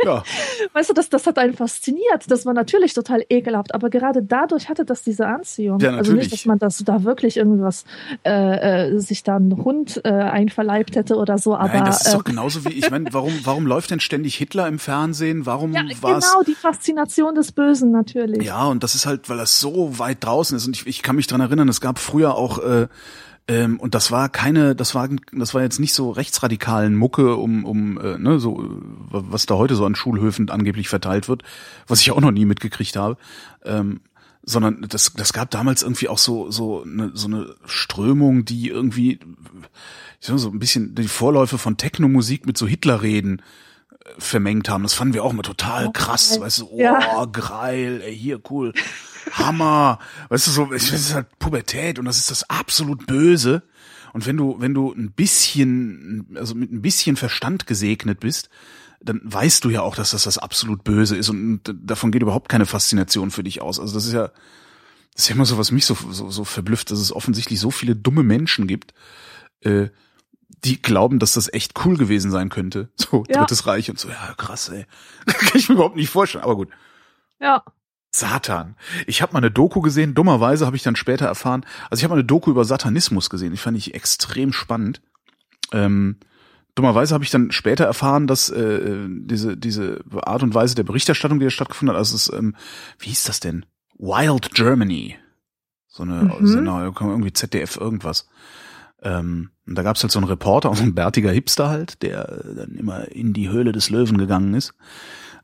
Ja, 0.03 0.23
weißt 0.73 0.89
du, 0.89 0.93
das, 0.93 1.09
das 1.09 1.27
hat 1.27 1.37
einen 1.37 1.53
fasziniert. 1.53 2.29
Das 2.29 2.45
war 2.45 2.53
natürlich 2.53 2.93
total 2.93 3.23
ekelhaft, 3.29 3.73
aber 3.73 3.89
gerade 3.89 4.23
dadurch 4.23 4.69
hatte 4.69 4.85
das 4.85 5.03
diese 5.03 5.27
Anziehung. 5.27 5.79
Ja, 5.79 5.89
also 5.89 6.11
natürlich. 6.11 6.31
nicht, 6.31 6.33
dass 6.33 6.45
man 6.45 6.59
das 6.59 6.77
da 6.79 7.03
wirklich 7.03 7.37
irgendwas 7.37 7.85
äh, 8.25 8.91
äh, 8.91 8.99
sich 8.99 9.23
da 9.23 9.37
ein 9.37 9.57
Hund 9.57 10.01
äh, 10.03 10.09
einverleibt 10.09 10.95
hätte 10.95 11.15
oder 11.15 11.37
so, 11.37 11.55
aber 11.55 11.73
Nein, 11.73 11.85
das 11.85 12.01
ist 12.01 12.13
äh, 12.13 12.17
doch 12.17 12.23
genauso 12.23 12.65
wie, 12.65 12.73
ich 12.73 12.89
meine, 12.89 13.11
warum, 13.11 13.33
warum 13.43 13.65
läuft 13.65 13.91
denn 13.91 13.99
ständig 13.99 14.35
Hitler 14.35 14.67
im 14.67 14.79
Fernsehen? 14.79 15.45
Warum 15.45 15.73
ja, 15.73 15.83
war's? 16.01 16.31
genau 16.31 16.43
die 16.43 16.55
Faszination 16.55 17.35
des 17.35 17.51
Bösen 17.51 17.91
natürlich. 17.91 18.43
Ja, 18.43 18.65
und 18.65 18.83
das 18.83 18.95
ist 18.95 19.05
halt, 19.05 19.29
weil 19.29 19.37
das 19.37 19.59
so 19.59 19.99
weit 19.99 20.23
draußen 20.23 20.55
ist. 20.55 20.67
Und 20.67 20.75
ich, 20.75 20.87
ich 20.87 21.01
kann 21.01 21.15
mich 21.15 21.27
dran 21.27 21.41
erinnern, 21.41 21.67
es 21.67 21.81
gab 21.81 21.99
früher 21.99 22.35
auch, 22.35 22.59
äh, 22.59 22.87
ähm, 23.49 23.79
und 23.79 23.95
das 23.95 24.11
war 24.11 24.29
keine, 24.29 24.75
das 24.75 24.93
war, 24.95 25.09
das 25.33 25.53
war 25.53 25.61
jetzt 25.63 25.79
nicht 25.79 25.93
so 25.93 26.11
rechtsradikalen 26.11 26.95
Mucke, 26.95 27.35
um, 27.35 27.65
um, 27.65 27.99
äh, 27.99 28.17
ne, 28.17 28.39
so, 28.39 28.61
äh, 28.61 28.67
was 29.09 29.45
da 29.47 29.55
heute 29.55 29.75
so 29.75 29.85
an 29.85 29.95
Schulhöfen 29.95 30.49
angeblich 30.49 30.87
verteilt 30.87 31.27
wird, 31.27 31.43
was 31.87 31.99
ich 32.01 32.11
auch 32.11 32.21
noch 32.21 32.31
nie 32.31 32.45
mitgekriegt 32.45 32.95
habe. 32.95 33.17
Ähm, 33.65 34.01
sondern 34.43 34.85
das, 34.87 35.13
das 35.13 35.33
gab 35.33 35.51
damals 35.51 35.83
irgendwie 35.83 36.07
auch 36.07 36.17
so, 36.17 36.49
so 36.49 36.83
eine, 36.83 37.11
so 37.13 37.27
eine 37.27 37.55
Strömung, 37.65 38.45
die 38.45 38.69
irgendwie, 38.69 39.19
ich 40.19 40.25
sag 40.27 40.33
mal, 40.33 40.37
so 40.39 40.49
ein 40.49 40.59
bisschen 40.59 40.95
die 40.95 41.07
Vorläufe 41.07 41.57
von 41.57 41.75
Technomusik 41.77 42.45
mit 42.45 42.57
so 42.57 42.65
Hitlerreden 42.65 43.41
äh, 43.91 44.09
vermengt 44.17 44.69
haben. 44.69 44.83
Das 44.83 44.93
fanden 44.93 45.13
wir 45.13 45.23
auch 45.23 45.33
mal 45.33 45.41
total 45.43 45.87
Oh, 45.87 45.91
krass, 45.91 46.31
geil. 46.31 46.41
weißt 46.41 46.59
du, 46.61 46.67
oh, 46.71 46.79
Ja. 46.79 47.25
geil, 47.25 48.01
ey, 48.03 48.15
hier, 48.15 48.39
cool. 48.49 48.73
Hammer. 49.31 49.99
Weißt 50.29 50.47
du, 50.47 50.51
so, 50.51 50.73
es 50.73 50.91
ist 50.91 51.13
halt 51.13 51.27
Pubertät 51.39 51.99
und 51.99 52.05
das 52.05 52.17
ist 52.17 52.31
das 52.31 52.49
absolut 52.49 53.05
Böse. 53.07 53.63
Und 54.13 54.25
wenn 54.25 54.37
du, 54.37 54.55
wenn 54.59 54.73
du 54.73 54.91
ein 54.93 55.11
bisschen, 55.11 56.27
also 56.35 56.55
mit 56.55 56.71
ein 56.71 56.81
bisschen 56.81 57.15
Verstand 57.15 57.67
gesegnet 57.67 58.19
bist, 58.19 58.49
dann 59.01 59.21
weißt 59.23 59.63
du 59.63 59.69
ja 59.69 59.81
auch, 59.81 59.95
dass 59.95 60.11
das 60.11 60.23
das 60.23 60.37
absolut 60.37 60.83
Böse 60.83 61.15
ist 61.15 61.29
und 61.29 61.61
davon 61.65 62.11
geht 62.11 62.21
überhaupt 62.21 62.49
keine 62.49 62.65
Faszination 62.65 63.31
für 63.31 63.43
dich 63.43 63.61
aus. 63.61 63.79
Also 63.79 63.93
das 63.93 64.05
ist 64.05 64.13
ja, 64.13 64.27
das 65.13 65.23
ist 65.23 65.29
ja 65.29 65.35
immer 65.35 65.45
so, 65.45 65.57
was 65.57 65.71
mich 65.71 65.85
so, 65.85 65.95
so, 66.11 66.29
so 66.29 66.43
verblüfft, 66.43 66.91
dass 66.91 66.99
es 66.99 67.13
offensichtlich 67.13 67.59
so 67.59 67.71
viele 67.71 67.95
dumme 67.95 68.23
Menschen 68.23 68.67
gibt, 68.67 68.93
äh, 69.61 69.89
die 70.65 70.81
glauben, 70.81 71.19
dass 71.19 71.33
das 71.33 71.51
echt 71.53 71.73
cool 71.85 71.95
gewesen 71.95 72.31
sein 72.31 72.49
könnte. 72.49 72.89
So, 72.95 73.23
Ja. 73.29 73.39
Drittes 73.39 73.65
Reich 73.67 73.89
und 73.89 73.99
so, 73.99 74.09
ja, 74.09 74.33
krass, 74.37 74.69
ey. 74.69 74.85
Kann 75.25 75.51
ich 75.59 75.69
mir 75.69 75.75
überhaupt 75.75 75.95
nicht 75.95 76.09
vorstellen, 76.09 76.43
aber 76.43 76.55
gut. 76.55 76.69
Ja. 77.39 77.63
Satan. 78.11 78.75
Ich 79.07 79.21
habe 79.21 79.33
mal 79.33 79.39
eine 79.39 79.51
Doku 79.51 79.81
gesehen, 79.81 80.15
dummerweise 80.15 80.65
habe 80.65 80.75
ich 80.75 80.83
dann 80.83 80.95
später 80.95 81.25
erfahren, 81.25 81.65
also 81.89 81.99
ich 81.99 82.03
habe 82.03 82.13
mal 82.13 82.19
eine 82.19 82.25
Doku 82.27 82.49
über 82.51 82.65
Satanismus 82.65 83.29
gesehen, 83.29 83.51
die 83.51 83.57
fand 83.57 83.77
ich 83.77 83.93
extrem 83.93 84.51
spannend. 84.51 85.01
Ähm, 85.71 86.17
dummerweise 86.75 87.13
habe 87.13 87.23
ich 87.23 87.29
dann 87.29 87.51
später 87.51 87.85
erfahren, 87.85 88.25
dass 88.25 88.49
äh, 88.49 89.07
diese, 89.09 89.57
diese 89.57 90.03
Art 90.23 90.41
und 90.43 90.53
Weise 90.55 90.75
der 90.75 90.83
Berichterstattung, 90.83 91.39
die 91.39 91.45
da 91.45 91.51
stattgefunden 91.51 91.93
hat, 91.93 91.99
also 91.99 92.15
es 92.15 92.31
ähm, 92.33 92.55
wie 92.97 93.09
hieß 93.09 93.25
das 93.25 93.39
denn? 93.39 93.65
Wild 93.97 94.53
Germany. 94.55 95.17
So 95.87 96.03
eine, 96.03 96.23
Mhm. 96.39 96.47
so 96.47 96.57
eine 96.59 96.93
irgendwie 96.99 97.33
ZDF 97.33 97.77
irgendwas. 97.77 98.27
Ähm, 99.01 99.49
und 99.67 99.75
da 99.75 99.83
gab's 99.83 100.01
halt 100.01 100.11
so 100.11 100.19
einen 100.19 100.27
Reporter, 100.27 100.73
so 100.75 100.83
ein 100.83 100.95
bärtiger 100.95 101.31
Hipster 101.31 101.69
halt, 101.69 102.01
der 102.01 102.43
dann 102.55 102.75
immer 102.75 103.09
in 103.11 103.33
die 103.33 103.49
Höhle 103.49 103.71
des 103.71 103.89
Löwen 103.89 104.17
gegangen 104.17 104.53
ist. 104.53 104.73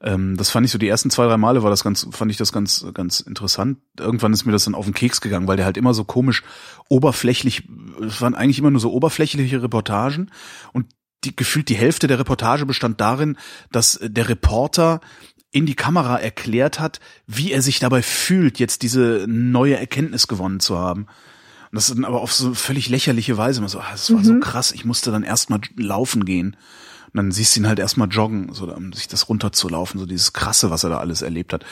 Ähm, 0.06 0.38
das 0.38 0.52
fand 0.52 0.66
ich 0.66 0.72
so 0.72 0.78
die 0.78 0.88
ersten 0.88 1.10
zwei, 1.10 1.26
drei 1.26 1.38
Male 1.38 1.64
war 1.64 1.72
das 1.72 1.84
ganz, 1.84 2.08
fand 2.12 2.30
ich 2.30 2.38
das 2.38 2.54
ganz, 2.54 2.86
ganz 2.94 3.20
interessant. 3.20 3.80
Irgendwann 4.00 4.34
ist 4.34 4.46
mir 4.46 4.52
das 4.52 4.66
dann 4.66 4.76
auf 4.76 4.86
den 4.86 4.94
Keks 4.94 5.20
gegangen, 5.20 5.48
weil 5.48 5.58
der 5.58 5.66
halt 5.66 5.78
immer 5.78 5.96
so 5.96 6.04
komisch 6.04 6.44
oberflächlich, 6.88 7.64
es 8.06 8.22
waren 8.22 8.36
eigentlich 8.36 8.60
immer 8.60 8.72
nur 8.72 8.80
so 8.80 8.94
oberflächliche 8.94 9.64
Reportagen 9.64 10.30
und 10.74 10.86
die, 11.24 11.36
gefühlt 11.36 11.70
die 11.70 11.76
Hälfte 11.76 12.06
der 12.06 12.20
Reportage 12.20 12.68
bestand 12.68 13.02
darin, 13.02 13.36
dass 13.72 13.96
äh, 13.96 14.10
der 14.12 14.30
Reporter 14.30 15.02
in 15.52 15.66
die 15.66 15.76
Kamera 15.76 16.18
erklärt 16.18 16.80
hat, 16.80 17.00
wie 17.26 17.52
er 17.52 17.64
sich 17.64 17.80
dabei 17.80 18.04
fühlt, 18.04 18.60
jetzt 18.60 18.84
diese 18.84 19.26
neue 19.28 19.78
Erkenntnis 19.78 20.28
gewonnen 20.28 20.60
zu 20.60 20.78
haben. 20.78 21.04
Und 21.04 21.72
das 21.72 21.90
ist 21.90 21.96
dann 21.96 22.06
aber 22.06 22.22
auf 22.22 22.34
so 22.34 22.54
völlig 22.54 22.90
lächerliche 22.90 23.38
Weise. 23.38 23.62
Man 23.62 23.70
so, 23.70 23.80
ah, 23.80 23.92
das 23.92 24.14
war 24.14 24.24
so 24.24 24.40
krass, 24.40 24.72
ich 24.72 24.86
musste 24.86 25.12
dann 25.12 25.24
erstmal 25.24 25.62
laufen 25.78 26.26
gehen. 26.26 26.58
Und 27.16 27.24
dann 27.24 27.32
siehst 27.32 27.56
du 27.56 27.62
ihn 27.62 27.68
halt 27.68 27.80
erstmal 27.80 28.10
joggen, 28.10 28.52
so 28.52 28.70
um 28.70 28.92
sich 28.92 29.08
das 29.08 29.30
runterzulaufen, 29.30 30.02
so 30.02 30.06
dieses 30.06 30.34
Krasse, 30.34 30.70
was 30.70 30.84
er 30.84 30.90
da 30.90 30.98
alles 30.98 31.22
erlebt 31.22 31.54
hat. 31.54 31.64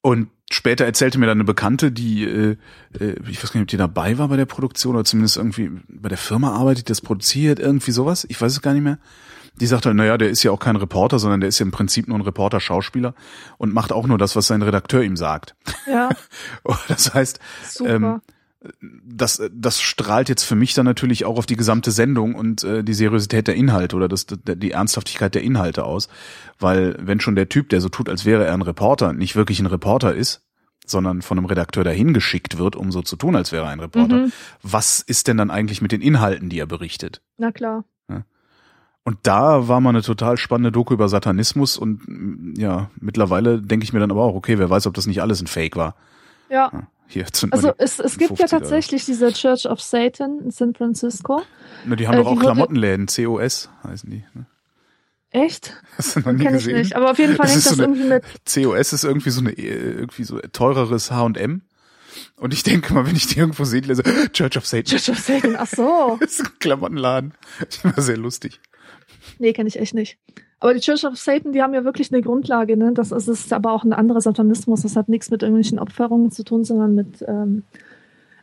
Und 0.00 0.28
später 0.50 0.84
erzählte 0.84 1.18
mir 1.18 1.26
dann 1.26 1.36
eine 1.36 1.44
Bekannte, 1.44 1.92
die, 1.92 2.24
äh, 2.24 2.56
äh, 2.98 3.14
ich 3.30 3.40
weiß 3.40 3.52
gar 3.52 3.60
nicht, 3.60 3.66
ob 3.66 3.68
die 3.68 3.76
dabei 3.76 4.18
war 4.18 4.26
bei 4.26 4.36
der 4.36 4.46
Produktion 4.46 4.96
oder 4.96 5.04
zumindest 5.04 5.36
irgendwie 5.36 5.70
bei 5.88 6.08
der 6.08 6.18
Firma 6.18 6.50
arbeitet, 6.50 6.88
die 6.88 6.90
das 6.90 7.00
produziert, 7.00 7.60
irgendwie 7.60 7.92
sowas. 7.92 8.26
Ich 8.28 8.40
weiß 8.40 8.50
es 8.50 8.60
gar 8.60 8.72
nicht 8.72 8.82
mehr. 8.82 8.98
Die 9.60 9.68
sagt 9.68 9.86
halt, 9.86 9.94
naja, 9.94 10.18
der 10.18 10.30
ist 10.30 10.42
ja 10.42 10.50
auch 10.50 10.58
kein 10.58 10.74
Reporter, 10.74 11.20
sondern 11.20 11.38
der 11.38 11.48
ist 11.48 11.60
ja 11.60 11.64
im 11.64 11.70
Prinzip 11.70 12.08
nur 12.08 12.18
ein 12.18 12.22
Reporter-Schauspieler 12.22 13.14
und 13.58 13.72
macht 13.72 13.92
auch 13.92 14.08
nur 14.08 14.18
das, 14.18 14.34
was 14.34 14.48
sein 14.48 14.62
Redakteur 14.62 15.02
ihm 15.04 15.16
sagt. 15.16 15.54
Ja. 15.86 16.08
Das 16.88 17.14
heißt, 17.14 17.38
Super. 17.70 17.94
Ähm, 17.94 18.20
das, 18.80 19.42
das 19.52 19.80
strahlt 19.80 20.28
jetzt 20.28 20.44
für 20.44 20.54
mich 20.54 20.74
dann 20.74 20.86
natürlich 20.86 21.24
auch 21.24 21.38
auf 21.38 21.46
die 21.46 21.56
gesamte 21.56 21.90
Sendung 21.90 22.34
und 22.34 22.64
äh, 22.64 22.82
die 22.84 22.94
Seriosität 22.94 23.46
der 23.48 23.54
Inhalte 23.54 23.96
oder 23.96 24.08
das, 24.08 24.26
die 24.28 24.70
Ernsthaftigkeit 24.70 25.34
der 25.34 25.42
Inhalte 25.42 25.84
aus. 25.84 26.08
Weil 26.58 26.96
wenn 27.00 27.20
schon 27.20 27.36
der 27.36 27.48
Typ, 27.48 27.68
der 27.68 27.80
so 27.80 27.88
tut, 27.88 28.08
als 28.08 28.24
wäre 28.24 28.44
er 28.44 28.54
ein 28.54 28.62
Reporter, 28.62 29.12
nicht 29.12 29.36
wirklich 29.36 29.60
ein 29.60 29.66
Reporter 29.66 30.14
ist, 30.14 30.42
sondern 30.84 31.22
von 31.22 31.38
einem 31.38 31.46
Redakteur 31.46 31.82
dahin 31.82 32.14
geschickt 32.14 32.58
wird, 32.58 32.76
um 32.76 32.92
so 32.92 33.02
zu 33.02 33.16
tun, 33.16 33.34
als 33.34 33.50
wäre 33.50 33.64
er 33.64 33.70
ein 33.70 33.80
Reporter, 33.80 34.16
Mhm. 34.18 34.32
was 34.62 35.00
ist 35.00 35.26
denn 35.26 35.36
dann 35.36 35.50
eigentlich 35.50 35.82
mit 35.82 35.90
den 35.92 36.00
Inhalten, 36.00 36.48
die 36.48 36.58
er 36.60 36.66
berichtet? 36.66 37.22
Na 37.38 37.50
klar. 37.52 37.84
Und 39.08 39.18
da 39.22 39.68
war 39.68 39.80
mal 39.80 39.90
eine 39.90 40.02
total 40.02 40.36
spannende 40.36 40.72
Doku 40.72 40.92
über 40.92 41.08
Satanismus 41.08 41.78
und 41.78 42.54
ja, 42.58 42.90
mittlerweile 43.00 43.62
denke 43.62 43.84
ich 43.84 43.92
mir 43.92 44.00
dann 44.00 44.10
aber 44.10 44.24
auch, 44.24 44.34
okay, 44.34 44.58
wer 44.58 44.68
weiß, 44.68 44.88
ob 44.88 44.94
das 44.94 45.06
nicht 45.06 45.22
alles 45.22 45.40
ein 45.40 45.46
Fake 45.46 45.76
war. 45.76 45.94
Ja. 46.50 46.88
Hier 47.08 47.26
zünd 47.26 47.52
Also 47.52 47.72
es, 47.78 47.98
es 48.00 48.18
gibt 48.18 48.38
ja 48.38 48.46
50er. 48.46 48.50
tatsächlich 48.50 49.04
diese 49.04 49.32
Church 49.32 49.66
of 49.66 49.80
Satan 49.80 50.40
in 50.40 50.50
San 50.50 50.74
Francisco. 50.74 51.42
Ne, 51.84 51.96
die 51.96 52.08
haben 52.08 52.14
äh, 52.18 52.22
doch 52.24 52.32
auch 52.32 52.38
Klamottenläden, 52.40 53.06
COS 53.06 53.70
heißen 53.84 54.10
die. 54.10 54.24
ne? 54.34 54.46
Echt? 55.30 55.74
Hast 55.98 56.16
du 56.16 56.20
noch 56.20 56.32
nie 56.32 56.44
Kenn 56.44 56.54
ich 56.54 56.64
gesehen? 56.64 56.78
nicht. 56.78 56.96
Aber 56.96 57.10
auf 57.10 57.18
jeden 57.18 57.36
Fall 57.36 57.46
Das 57.46 57.52
hängt 57.54 57.66
das 57.66 57.72
so 57.76 57.82
eine- 57.82 57.92
irgendwie 57.94 58.08
mit. 58.08 58.24
COS 58.52 58.92
ist 58.92 59.04
irgendwie 59.04 59.30
so 59.30 59.40
eine 59.40 59.50
äh, 59.52 59.62
irgendwie 59.62 60.24
so 60.24 60.38
teureres 60.52 61.10
H&M. 61.10 61.62
Und 62.36 62.54
ich 62.54 62.62
denke 62.62 62.94
mal, 62.94 63.06
wenn 63.06 63.14
ich 63.16 63.26
die 63.26 63.38
irgendwo 63.38 63.64
sehe, 63.64 63.80
lese 63.82 64.02
Church 64.32 64.56
of 64.56 64.66
Satan. 64.66 64.84
Church 64.86 65.10
of 65.10 65.18
Satan. 65.18 65.56
Ach 65.58 65.66
so. 65.66 66.16
Das 66.20 66.32
ist 66.32 66.40
ein 66.40 66.58
Klamottenladen. 66.58 67.34
Das 67.60 67.84
war 67.84 68.02
sehr 68.02 68.16
lustig. 68.16 68.60
Nee, 69.38 69.52
kenne 69.52 69.68
ich 69.68 69.78
echt 69.78 69.94
nicht. 69.94 70.18
Aber 70.58 70.72
die 70.72 70.80
Church 70.80 71.04
of 71.04 71.16
Satan, 71.16 71.52
die 71.52 71.62
haben 71.62 71.74
ja 71.74 71.84
wirklich 71.84 72.12
eine 72.12 72.22
Grundlage, 72.22 72.76
ne? 72.76 72.92
Das 72.94 73.12
ist, 73.12 73.28
ist 73.28 73.52
aber 73.52 73.72
auch 73.72 73.84
ein 73.84 73.92
anderer 73.92 74.20
Satanismus. 74.20 74.82
Das 74.82 74.96
hat 74.96 75.08
nichts 75.08 75.30
mit 75.30 75.42
irgendwelchen 75.42 75.78
Opferungen 75.78 76.30
zu 76.30 76.44
tun, 76.44 76.64
sondern 76.64 76.94
mit, 76.94 77.22
ähm, 77.26 77.64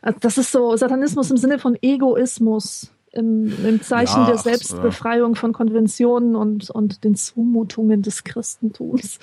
also 0.00 0.18
das 0.20 0.38
ist 0.38 0.52
so 0.52 0.76
Satanismus 0.76 1.30
im 1.30 1.36
Sinne 1.36 1.58
von 1.58 1.76
Egoismus, 1.82 2.92
im, 3.10 3.52
im 3.64 3.82
Zeichen 3.82 4.22
Ja, 4.22 4.26
der 4.26 4.36
so, 4.36 4.44
Selbstbefreiung 4.44 5.34
von 5.34 5.52
Konventionen 5.52 6.36
und, 6.36 6.70
und 6.70 7.04
den 7.04 7.16
Zumutungen 7.16 8.02
des 8.02 8.22
Christentums. 8.22 9.18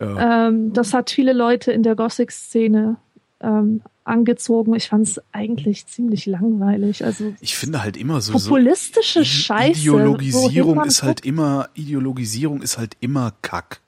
Ja. 0.00 0.48
Ähm, 0.48 0.72
das 0.72 0.94
hat 0.94 1.10
viele 1.10 1.32
Leute 1.32 1.72
in 1.72 1.82
der 1.82 1.96
Gothic-Szene 1.96 2.96
ähm, 3.40 3.82
angezogen. 4.04 4.74
Ich 4.74 4.88
fand 4.88 5.06
es 5.06 5.20
eigentlich 5.32 5.86
ziemlich 5.86 6.26
langweilig. 6.26 7.04
Also 7.04 7.34
Ich 7.40 7.56
finde 7.56 7.82
halt 7.82 7.96
immer 7.96 8.20
so, 8.20 8.36
so 8.38 8.48
populistische 8.48 9.20
I- 9.20 9.24
Scheiße. 9.24 9.80
Ideologisierung 9.80 10.84
ist 10.84 11.02
halt 11.02 11.18
guckt. 11.18 11.26
immer, 11.26 11.68
Ideologisierung 11.74 12.62
ist 12.62 12.78
halt 12.78 12.96
immer 13.00 13.32
Kack. 13.42 13.80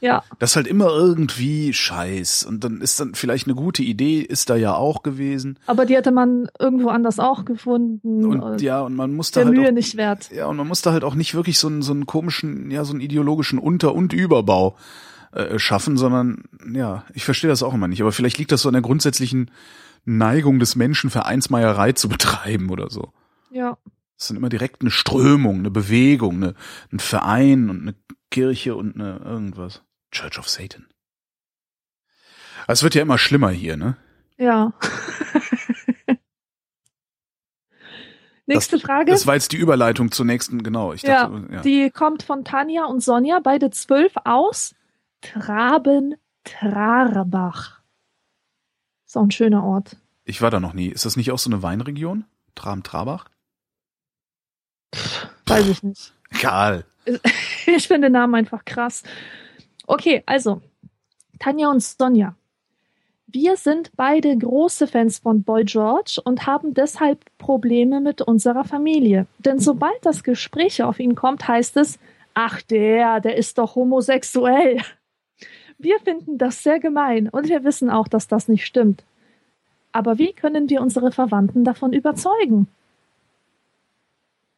Ja, 0.00 0.22
Das 0.38 0.50
ist 0.50 0.56
halt 0.56 0.68
immer 0.68 0.90
irgendwie 0.90 1.72
Scheiß. 1.72 2.44
Und 2.44 2.62
dann 2.62 2.80
ist 2.80 3.00
dann 3.00 3.16
vielleicht 3.16 3.46
eine 3.48 3.56
gute 3.56 3.82
Idee, 3.82 4.20
ist 4.20 4.48
da 4.48 4.54
ja 4.54 4.74
auch 4.76 5.02
gewesen. 5.02 5.58
aber 5.66 5.86
die 5.86 5.96
hätte 5.96 6.12
man 6.12 6.48
irgendwo 6.60 6.88
anders 6.90 7.18
auch 7.18 7.44
gefunden. 7.44 8.24
Und 8.24 8.60
ja, 8.62 8.80
und 8.82 8.94
man 8.94 9.12
muss 9.14 9.32
da 9.32 9.40
der 9.40 9.46
halt 9.48 9.56
Mühe 9.56 9.68
auch, 9.68 9.72
nicht 9.72 9.96
wert. 9.96 10.30
ja, 10.32 10.46
und 10.46 10.56
man 10.56 10.68
muss 10.68 10.82
da 10.82 10.92
halt 10.92 11.02
auch 11.02 11.16
nicht 11.16 11.34
wirklich 11.34 11.58
so 11.58 11.66
einen, 11.66 11.82
so 11.82 11.92
einen 11.92 12.06
komischen, 12.06 12.70
ja, 12.70 12.84
so 12.84 12.92
einen 12.92 13.00
ideologischen 13.00 13.58
Unter- 13.58 13.92
und 13.92 14.12
Überbau 14.12 14.76
äh, 15.32 15.58
schaffen, 15.58 15.96
sondern, 15.96 16.44
ja, 16.72 17.04
ich 17.14 17.24
verstehe 17.24 17.50
das 17.50 17.62
auch 17.62 17.74
immer 17.74 17.88
nicht. 17.88 18.00
Aber 18.00 18.12
vielleicht 18.12 18.38
liegt 18.38 18.52
das 18.52 18.62
so 18.62 18.68
an 18.68 18.74
der 18.74 18.82
grundsätzlichen 18.82 19.50
Neigung 20.04 20.58
des 20.58 20.76
Menschen, 20.76 21.10
Vereinsmeierei 21.10 21.92
zu 21.92 22.08
betreiben 22.10 22.70
oder 22.70 22.90
so. 22.90 23.12
Ja. 23.50 23.78
Es 24.16 24.28
sind 24.28 24.36
immer 24.36 24.48
direkt 24.48 24.80
eine 24.80 24.90
Strömung, 24.90 25.58
eine 25.58 25.70
Bewegung, 25.70 26.36
eine, 26.36 26.54
ein 26.92 26.98
Verein 26.98 27.70
und 27.70 27.82
eine 27.82 27.94
Kirche 28.30 28.74
und 28.74 28.94
eine 28.94 29.18
irgendwas. 29.18 29.82
Church 30.10 30.38
of 30.38 30.48
Satan. 30.48 30.86
Es 32.66 32.82
wird 32.82 32.94
ja 32.94 33.02
immer 33.02 33.18
schlimmer 33.18 33.50
hier, 33.50 33.76
ne? 33.76 33.96
Ja. 34.38 34.72
Nächste 38.46 38.76
das, 38.76 38.82
Frage. 38.82 39.10
Das 39.10 39.26
war 39.26 39.34
jetzt 39.34 39.52
die 39.52 39.58
Überleitung 39.58 40.10
zur 40.10 40.24
nächsten, 40.24 40.62
genau. 40.62 40.94
Ich 40.94 41.02
ja, 41.02 41.26
dachte, 41.26 41.52
ja. 41.52 41.60
die 41.60 41.90
kommt 41.90 42.22
von 42.22 42.44
Tanja 42.44 42.86
und 42.86 43.00
Sonja, 43.00 43.40
beide 43.40 43.70
zwölf 43.70 44.14
aus 44.24 44.74
Traben-Trarbach. 45.20 47.80
Ist 49.06 49.16
auch 49.16 49.22
ein 49.22 49.30
schöner 49.30 49.62
Ort. 49.64 49.96
Ich 50.24 50.42
war 50.42 50.50
da 50.50 50.58
noch 50.60 50.74
nie. 50.74 50.88
Ist 50.88 51.06
das 51.06 51.16
nicht 51.16 51.32
auch 51.32 51.38
so 51.38 51.50
eine 51.50 51.62
Weinregion? 51.62 52.26
Tram-Trabach? 52.54 53.24
Weiß 55.46 55.68
ich 55.68 55.82
nicht. 55.82 56.12
Egal. 56.30 56.84
Ich 57.66 57.88
finde 57.88 58.06
den 58.06 58.12
Namen 58.12 58.34
einfach 58.34 58.64
krass. 58.64 59.02
Okay, 59.86 60.22
also, 60.24 60.62
Tanja 61.38 61.70
und 61.70 61.82
Sonja. 61.82 62.34
Wir 63.26 63.58
sind 63.58 63.90
beide 63.94 64.34
große 64.36 64.86
Fans 64.86 65.18
von 65.18 65.42
Boy 65.42 65.64
George 65.64 66.18
und 66.24 66.46
haben 66.46 66.72
deshalb 66.72 67.26
Probleme 67.36 68.00
mit 68.00 68.22
unserer 68.22 68.64
Familie. 68.64 69.26
Denn 69.38 69.58
sobald 69.58 69.98
das 70.02 70.22
Gespräch 70.22 70.82
auf 70.82 70.98
ihn 70.98 71.14
kommt, 71.14 71.46
heißt 71.46 71.76
es, 71.76 71.98
ach 72.32 72.62
der, 72.62 73.20
der 73.20 73.36
ist 73.36 73.58
doch 73.58 73.74
homosexuell. 73.74 74.80
Wir 75.78 75.98
finden 76.00 76.38
das 76.38 76.62
sehr 76.62 76.80
gemein 76.80 77.28
und 77.28 77.48
wir 77.48 77.62
wissen 77.64 77.88
auch, 77.90 78.08
dass 78.08 78.26
das 78.28 78.48
nicht 78.48 78.66
stimmt. 78.66 79.04
Aber 79.92 80.18
wie 80.18 80.32
können 80.32 80.68
wir 80.68 80.82
unsere 80.82 81.12
Verwandten 81.12 81.64
davon 81.64 81.92
überzeugen? 81.92 82.66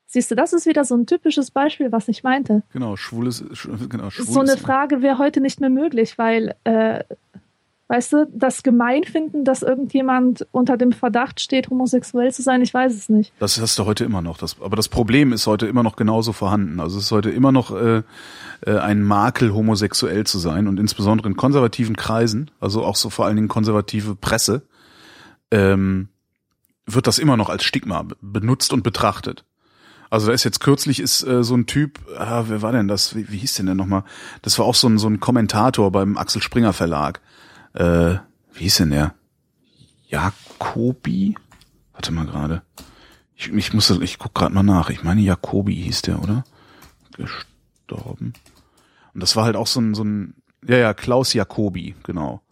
Siehst 0.06 0.30
du, 0.30 0.34
das 0.34 0.52
ist 0.52 0.66
wieder 0.66 0.84
so 0.84 0.96
ein 0.96 1.06
typisches 1.06 1.52
Beispiel, 1.52 1.92
was 1.92 2.08
ich 2.08 2.24
meinte. 2.24 2.62
Genau, 2.72 2.96
schwules, 2.96 3.44
sch- 3.52 3.88
genau, 3.88 4.10
schwules. 4.10 4.32
So 4.32 4.40
eine 4.40 4.56
Frage 4.56 5.02
wäre 5.02 5.18
heute 5.18 5.40
nicht 5.40 5.60
mehr 5.60 5.70
möglich, 5.70 6.18
weil, 6.18 6.56
äh, 6.64 7.04
weißt 7.91 8.12
du, 8.12 8.30
das 8.32 8.62
Gemeinfinden, 8.62 9.45
dass 9.45 9.62
irgendjemand 9.62 10.47
unter 10.53 10.76
dem 10.76 10.93
Verdacht 10.93 11.41
steht, 11.41 11.70
homosexuell 11.70 12.32
zu 12.32 12.41
sein, 12.41 12.62
ich 12.62 12.72
weiß 12.72 12.95
es 12.95 13.09
nicht. 13.09 13.32
Das 13.41 13.61
hast 13.61 13.80
du 13.80 13.84
heute 13.84 14.05
immer 14.05 14.22
noch. 14.22 14.38
Das, 14.38 14.57
aber 14.61 14.76
das 14.76 14.88
Problem 14.88 15.32
ist 15.32 15.49
heute 15.49 15.66
immer 15.66 15.82
noch 15.82 15.97
genauso 15.97 16.32
vorhanden. 16.32 16.78
Also 16.78 16.99
es 16.99 17.07
ist 17.07 17.11
heute 17.11 17.30
immer 17.30 17.51
noch 17.51 17.72
äh, 17.72 18.03
äh, 18.64 18.78
ein 18.78 19.03
Makel, 19.03 19.53
homosexuell 19.53 20.24
zu 20.24 20.38
sein 20.38 20.68
und 20.68 20.78
insbesondere 20.78 21.28
in 21.28 21.36
konservativen 21.36 21.97
Kreisen, 21.97 22.53
also 22.61 22.84
auch 22.84 22.95
so 22.95 23.11
vor 23.11 23.26
allen 23.26 23.34
Dingen 23.34 23.49
konservative 23.49 24.14
Presse, 24.14 24.62
ähm, 25.51 26.11
wird 26.86 27.09
das 27.09 27.18
immer 27.18 27.36
noch 27.36 27.49
als 27.49 27.64
Stigma 27.64 28.07
benutzt 28.20 28.72
und 28.72 28.84
betrachtet. 28.84 29.45
Also 30.11 30.28
da 30.28 30.32
ist 30.32 30.45
jetzt 30.45 30.61
kürzlich 30.61 31.01
ist 31.01 31.24
äh, 31.24 31.43
so 31.43 31.57
ein 31.57 31.66
Typ, 31.66 31.99
ah, 32.16 32.45
wer 32.47 32.62
war 32.62 32.70
denn 32.70 32.86
das? 32.86 33.16
Wie, 33.16 33.28
wie 33.30 33.38
hieß 33.38 33.55
denn 33.55 33.66
der 33.66 33.74
nochmal? 33.74 34.05
Das 34.43 34.61
war 34.61 34.66
auch 34.66 34.76
so 34.76 34.88
ein, 34.88 34.99
so 34.99 35.09
ein 35.09 35.18
Kommentator 35.18 35.91
beim 35.91 36.16
Axel 36.16 36.41
Springer 36.41 36.72
Verlag. 36.72 37.20
Äh, 37.74 38.16
wie 38.52 38.64
hieß 38.64 38.78
denn 38.78 38.90
der? 38.90 39.14
Jakobi? 40.08 41.36
Warte 41.92 42.12
mal 42.12 42.26
gerade. 42.26 42.62
Ich, 43.36 43.52
ich 43.52 43.72
muss, 43.72 43.90
ich 43.90 44.18
guck 44.18 44.34
gerade 44.34 44.54
mal 44.54 44.62
nach. 44.62 44.90
Ich 44.90 45.02
meine 45.02 45.20
Jakobi 45.20 45.74
hieß 45.74 46.02
der, 46.02 46.22
oder? 46.22 46.44
Gestorben. 47.16 48.34
Und 49.14 49.22
das 49.22 49.36
war 49.36 49.44
halt 49.44 49.56
auch 49.56 49.66
so 49.66 49.80
ein, 49.80 49.94
so 49.94 50.04
ein, 50.04 50.34
ja, 50.66 50.76
ja, 50.76 50.94
Klaus 50.94 51.32
Jakobi, 51.32 51.94
genau. 52.02 52.42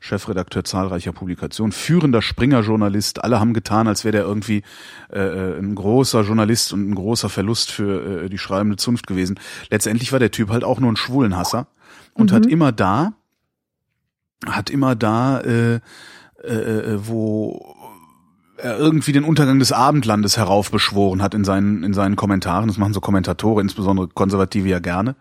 Chefredakteur 0.00 0.64
zahlreicher 0.64 1.12
Publikationen, 1.12 1.72
führender 1.72 2.20
Springer-Journalist. 2.20 3.24
Alle 3.24 3.40
haben 3.40 3.54
getan, 3.54 3.88
als 3.88 4.04
wäre 4.04 4.12
der 4.12 4.24
irgendwie 4.24 4.62
äh, 5.10 5.18
äh, 5.18 5.58
ein 5.58 5.74
großer 5.74 6.22
Journalist 6.22 6.74
und 6.74 6.90
ein 6.90 6.94
großer 6.94 7.30
Verlust 7.30 7.72
für 7.72 8.24
äh, 8.24 8.28
die 8.28 8.36
schreibende 8.36 8.76
Zunft 8.76 9.06
gewesen. 9.06 9.40
Letztendlich 9.70 10.12
war 10.12 10.18
der 10.18 10.30
Typ 10.30 10.50
halt 10.50 10.62
auch 10.62 10.78
nur 10.78 10.92
ein 10.92 10.96
Schwulenhasser 10.96 11.68
und 12.12 12.32
mhm. 12.32 12.34
hat 12.34 12.46
immer 12.46 12.70
da, 12.70 13.14
hat 14.50 14.70
immer 14.70 14.94
da, 14.94 15.40
äh, 15.40 15.80
äh, 16.42 16.48
äh, 16.48 16.98
wo 17.06 17.74
er 18.56 18.78
irgendwie 18.78 19.12
den 19.12 19.24
Untergang 19.24 19.58
des 19.58 19.72
Abendlandes 19.72 20.36
heraufbeschworen 20.36 21.22
hat 21.22 21.34
in 21.34 21.44
seinen 21.44 21.82
in 21.82 21.92
seinen 21.92 22.16
Kommentaren. 22.16 22.68
Das 22.68 22.78
machen 22.78 22.94
so 22.94 23.00
Kommentatoren, 23.00 23.62
insbesondere 23.64 24.08
Konservative 24.08 24.68
ja 24.68 24.78
gerne 24.78 25.16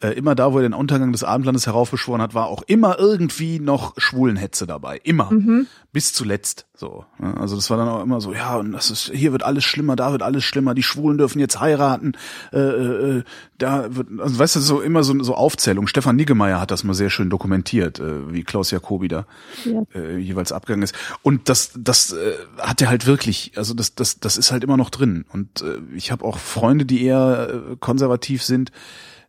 äh, 0.00 0.10
immer 0.10 0.34
da, 0.34 0.52
wo 0.52 0.58
er 0.58 0.62
den 0.62 0.74
Untergang 0.74 1.10
des 1.10 1.24
Abendlandes 1.24 1.66
heraufbeschworen 1.66 2.22
hat, 2.22 2.32
war 2.32 2.46
auch 2.46 2.62
immer 2.62 2.98
irgendwie 2.98 3.58
noch 3.58 3.94
Schwulenhetze 3.96 4.66
dabei. 4.66 5.00
Immer. 5.02 5.30
Mhm. 5.32 5.66
Bis 5.92 6.12
zuletzt. 6.12 6.66
So. 6.74 7.04
Also 7.18 7.56
das 7.56 7.68
war 7.70 7.78
dann 7.78 7.88
auch 7.88 8.02
immer 8.02 8.20
so, 8.20 8.32
ja, 8.32 8.56
und 8.56 8.70
das 8.70 8.90
ist, 8.90 9.10
hier 9.12 9.32
wird 9.32 9.42
alles 9.42 9.64
schlimmer, 9.64 9.96
da 9.96 10.12
wird 10.12 10.22
alles 10.22 10.44
schlimmer, 10.44 10.74
die 10.74 10.84
Schwulen 10.84 11.18
dürfen 11.18 11.40
jetzt 11.40 11.58
heiraten, 11.58 12.12
äh, 12.52 12.58
äh, 12.58 13.24
da 13.58 13.96
wird, 13.96 14.06
also 14.20 14.38
weißt 14.38 14.56
du, 14.56 14.60
so 14.60 14.80
immer 14.80 15.02
so, 15.02 15.20
so 15.24 15.34
Aufzählung. 15.34 15.88
Stefan 15.88 16.14
Niggemeier 16.14 16.60
hat 16.60 16.70
das 16.70 16.84
mal 16.84 16.94
sehr 16.94 17.10
schön 17.10 17.28
dokumentiert, 17.28 17.98
äh, 17.98 18.32
wie 18.32 18.44
Klaus 18.44 18.70
Jacobi 18.70 19.08
da 19.08 19.26
ja. 19.64 19.82
äh, 19.94 20.18
jeweils 20.18 20.52
abgegangen 20.52 20.84
ist. 20.84 20.94
Und 21.22 21.48
das, 21.48 21.72
das 21.76 22.12
äh, 22.12 22.34
hat 22.58 22.80
er 22.80 22.88
halt 22.88 23.06
wirklich, 23.06 23.52
also 23.56 23.74
das, 23.74 23.96
das, 23.96 24.20
das 24.20 24.36
ist 24.36 24.52
halt 24.52 24.62
immer 24.62 24.76
noch 24.76 24.90
drin. 24.90 25.24
Und 25.32 25.62
äh, 25.62 25.78
ich 25.96 26.12
habe 26.12 26.24
auch 26.24 26.38
Freunde, 26.38 26.84
die 26.84 27.02
eher 27.02 27.48
äh, 27.72 27.76
konservativ 27.80 28.44
sind, 28.44 28.70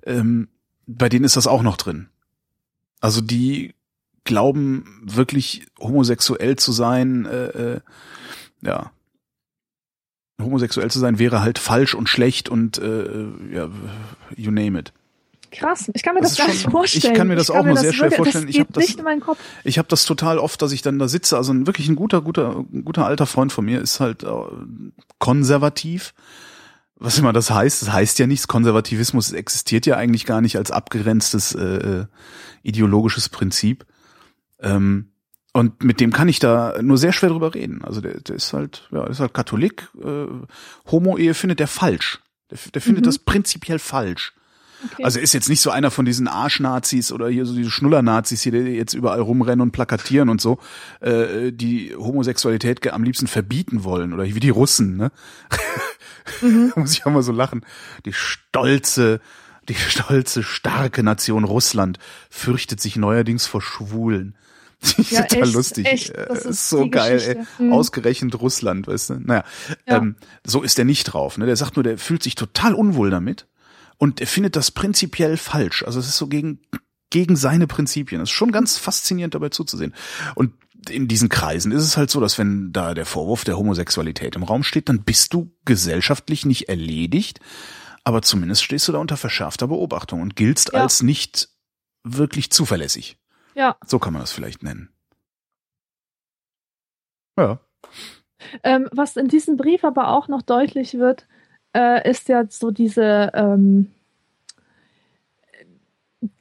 ähm, 0.06 0.48
bei 0.90 1.10
denen 1.10 1.26
ist 1.26 1.38
das 1.38 1.48
auch 1.48 1.62
noch 1.62 1.78
drin. 1.78 2.10
Also 3.00 3.22
die 3.22 3.76
glauben 4.24 5.02
wirklich 5.04 5.68
homosexuell 5.80 6.56
zu 6.56 6.72
sein, 6.72 7.26
äh, 7.26 7.48
äh, 7.48 7.80
ja. 8.62 8.92
Homosexuell 10.42 10.90
zu 10.90 11.00
sein 11.00 11.20
wäre 11.20 11.42
halt 11.42 11.60
falsch 11.60 11.94
und 11.94 12.10
schlecht 12.10 12.50
und 12.50 12.78
äh, 12.78 13.28
ja, 13.54 13.70
you 14.36 14.52
name 14.52 14.80
it. 14.80 14.94
Krass, 15.52 15.90
ich 15.94 16.04
kann 16.04 16.16
mir 16.16 16.22
das, 16.22 16.36
das 16.36 16.46
gar 16.46 16.54
nicht 16.54 16.70
vorstellen. 16.70 17.14
Ich 17.14 17.18
kann 17.18 17.28
mir 17.28 17.36
das 17.36 17.50
ich 17.50 17.56
auch 17.56 17.66
nur 17.66 17.76
sehr 17.76 17.92
schwer 17.92 18.12
vorstellen. 18.12 18.48
Ich 18.48 18.60
habe 18.60 18.72
das. 18.72 18.96
Ich 19.64 19.78
habe 19.78 19.88
das 19.88 20.06
total 20.06 20.38
oft, 20.38 20.62
dass 20.62 20.72
ich 20.72 20.82
dann 20.82 21.00
da 21.00 21.08
sitze. 21.08 21.38
Also 21.38 21.52
ein, 21.52 21.66
wirklich 21.66 21.90
ein 21.90 21.96
guter, 21.96 22.22
guter, 22.22 22.64
guter 22.84 23.06
alter 23.06 23.26
Freund 23.26 23.52
von 23.52 23.66
mir 23.66 23.82
ist 23.82 24.00
halt 24.00 24.24
äh, 24.24 24.30
konservativ 25.18 26.14
was 27.00 27.18
immer 27.18 27.34
das 27.34 27.50
heißt, 27.50 27.82
das 27.82 27.92
heißt 27.92 28.20
ja 28.20 28.28
nichts. 28.28 28.48
Konservativismus 28.48 29.32
existiert 29.32 29.86
ja 29.86 29.96
eigentlich 29.96 30.26
gar 30.26 30.42
nicht 30.42 30.58
als 30.58 30.70
abgegrenztes 30.70 31.56
äh, 31.56 31.64
äh, 31.64 32.06
ideologisches 32.62 33.30
Prinzip. 33.30 33.86
Ähm, 34.60 35.12
und 35.54 35.84
mit 35.84 36.00
dem 36.00 36.12
kann 36.12 36.28
ich 36.28 36.40
da 36.40 36.80
nur 36.82 36.98
sehr 36.98 37.14
schwer 37.14 37.30
drüber 37.30 37.56
reden. 37.56 37.84
Also 37.84 38.02
der, 38.02 38.20
der 38.20 38.36
ist 38.36 38.54
halt, 38.54 38.88
ja, 38.92 39.06
ist 39.08 39.20
halt 39.20 39.34
Katholik. 39.34 39.90
Äh, 40.02 40.28
Homo-Ehe 40.92 41.34
findet 41.34 41.60
der 41.60 41.68
falsch. 41.68 42.20
Der, 42.52 42.58
der 42.74 42.82
findet 42.82 43.04
mhm. 43.04 43.08
das 43.08 43.20
prinzipiell 43.20 43.80
falsch. 43.80 44.34
Okay. 44.94 45.04
Also 45.04 45.20
er 45.20 45.24
ist 45.24 45.34
jetzt 45.34 45.50
nicht 45.50 45.62
so 45.62 45.72
einer 45.72 45.92
von 45.92 46.06
diesen 46.06 46.28
Arschnazis 46.28 47.12
oder 47.12 47.28
hier 47.30 47.46
so 47.46 47.54
diese 47.54 47.70
Schnuller-Nazis 47.70 48.42
hier, 48.42 48.52
die 48.52 48.60
jetzt 48.72 48.94
überall 48.94 49.20
rumrennen 49.20 49.62
und 49.62 49.72
plakatieren 49.72 50.30
und 50.30 50.40
so, 50.40 50.60
äh, 51.02 51.52
die 51.52 51.94
Homosexualität 51.96 52.92
am 52.92 53.04
liebsten 53.04 53.28
verbieten 53.28 53.84
wollen 53.84 54.14
oder 54.14 54.24
wie 54.24 54.40
die 54.40 54.50
Russen, 54.50 54.98
ne? 54.98 55.12
Mhm. 56.42 56.74
muss 56.76 56.94
ich 56.94 57.06
auch 57.08 57.12
mal 57.12 57.24
so 57.24 57.32
lachen. 57.32 57.66
Die 58.06 58.14
stolze, 58.14 59.20
die 59.68 59.74
stolze, 59.74 60.44
starke 60.44 61.02
Nation 61.02 61.44
Russland 61.44 61.98
fürchtet 62.30 62.80
sich 62.82 62.98
neuerdings 62.98 63.48
vor 63.48 63.62
Schwulen. 63.62 64.36
Ja, 65.10 65.24
total 65.24 65.44
echt, 65.44 65.54
lustig. 65.54 65.86
Echt, 65.88 66.14
das 66.16 66.40
ist, 66.40 66.46
ist 66.46 66.70
so 66.70 66.90
geil, 66.90 67.20
ey. 67.60 67.66
Mhm. 67.66 67.74
Ausgerechnet 67.74 68.40
Russland, 68.40 68.88
weißt 68.88 69.10
du? 69.10 69.14
Naja, 69.16 69.44
ja. 69.88 69.98
ähm, 69.98 70.16
so 70.46 70.62
ist 70.62 70.80
er 70.80 70.86
nicht 70.86 71.06
drauf. 71.06 71.38
Ne? 71.38 71.48
Der 71.48 71.56
sagt 71.56 71.76
nur, 71.76 71.84
der 71.84 71.98
fühlt 71.98 72.24
sich 72.24 72.36
total 72.36 72.74
unwohl 72.74 73.10
damit 73.10 73.46
und 74.00 74.22
er 74.22 74.28
findet 74.28 74.56
das 74.56 74.72
prinzipiell 74.72 75.38
falsch. 75.38 75.84
Also 75.84 76.00
es 76.00 76.08
ist 76.08 76.18
so 76.18 76.28
gegen, 76.28 76.62
gegen 77.12 77.36
seine 77.36 77.68
Prinzipien. 77.68 78.20
Das 78.20 78.30
ist 78.30 78.34
schon 78.34 78.52
ganz 78.52 78.78
faszinierend 78.78 79.36
dabei 79.36 79.50
zuzusehen. 79.50 79.94
Und 80.36 80.54
in 80.90 81.10
diesen 81.10 81.28
Kreisen 81.28 81.74
ist 81.74 81.84
es 81.84 81.98
halt 81.98 82.10
so, 82.10 82.22
dass 82.22 82.38
wenn 82.38 82.72
da 82.72 82.94
der 82.94 83.06
Vorwurf 83.06 83.44
der 83.44 83.58
Homosexualität 83.58 84.38
im 84.38 84.44
Raum 84.44 84.64
steht, 84.64 84.88
dann 84.88 85.04
bist 85.04 85.34
du 85.34 85.52
gesellschaftlich 85.66 86.46
nicht 86.46 86.70
erledigt, 86.70 87.42
aber 88.06 88.22
zumindest 88.22 88.64
stehst 88.64 88.88
du 88.88 88.94
da 88.94 89.00
unter 89.00 89.18
verschärfter 89.18 89.68
Beobachtung 89.68 90.22
und 90.22 90.38
giltst 90.38 90.72
ja. 90.72 90.82
als 90.82 91.04
nicht 91.04 91.50
wirklich 92.04 92.50
zuverlässig. 92.52 93.18
Ja. 93.54 93.76
So 93.86 94.00
kann 94.00 94.14
man 94.14 94.22
das 94.22 94.32
vielleicht 94.32 94.64
nennen. 94.64 94.90
Ja. 97.38 97.60
Ähm, 98.64 98.88
was 98.94 99.18
in 99.18 99.28
diesem 99.28 99.58
Brief 99.58 99.84
aber 99.84 100.08
auch 100.08 100.30
noch 100.30 100.42
deutlich 100.42 100.94
wird, 100.94 101.28
äh, 101.76 102.10
ist 102.10 102.30
ja 102.30 102.46
so 102.50 102.72
diese 102.72 103.32
ähm, 103.34 103.92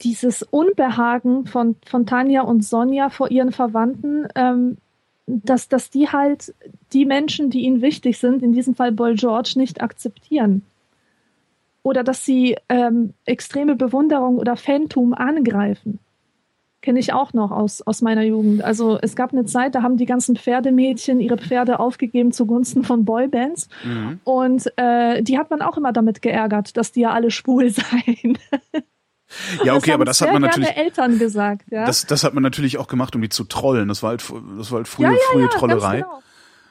dieses 0.03 0.43
Unbehagen 0.43 1.47
von, 1.47 1.77
von 1.87 2.07
Tanja 2.07 2.43
und 2.43 2.65
Sonja 2.65 3.11
vor 3.11 3.31
ihren 3.31 3.53
Verwandten, 3.53 4.27
ähm, 4.35 4.79
dass, 5.27 5.69
dass 5.69 5.91
die 5.91 6.09
halt 6.09 6.55
die 6.93 7.05
Menschen, 7.05 7.51
die 7.51 7.61
ihnen 7.61 7.83
wichtig 7.83 8.19
sind, 8.19 8.43
in 8.43 8.53
diesem 8.53 8.75
Fall 8.75 8.93
Boy 8.93 9.15
George, 9.15 9.53
nicht 9.57 9.83
akzeptieren. 9.83 10.65
Oder 11.83 12.03
dass 12.03 12.25
sie 12.25 12.57
ähm, 12.69 13.15
extreme 13.25 13.77
Bewunderung 13.77 14.39
oder 14.39 14.57
Phantom 14.57 15.15
angreifen. 15.15 16.01
Kenne 16.81 17.01
ich 17.01 17.13
auch 17.13 17.33
noch 17.33 17.51
aus, 17.51 17.83
aus 17.83 18.03
meiner 18.03 18.23
Jugend. 18.23 18.63
Also 18.63 18.99
es 19.03 19.17
gab 19.17 19.33
eine 19.33 19.45
Zeit, 19.45 19.75
da 19.75 19.83
haben 19.83 19.97
die 19.97 20.07
ganzen 20.07 20.37
Pferdemädchen 20.37 21.19
ihre 21.19 21.37
Pferde 21.37 21.81
aufgegeben 21.81 22.31
zugunsten 22.31 22.85
von 22.85 23.05
Boybands. 23.05 23.69
Mhm. 23.85 24.21
Und 24.23 24.73
äh, 24.77 25.23
die 25.23 25.39
hat 25.39 25.51
man 25.51 25.61
auch 25.61 25.77
immer 25.77 25.93
damit 25.93 26.23
geärgert, 26.23 26.77
dass 26.77 26.93
die 26.93 27.01
ja 27.01 27.11
alle 27.11 27.33
schwul 27.33 27.71
seien. 27.71 28.39
Ja, 29.65 29.75
okay, 29.75 29.93
aber 29.93 30.05
das 30.05 30.21
hat 30.21 30.33
man 30.33 30.41
natürlich. 30.41 30.75
Eltern 30.77 31.19
gesagt, 31.19 31.71
ja. 31.71 31.85
Das, 31.85 32.07
das 32.07 32.25
hat 32.25 32.33
man 32.33 32.43
natürlich 32.43 32.79
auch 32.79 32.87
gemacht, 32.87 33.15
um 33.15 33.23
die 33.23 33.29
zu 33.29 33.45
trollen. 33.45 33.89
Das 33.89 34.03
war 34.03 34.11
halt, 34.11 34.25
das 34.57 34.71
war 34.71 34.79
halt 34.79 34.89
frühe, 34.89 35.07
ja, 35.07 35.13
ja, 35.13 35.19
frühe 35.33 35.49
Trollerei. 35.49 35.97
Genau. 35.97 36.23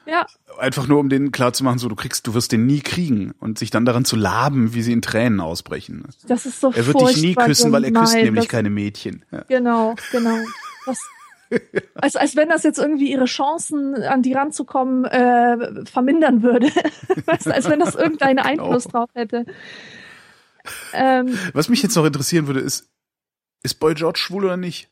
Ja. 0.08 0.26
Einfach 0.58 0.88
nur, 0.88 1.00
um 1.00 1.10
denen 1.10 1.32
klarzumachen, 1.32 1.78
so, 1.78 1.88
du 1.88 1.94
kriegst, 1.94 2.26
du 2.26 2.32
wirst 2.32 2.50
den 2.52 2.66
nie 2.66 2.80
kriegen 2.80 3.34
und 3.40 3.58
sich 3.58 3.70
dann 3.70 3.84
daran 3.84 4.06
zu 4.06 4.16
laben, 4.16 4.72
wie 4.72 4.80
sie 4.80 4.92
in 4.92 5.02
Tränen 5.02 5.40
ausbrechen. 5.40 6.04
Das 6.26 6.46
ist 6.46 6.60
so 6.60 6.72
Er 6.72 6.86
wird 6.86 7.00
dich 7.00 7.22
nie 7.22 7.34
küssen, 7.34 7.72
weil 7.72 7.84
er 7.84 7.92
küsst 7.92 8.14
nämlich 8.14 8.48
keine 8.48 8.70
Mädchen. 8.70 9.24
Ja. 9.30 9.42
Genau, 9.48 9.94
genau. 10.10 10.38
Das, 10.86 10.98
als, 11.94 12.16
als 12.16 12.36
wenn 12.36 12.48
das 12.48 12.62
jetzt 12.62 12.78
irgendwie 12.78 13.12
ihre 13.12 13.26
Chancen, 13.26 14.02
an 14.02 14.22
die 14.22 14.32
ranzukommen, 14.32 15.04
äh, 15.04 15.84
vermindern 15.84 16.42
würde. 16.42 16.68
weißt 17.26 17.48
als 17.48 17.68
wenn 17.68 17.80
das 17.80 17.94
irgendeinen 17.94 18.38
genau. 18.38 18.48
Einfluss 18.48 18.84
drauf 18.84 19.10
hätte. 19.12 19.44
Ähm, 20.94 21.38
Was 21.52 21.68
mich 21.68 21.82
jetzt 21.82 21.96
noch 21.96 22.06
interessieren 22.06 22.46
würde, 22.46 22.60
ist, 22.60 22.88
ist 23.62 23.74
Boy 23.74 23.94
George 23.94 24.18
schwul 24.18 24.46
oder 24.46 24.56
nicht? 24.56 24.88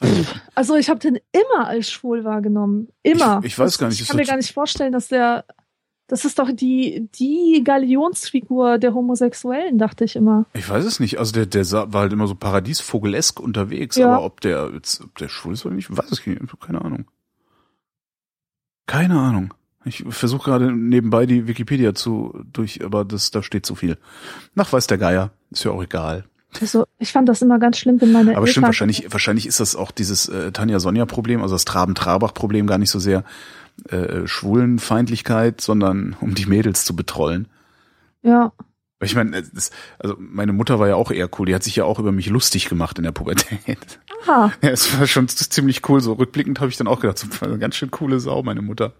Also 0.54 0.76
ich 0.76 0.90
habe 0.90 1.00
den 1.00 1.18
immer 1.32 1.66
als 1.66 1.90
schwul 1.90 2.24
wahrgenommen. 2.24 2.88
Immer. 3.02 3.40
Ich, 3.40 3.52
ich 3.52 3.58
weiß 3.58 3.78
gar 3.78 3.88
nicht. 3.88 4.00
Ich 4.00 4.08
kann 4.08 4.16
mir 4.16 4.26
gar 4.26 4.36
nicht 4.36 4.52
vorstellen, 4.52 4.92
dass 4.92 5.08
der. 5.08 5.44
Das 6.08 6.26
ist 6.26 6.38
doch 6.38 6.50
die, 6.52 7.08
die 7.14 7.62
Galionsfigur 7.64 8.76
der 8.76 8.92
Homosexuellen, 8.92 9.78
dachte 9.78 10.04
ich 10.04 10.14
immer. 10.14 10.44
Ich 10.52 10.68
weiß 10.68 10.84
es 10.84 11.00
nicht. 11.00 11.18
Also 11.18 11.32
der, 11.32 11.46
der 11.46 11.64
war 11.70 12.02
halt 12.02 12.12
immer 12.12 12.26
so 12.26 12.34
paradiesvogelesk 12.34 13.40
unterwegs, 13.40 13.96
ja. 13.96 14.08
aber 14.08 14.24
ob 14.24 14.42
der 14.42 14.72
jetzt, 14.74 15.00
ob 15.00 15.16
der 15.16 15.28
schwul 15.28 15.54
ist 15.54 15.64
oder 15.64 15.74
nicht, 15.74 15.96
weiß 15.96 16.12
ich 16.12 16.26
nicht. 16.26 16.60
Keine 16.60 16.82
Ahnung. 16.82 17.06
Keine 18.86 19.18
Ahnung. 19.18 19.54
Ich 19.84 20.04
versuche 20.08 20.50
gerade 20.50 20.70
nebenbei 20.70 21.24
die 21.24 21.48
Wikipedia 21.48 21.94
zu 21.94 22.44
durch, 22.52 22.84
aber 22.84 23.06
das 23.06 23.30
da 23.30 23.42
steht 23.42 23.64
zu 23.64 23.74
viel. 23.74 23.96
Nach 24.54 24.70
weiß 24.70 24.86
der 24.88 24.98
Geier, 24.98 25.30
ist 25.50 25.64
ja 25.64 25.70
auch 25.70 25.82
egal. 25.82 26.24
Also 26.60 26.86
ich 26.98 27.12
fand 27.12 27.28
das 27.28 27.42
immer 27.42 27.58
ganz 27.58 27.78
schlimm, 27.78 28.00
wenn 28.00 28.12
meine 28.12 28.30
Aber 28.30 28.40
Eltern 28.40 28.50
stimmt 28.50 28.66
wahrscheinlich 28.66 29.12
wahrscheinlich 29.12 29.46
ist 29.46 29.60
das 29.60 29.74
auch 29.74 29.90
dieses 29.90 30.28
äh, 30.28 30.52
Tanja 30.52 30.80
Sonja 30.80 31.06
Problem, 31.06 31.42
also 31.42 31.54
das 31.54 31.64
Traben 31.64 31.94
Trabach 31.94 32.34
Problem 32.34 32.66
gar 32.66 32.78
nicht 32.78 32.90
so 32.90 32.98
sehr 32.98 33.24
äh, 33.88 34.26
Schwulenfeindlichkeit, 34.26 35.60
sondern 35.60 36.16
um 36.20 36.34
die 36.34 36.46
Mädels 36.46 36.84
zu 36.84 36.94
betrollen. 36.94 37.48
Ja. 38.22 38.52
Ich 39.02 39.16
meine, 39.16 39.42
also 39.98 40.16
meine 40.18 40.52
Mutter 40.52 40.78
war 40.78 40.86
ja 40.88 40.94
auch 40.94 41.10
eher 41.10 41.28
cool, 41.38 41.46
die 41.46 41.54
hat 41.54 41.64
sich 41.64 41.74
ja 41.74 41.84
auch 41.84 41.98
über 41.98 42.12
mich 42.12 42.28
lustig 42.28 42.68
gemacht 42.68 42.98
in 42.98 43.04
der 43.04 43.10
Pubertät. 43.10 43.98
Aha. 44.22 44.52
Ja, 44.62 44.70
es 44.70 44.96
war 44.96 45.06
schon 45.08 45.26
ziemlich 45.26 45.88
cool. 45.88 46.00
So 46.00 46.12
rückblickend 46.12 46.60
habe 46.60 46.70
ich 46.70 46.76
dann 46.76 46.86
auch 46.86 47.00
gedacht, 47.00 47.18
so 47.18 47.58
ganz 47.58 47.74
schön 47.74 47.90
coole 47.90 48.20
Sau, 48.20 48.42
meine 48.44 48.62
Mutter. 48.62 48.92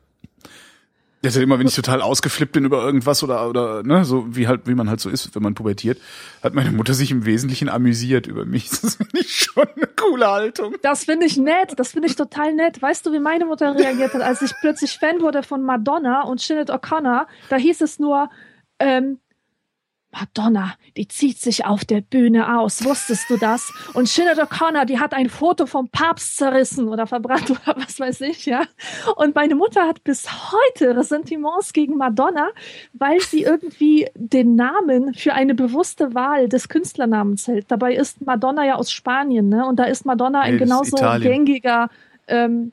Das 1.23 1.33
ist 1.33 1.37
ja 1.37 1.43
immer, 1.43 1.59
wenn 1.61 1.69
ich 1.69 1.77
total 1.77 2.03
ausgeflippt 2.03 2.53
bin 2.53 2.65
über 2.65 2.85
irgendwas 2.85 3.23
oder, 3.23 3.49
oder, 3.49 3.85
ne, 3.85 4.05
so 4.05 4.35
wie 4.35 4.49
halt, 4.49 4.67
wie 4.67 4.75
man 4.75 4.91
halt 4.91 5.01
so 5.01 5.09
ist, 5.09 5.35
wenn 5.35 5.43
man 5.43 5.55
pubertiert, 5.55 6.01
hat 6.43 6.53
meine 6.53 6.73
Mutter 6.73 6.95
sich 6.95 7.13
im 7.13 7.25
Wesentlichen 7.25 7.69
amüsiert 7.69 8.27
über 8.27 8.45
mich. 8.45 8.69
Das 8.83 8.97
finde 8.97 9.21
ich 9.21 9.37
schon 9.37 9.67
eine 9.77 9.87
coole 9.87 10.27
Haltung. 10.29 10.75
Das 10.83 11.05
finde 11.05 11.27
ich 11.27 11.37
nett, 11.37 11.75
das 11.77 11.93
finde 11.93 12.09
ich 12.09 12.17
total 12.17 12.53
nett. 12.55 12.83
Weißt 12.83 13.07
du, 13.07 13.13
wie 13.13 13.21
meine 13.21 13.47
Mutter 13.47 13.75
reagiert 13.77 14.15
hat, 14.15 14.23
als 14.23 14.43
ich 14.43 14.53
plötzlich 14.61 14.99
Fan 14.99 15.21
wurde 15.21 15.45
von 15.45 15.63
Madonna 15.63 16.23
und 16.23 16.41
Sinead 16.41 16.71
O'Connor? 16.71 17.27
Da 17.49 17.57
hieß 17.57 17.81
es 17.83 18.01
nur, 18.01 18.29
ähm, 18.81 19.19
Madonna, 20.13 20.75
die 20.97 21.09
zieht 21.09 21.39
sich 21.39 21.65
auf 21.65 21.85
der 21.87 22.03
Bühne 22.03 22.59
aus. 22.59 22.85
Wusstest 22.85 23.31
du 23.31 23.39
das? 23.39 23.73
Und 23.95 24.09
Sinead 24.09 24.39
O'Connor, 24.39 24.85
die 24.85 25.01
hat 25.01 25.15
ein 25.15 25.31
Foto 25.31 25.65
vom 25.65 25.89
Papst 25.89 26.37
zerrissen 26.37 26.89
oder 26.89 27.07
verbrannt 27.07 27.51
oder 27.51 27.77
was 27.77 27.99
weiß 27.99 28.21
ich, 28.23 28.45
ja. 28.45 28.65
Und 29.17 29.35
meine 29.35 29.55
Mutter 29.55 29.87
hat 29.89 30.05
bis 30.05 30.27
heute 30.53 30.95
Ressentiments 30.97 31.73
gegen 31.73 31.97
Madonna, 31.97 32.51
weil 32.93 33.21
sie 33.21 33.43
irgendwie 33.43 34.07
den 34.15 34.55
Namen 34.55 35.15
für 35.15 35.33
eine 35.33 35.55
bewusste 35.55 36.15
Wahl 36.15 36.49
des 36.49 36.69
Künstlernamens 36.69 37.49
hält. 37.49 37.71
Dabei 37.71 37.95
ist 37.95 38.25
Madonna 38.27 38.67
ja 38.67 38.75
aus 38.75 38.93
Spanien, 38.93 39.49
ne? 39.49 39.67
Und 39.67 39.77
da 39.79 39.85
ist 39.85 40.05
Madonna 40.05 40.41
ein 40.43 40.59
das 40.59 40.69
ist 40.69 40.91
genauso 40.91 40.97
gängiger, 41.23 41.89
ähm, 42.29 42.73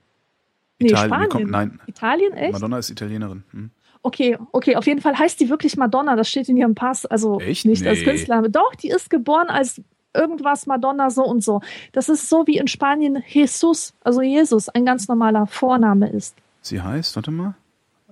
nee, 0.79 0.89
Italien, 0.89 1.07
Spanien. 1.09 1.29
kommt- 1.29 1.51
nein. 1.51 1.79
Italien, 1.87 2.33
echt? 2.33 2.51
Madonna 2.53 2.79
ist 2.79 2.89
Italienerin. 2.89 3.43
Hm. 3.51 3.71
Okay, 4.01 4.37
okay, 4.53 4.75
auf 4.77 4.85
jeden 4.87 5.01
Fall 5.01 5.17
heißt 5.17 5.39
die 5.39 5.49
wirklich 5.49 5.75
Madonna, 5.75 6.15
das 6.15 6.29
steht 6.29 6.47
in 6.47 6.55
ihrem 6.57 6.73
Pass, 6.75 7.05
also 7.05 7.39
Echt? 7.41 7.65
nicht 7.65 7.85
als 7.85 7.99
Nee. 7.99 8.05
Künstlername. 8.05 8.49
Doch, 8.49 8.73
die 8.75 8.89
ist 8.89 9.09
geboren 9.09 9.47
als 9.49 9.81
irgendwas 10.13 10.65
Madonna 10.67 11.09
so 11.09 11.23
und 11.25 11.43
so. 11.43 11.61
Das 11.91 12.07
ist 12.09 12.29
so 12.29 12.47
wie 12.47 12.57
in 12.57 12.67
Spanien 12.67 13.21
Jesus, 13.27 13.93
also 14.03 14.21
Jesus, 14.21 14.69
ein 14.69 14.85
ganz 14.85 15.07
normaler 15.07 15.47
Vorname 15.47 16.09
ist. 16.09 16.35
Sie 16.61 16.81
heißt, 16.81 17.15
warte 17.15 17.31
mal. 17.31 17.55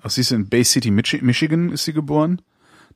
Ach, 0.01 0.09
sie 0.09 0.21
ist 0.21 0.31
in 0.31 0.47
Bay 0.49 0.63
City, 0.63 0.91
Michi 0.91 1.19
Michigan 1.23 1.71
ist 1.71 1.85
sie 1.85 1.93
geboren. 1.93 2.41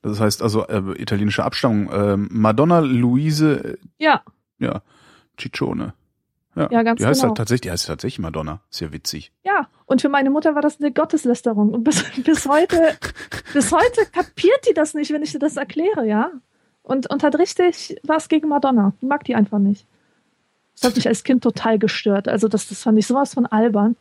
Das 0.04 0.20
heißt 0.20 0.42
also 0.42 0.68
äh, 0.68 0.82
italienische 1.02 1.44
Abstammung. 1.44 1.90
Ähm, 1.94 2.28
Madonna 2.32 2.80
Luise, 2.80 3.78
Ja, 3.98 4.22
äh, 4.60 4.66
ja, 4.66 4.82
Ciccione. 5.40 5.94
Ja, 6.56 6.68
Ja, 6.72 6.84
ganz 6.84 7.00
die 7.00 7.06
heißt 7.06 7.22
genau. 7.22 7.30
halt 7.30 7.38
tatsächlich, 7.38 7.62
die 7.62 7.72
heißt 7.72 7.88
tatsächlich 7.88 8.20
Madonna. 8.20 8.60
Ja 8.74 8.92
witzig. 8.92 9.32
ja. 9.44 9.68
Und 9.92 10.00
für 10.00 10.08
meine 10.08 10.30
Mutter 10.30 10.56
war 10.56 10.62
das 10.62 10.80
eine 10.80 10.94
Gotteslästerung. 10.94 11.74
Und 11.74 11.84
bis, 11.84 12.06
bis 12.24 12.48
heute, 12.48 12.98
bis 13.52 13.74
heute 13.74 14.06
kapiert 14.14 14.66
die 14.70 14.74
das 14.74 14.94
nicht, 14.94 15.12
wenn 15.12 15.22
ich 15.22 15.34
dir 15.34 15.40
das 15.40 15.58
erkläre, 15.58 16.08
ja. 16.08 16.32
Und, 16.82 17.10
und 17.10 17.24
hat 17.24 17.38
richtig 17.38 17.98
was 18.04 18.30
gegen 18.30 18.48
Madonna. 18.48 18.94
Die 19.02 19.06
mag 19.06 19.26
die 19.26 19.36
einfach 19.36 19.60
nicht. 19.60 19.86
Das 20.76 20.92
hat 20.92 20.96
mich 20.96 21.10
als 21.10 21.26
Kind 21.26 21.44
total 21.44 21.78
gestört. 21.78 22.30
Also 22.30 22.48
das, 22.48 22.70
das 22.70 22.84
fand 22.84 23.00
ich 23.00 23.06
sowas 23.06 23.34
von 23.34 23.46
albern. 23.46 23.98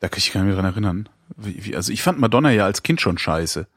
Da 0.00 0.08
kann 0.08 0.18
ich 0.18 0.24
mich 0.24 0.34
gar 0.34 0.42
nicht 0.42 0.54
mehr 0.54 0.60
dran 0.60 0.72
erinnern. 0.72 1.08
Wie, 1.36 1.64
wie, 1.64 1.76
also 1.76 1.92
ich 1.92 2.02
fand 2.02 2.18
Madonna 2.18 2.50
ja 2.50 2.64
als 2.64 2.82
Kind 2.82 3.00
schon 3.00 3.18
scheiße. 3.18 3.68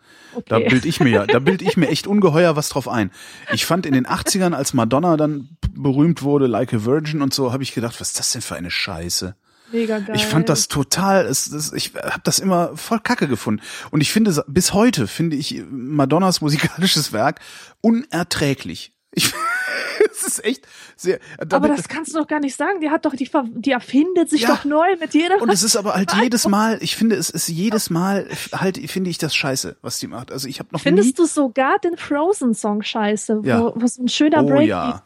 Da 0.47 0.57
Okay. 0.57 0.67
bild 0.67 0.85
ich 0.85 0.99
mir 0.99 1.11
ja, 1.11 1.27
da 1.27 1.37
bild 1.37 1.61
ich 1.61 1.77
mir 1.77 1.89
echt 1.89 2.07
ungeheuer 2.07 2.55
was 2.55 2.69
drauf 2.69 2.87
ein. 2.87 3.11
Ich 3.53 3.67
fand 3.67 3.85
in 3.85 3.93
den 3.93 4.07
80ern, 4.07 4.53
als 4.53 4.73
Madonna 4.73 5.15
dann 5.15 5.47
berühmt 5.75 6.23
wurde, 6.23 6.47
Like 6.47 6.73
a 6.73 6.85
Virgin 6.85 7.21
und 7.21 7.35
so, 7.35 7.53
habe 7.53 7.61
ich 7.61 7.75
gedacht, 7.75 8.01
was 8.01 8.09
ist 8.09 8.19
das 8.19 8.31
denn 8.31 8.41
für 8.41 8.55
eine 8.55 8.71
Scheiße? 8.71 9.35
Mega 9.71 9.99
geil. 9.99 10.15
Ich 10.15 10.25
fand 10.25 10.47
das 10.49 10.67
total, 10.67 11.25
es, 11.25 11.47
es, 11.51 11.73
ich 11.73 11.93
habe 11.95 12.21
das 12.23 12.39
immer 12.39 12.75
voll 12.77 12.99
kacke 12.99 13.27
gefunden. 13.27 13.61
Und 13.91 14.01
ich 14.01 14.11
finde, 14.11 14.43
bis 14.47 14.73
heute 14.73 15.07
finde 15.07 15.35
ich 15.35 15.63
Madonnas 15.69 16.41
musikalisches 16.41 17.11
Werk 17.13 17.39
unerträglich. 17.81 18.93
Ich, 19.11 19.33
es 20.11 20.23
ist 20.27 20.43
echt 20.45 20.67
sehr. 20.95 21.19
Aber 21.39 21.67
das 21.69 21.87
kannst 21.87 22.13
du 22.13 22.19
doch 22.19 22.27
gar 22.27 22.39
nicht 22.41 22.55
sagen. 22.55 22.79
Die 22.81 22.89
hat 22.89 23.05
doch, 23.05 23.15
die, 23.15 23.29
die 23.55 23.71
erfindet 23.71 24.29
sich 24.29 24.41
Ja. 24.41 24.49
doch 24.49 24.65
neu 24.65 24.95
mit 24.99 25.13
jeder. 25.13 25.41
und 25.41 25.49
es 25.49 25.63
ist 25.63 25.75
aber 25.77 25.95
halt 25.95 26.13
jedes 26.13 26.47
Mal, 26.47 26.77
ich 26.81 26.95
finde, 26.95 27.15
es 27.15 27.29
ist 27.29 27.47
jedes 27.47 27.89
Mal 27.89 28.27
halt, 28.53 28.77
finde 28.89 29.09
ich 29.09 29.17
das 29.17 29.33
scheiße, 29.35 29.77
was 29.81 29.99
die 29.99 30.07
macht. 30.07 30.31
Also 30.31 30.47
ich 30.47 30.59
habe 30.59 30.69
noch 30.71 30.79
nie. 30.79 30.83
Findest 30.83 31.17
du 31.17 31.25
sogar 31.25 31.79
den 31.79 31.97
Frozen-Song 31.97 32.83
scheiße, 32.83 33.43
wo, 33.43 33.47
Ja. 33.47 33.71
wo 33.75 33.87
so 33.87 34.03
ein 34.03 34.09
schöner 34.09 34.43
oh 34.43 34.47
Break. 34.47 34.67
ja. 34.67 35.03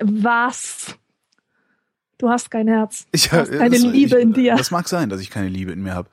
Was? 0.00 0.94
Du 2.18 2.28
hast 2.28 2.50
kein 2.50 2.68
Herz. 2.68 3.06
Ich, 3.12 3.28
Du 3.28 3.36
hast 3.36 3.50
keine 3.50 3.76
Liebe 3.76 4.16
ich, 4.16 4.22
in 4.22 4.32
dir. 4.32 4.56
Das 4.56 4.70
mag 4.70 4.88
sein, 4.88 5.08
dass 5.08 5.20
ich 5.20 5.30
keine 5.30 5.48
Liebe 5.48 5.72
in 5.72 5.82
mir 5.82 5.94
habe. 5.94 6.08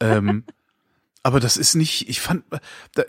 Ähm, 0.00 0.44
aber 1.22 1.40
das 1.40 1.56
ist 1.56 1.74
nicht, 1.74 2.08
ich 2.08 2.20
fand, 2.20 2.44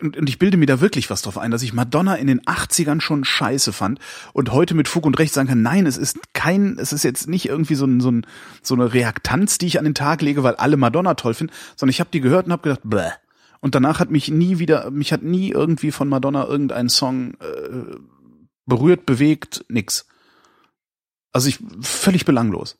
und 0.02 0.30
ich 0.30 0.38
bilde 0.38 0.58
mir 0.58 0.66
da 0.66 0.82
wirklich 0.82 1.10
was 1.10 1.22
drauf 1.22 1.38
ein, 1.38 1.52
dass 1.52 1.64
ich 1.64 1.74
Madonna 1.74 2.16
in 2.16 2.28
den 2.28 2.42
80ern 2.42 3.02
schon 3.02 3.24
scheiße 3.24 3.74
fand 3.74 4.00
und 4.34 4.52
heute 4.52 4.76
mit 4.76 4.88
Fug 4.88 5.06
und 5.06 5.18
Recht 5.18 5.34
sagen 5.34 5.50
kann, 5.50 5.62
nein, 5.62 5.86
es 5.86 5.98
ist 5.98 6.20
kein, 6.34 6.78
es 6.78 6.94
ist 6.94 7.04
jetzt 7.04 7.28
nicht 7.28 7.48
irgendwie 7.48 7.76
so, 7.76 7.86
ein, 7.86 8.02
so, 8.02 8.12
ein, 8.12 8.28
so 8.62 8.76
eine 8.76 8.94
Reaktanz, 8.94 9.58
die 9.58 9.68
ich 9.68 9.80
an 9.80 9.86
den 9.86 9.96
Tag 9.96 10.22
lege, 10.22 10.44
weil 10.44 10.56
alle 10.56 10.78
Madonna 10.78 11.16
toll 11.16 11.34
finden, 11.34 11.54
sondern 11.76 11.92
ich 11.92 12.00
habe 12.00 12.12
die 12.12 12.22
gehört 12.22 12.46
und 12.46 12.52
habe 12.52 12.64
gedacht, 12.64 12.82
bäh. 12.84 13.10
Und 13.62 13.76
danach 13.76 14.00
hat 14.00 14.12
mich 14.12 14.30
nie 14.30 14.60
wieder, 14.60 14.92
mich 14.92 15.14
hat 15.14 15.24
nie 15.24 15.50
irgendwie 15.50 15.92
von 15.92 16.10
Madonna 16.10 16.46
irgendein 16.46 16.90
Song 16.90 17.36
äh, 17.36 17.96
berührt, 18.66 19.06
bewegt, 19.06 19.64
nix. 19.70 20.06
Also 21.34 21.50
ich 21.50 21.60
völlig 21.82 22.24
belanglos. 22.26 22.78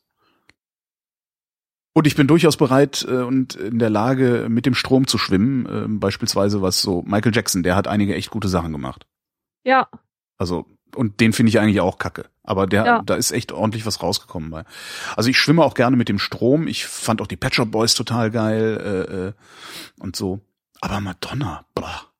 Und 1.92 2.06
ich 2.08 2.16
bin 2.16 2.26
durchaus 2.26 2.56
bereit 2.56 3.04
äh, 3.08 3.18
und 3.22 3.54
in 3.54 3.78
der 3.78 3.90
Lage, 3.90 4.46
mit 4.48 4.66
dem 4.66 4.74
Strom 4.74 5.06
zu 5.06 5.16
schwimmen. 5.18 5.66
Äh, 5.66 5.86
beispielsweise 5.88 6.60
was 6.62 6.80
so 6.82 7.02
Michael 7.02 7.34
Jackson, 7.34 7.62
der 7.62 7.76
hat 7.76 7.86
einige 7.86 8.14
echt 8.16 8.30
gute 8.30 8.48
Sachen 8.48 8.72
gemacht. 8.72 9.06
Ja, 9.64 9.88
Also, 10.36 10.66
und 10.96 11.20
den 11.20 11.32
finde 11.32 11.50
ich 11.50 11.58
eigentlich 11.60 11.80
auch 11.80 11.98
kacke. 11.98 12.28
Aber 12.42 12.66
der, 12.66 12.84
Ja. 12.84 13.02
da 13.02 13.14
ist 13.14 13.30
echt 13.32 13.52
ordentlich 13.52 13.86
was 13.86 14.02
rausgekommen 14.02 14.50
bei. 14.50 14.64
Also 15.16 15.30
ich 15.30 15.38
schwimme 15.38 15.62
auch 15.64 15.74
gerne 15.74 15.96
mit 15.96 16.08
dem 16.08 16.18
Strom. 16.18 16.66
Ich 16.66 16.86
fand 16.86 17.20
auch 17.22 17.26
die 17.28 17.36
Pet 17.36 17.54
Shop 17.54 17.70
Boys 17.70 17.94
total 17.94 18.30
geil 18.30 18.80
äh, 18.80 19.14
äh, 19.28 19.32
und 20.02 20.16
so. 20.16 20.40
Aber 20.80 21.00
Madonna, 21.00 21.64
boah. 21.74 22.12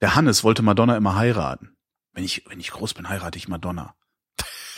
Der 0.00 0.14
Hannes 0.14 0.42
wollte 0.42 0.62
Madonna 0.62 0.96
immer 0.96 1.14
heiraten. 1.16 1.76
Wenn 2.12 2.24
ich, 2.24 2.44
wenn 2.48 2.58
ich 2.60 2.70
groß 2.70 2.94
bin, 2.94 3.08
heirate 3.08 3.36
ich 3.38 3.48
Madonna. 3.48 3.94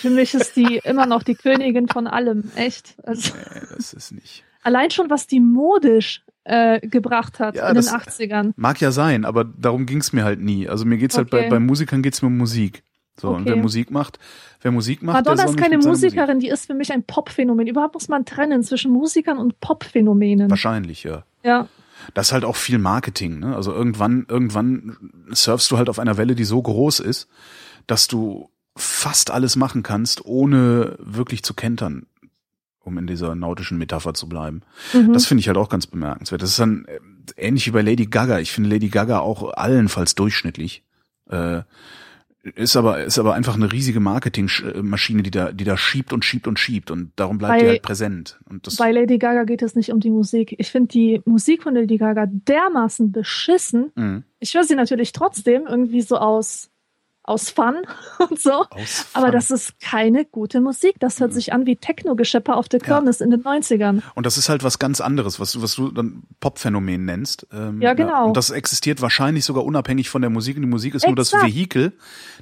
Für 0.02 0.10
mich 0.10 0.34
ist 0.34 0.54
die 0.56 0.76
immer 0.84 1.06
noch 1.06 1.22
die 1.22 1.34
Königin 1.34 1.88
von 1.88 2.06
allem. 2.06 2.50
Echt. 2.56 2.94
Also, 3.02 3.32
Nee, 3.34 3.60
das 3.74 3.92
ist 3.94 4.12
nicht. 4.12 4.44
allein 4.62 4.90
schon, 4.90 5.08
was 5.10 5.26
die 5.26 5.40
modisch 5.40 6.22
äh, 6.44 6.80
gebracht 6.86 7.38
hat 7.40 7.54
Ja, 7.56 7.68
in 7.68 7.74
den 7.76 7.84
das- 7.84 7.92
80ern. 7.92 8.52
Mag 8.56 8.80
ja 8.80 8.90
sein, 8.90 9.24
aber 9.24 9.44
darum 9.44 9.86
ging's 9.86 10.12
mir 10.12 10.24
halt 10.24 10.40
nie. 10.40 10.68
Also 10.68 10.84
mir 10.84 10.98
geht's 10.98 11.16
halt 11.16 11.30
bei, 11.30 11.40
Okay. 11.40 11.50
bei 11.50 11.58
Musikern 11.60 12.02
geht's 12.02 12.20
mir 12.20 12.28
um 12.28 12.36
Musik. 12.36 12.82
So, 13.20 13.28
und 13.28 13.44
wer 13.44 13.52
Okay. 13.52 13.62
Musik 13.62 13.90
macht, 13.90 14.18
wer 14.62 14.72
Musik 14.72 15.02
macht, 15.02 15.16
Madonna 15.26 15.44
ist 15.44 15.56
keine 15.58 15.76
Musikerin, 15.78 16.38
die 16.40 16.48
ist 16.48 16.66
für 16.66 16.74
mich 16.74 16.92
ein 16.92 17.02
Popphänomen. 17.04 17.66
Überhaupt 17.66 17.94
muss 17.94 18.08
man 18.08 18.24
trennen 18.24 18.62
zwischen 18.62 18.90
Musikern 18.90 19.36
und 19.38 19.60
Popphänomenen. 19.60 20.46
Musik. 20.46 20.50
Wahrscheinlich, 20.50 21.04
ja. 21.04 21.24
Ja, 21.44 21.68
Das 22.14 22.28
ist 22.28 22.32
halt 22.32 22.44
auch 22.44 22.56
viel 22.56 22.78
Marketing, 22.78 23.38
ne? 23.38 23.54
Also 23.54 23.72
irgendwann, 23.72 24.24
irgendwann 24.28 24.96
surfst 25.30 25.70
du 25.70 25.76
halt 25.78 25.88
auf 25.90 25.98
einer 25.98 26.16
Welle, 26.16 26.34
die 26.34 26.44
so 26.44 26.60
groß 26.62 26.98
ist, 27.00 27.28
dass 27.86 28.08
du 28.08 28.48
fast 28.76 29.30
alles 29.30 29.56
machen 29.56 29.82
kannst, 29.82 30.24
ohne 30.24 30.96
wirklich 30.98 31.42
zu 31.42 31.54
kentern, 31.54 32.06
um 32.80 32.98
in 32.98 33.06
dieser 33.06 33.34
nautischen 33.34 33.78
Metapher 33.78 34.14
zu 34.14 34.28
bleiben. 34.28 34.62
mhm. 34.92 35.12
Das 35.12 35.26
finde 35.26 35.40
ich 35.40 35.48
halt 35.48 35.58
auch 35.58 35.68
ganz 35.68 35.86
bemerkenswert. 35.86 36.42
Das 36.42 36.50
ist 36.50 36.58
dann 36.58 36.86
äh, 36.86 36.98
ähnlich 37.36 37.66
wie 37.66 37.70
bei 37.72 37.82
Lady 37.82 38.06
Gaga. 38.06 38.38
Ich 38.40 38.50
finde 38.52 38.70
Lady 38.70 38.88
Gaga 38.88 39.20
auch 39.20 39.52
allenfalls 39.54 40.14
durchschnittlich. 40.14 40.82
Äh, 41.28 41.62
ist 42.56 42.74
aber 42.76 43.04
ist 43.04 43.20
aber 43.20 43.34
einfach 43.34 43.54
eine 43.54 43.70
riesige 43.70 44.00
Marketingmaschine, 44.00 45.22
die 45.22 45.30
da 45.30 45.52
die 45.52 45.62
da 45.62 45.76
schiebt 45.76 46.12
und 46.12 46.24
schiebt 46.24 46.48
und 46.48 46.58
schiebt 46.58 46.90
und 46.90 47.12
darum 47.14 47.38
bleibt 47.38 47.60
die 47.60 47.64
Bei- 47.66 47.70
halt 47.72 47.82
präsent. 47.82 48.40
Und 48.48 48.66
das 48.66 48.76
Bei 48.78 48.90
Lady 48.90 49.18
Gaga 49.18 49.44
geht 49.44 49.62
es 49.62 49.76
nicht 49.76 49.92
um 49.92 50.00
die 50.00 50.10
Musik. 50.10 50.56
Ich 50.58 50.72
finde 50.72 50.88
die 50.88 51.22
Musik 51.24 51.62
von 51.62 51.74
Lady 51.74 51.98
Gaga 51.98 52.26
dermaßen 52.26 53.12
beschissen. 53.12 53.92
mh, 53.94 54.22
Ich 54.40 54.54
höre 54.54 54.64
sie 54.64 54.74
natürlich 54.74 55.12
trotzdem 55.12 55.68
irgendwie 55.68 56.02
so 56.02 56.16
aus, 56.16 56.68
aus 57.24 57.50
Fun 57.50 57.76
und 58.30 58.40
so. 58.40 58.64
aus 58.70 59.06
Aber 59.12 59.26
Fun. 59.26 59.32
das 59.32 59.50
ist 59.50 59.78
keine 59.80 60.24
gute 60.24 60.60
Musik. 60.60 60.96
Das 60.98 61.20
hört 61.20 61.30
Mhm. 61.30 61.34
sich 61.34 61.52
an 61.52 61.66
wie 61.66 61.76
Techno-Geschepper 61.76 62.56
auf 62.56 62.68
der 62.68 62.80
Ja. 62.80 62.86
Kirmes 62.86 63.20
in 63.20 63.30
den 63.30 63.42
90ern. 63.42 64.02
Und 64.14 64.26
das 64.26 64.36
ist 64.38 64.48
halt 64.48 64.64
was 64.64 64.78
ganz 64.80 65.00
anderes, 65.00 65.38
was 65.38 65.52
du, 65.52 65.62
was 65.62 65.74
du 65.76 65.90
dann 65.92 66.24
Popphänomen 66.40 67.04
nennst. 67.04 67.46
Ähm, 67.52 67.80
Ja, 67.80 67.94
genau. 67.94 68.26
Und 68.28 68.36
das 68.36 68.50
existiert 68.50 69.00
wahrscheinlich 69.02 69.44
sogar 69.44 69.64
unabhängig 69.64 70.10
von 70.10 70.20
der 70.22 70.30
Musik. 70.30 70.56
Und 70.56 70.62
die 70.62 70.68
Musik 70.68 70.94
ist 70.96 71.06
nur 71.06 71.14
das 71.16 71.28
Exakt. 71.32 71.46
Vehikel. 71.46 71.92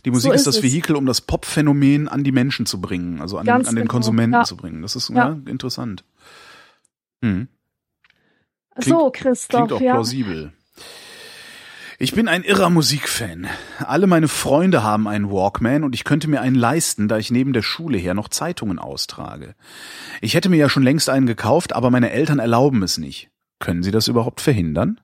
Die 0.05 0.11
Musik 0.11 0.31
So 0.31 0.35
ist 0.35 0.41
ist 0.41 0.47
das 0.47 0.57
es. 0.57 0.63
Vehikel, 0.63 0.97
um 0.97 1.05
das 1.07 1.21
Popphänomen 1.21 2.09
an 2.09 2.25
die 2.25 2.33
Menschen 2.33 2.65
zu 2.67 2.81
bringen, 2.81 3.21
also 3.21 3.37
an, 3.39 3.49
an 3.49 3.63
den 3.65 3.75
genau, 3.75 3.87
Konsumenten 3.89 4.35
ja. 4.35 4.45
zu 4.45 4.57
bringen. 4.57 4.81
Das 4.83 4.97
ist 4.97 5.11
Ja. 5.11 5.29
ja. 5.31 5.39
interessant. 5.47 6.05
Hm. 7.23 7.49
so, 8.79 9.11
Christoph, 9.13 9.67
Klingt 9.67 9.73
auch 9.73 9.81
ja. 9.83 9.93
plausibel. 9.93 10.53
Ich 12.03 12.13
bin 12.13 12.29
ein 12.29 12.45
irrer 12.45 12.71
Musikfan. 12.71 13.47
Alle 13.79 14.07
meine 14.07 14.27
Freunde 14.27 14.83
haben 14.83 15.07
einen 15.07 15.31
Walkman 15.31 15.85
und 15.85 15.95
ich 15.95 16.05
könnte 16.05 16.29
mir 16.29 16.41
einen 16.41 16.57
leisten, 16.57 17.09
da 17.09 17.19
ich 17.19 17.31
neben 17.31 17.53
der 17.53 17.61
Schule 17.61 17.99
her 17.99 18.15
noch 18.15 18.29
Zeitungen 18.29 18.79
austrage. 18.79 19.55
Ich 20.23 20.33
hätte 20.33 20.49
mir 20.49 20.57
ja 20.57 20.71
schon 20.71 20.83
längst 20.83 21.11
einen 21.11 21.27
gekauft, 21.27 21.75
aber 21.75 21.91
meine 21.91 22.11
Eltern 22.11 22.39
erlauben 22.39 22.83
es 22.83 22.97
nicht. 22.97 23.29
Können 23.59 23.83
Sie 23.83 23.91
das 23.91 24.09
überhaupt 24.09 24.41
verhindern? 24.41 24.99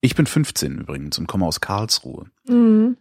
Ich 0.00 0.14
bin 0.14 0.24
15 0.24 0.78
übrigens 0.78 1.18
und 1.18 1.26
komme 1.26 1.44
aus 1.44 1.60
Karlsruhe. 1.60 2.30
Mhm. 2.48 2.96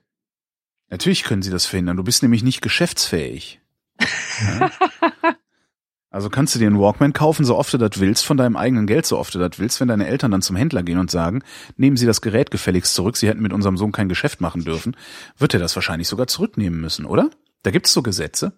Natürlich 0.89 1.23
können 1.23 1.41
Sie 1.41 1.51
das 1.51 1.65
verhindern. 1.65 1.95
Du 1.95 2.03
bist 2.03 2.21
nämlich 2.21 2.43
nicht 2.43 2.61
geschäftsfähig. 2.61 3.61
Ja? 4.39 4.69
Also 6.18 6.32
kannst 6.32 6.55
du 6.55 6.59
dir 6.59 6.65
einen 6.65 6.80
Walkman 6.80 7.13
kaufen, 7.13 7.45
so 7.45 7.55
oft 7.55 7.72
du 7.72 7.78
das 7.78 7.99
willst, 7.99 8.26
von 8.26 8.38
deinem 8.38 8.55
eigenen 8.55 8.88
Geld, 8.88 9.05
so 9.05 9.20
oft 9.20 9.36
du 9.36 9.38
das 9.38 9.59
willst, 9.59 9.80
wenn 9.80 9.88
deine 9.88 10.07
Eltern 10.07 10.32
dann 10.32 10.41
zum 10.41 10.55
Händler 10.55 10.82
gehen 10.82 10.97
und 10.97 11.11
sagen, 11.11 11.43
nehmen 11.76 11.95
Sie 11.95 12.07
das 12.07 12.22
Gerät 12.22 12.49
gefälligst 12.49 12.95
zurück, 12.95 13.18
Sie 13.18 13.28
hätten 13.28 13.43
mit 13.43 13.53
unserem 13.53 13.78
Sohn 13.78 13.91
kein 13.91 14.09
Geschäft 14.09 14.41
machen 14.41 14.63
dürfen, 14.63 14.97
wird 15.38 15.53
er 15.53 15.59
das 15.59 15.76
wahrscheinlich 15.76 16.07
sogar 16.07 16.26
zurücknehmen 16.26 16.82
müssen, 16.82 17.05
oder? 17.05 17.30
Da 17.61 17.70
gibt's 17.70 17.93
so 17.93 18.01
Gesetze. 18.01 18.53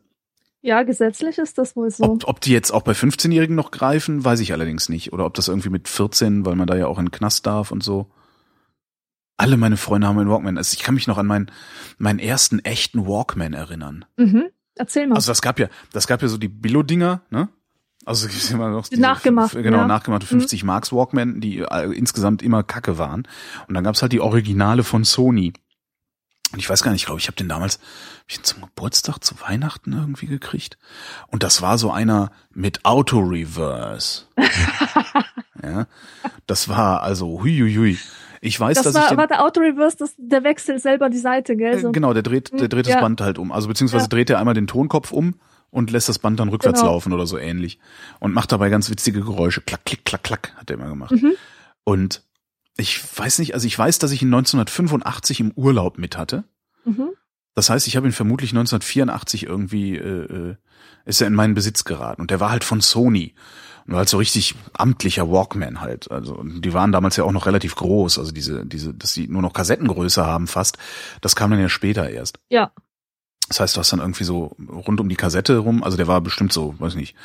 Ja, 0.61 0.83
gesetzlich 0.83 1.37
ist 1.37 1.57
das 1.57 1.75
wohl 1.75 1.91
so. 1.91 2.05
Ob, 2.05 2.29
ob 2.29 2.39
die 2.39 2.53
jetzt 2.53 2.71
auch 2.71 2.83
bei 2.83 2.93
15-Jährigen 2.93 3.57
noch 3.57 3.71
greifen, 3.71 4.23
weiß 4.23 4.39
ich 4.39 4.53
allerdings 4.53 4.87
nicht. 4.87 5.11
Oder 5.11 5.25
ob 5.25 5.33
das 5.33 5.49
irgendwie 5.49 5.69
mit 5.69 5.89
14, 5.89 6.45
weil 6.45 6.55
man 6.55 6.65
da 6.65 6.77
ja 6.77 6.87
auch 6.87 6.97
in 6.97 7.07
den 7.07 7.11
Knast 7.11 7.45
darf 7.45 7.71
und 7.71 7.83
so. 7.83 8.09
Alle 9.35 9.57
meine 9.57 9.75
Freunde 9.75 10.07
haben 10.07 10.17
einen 10.17 10.29
Walkman. 10.29 10.57
Also 10.57 10.77
ich 10.77 10.83
kann 10.83 10.95
mich 10.95 11.07
noch 11.07 11.17
an 11.17 11.27
meinen, 11.27 11.51
meinen 11.97 12.19
ersten 12.19 12.59
echten 12.59 13.05
Walkman 13.05 13.51
erinnern. 13.51 14.05
Mhm. 14.15 14.45
Erzähl 14.79 15.07
mal. 15.07 15.15
Also 15.15 15.29
das 15.29 15.41
gab 15.41 15.59
ja, 15.59 15.67
das 15.91 16.07
gab 16.07 16.21
ja 16.21 16.29
so 16.29 16.37
die 16.37 16.47
Billo-Dinger, 16.47 17.21
ne? 17.29 17.49
Also 18.05 18.27
es 18.27 18.33
gibt 18.33 18.49
immer 18.51 18.69
noch 18.69 18.87
diese, 18.87 19.01
Nachgemacht, 19.01 19.51
genau, 19.51 19.79
ja. 19.79 19.87
nachgemachte 19.87 20.25
50 20.25 20.63
Marks 20.63 20.93
Walkman, 20.93 21.41
die 21.41 21.59
äh, 21.59 21.91
insgesamt 21.91 22.41
immer 22.41 22.63
Kacke 22.63 22.97
waren. 22.97 23.27
Und 23.67 23.73
dann 23.75 23.83
gab's 23.83 24.01
halt 24.01 24.13
die 24.13 24.21
Originale 24.21 24.83
von 24.83 25.03
Sony. 25.03 25.51
Und 26.53 26.59
ich 26.59 26.69
weiß 26.69 26.81
gar 26.81 26.91
nicht, 26.91 27.01
ich 27.01 27.05
glaube, 27.05 27.19
ich 27.19 27.27
habe 27.27 27.35
den 27.35 27.49
damals 27.49 27.75
hab 27.75 28.29
ich 28.29 28.37
den 28.37 28.45
zum 28.45 28.61
Geburtstag, 28.61 29.19
zu 29.19 29.35
Weihnachten 29.41 29.91
irgendwie 29.91 30.27
gekriegt. 30.27 30.77
Und 31.27 31.43
das 31.43 31.61
war 31.61 31.77
so 31.77 31.91
einer 31.91 32.31
mit 32.51 32.85
Auto-Reverse. 32.85 34.27
ja, 35.61 35.87
das 36.47 36.69
war 36.69 37.03
also 37.03 37.41
hui, 37.41 37.59
hui, 37.59 37.75
hui. 37.75 37.97
Ich 38.41 38.59
weiß, 38.59 38.77
das 38.77 38.85
dass 38.85 38.95
war, 38.95 39.03
ich 39.03 39.09
den, 39.09 39.17
war 39.17 39.27
der 39.27 39.43
Auto-Reverse, 39.43 39.97
das, 39.97 40.13
der 40.17 40.43
wechselt 40.43 40.81
selber 40.81 41.09
die 41.09 41.17
Seite, 41.17 41.55
gell? 41.57 41.79
So. 41.79 41.89
äh, 41.89 41.91
genau, 41.91 42.13
der 42.13 42.23
dreht, 42.23 42.51
der 42.59 42.67
dreht 42.69 42.85
das 42.85 42.93
Ja. 42.93 43.01
Band 43.01 43.19
halt 43.21 43.37
um. 43.37 43.51
Also 43.51 43.67
beziehungsweise 43.67 44.05
Ja. 44.05 44.09
dreht 44.09 44.29
er 44.29 44.39
einmal 44.39 44.53
den 44.53 44.67
Tonkopf 44.67 45.11
um 45.11 45.35
und 45.71 45.91
lässt 45.91 46.09
das 46.09 46.19
Band 46.19 46.39
dann 46.39 46.49
rückwärts 46.49 46.79
Genau. 46.79 46.93
laufen 46.93 47.13
oder 47.13 47.27
so 47.27 47.37
ähnlich. 47.37 47.79
Und 48.19 48.33
macht 48.33 48.51
dabei 48.51 48.69
ganz 48.69 48.89
witzige 48.89 49.21
Geräusche. 49.21 49.61
Klack, 49.61 49.85
klick, 49.85 50.05
klack, 50.05 50.23
klack, 50.23 50.53
hat 50.57 50.69
er 50.69 50.75
immer 50.77 50.87
gemacht. 50.89 51.11
Mhm. 51.11 51.33
Und 51.83 52.23
ich 52.77 53.01
weiß 53.17 53.39
nicht, 53.39 53.53
also 53.53 53.67
ich 53.67 53.77
weiß, 53.77 53.99
dass 53.99 54.11
ich 54.11 54.21
ihn 54.21 54.29
1985 54.33 55.39
im 55.41 55.51
Urlaub 55.55 55.97
mit 55.97 56.17
hatte. 56.17 56.45
Mhm. 56.85 57.09
Das 57.55 57.69
heißt, 57.69 57.87
ich 57.87 57.95
habe 57.97 58.07
ihn 58.07 58.13
vermutlich 58.13 58.51
1984 58.51 59.45
irgendwie, 59.45 59.97
äh, 59.97 60.51
äh, 60.51 60.55
ist 61.05 61.21
er 61.21 61.27
in 61.27 61.35
meinen 61.35 61.55
Besitz 61.55 61.83
geraten. 61.83 62.21
Und 62.21 62.31
der 62.31 62.39
war 62.39 62.51
halt 62.51 62.63
von 62.63 62.81
Sony. 62.81 63.33
Und 63.85 63.93
war 63.93 63.99
halt 63.99 64.09
so 64.09 64.17
richtig 64.17 64.55
amtlicher 64.73 65.31
Walkman 65.31 65.81
halt. 65.81 66.11
Also 66.11 66.43
die 66.43 66.73
waren 66.73 66.91
damals 66.91 67.15
ja 67.15 67.23
auch 67.23 67.31
noch 67.31 67.47
relativ 67.47 67.75
groß. 67.75 68.19
Also 68.19 68.31
diese, 68.31 68.65
diese, 68.65 68.93
dass 68.93 69.13
sie 69.13 69.27
nur 69.27 69.41
noch 69.41 69.53
Kassettengröße 69.53 70.25
haben 70.25 70.47
fast. 70.47 70.77
Das 71.21 71.35
kam 71.35 71.51
dann 71.51 71.59
ja 71.59 71.69
später 71.69 72.09
erst. 72.09 72.39
Ja. 72.49 72.71
Das 73.49 73.59
heißt, 73.59 73.75
du 73.75 73.79
hast 73.79 73.91
dann 73.91 73.99
irgendwie 73.99 74.23
so 74.23 74.55
rund 74.69 75.01
um 75.01 75.09
die 75.09 75.15
Kassette 75.15 75.57
rum, 75.57 75.83
also 75.83 75.97
der 75.97 76.07
war 76.07 76.21
bestimmt 76.21 76.53
so, 76.53 76.75
weiß 76.77 76.93
nicht, 76.93 77.15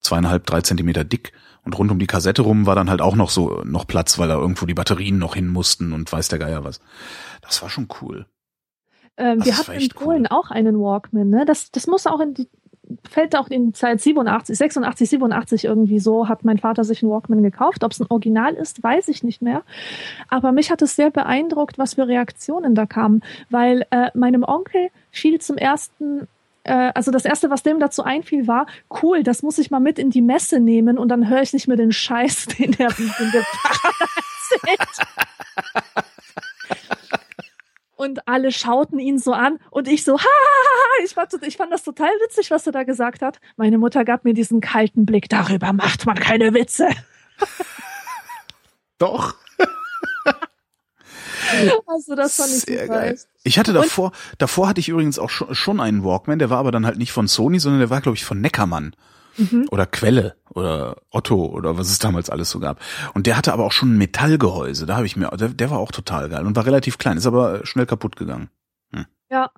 zweieinhalb, 0.00 0.46
drei 0.46 0.62
Zentimeter 0.62 1.04
dick. 1.04 1.32
Und 1.62 1.76
rund 1.78 1.90
um 1.90 1.98
die 1.98 2.06
Kassette 2.06 2.40
rum 2.40 2.64
war 2.64 2.74
dann 2.74 2.88
halt 2.88 3.02
auch 3.02 3.14
noch 3.14 3.28
so 3.28 3.62
noch 3.64 3.86
Platz, 3.86 4.18
weil 4.18 4.28
da 4.28 4.36
irgendwo 4.36 4.64
die 4.64 4.74
Batterien 4.74 5.18
noch 5.18 5.34
hin 5.34 5.48
mussten 5.48 5.92
und 5.92 6.10
weiß 6.10 6.28
der 6.28 6.38
Geier 6.38 6.64
was. 6.64 6.80
Das 7.42 7.60
war 7.60 7.68
schon 7.68 7.88
cool. 8.00 8.26
Ähm, 9.18 9.44
wir 9.44 9.58
hatten 9.58 9.72
in 9.72 9.88
Polen 9.88 10.22
cool. 10.22 10.38
auch 10.38 10.50
einen 10.50 10.80
Walkman, 10.80 11.28
ne? 11.28 11.44
Das, 11.44 11.70
das 11.70 11.86
muss 11.86 12.06
auch 12.06 12.20
in 12.20 12.34
die, 12.34 12.48
fällt 13.08 13.36
auch 13.36 13.48
in 13.48 13.66
die 13.66 13.72
Zeit 13.72 14.00
87, 14.00 14.56
86, 14.56 15.10
87 15.10 15.64
irgendwie 15.64 15.98
so, 15.98 16.28
hat 16.28 16.44
mein 16.44 16.58
Vater 16.58 16.84
sich 16.84 17.02
einen 17.02 17.10
Walkman 17.10 17.42
gekauft. 17.42 17.84
Ob 17.84 17.92
es 17.92 18.00
ein 18.00 18.06
Original 18.08 18.54
ist, 18.54 18.82
weiß 18.82 19.08
ich 19.08 19.22
nicht 19.24 19.42
mehr. 19.42 19.62
Aber 20.28 20.52
mich 20.52 20.70
hat 20.70 20.80
es 20.82 20.96
sehr 20.96 21.10
beeindruckt, 21.10 21.78
was 21.78 21.94
für 21.94 22.06
Reaktionen 22.06 22.74
da 22.74 22.86
kamen, 22.86 23.22
weil 23.50 23.86
äh, 23.90 24.10
meinem 24.14 24.44
Onkel 24.44 24.88
fiel 25.10 25.40
zum 25.40 25.58
ersten 25.58 26.28
äh, 26.64 26.92
also 26.94 27.10
das 27.10 27.24
erste, 27.24 27.50
was 27.50 27.62
dem 27.62 27.80
dazu 27.80 28.04
einfiel, 28.04 28.46
war, 28.46 28.66
cool, 29.02 29.22
das 29.22 29.42
muss 29.42 29.58
ich 29.58 29.70
mal 29.70 29.80
mit 29.80 29.98
in 29.98 30.10
die 30.10 30.22
Messe 30.22 30.60
nehmen 30.60 30.98
und 30.98 31.08
dann 31.08 31.28
höre 31.28 31.42
ich 31.42 31.52
nicht 31.52 31.66
mehr 31.66 31.76
den 31.76 31.92
Scheiß, 31.92 32.46
den 32.58 32.72
der, 32.72 32.88
den 32.88 33.32
der 33.32 33.42
Pfarrer 33.42 34.08
erzählt. 34.62 34.88
Und 37.98 38.28
alle 38.28 38.52
schauten 38.52 39.00
ihn 39.00 39.18
so 39.18 39.32
an 39.32 39.58
und 39.72 39.88
ich 39.88 40.04
so, 40.04 40.16
ha, 40.20 40.24
ich, 41.04 41.14
fand, 41.14 41.34
ich 41.42 41.56
fand 41.56 41.72
das 41.72 41.82
total 41.82 42.10
witzig, 42.22 42.52
was 42.52 42.64
er 42.64 42.70
da 42.70 42.84
gesagt 42.84 43.22
hat. 43.22 43.40
Meine 43.56 43.76
Mutter 43.76 44.04
gab 44.04 44.24
mir 44.24 44.34
diesen 44.34 44.60
kalten 44.60 45.04
Blick, 45.04 45.28
darüber 45.28 45.72
macht 45.72 46.06
man 46.06 46.14
keine 46.14 46.54
Witze. 46.54 46.88
Doch. 48.98 49.34
Also 51.86 52.14
das 52.14 52.36
fand 52.36 52.50
ich 52.50 52.60
Sehr 52.60 52.86
geil. 52.86 53.18
Ich 53.42 53.58
hatte 53.58 53.70
Und- 53.72 53.82
davor, 53.82 54.12
davor 54.36 54.68
hatte 54.68 54.80
ich 54.80 54.88
übrigens 54.90 55.18
auch 55.18 55.30
schon, 55.30 55.54
schon 55.54 55.80
einen 55.80 56.04
Walkman, 56.04 56.38
der 56.38 56.50
war 56.50 56.58
aber 56.58 56.70
dann 56.72 56.84
halt 56.84 56.98
nicht 56.98 57.10
von 57.12 57.26
Sony, 57.26 57.58
sondern 57.58 57.80
der 57.80 57.88
war, 57.90 58.02
glaube 58.02 58.16
ich, 58.16 58.24
von 58.24 58.40
Neckermann. 58.40 58.94
Mhm. 59.38 59.66
Oder 59.70 59.86
Quelle 59.86 60.36
oder 60.54 60.96
Otto 61.10 61.46
oder 61.46 61.78
was 61.78 61.90
es 61.90 61.98
damals 61.98 62.28
alles 62.28 62.50
so 62.50 62.60
gab. 62.60 62.80
Und 63.14 63.26
der 63.26 63.36
hatte 63.36 63.52
aber 63.52 63.64
auch 63.64 63.72
schon 63.72 63.94
ein 63.94 63.98
Metallgehäuse. 63.98 64.84
Da 64.84 64.96
habe 64.96 65.06
ich 65.06 65.16
mir, 65.16 65.28
der, 65.28 65.48
der 65.48 65.70
war 65.70 65.78
auch 65.78 65.92
total 65.92 66.28
geil 66.28 66.44
und 66.44 66.56
war 66.56 66.66
relativ 66.66 66.98
klein, 66.98 67.16
ist 67.16 67.26
aber 67.26 67.64
schnell 67.64 67.86
kaputt 67.86 68.16
gegangen. 68.16 68.50
Ja. 69.30 69.50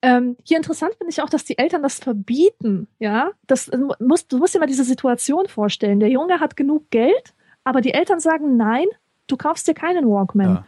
Ähm, 0.00 0.36
hier 0.44 0.58
interessant 0.58 0.94
finde 0.96 1.10
ich 1.10 1.22
auch, 1.22 1.30
dass 1.30 1.44
die 1.44 1.58
Eltern 1.58 1.82
das 1.82 1.98
verbieten, 1.98 2.88
ja. 2.98 3.30
Das 3.46 3.68
äh, 3.68 3.78
musst, 3.98 4.32
du 4.32 4.38
musst 4.38 4.54
dir 4.54 4.60
mal 4.60 4.66
diese 4.66 4.84
Situation 4.84 5.48
vorstellen. 5.48 5.98
Der 5.98 6.10
Junge 6.10 6.40
hat 6.40 6.56
genug 6.56 6.90
Geld, 6.90 7.34
aber 7.64 7.80
die 7.80 7.94
Eltern 7.94 8.20
sagen, 8.20 8.56
nein, 8.56 8.86
du 9.26 9.36
kaufst 9.36 9.66
dir 9.66 9.74
keinen 9.74 10.06
Walkman. 10.06 10.64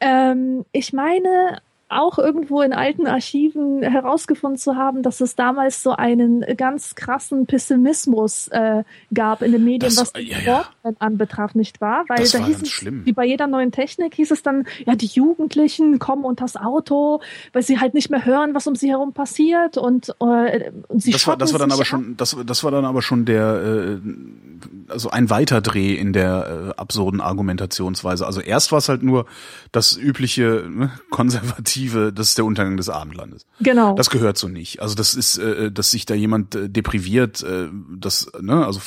Ja. 0.00 0.30
Ähm, 0.30 0.64
ich 0.72 0.92
meine, 0.92 1.60
auch 1.88 2.18
irgendwo 2.18 2.60
in 2.62 2.72
alten 2.72 3.06
Archiven 3.06 3.82
herausgefunden 3.82 4.58
zu 4.58 4.76
haben, 4.76 5.02
dass 5.02 5.20
es 5.20 5.34
damals 5.36 5.82
so 5.82 5.92
einen 5.92 6.44
ganz 6.56 6.94
krassen 6.94 7.46
Pessimismus 7.46 8.48
äh, 8.48 8.84
gab 9.14 9.42
in 9.42 9.52
den 9.52 9.64
Medien, 9.64 9.80
Das- 9.80 9.96
was 9.96 10.12
den 10.12 10.26
ja, 10.26 10.38
ja. 10.44 10.64
Anbetraf, 10.98 11.54
nicht 11.54 11.80
wahr? 11.80 12.04
Weil 12.08 12.18
Das 12.18 12.32
da 12.32 12.40
war 12.40 12.46
hieß 12.46 12.56
ganz 12.56 12.68
es, 12.68 12.72
schlimm. 12.74 13.06
wie 13.06 13.12
bei 13.12 13.24
jeder 13.24 13.46
neuen 13.46 13.72
Technik 13.72 14.14
hieß 14.14 14.30
es 14.30 14.42
dann, 14.42 14.66
ja, 14.84 14.94
die 14.94 15.06
Jugendlichen 15.06 15.98
kommen 15.98 16.24
unter 16.24 16.44
das 16.44 16.56
Auto, 16.56 17.20
weil 17.52 17.62
sie 17.62 17.78
halt 17.80 17.94
nicht 17.94 18.10
mehr 18.10 18.24
hören, 18.24 18.54
was 18.54 18.66
um 18.66 18.74
sie 18.76 18.90
herum 18.90 19.12
passiert 19.12 19.76
und, 19.78 20.10
äh, 20.20 20.70
und 20.88 21.02
sie 21.02 21.10
Das 21.12 21.26
war, 21.26 21.36
das 21.36 21.52
war 21.52 21.58
dann 21.58 21.72
aber 21.72 21.84
schon, 21.84 22.16
das, 22.16 22.36
das 22.46 22.64
war 22.64 22.70
dann 22.70 22.84
aber 22.84 23.00
schon 23.02 23.24
der, 23.24 23.98
äh, 23.98 24.92
also 24.92 25.10
ein 25.10 25.30
Weiterdreh 25.30 25.94
in 25.94 26.12
der 26.12 26.72
äh, 26.76 26.80
absurden 26.80 27.20
Argumentationsweise. 27.20 28.26
Also 28.26 28.40
erst 28.40 28.72
war 28.72 28.78
es 28.78 28.88
halt 28.88 29.02
nur 29.02 29.26
das 29.72 29.96
übliche 29.96 30.64
ne, 30.68 30.90
konservative, 31.10 31.77
das 31.86 32.30
ist 32.30 32.38
der 32.38 32.44
Untergang 32.44 32.76
des 32.76 32.88
Abendlandes. 32.88 33.44
ab. 33.44 33.50
Genau. 33.60 33.94
Das 33.94 34.10
gehört 34.10 34.36
so 34.36 34.48
nicht. 34.48 34.80
Also 34.82 34.94
das 34.94 35.14
ist, 35.14 35.38
äh, 35.38 35.70
dass 35.70 35.90
sich 35.90 36.04
da 36.06 36.14
jemand 36.14 36.54
äh, 36.54 36.68
depriviert, 36.68 37.42
äh, 37.42 37.68
das, 37.96 38.30
ne, 38.40 38.64
also 38.66 38.80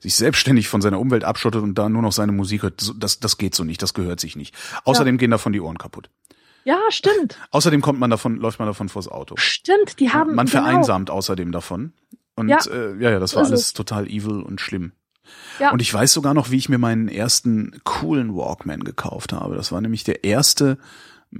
sich 0.00 0.14
selbstständig 0.14 0.68
von 0.68 0.80
seiner 0.80 1.00
Umwelt 1.00 1.24
abschottet 1.24 1.62
und 1.62 1.76
da 1.76 1.88
nur 1.88 2.02
noch 2.02 2.12
seine 2.12 2.32
Musik 2.32 2.62
hört, 2.62 2.92
das, 2.98 3.20
das 3.20 3.38
geht 3.38 3.54
so 3.54 3.64
nicht, 3.64 3.82
das 3.82 3.94
gehört 3.94 4.20
sich 4.20 4.36
nicht. 4.36 4.54
Außerdem 4.84 5.18
gehen 5.18 5.30
davon 5.30 5.52
die 5.52 5.60
Ohren 5.60 5.78
kaputt. 5.78 6.10
ja, 6.64 6.78
stimmt. 6.90 7.38
Außerdem 7.50 7.80
kommt 7.80 7.98
man 7.98 8.10
davon, 8.10 8.36
läuft 8.36 8.58
man 8.58 8.66
davon 8.68 8.88
vors 8.88 9.08
Auto. 9.08 9.34
Stimmt, 9.38 10.00
die 10.00 10.10
haben. 10.12 10.34
man 10.34 10.46
genau. 10.46 10.62
vereinsamt 10.64 11.10
außerdem 11.10 11.52
davon. 11.52 11.92
Und 12.34 12.48
Ja. 12.48 12.58
äh, 12.70 12.96
ja, 13.02 13.10
ja, 13.10 13.18
das 13.18 13.34
war 13.34 13.44
alles 13.44 13.60
es. 13.60 13.72
total 13.72 14.06
evil 14.06 14.42
und 14.42 14.60
schlimm. 14.60 14.92
Ja. 15.58 15.72
Und 15.72 15.82
ich 15.82 15.92
weiß 15.92 16.12
sogar 16.12 16.32
noch, 16.34 16.50
wie 16.50 16.56
ich 16.56 16.68
mir 16.68 16.78
meinen 16.78 17.08
ersten 17.08 17.80
coolen 17.84 18.34
Walkman 18.34 18.84
gekauft 18.84 19.32
habe. 19.32 19.56
Das 19.56 19.72
war 19.72 19.80
nämlich 19.80 20.04
der 20.04 20.24
erste 20.24 20.78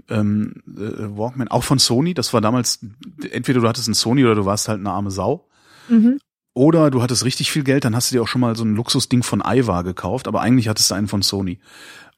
ähm, 0.08 0.62
äh, 0.66 1.16
Walkman, 1.16 1.48
auch 1.48 1.64
von 1.64 1.78
Sony. 1.78 2.14
Das 2.14 2.32
war 2.32 2.40
damals, 2.40 2.84
entweder 3.30 3.60
du 3.60 3.68
hattest 3.68 3.88
einen 3.88 3.94
Sony 3.94 4.24
oder 4.24 4.34
du 4.34 4.44
warst 4.44 4.68
halt 4.68 4.80
eine 4.80 4.90
arme 4.90 5.10
Sau. 5.10 5.48
Mhm. 5.88 6.18
Oder 6.54 6.90
du 6.90 7.02
hattest 7.02 7.24
richtig 7.24 7.52
viel 7.52 7.62
Geld, 7.62 7.84
dann 7.84 7.94
hast 7.94 8.10
du 8.10 8.16
dir 8.16 8.22
auch 8.22 8.28
schon 8.28 8.40
mal 8.40 8.56
so 8.56 8.64
ein 8.64 8.74
Luxusding 8.74 9.22
von 9.22 9.42
Aiwa 9.42 9.82
gekauft, 9.82 10.26
aber 10.26 10.40
eigentlich 10.40 10.68
hattest 10.68 10.90
du 10.90 10.94
einen 10.94 11.06
von 11.06 11.22
Sony. 11.22 11.60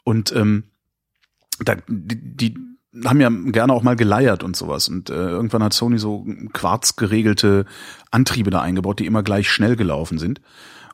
Und 0.03 0.35
ähm, 0.35 0.65
da, 1.59 1.77
die, 1.87 2.37
die 2.37 2.55
haben 3.05 3.21
ja 3.21 3.29
gerne 3.29 3.73
auch 3.73 3.83
mal 3.83 3.97
geleiert 3.97 4.43
und 4.43 4.57
sowas. 4.57 4.89
Und 4.89 5.11
äh, 5.11 5.15
irgendwann 5.15 5.63
hat 5.63 5.75
Sony 5.75 5.99
so 5.99 6.27
quarzgeregelte 6.53 7.67
Antriebe 8.11 8.51
da 8.51 8.63
eingebaut, 8.63 8.99
die 8.99 9.07
immer 9.07 9.23
gleich 9.23 9.51
schnell 9.51 9.77
gelaufen 9.77 10.19
sind. 10.19 10.41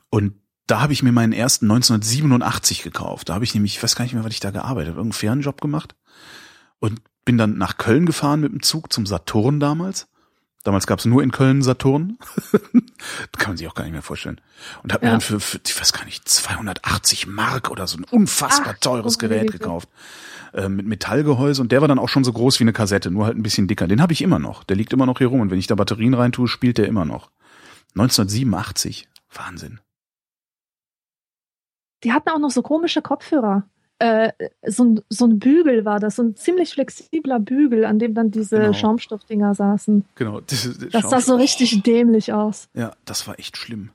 Und 0.09 0.33
da 0.67 0.81
habe 0.81 0.91
ich 0.91 1.01
mir 1.01 1.13
meinen 1.13 1.31
ersten 1.31 1.65
1987 1.71 2.83
gekauft. 2.83 3.29
Da 3.29 3.33
habe 3.33 3.45
ich 3.45 3.53
nämlich, 3.53 3.77
ich 3.77 3.83
weiß 3.83 3.95
gar 3.95 4.03
nicht 4.03 4.13
mehr, 4.13 4.25
was 4.25 4.33
ich 4.33 4.41
da 4.41 4.51
gearbeitet 4.51 4.89
habe, 4.89 4.99
irgendeinen 4.99 5.19
Fernjob 5.19 5.61
gemacht 5.61 5.95
und 6.79 7.01
bin 7.25 7.37
dann 7.37 7.57
nach 7.57 7.77
Köln 7.77 8.05
gefahren 8.05 8.39
mit 8.41 8.51
dem 8.51 8.61
Zug 8.61 8.91
zum 8.93 9.05
Saturn 9.05 9.59
damals. 9.59 10.07
Damals 10.63 10.85
gab 10.87 10.99
es 10.99 11.05
nur 11.05 11.23
in 11.23 11.31
Köln 11.31 11.61
Saturn. 11.61 12.17
Kann 13.37 13.49
man 13.49 13.57
sich 13.57 13.67
auch 13.67 13.73
gar 13.75 13.83
nicht 13.83 13.93
mehr 13.93 14.01
vorstellen. 14.01 14.41
Und 14.83 14.91
habe 14.93 15.05
mir 15.05 15.09
Ja. 15.09 15.13
dann 15.13 15.21
für, 15.21 15.39
für, 15.39 15.59
ich 15.65 15.79
weiß 15.79 15.93
gar 15.93 16.03
nicht, 16.05 16.27
280 16.27 17.27
Mark 17.27 17.69
oder 17.69 17.87
so 17.87 17.97
ein 17.97 18.03
unfassbar 18.03 18.73
Ach, 18.75 18.79
teures 18.79 19.17
Gerät 19.17 19.51
gekauft. 19.51 19.87
Äh, 20.53 20.67
mit 20.69 20.85
Metallgehäuse 20.85 21.61
und 21.61 21.71
der 21.71 21.81
war 21.81 21.87
dann 21.87 21.99
auch 21.99 22.09
schon 22.09 22.23
so 22.23 22.33
groß 22.33 22.59
wie 22.59 22.63
eine 22.63 22.73
Kassette, 22.73 23.11
nur 23.11 23.25
halt 23.25 23.37
ein 23.37 23.43
bisschen 23.43 23.67
dicker. 23.67 23.87
Den 23.87 24.01
habe 24.01 24.13
ich 24.13 24.21
immer 24.21 24.39
noch. 24.39 24.63
Der 24.63 24.75
liegt 24.75 24.91
immer 24.93 25.05
noch 25.05 25.19
hier 25.19 25.27
rum 25.27 25.41
und 25.41 25.51
wenn 25.51 25.59
ich 25.59 25.67
da 25.67 25.75
Batterien 25.75 26.13
reintue, 26.13 26.47
spielt 26.47 26.77
der 26.77 26.87
immer 26.87 27.05
noch. 27.05 27.29
1987. 27.95 29.07
Wahnsinn. 29.33 29.79
Die 32.03 32.11
hatten 32.13 32.29
auch 32.29 32.39
noch 32.39 32.51
so 32.51 32.61
komische 32.61 33.01
Kopfhörer. 33.01 33.67
Äh, 33.99 34.31
so, 34.65 34.83
ein, 34.83 35.01
so 35.09 35.25
ein 35.25 35.39
Bügel 35.39 35.85
war 35.85 35.99
das, 35.99 36.17
so 36.17 36.23
ein 36.23 36.35
ziemlich 36.35 36.73
flexibler 36.73 37.39
Bügel, 37.39 37.85
an 37.85 37.99
dem 37.99 38.13
dann 38.13 38.31
diese 38.31 38.57
genau. 38.57 38.73
Schaumstoffdinger 38.73 39.55
saßen. 39.55 40.05
Genau. 40.15 40.41
Das, 40.41 40.69
das 40.91 41.09
sah 41.09 41.19
so 41.19 41.35
richtig 41.35 41.81
dämlich 41.83 42.33
aus. 42.33 42.69
Ja, 42.73 42.93
das 43.05 43.27
war 43.27 43.39
echt 43.39 43.57
schlimm. 43.57 43.89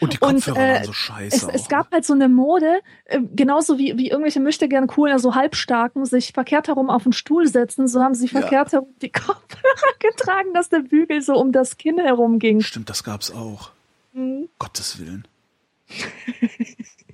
Und 0.00 0.12
die 0.12 0.16
Kopfhörer 0.16 0.56
und, 0.56 0.62
äh, 0.62 0.74
waren 0.74 0.84
so 0.84 0.92
scheiße. 0.92 1.48
Es, 1.52 1.62
es, 1.62 1.68
gab 1.68 1.92
halt 1.92 2.04
so 2.04 2.14
eine 2.14 2.28
Mode, 2.28 2.80
äh, 3.04 3.20
genauso 3.34 3.78
wie, 3.78 3.96
wie 3.96 4.10
irgendwelche 4.10 4.40
möchte 4.40 4.68
gern 4.68 4.88
coolen, 4.88 5.18
so 5.20 5.36
halbstarken, 5.36 6.04
sich 6.04 6.32
verkehrt 6.32 6.66
herum 6.66 6.90
auf 6.90 7.04
den 7.04 7.12
Stuhl 7.12 7.46
setzen, 7.46 7.86
so 7.86 8.02
haben 8.02 8.14
sie 8.14 8.26
verkehrt 8.26 8.72
ja. 8.72 8.80
herum 8.80 8.94
die 9.00 9.12
Kopfhörer 9.12 9.92
getragen, 10.00 10.52
dass 10.52 10.68
der 10.68 10.80
Bügel 10.80 11.22
so 11.22 11.34
um 11.34 11.52
das 11.52 11.76
Kinn 11.76 11.98
herum 11.98 12.40
ging. 12.40 12.60
Stimmt, 12.60 12.90
das 12.90 13.04
gab's 13.04 13.30
auch. 13.30 13.70
Mhm. 14.12 14.48
Gottes 14.58 14.98
Willen. 14.98 15.28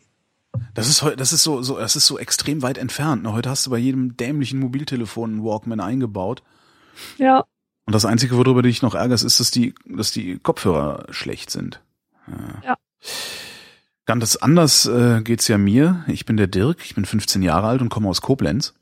Das 0.80 0.88
ist 0.88 1.02
heute, 1.02 1.16
das 1.16 1.34
ist 1.34 1.42
so, 1.42 1.60
so, 1.60 1.78
das 1.78 1.94
ist 1.94 2.06
so 2.06 2.18
extrem 2.18 2.62
weit 2.62 2.78
entfernt. 2.78 3.22
Ne? 3.22 3.34
Heute 3.34 3.50
hast 3.50 3.66
du 3.66 3.70
bei 3.70 3.76
jedem 3.76 4.16
dämlichen 4.16 4.58
Mobiltelefon 4.58 5.30
einen 5.30 5.44
Walkman 5.44 5.78
eingebaut. 5.78 6.42
Ja. 7.18 7.44
Und 7.84 7.94
das 7.94 8.06
Einzige, 8.06 8.34
worüber 8.34 8.62
du 8.62 8.68
dich 8.68 8.80
noch 8.80 8.94
ärgerst, 8.94 9.22
ist, 9.22 9.40
dass 9.40 9.50
die, 9.50 9.74
dass 9.84 10.10
die 10.10 10.38
Kopfhörer 10.38 11.04
schlecht 11.10 11.50
sind. 11.50 11.82
Ja. 12.64 12.78
Ganz 14.06 14.36
anders 14.36 14.86
äh, 14.86 15.20
geht's 15.22 15.48
ja 15.48 15.58
mir. 15.58 16.02
Ich 16.06 16.24
bin 16.24 16.38
der 16.38 16.46
Dirk, 16.46 16.78
ich 16.82 16.94
bin 16.94 17.04
15 17.04 17.42
Jahre 17.42 17.66
alt 17.66 17.82
und 17.82 17.90
komme 17.90 18.08
aus 18.08 18.22
Koblenz. 18.22 18.72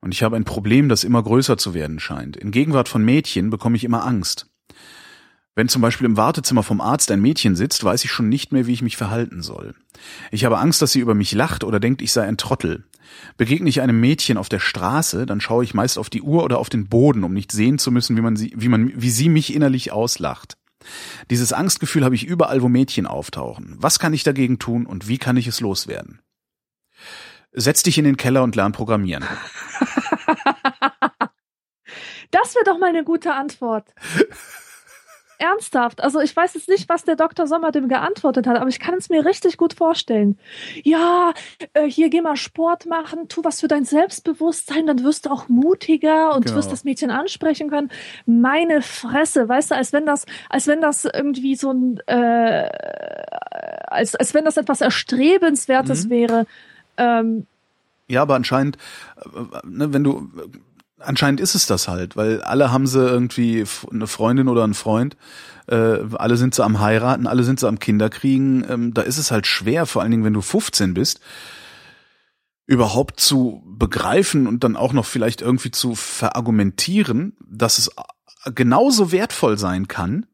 Und 0.00 0.12
ich 0.12 0.24
habe 0.24 0.34
ein 0.34 0.44
Problem, 0.44 0.88
das 0.88 1.04
immer 1.04 1.22
größer 1.22 1.58
zu 1.58 1.74
werden 1.74 2.00
scheint. 2.00 2.36
In 2.36 2.50
Gegenwart 2.50 2.88
von 2.88 3.04
Mädchen 3.04 3.50
bekomme 3.50 3.76
ich 3.76 3.84
immer 3.84 4.04
Angst. 4.04 4.48
Wenn 5.58 5.68
zum 5.68 5.82
Beispiel 5.82 6.04
im 6.04 6.16
Wartezimmer 6.16 6.62
vom 6.62 6.80
Arzt 6.80 7.10
ein 7.10 7.20
Mädchen 7.20 7.56
sitzt, 7.56 7.82
weiß 7.82 8.04
ich 8.04 8.12
schon 8.12 8.28
nicht 8.28 8.52
mehr, 8.52 8.68
wie 8.68 8.72
ich 8.72 8.82
mich 8.82 8.96
verhalten 8.96 9.42
soll. 9.42 9.74
Ich 10.30 10.44
habe 10.44 10.58
Angst, 10.58 10.80
dass 10.82 10.92
sie 10.92 11.00
über 11.00 11.14
mich 11.14 11.32
lacht 11.32 11.64
oder 11.64 11.80
denkt, 11.80 12.00
ich 12.00 12.12
sei 12.12 12.22
ein 12.22 12.36
Trottel. 12.36 12.84
Begegne 13.38 13.68
ich 13.68 13.80
einem 13.80 13.98
Mädchen 13.98 14.38
auf 14.38 14.48
der 14.48 14.60
Straße, 14.60 15.26
dann 15.26 15.40
schaue 15.40 15.64
ich 15.64 15.74
meist 15.74 15.98
auf 15.98 16.10
die 16.10 16.22
Uhr 16.22 16.44
oder 16.44 16.58
auf 16.58 16.68
den 16.68 16.88
Boden, 16.88 17.24
um 17.24 17.34
nicht 17.34 17.50
sehen 17.50 17.80
zu 17.80 17.90
müssen, 17.90 18.16
wie 18.16 18.20
man 18.20 18.36
sie, 18.36 18.52
wie 18.54 18.68
man, 18.68 18.92
wie 18.94 19.10
sie 19.10 19.28
mich 19.28 19.52
innerlich 19.52 19.90
auslacht. 19.90 20.58
Dieses 21.28 21.52
Angstgefühl 21.52 22.04
habe 22.04 22.14
ich 22.14 22.24
überall, 22.24 22.62
wo 22.62 22.68
Mädchen 22.68 23.08
auftauchen. 23.08 23.74
Was 23.80 23.98
kann 23.98 24.14
ich 24.14 24.22
dagegen 24.22 24.60
tun 24.60 24.86
und 24.86 25.08
wie 25.08 25.18
kann 25.18 25.36
ich 25.36 25.48
es 25.48 25.58
loswerden? 25.58 26.20
Setz 27.50 27.82
dich 27.82 27.98
in 27.98 28.04
den 28.04 28.16
Keller 28.16 28.44
und 28.44 28.54
lern 28.54 28.70
programmieren. 28.70 29.24
Das 32.30 32.54
wäre 32.54 32.64
doch 32.64 32.78
mal 32.78 32.90
eine 32.90 33.04
gute 33.04 33.32
Antwort. 33.32 33.94
Ernsthaft. 35.38 36.02
Also 36.02 36.20
ich 36.20 36.34
weiß 36.36 36.54
jetzt 36.54 36.68
nicht, 36.68 36.88
was 36.88 37.04
der 37.04 37.16
Dr. 37.16 37.46
Sommer 37.46 37.72
dem 37.72 37.88
geantwortet 37.88 38.46
hat, 38.46 38.56
aber 38.56 38.68
ich 38.68 38.80
kann 38.80 38.94
es 38.94 39.08
mir 39.08 39.24
richtig 39.24 39.56
gut 39.56 39.74
vorstellen. 39.74 40.38
Ja, 40.82 41.32
äh, 41.74 41.88
hier 41.88 42.10
geh 42.10 42.20
mal 42.20 42.36
Sport 42.36 42.86
machen, 42.86 43.28
tu 43.28 43.44
was 43.44 43.60
für 43.60 43.68
dein 43.68 43.84
Selbstbewusstsein, 43.84 44.86
dann 44.86 45.04
wirst 45.04 45.26
du 45.26 45.30
auch 45.30 45.48
mutiger 45.48 46.34
und 46.34 46.46
genau. 46.46 46.56
wirst 46.56 46.72
das 46.72 46.84
Mädchen 46.84 47.10
ansprechen 47.10 47.70
können. 47.70 47.90
Meine 48.26 48.82
Fresse, 48.82 49.48
weißt 49.48 49.70
du, 49.70 49.76
als 49.76 49.92
wenn 49.92 50.06
das, 50.06 50.26
als 50.48 50.66
wenn 50.66 50.80
das 50.80 51.04
irgendwie 51.04 51.54
so 51.54 51.72
ein, 51.72 52.00
äh, 52.06 52.68
als, 53.86 54.14
als 54.16 54.34
wenn 54.34 54.44
das 54.44 54.56
etwas 54.56 54.80
Erstrebenswertes 54.80 56.06
mhm. 56.06 56.10
wäre. 56.10 56.46
Ähm, 56.96 57.46
ja, 58.08 58.22
aber 58.22 58.34
anscheinend, 58.34 58.76
äh, 59.16 59.66
ne, 59.66 59.92
wenn 59.92 60.02
du 60.02 60.30
anscheinend 60.98 61.40
ist 61.40 61.54
es 61.54 61.66
das 61.66 61.88
halt, 61.88 62.16
weil 62.16 62.42
alle 62.42 62.72
haben 62.72 62.86
sie 62.86 63.00
irgendwie 63.00 63.64
eine 63.90 64.06
Freundin 64.06 64.48
oder 64.48 64.64
einen 64.64 64.74
Freund, 64.74 65.16
äh, 65.66 65.98
alle 66.14 66.36
sind 66.36 66.54
sie 66.54 66.64
am 66.64 66.80
heiraten, 66.80 67.26
alle 67.26 67.44
sind 67.44 67.60
sie 67.60 67.68
am 67.68 67.78
Kinderkriegen, 67.78 68.66
ähm, 68.68 68.94
da 68.94 69.02
ist 69.02 69.18
es 69.18 69.30
halt 69.30 69.46
schwer, 69.46 69.86
vor 69.86 70.02
allen 70.02 70.10
Dingen, 70.10 70.24
wenn 70.24 70.32
du 70.32 70.40
15 70.40 70.94
bist, 70.94 71.20
überhaupt 72.66 73.20
zu 73.20 73.62
begreifen 73.66 74.46
und 74.46 74.62
dann 74.64 74.76
auch 74.76 74.92
noch 74.92 75.06
vielleicht 75.06 75.40
irgendwie 75.40 75.70
zu 75.70 75.94
verargumentieren, 75.94 77.36
dass 77.40 77.78
es 77.78 77.90
genauso 78.54 79.10
wertvoll 79.10 79.58
sein 79.58 79.88
kann, 79.88 80.26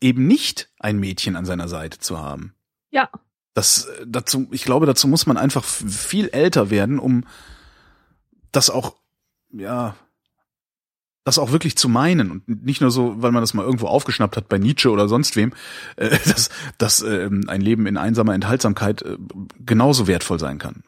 eben 0.00 0.26
nicht 0.26 0.70
ein 0.78 0.98
Mädchen 0.98 1.36
an 1.36 1.46
seiner 1.46 1.68
Seite 1.68 1.98
zu 1.98 2.18
haben. 2.18 2.54
Ja. 2.90 3.08
Das 3.54 3.88
dazu, 4.06 4.48
ich 4.50 4.64
glaube, 4.64 4.86
dazu 4.86 5.08
muss 5.08 5.26
man 5.26 5.36
einfach 5.36 5.64
viel 5.64 6.28
älter 6.28 6.70
werden, 6.70 6.98
um 6.98 7.24
das 8.52 8.68
auch 8.68 8.96
ja, 9.56 9.96
das 11.24 11.38
auch 11.38 11.52
wirklich 11.52 11.76
zu 11.76 11.88
meinen 11.88 12.30
und 12.30 12.64
nicht 12.64 12.82
nur 12.82 12.90
so, 12.90 13.14
weil 13.22 13.32
man 13.32 13.42
das 13.42 13.54
mal 13.54 13.64
irgendwo 13.64 13.86
aufgeschnappt 13.86 14.36
hat 14.36 14.48
bei 14.48 14.58
Nietzsche 14.58 14.90
oder 14.90 15.08
sonst 15.08 15.36
wem, 15.36 15.52
äh, 15.96 16.10
dass, 16.26 16.50
dass 16.78 17.02
äh, 17.02 17.30
ein 17.46 17.60
Leben 17.60 17.86
in 17.86 17.96
einsamer 17.96 18.34
Enthaltsamkeit 18.34 19.02
äh, 19.02 19.16
genauso 19.64 20.06
wertvoll 20.06 20.38
sein 20.38 20.58
kann. 20.58 20.84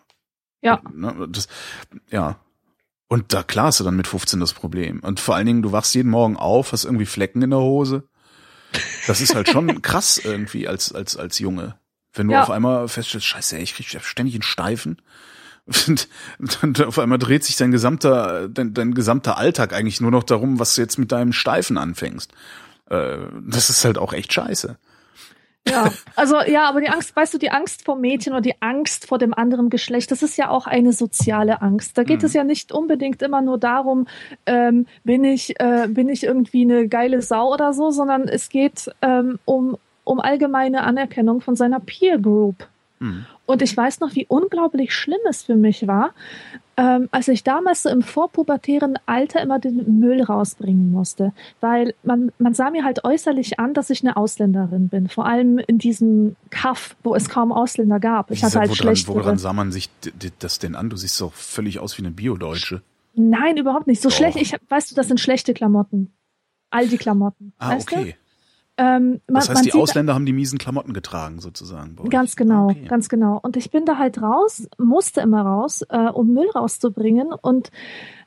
Ja. 0.60 0.80
Ne, 0.92 1.28
das, 1.30 1.48
ja. 2.10 2.38
Und 3.08 3.32
da 3.32 3.42
klar 3.42 3.66
hast 3.66 3.80
du 3.80 3.84
dann 3.84 3.96
mit 3.96 4.08
15 4.08 4.40
das 4.40 4.52
Problem. 4.52 5.00
Und 5.00 5.20
vor 5.20 5.36
allen 5.36 5.46
Dingen, 5.46 5.62
du 5.62 5.72
wachst 5.72 5.94
jeden 5.94 6.10
Morgen 6.10 6.36
auf, 6.36 6.72
hast 6.72 6.84
irgendwie 6.84 7.06
Flecken 7.06 7.40
in 7.40 7.50
der 7.50 7.60
Hose. 7.60 8.08
Das 9.06 9.20
ist 9.20 9.34
halt 9.34 9.48
schon 9.48 9.80
krass 9.82 10.18
irgendwie 10.18 10.68
als, 10.68 10.92
als, 10.92 11.16
als 11.16 11.38
Junge. 11.38 11.78
Wenn 12.12 12.26
du 12.26 12.34
ja. 12.34 12.42
auf 12.42 12.50
einmal 12.50 12.88
feststellst, 12.88 13.26
scheiße, 13.26 13.56
ey, 13.56 13.62
ich 13.62 13.74
krieg 13.74 13.86
ständig 14.02 14.34
einen 14.34 14.42
Steifen. 14.42 15.00
Und, 15.66 16.08
und 16.62 16.84
auf 16.84 16.98
einmal 16.98 17.18
dreht 17.18 17.44
sich 17.44 17.56
dein 17.56 17.72
gesamter, 17.72 18.48
dein, 18.48 18.74
dein 18.74 18.94
gesamter 18.94 19.36
Alltag 19.36 19.72
eigentlich 19.72 20.00
nur 20.00 20.10
noch 20.10 20.22
darum, 20.22 20.58
was 20.58 20.74
du 20.74 20.80
jetzt 20.80 20.98
mit 20.98 21.12
deinem 21.12 21.32
Steifen 21.32 21.78
anfängst. 21.78 22.32
Äh, 22.88 23.16
das 23.46 23.70
ist 23.70 23.84
halt 23.84 23.98
auch 23.98 24.12
echt 24.12 24.32
scheiße. 24.32 24.76
Ja, 25.68 25.90
also 26.14 26.40
ja, 26.42 26.68
aber 26.68 26.80
die 26.80 26.88
Angst, 26.88 27.16
weißt 27.16 27.34
du, 27.34 27.38
die 27.38 27.50
Angst 27.50 27.84
vor 27.84 27.96
Mädchen 27.96 28.32
oder 28.32 28.40
die 28.40 28.54
Angst 28.62 29.06
vor 29.06 29.18
dem 29.18 29.34
anderen 29.34 29.68
Geschlecht, 29.68 30.12
das 30.12 30.22
ist 30.22 30.36
ja 30.36 30.48
auch 30.48 30.68
eine 30.68 30.92
soziale 30.92 31.60
Angst. 31.60 31.98
Da 31.98 32.04
geht 32.04 32.20
mhm. 32.20 32.26
es 32.26 32.34
ja 32.34 32.44
nicht 32.44 32.70
unbedingt 32.70 33.20
immer 33.20 33.42
nur 33.42 33.58
darum, 33.58 34.06
ähm, 34.46 34.86
bin 35.02 35.24
ich 35.24 35.58
äh, 35.58 35.88
bin 35.88 36.08
ich 36.08 36.22
irgendwie 36.22 36.62
eine 36.62 36.86
geile 36.86 37.20
Sau 37.20 37.52
oder 37.52 37.72
so, 37.72 37.90
sondern 37.90 38.28
es 38.28 38.48
geht 38.48 38.90
ähm, 39.02 39.40
um 39.44 39.76
um 40.04 40.20
allgemeine 40.20 40.84
Anerkennung 40.84 41.40
von 41.40 41.56
seiner 41.56 41.80
Peer 41.80 42.18
Group. 42.18 42.68
Mhm. 43.00 43.26
Und 43.46 43.62
ich 43.62 43.76
weiß 43.76 44.00
noch, 44.00 44.14
wie 44.14 44.26
unglaublich 44.26 44.92
schlimm 44.92 45.20
es 45.28 45.44
für 45.44 45.54
mich 45.54 45.86
war, 45.86 46.12
ähm, 46.76 47.08
als 47.12 47.28
ich 47.28 47.42
damals 47.44 47.84
so 47.84 47.88
im 47.88 48.02
vorpubertären 48.02 48.98
Alter 49.06 49.40
immer 49.40 49.58
den 49.58 49.98
Müll 50.00 50.22
rausbringen 50.22 50.90
musste. 50.90 51.32
Weil 51.60 51.94
man, 52.02 52.32
man 52.38 52.54
sah 52.54 52.70
mir 52.70 52.84
halt 52.84 53.04
äußerlich 53.04 53.58
an, 53.58 53.72
dass 53.72 53.88
ich 53.88 54.02
eine 54.02 54.16
Ausländerin 54.16 54.88
bin. 54.88 55.08
Vor 55.08 55.26
allem 55.26 55.58
in 55.58 55.78
diesem 55.78 56.36
Kaff, 56.50 56.96
wo 57.02 57.14
es 57.14 57.28
kaum 57.28 57.52
Ausländer 57.52 58.00
gab. 58.00 58.30
Ich 58.30 58.44
hatte 58.44 58.58
halt 58.58 58.68
woran, 58.68 58.76
schlecht. 58.76 59.08
Woran 59.08 59.38
sah 59.38 59.52
man 59.52 59.72
sich 59.72 59.88
das 60.38 60.58
denn 60.58 60.74
an? 60.74 60.90
Du 60.90 60.96
siehst 60.96 61.20
doch 61.20 61.32
völlig 61.32 61.78
aus 61.78 61.96
wie 61.96 62.02
eine 62.02 62.10
Biodeutsche. 62.10 62.82
Nein, 63.14 63.56
überhaupt 63.56 63.86
nicht. 63.86 64.02
So 64.02 64.10
doch. 64.10 64.16
schlecht. 64.16 64.36
Ich, 64.40 64.54
weißt 64.68 64.90
du, 64.90 64.94
das 64.94 65.08
sind 65.08 65.20
schlechte 65.20 65.54
Klamotten. 65.54 66.12
All 66.70 66.88
die 66.88 66.98
Klamotten. 66.98 67.52
Ah, 67.58 67.76
okay. 67.76 68.12
Du? 68.12 68.25
Ähm, 68.78 69.20
man, 69.26 69.36
das 69.36 69.48
heißt, 69.48 69.64
die 69.64 69.72
Ausländer 69.72 70.14
haben 70.14 70.26
die 70.26 70.32
miesen 70.32 70.58
Klamotten 70.58 70.92
getragen, 70.92 71.40
sozusagen. 71.40 71.96
Ganz 72.10 72.36
genau, 72.36 72.70
okay. 72.70 72.84
ganz 72.86 73.08
genau. 73.08 73.38
Und 73.42 73.56
ich 73.56 73.70
bin 73.70 73.86
da 73.86 73.96
halt 73.96 74.20
raus, 74.20 74.68
musste 74.76 75.22
immer 75.22 75.42
raus, 75.42 75.82
äh, 75.88 76.08
um 76.08 76.34
Müll 76.34 76.50
rauszubringen. 76.54 77.28
Und 77.32 77.70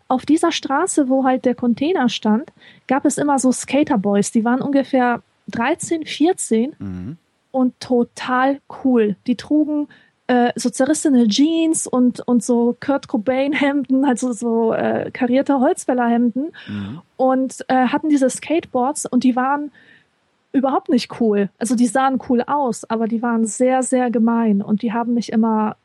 auf 0.08 0.26
dieser 0.26 0.52
Straße, 0.52 1.08
wo 1.08 1.24
halt 1.24 1.46
der 1.46 1.54
Container 1.54 2.10
stand, 2.10 2.52
gab 2.88 3.06
es 3.06 3.18
immer 3.20 3.38
so 3.38 3.52
Skaterboys. 3.52 4.32
Die 4.32 4.44
waren 4.44 4.62
ungefähr 4.62 5.22
13, 5.50 6.06
14 6.06 6.76
mhm. 6.80 7.18
und 7.52 7.80
total 7.80 8.60
cool. 8.84 9.18
Die 9.28 9.36
trugen 9.36 9.88
äh, 10.26 10.52
so 10.56 10.70
zerrissene 10.70 11.28
Jeans 11.28 11.86
und, 11.88 12.22
und 12.28 12.44
so 12.44 12.76
Kurt 12.80 13.08
Cobain 13.08 13.54
Hemden, 13.54 14.06
also 14.06 14.32
so 14.32 14.74
äh, 14.74 15.12
karierte 15.12 15.60
Holzfäller 15.60 16.08
Hemden 16.08 16.52
mhm. 16.68 17.02
und 17.18 17.66
äh, 17.68 17.88
hatten 17.88 18.10
diese 18.10 18.30
Skateboards 18.30 19.06
und 19.06 19.24
die 19.24 19.36
waren 19.36 19.72
überhaupt 20.52 20.90
nicht 20.90 21.20
cool. 21.20 21.50
Also 21.58 21.76
die 21.76 21.88
sahen 21.88 22.20
cool 22.30 22.42
aus, 22.42 22.90
aber 22.90 23.08
die 23.08 23.22
waren 23.22 23.46
sehr, 23.46 23.84
sehr 23.84 24.10
gemein 24.10 24.62
und 24.62 24.82
die 24.82 24.94
haben 24.94 25.14
mich 25.14 25.32
immer 25.32 25.76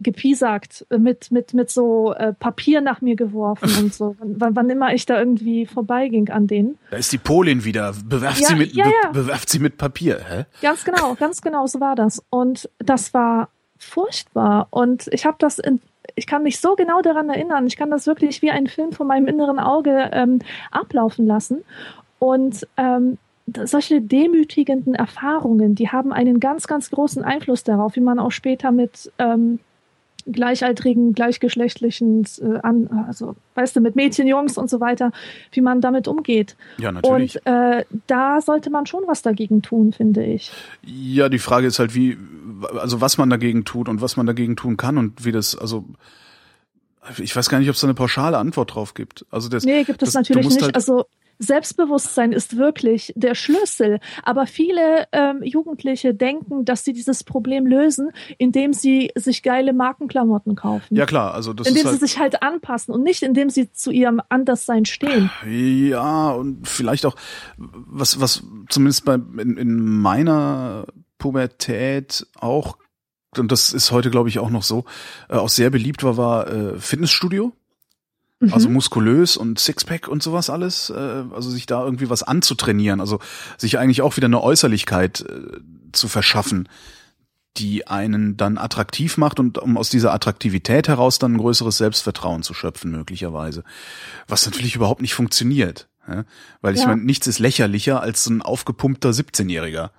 gepiesackt, 0.00 0.86
mit, 0.96 1.30
mit, 1.30 1.54
mit 1.54 1.70
so 1.70 2.12
äh, 2.14 2.32
Papier 2.32 2.80
nach 2.80 3.00
mir 3.00 3.16
geworfen 3.16 3.70
und 3.78 3.94
so, 3.94 4.16
wann, 4.18 4.54
wann 4.54 4.68
immer 4.68 4.92
ich 4.92 5.06
da 5.06 5.18
irgendwie 5.18 5.66
vorbeiging 5.66 6.30
an 6.30 6.46
denen. 6.46 6.78
Da 6.90 6.96
ist 6.96 7.12
die 7.12 7.18
Polin 7.18 7.64
wieder, 7.64 7.94
bewerft 8.04 8.40
ja, 8.40 8.48
sie 8.48 8.54
mit, 8.56 8.72
ja, 8.72 8.86
ja. 8.86 9.10
Be 9.10 9.20
bewerft 9.20 9.48
sie 9.48 9.60
mit 9.60 9.78
Papier, 9.78 10.20
hä? 10.28 10.44
Ganz 10.60 10.84
genau, 10.84 11.14
ganz 11.14 11.40
genau, 11.40 11.66
so 11.66 11.80
war 11.80 11.94
das. 11.94 12.22
Und 12.28 12.68
das 12.78 13.14
war 13.14 13.48
furchtbar. 13.78 14.66
Und 14.70 15.08
ich 15.12 15.26
habe 15.26 15.36
das 15.38 15.58
in, 15.58 15.80
ich 16.14 16.26
kann 16.26 16.42
mich 16.42 16.60
so 16.60 16.74
genau 16.74 17.00
daran 17.00 17.30
erinnern. 17.30 17.66
Ich 17.66 17.76
kann 17.76 17.90
das 17.90 18.06
wirklich 18.06 18.42
wie 18.42 18.50
ein 18.50 18.66
Film 18.66 18.92
vor 18.92 19.06
meinem 19.06 19.26
inneren 19.26 19.58
Auge 19.58 20.10
ähm, 20.12 20.40
ablaufen 20.70 21.26
lassen. 21.26 21.64
Und 22.18 22.66
ähm, 22.76 23.18
solche 23.46 24.00
demütigenden 24.00 24.94
Erfahrungen, 24.94 25.74
die 25.74 25.90
haben 25.90 26.12
einen 26.12 26.40
ganz, 26.40 26.66
ganz 26.66 26.90
großen 26.90 27.22
Einfluss 27.22 27.62
darauf, 27.62 27.96
wie 27.96 28.00
man 28.00 28.18
auch 28.18 28.32
später 28.32 28.72
mit 28.72 29.12
ähm, 29.18 29.58
gleichaltrigen, 30.26 31.12
gleichgeschlechtlichen, 31.12 32.26
äh, 32.40 32.58
an, 32.62 32.88
also 33.06 33.36
weißt 33.54 33.76
du, 33.76 33.80
mit 33.80 33.96
Mädchen, 33.96 34.26
Jungs 34.26 34.56
und 34.56 34.70
so 34.70 34.80
weiter, 34.80 35.12
wie 35.52 35.60
man 35.60 35.80
damit 35.80 36.08
umgeht. 36.08 36.56
Ja, 36.78 36.92
natürlich. 36.92 37.36
Und 37.44 37.52
äh, 37.52 37.84
da 38.06 38.40
sollte 38.40 38.70
man 38.70 38.86
schon 38.86 39.04
was 39.06 39.22
dagegen 39.22 39.62
tun, 39.62 39.92
finde 39.92 40.24
ich. 40.24 40.50
Ja, 40.82 41.28
die 41.28 41.38
Frage 41.38 41.66
ist 41.66 41.78
halt, 41.78 41.94
wie, 41.94 42.16
also 42.78 43.00
was 43.00 43.18
man 43.18 43.28
dagegen 43.28 43.64
tut 43.64 43.88
und 43.88 44.00
was 44.00 44.16
man 44.16 44.26
dagegen 44.26 44.56
tun 44.56 44.76
kann 44.76 44.96
und 44.96 45.24
wie 45.24 45.32
das, 45.32 45.56
also 45.56 45.84
ich 47.18 47.36
weiß 47.36 47.50
gar 47.50 47.58
nicht, 47.58 47.68
ob 47.68 47.74
es 47.74 47.82
da 47.82 47.86
eine 47.86 47.94
pauschale 47.94 48.38
Antwort 48.38 48.74
drauf 48.74 48.94
gibt. 48.94 49.26
Also 49.30 49.50
das, 49.50 49.64
nee, 49.64 49.84
gibt 49.84 50.02
es 50.02 50.14
natürlich 50.14 50.48
nicht. 50.48 50.62
Halt 50.62 50.74
also 50.74 51.04
Selbstbewusstsein 51.38 52.32
ist 52.32 52.56
wirklich 52.56 53.12
der 53.16 53.34
Schlüssel. 53.34 54.00
Aber 54.22 54.46
viele 54.46 55.06
ähm, 55.12 55.42
Jugendliche 55.42 56.14
denken, 56.14 56.64
dass 56.64 56.84
sie 56.84 56.92
dieses 56.92 57.24
Problem 57.24 57.66
lösen, 57.66 58.10
indem 58.38 58.72
sie 58.72 59.10
sich 59.14 59.42
geile 59.42 59.72
Markenklamotten 59.72 60.56
kaufen. 60.56 60.94
Ja 60.94 61.06
klar, 61.06 61.34
also 61.34 61.52
das 61.52 61.66
indem 61.66 61.80
ist 61.80 61.86
halt 61.86 62.00
sie 62.00 62.06
sich 62.06 62.18
halt 62.18 62.42
anpassen 62.42 62.94
und 62.94 63.02
nicht 63.02 63.22
indem 63.22 63.50
sie 63.50 63.72
zu 63.72 63.90
ihrem 63.90 64.20
Anderssein 64.28 64.84
stehen. 64.84 65.30
Ja 65.46 66.32
und 66.32 66.68
vielleicht 66.68 67.06
auch 67.06 67.16
was 67.56 68.20
was 68.20 68.42
zumindest 68.68 69.04
bei 69.04 69.14
in, 69.14 69.56
in 69.56 69.80
meiner 69.80 70.86
Pubertät 71.18 72.26
auch 72.38 72.78
und 73.36 73.50
das 73.50 73.72
ist 73.72 73.90
heute 73.90 74.10
glaube 74.10 74.28
ich 74.28 74.38
auch 74.38 74.50
noch 74.50 74.62
so 74.62 74.84
äh, 75.28 75.34
auch 75.34 75.48
sehr 75.48 75.70
beliebt 75.70 76.04
war 76.04 76.16
war 76.16 76.48
äh, 76.48 76.78
Fitnessstudio 76.78 77.52
also 78.40 78.68
mhm. 78.68 78.74
muskulös 78.74 79.36
und 79.36 79.58
Sixpack 79.58 80.08
und 80.08 80.22
sowas 80.22 80.50
alles, 80.50 80.90
äh, 80.90 81.24
also 81.34 81.50
sich 81.50 81.66
da 81.66 81.84
irgendwie 81.84 82.10
was 82.10 82.22
anzutrainieren, 82.22 83.00
also 83.00 83.20
sich 83.56 83.78
eigentlich 83.78 84.02
auch 84.02 84.16
wieder 84.16 84.26
eine 84.26 84.42
Äußerlichkeit 84.42 85.20
äh, 85.20 85.60
zu 85.92 86.08
verschaffen, 86.08 86.68
die 87.56 87.86
einen 87.86 88.36
dann 88.36 88.58
attraktiv 88.58 89.16
macht 89.16 89.38
und 89.38 89.58
um 89.58 89.76
aus 89.76 89.88
dieser 89.88 90.12
Attraktivität 90.12 90.88
heraus 90.88 91.18
dann 91.18 91.34
ein 91.34 91.38
größeres 91.38 91.78
Selbstvertrauen 91.78 92.42
zu 92.42 92.52
schöpfen 92.54 92.90
möglicherweise, 92.90 93.62
was 94.26 94.44
natürlich 94.44 94.74
überhaupt 94.74 95.02
nicht 95.02 95.14
funktioniert, 95.14 95.88
ja? 96.08 96.24
weil 96.60 96.74
ich 96.74 96.80
ja. 96.80 96.88
meine, 96.88 97.02
nichts 97.02 97.26
ist 97.26 97.38
lächerlicher 97.38 98.00
als 98.00 98.24
so 98.24 98.30
ein 98.30 98.42
aufgepumpter 98.42 99.10
17-Jähriger. 99.10 99.90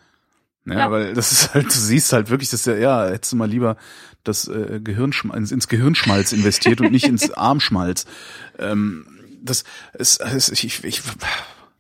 Ja, 0.65 0.79
ja, 0.79 0.91
weil 0.91 1.13
das 1.13 1.31
ist 1.31 1.53
halt, 1.53 1.67
du 1.67 1.77
siehst 1.77 2.11
halt 2.11 2.29
wirklich, 2.29 2.49
dass 2.49 2.65
ja, 2.65 2.75
ja, 2.75 3.07
hättest 3.07 3.33
du 3.33 3.37
mal 3.37 3.49
lieber 3.49 3.77
das 4.23 4.47
äh, 4.47 4.79
Gehirnschmalz, 4.83 5.51
ins 5.51 5.67
Gehirnschmalz 5.67 6.31
investiert 6.31 6.81
und 6.81 6.91
nicht 6.91 7.05
ins 7.05 7.31
Armschmalz. 7.37 8.05
Ähm, 8.57 9.05
das 9.41 9.63
ist, 9.93 10.21
ist 10.21 10.63
ich, 10.63 10.83
ich, 10.83 11.03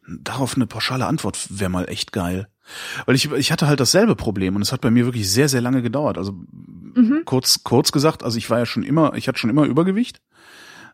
darauf 0.07 0.55
eine 0.55 0.67
pauschale 0.67 1.07
Antwort 1.07 1.47
wäre 1.49 1.71
mal 1.71 1.89
echt 1.89 2.11
geil. 2.11 2.47
Weil 3.05 3.15
ich, 3.15 3.31
ich 3.31 3.51
hatte 3.51 3.67
halt 3.67 3.79
dasselbe 3.79 4.15
Problem 4.15 4.55
und 4.55 4.61
es 4.61 4.71
hat 4.71 4.81
bei 4.81 4.91
mir 4.91 5.05
wirklich 5.05 5.29
sehr, 5.29 5.49
sehr 5.49 5.61
lange 5.61 5.81
gedauert. 5.81 6.17
Also 6.17 6.33
mhm. 6.33 7.21
kurz, 7.25 7.63
kurz 7.63 7.91
gesagt, 7.91 8.23
also 8.23 8.37
ich 8.37 8.49
war 8.49 8.59
ja 8.59 8.65
schon 8.65 8.83
immer, 8.83 9.13
ich 9.15 9.27
hatte 9.27 9.39
schon 9.39 9.49
immer 9.49 9.65
Übergewicht. 9.65 10.21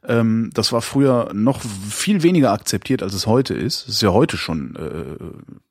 Ähm, 0.04 0.50
das 0.54 0.72
war 0.72 0.82
früher 0.82 1.32
noch 1.34 1.62
viel 1.62 2.24
weniger 2.24 2.52
akzeptiert, 2.52 3.04
als 3.04 3.14
es 3.14 3.28
heute 3.28 3.54
ist. 3.54 3.88
Es 3.88 3.96
ist 3.96 4.02
ja 4.02 4.12
heute 4.12 4.38
schon 4.38 4.76
äh, 4.76 5.71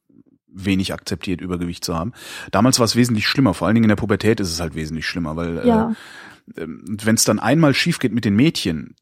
wenig 0.52 0.92
akzeptiert, 0.92 1.40
Übergewicht 1.40 1.84
zu 1.84 1.94
haben. 1.94 2.12
Damals 2.50 2.78
war 2.78 2.84
es 2.84 2.96
wesentlich 2.96 3.26
schlimmer, 3.26 3.54
vor 3.54 3.66
allen 3.66 3.74
Dingen 3.74 3.84
in 3.84 3.90
der 3.90 3.96
Pubertät 3.96 4.40
ist 4.40 4.52
es 4.52 4.60
halt 4.60 4.74
wesentlich 4.74 5.06
schlimmer, 5.06 5.36
weil 5.36 5.66
ja. 5.66 5.92
äh, 6.56 6.66
wenn 6.66 7.14
es 7.14 7.24
dann 7.24 7.38
einmal 7.38 7.74
schief 7.74 7.98
geht 7.98 8.12
mit 8.12 8.24
den 8.24 8.36
Mädchen, 8.36 8.94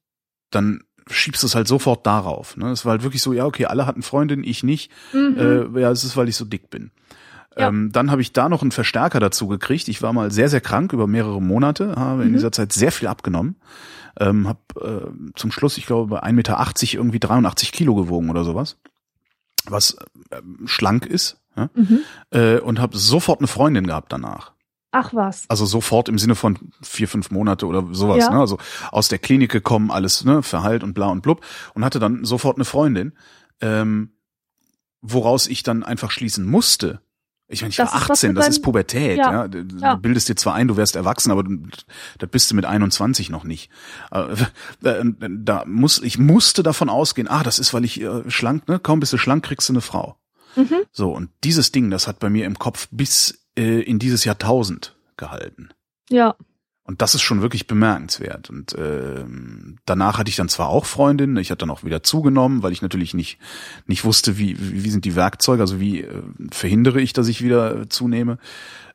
dann 0.51 0.83
schiebst 1.11 1.43
du 1.43 1.47
es 1.47 1.55
halt 1.55 1.69
sofort 1.69 2.07
darauf. 2.07 2.57
Ne? 2.57 2.71
Es 2.71 2.85
war 2.85 2.93
halt 2.93 3.03
wirklich 3.03 3.23
so, 3.23 3.33
ja, 3.33 3.47
okay, 3.47 3.67
alle 3.67 3.87
hatten 3.87 4.03
Freundinnen, 4.03 4.45
ich 4.45 4.63
nicht. 4.63 4.91
Mhm. 5.13 5.73
Äh, 5.77 5.81
ja, 5.81 5.91
es 5.91 6.05
ist, 6.05 6.17
weil 6.17 6.29
ich 6.29 6.37
so 6.37 6.45
dick 6.45 6.71
bin. 6.71 6.91
Ja. 7.57 7.69
Ähm, 7.69 7.91
dann 7.93 8.11
habe 8.11 8.21
ich 8.21 8.33
da 8.33 8.49
noch 8.49 8.63
einen 8.63 8.73
Verstärker 8.73 9.21
dazu 9.21 9.49
gekriegt. 9.49 9.89
Ich 9.89 10.03
war 10.03 10.13
mal 10.13 10.31
sehr, 10.31 10.49
sehr 10.49 10.61
krank 10.61 10.93
über 10.93 11.07
mehrere 11.07 11.43
Monate, 11.43 11.97
habe 11.97 12.23
mhm. 12.23 12.29
in 12.29 12.33
dieser 12.35 12.53
Zeit 12.53 12.73
sehr 12.73 12.93
viel 12.93 13.09
abgenommen. 13.09 13.57
Ähm, 14.21 14.49
hab 14.49 14.59
äh, 14.81 15.07
zum 15.35 15.51
Schluss, 15.51 15.79
ich 15.79 15.87
glaube, 15.87 16.09
bei 16.09 16.23
1,80 16.23 16.33
Meter 16.33 16.59
irgendwie 16.95 17.21
83 17.21 17.73
Kilo 17.73 17.95
gewogen 17.95 18.31
oder 18.31 18.45
sowas 18.45 18.77
was 19.71 19.97
äh, 20.31 20.41
schlank 20.66 21.07
ist 21.07 21.39
ja? 21.57 21.71
mhm. 21.75 22.01
äh, 22.31 22.59
und 22.59 22.81
habe 22.81 22.97
sofort 22.97 23.41
eine 23.41 23.49
Freundin 23.49 23.87
gehabt 23.87 24.12
danach. 24.12 24.53
Ach 24.91 25.12
was. 25.12 25.45
Also 25.51 25.66
sofort 25.66 26.09
im 26.09 26.19
Sinne 26.19 26.35
von 26.35 26.59
vier, 26.83 27.09
fünf 27.09 27.31
Monate 27.31 27.66
oder 27.66 27.87
sowas. 27.93 28.25
Ja. 28.25 28.31
Ne? 28.31 28.41
Also 28.41 28.59
aus 28.91 29.09
der 29.09 29.19
Klinik 29.19 29.51
gekommen, 29.51 29.91
alles 29.91 30.25
ne, 30.25 30.43
verheilt 30.43 30.83
und 30.83 30.95
bla 30.95 31.09
und 31.09 31.23
blub 31.23 31.45
und 31.75 31.85
hatte 31.85 31.99
dann 31.99 32.25
sofort 32.25 32.57
eine 32.57 32.64
Freundin, 32.64 33.12
ähm, 33.61 34.12
woraus 35.03 35.47
ich 35.47 35.62
dann 35.62 35.85
einfach 35.85 36.11
schließen 36.11 36.47
musste, 36.47 37.03
ich 37.51 37.63
meine, 37.63 37.71
ich 37.71 37.77
das 37.77 37.93
war 37.93 38.11
18, 38.11 38.31
ist 38.31 38.37
das 38.37 38.49
ist 38.49 38.63
Pubertät, 38.63 39.17
ja. 39.17 39.33
ja. 39.33 39.49
Du 39.49 39.65
ja. 39.79 39.97
bildest 39.97 40.29
dir 40.29 40.37
zwar 40.37 40.55
ein, 40.55 40.69
du 40.69 40.77
wärst 40.77 40.97
erwachsen, 40.97 41.31
aber 41.31 41.45
da 42.19 42.27
bist 42.27 42.51
du 42.51 42.55
mit 42.55 42.67
21 42.67 43.31
noch 43.31 43.45
nicht. 43.45 43.71
Äh, 44.11 44.37
da 44.83 45.65
muss, 45.67 46.03
ich 46.03 46.19
musste 46.19 46.63
davon 46.63 46.91
ausgehen, 46.91 47.27
ah, 47.27 47.43
das 47.43 47.59
ist, 47.59 47.73
weil 47.73 47.87
ich 47.87 48.03
äh, 48.03 48.31
schlank, 48.31 48.69
ne, 48.69 48.79
kaum 48.79 49.01
bist 49.01 49.15
du 49.15 49.19
schlank, 49.19 49.45
kriegst 49.45 49.69
du 49.69 49.73
eine 49.73 49.81
Frau. 49.81 50.17
Mhm. 50.57 50.83
So, 50.93 51.11
und 51.11 51.31
dieses 51.43 51.73
Ding, 51.73 51.91
das 51.91 52.07
hat 52.07 52.19
bei 52.19 52.29
mir 52.29 52.45
im 52.45 52.59
Kopf 52.59 52.89
bis 52.91 53.47
äh, 53.57 53.81
in 53.81 53.99
dieses 53.99 54.25
Jahrtausend 54.25 54.97
gehalten. 55.17 55.71
Ja. 56.11 56.37
Und 56.89 57.03
das 57.03 57.14
ist 57.14 57.20
schon 57.20 57.43
wirklich 57.43 57.66
bemerkenswert. 57.66 58.49
Und 58.49 58.72
äh, 58.72 59.22
danach 59.84 60.16
hatte 60.16 60.30
ich 60.30 60.36
dann 60.36 60.49
zwar 60.49 60.70
auch 60.70 60.86
Freundinnen, 60.86 61.36
ich 61.36 61.51
hatte 61.51 61.66
dann 61.66 61.70
auch 61.70 61.84
wieder 61.84 62.03
zugenommen, 62.03 62.62
weil 62.62 62.72
ich 62.72 62.80
natürlich 62.80 63.12
nicht 63.12 63.39
nicht 63.86 64.07
wusste, 64.07 64.39
wie 64.39 64.57
wie 64.59 64.89
sind 64.89 65.05
die 65.05 65.14
Werkzeuge, 65.14 65.61
also 65.61 65.80
wie 65.80 66.01
äh, 66.01 66.22
verhindere 66.51 67.03
ich, 67.03 67.12
dass 67.12 67.28
ich 67.28 67.45
wieder 67.45 67.91
zunehme. 67.91 68.39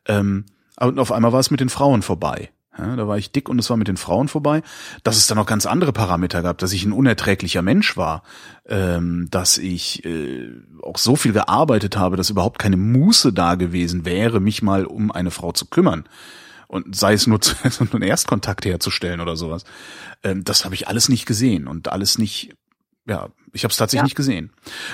Ähm, 0.08 0.46
und 0.80 0.98
auf 0.98 1.12
einmal 1.12 1.34
war 1.34 1.40
es 1.40 1.52
mit 1.52 1.60
den 1.60 1.70
Frauen 1.70 2.02
vorbei. 2.02 2.50
Ja, 2.76 2.96
da 2.96 3.08
war 3.08 3.20
ich 3.20 3.32
dick 3.32 3.48
und 3.48 3.60
es 3.60 3.70
war 3.70 3.78
mit 3.78 3.88
den 3.88 3.98
Frauen 3.98 4.28
vorbei. 4.28 4.64
Dass 5.04 5.18
es 5.18 5.28
dann 5.28 5.38
noch 5.38 5.46
ganz 5.46 5.68
andere 5.68 5.94
Parameter 5.94 6.42
gab, 6.42 6.58
dass 6.58 6.74
ich 6.74 6.86
ein 6.86 6.94
unerträglicher 6.94 7.62
Mensch 7.62 7.96
war, 7.96 8.24
ähm, 8.66 9.28
dass 9.30 9.60
ich 9.60 10.04
äh, 10.04 10.50
auch 10.82 10.98
so 10.98 11.16
viel 11.16 11.32
gearbeitet 11.32 11.96
habe, 11.96 12.18
dass 12.18 12.32
überhaupt 12.32 12.58
keine 12.58 12.78
Muße 12.78 13.34
da 13.34 13.54
gewesen 13.54 14.04
wäre, 14.04 14.40
mich 14.40 14.64
mal 14.64 14.86
um 14.86 15.12
eine 15.12 15.30
Frau 15.30 15.52
zu 15.52 15.68
kümmern 15.68 16.06
und 16.68 16.96
sei 16.96 17.14
es 17.14 17.28
nur 17.28 17.42
zu, 17.42 17.56
einen 17.64 18.04
Erstkontakt 18.04 18.66
herzustellen 18.66 19.20
oder 19.22 19.36
sowas. 19.36 19.64
Ähm, 20.24 20.44
das 20.44 20.66
habe 20.66 20.76
ich 20.76 20.88
alles 20.88 21.10
nicht 21.10 21.26
gesehen 21.26 21.68
und 21.68 21.92
alles 21.92 22.18
nicht, 22.18 22.56
ja, 23.06 23.30
ich 23.52 23.64
habe 23.64 23.72
es 23.72 23.78
tatsächlich 23.78 24.00
ja. 24.00 24.06
nicht 24.06 24.16
gesehen. 24.16 24.52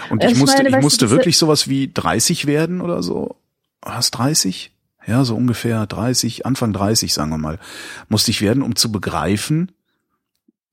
Und 0.10 0.24
ich, 0.24 0.32
ich 0.32 0.38
musste, 0.38 0.64
meine, 0.64 0.78
ich 0.78 0.84
musste 0.84 1.10
wirklich 1.10 1.38
sowas 1.38 1.68
wie 1.68 1.92
30 1.92 2.46
werden 2.46 2.82
oder 2.82 3.04
so. 3.04 3.36
Hast 3.84 4.12
30? 4.12 4.74
Ja, 5.08 5.24
so 5.24 5.36
ungefähr 5.36 5.88
30, 5.88 6.46
Anfang 6.46 6.74
30, 6.74 7.14
sagen 7.14 7.32
wir 7.32 7.38
mal, 7.38 7.60
musste 8.10 8.32
ich 8.32 8.42
werden, 8.42 8.62
um 8.62 8.76
zu 8.76 8.92
begreifen, 8.92 9.72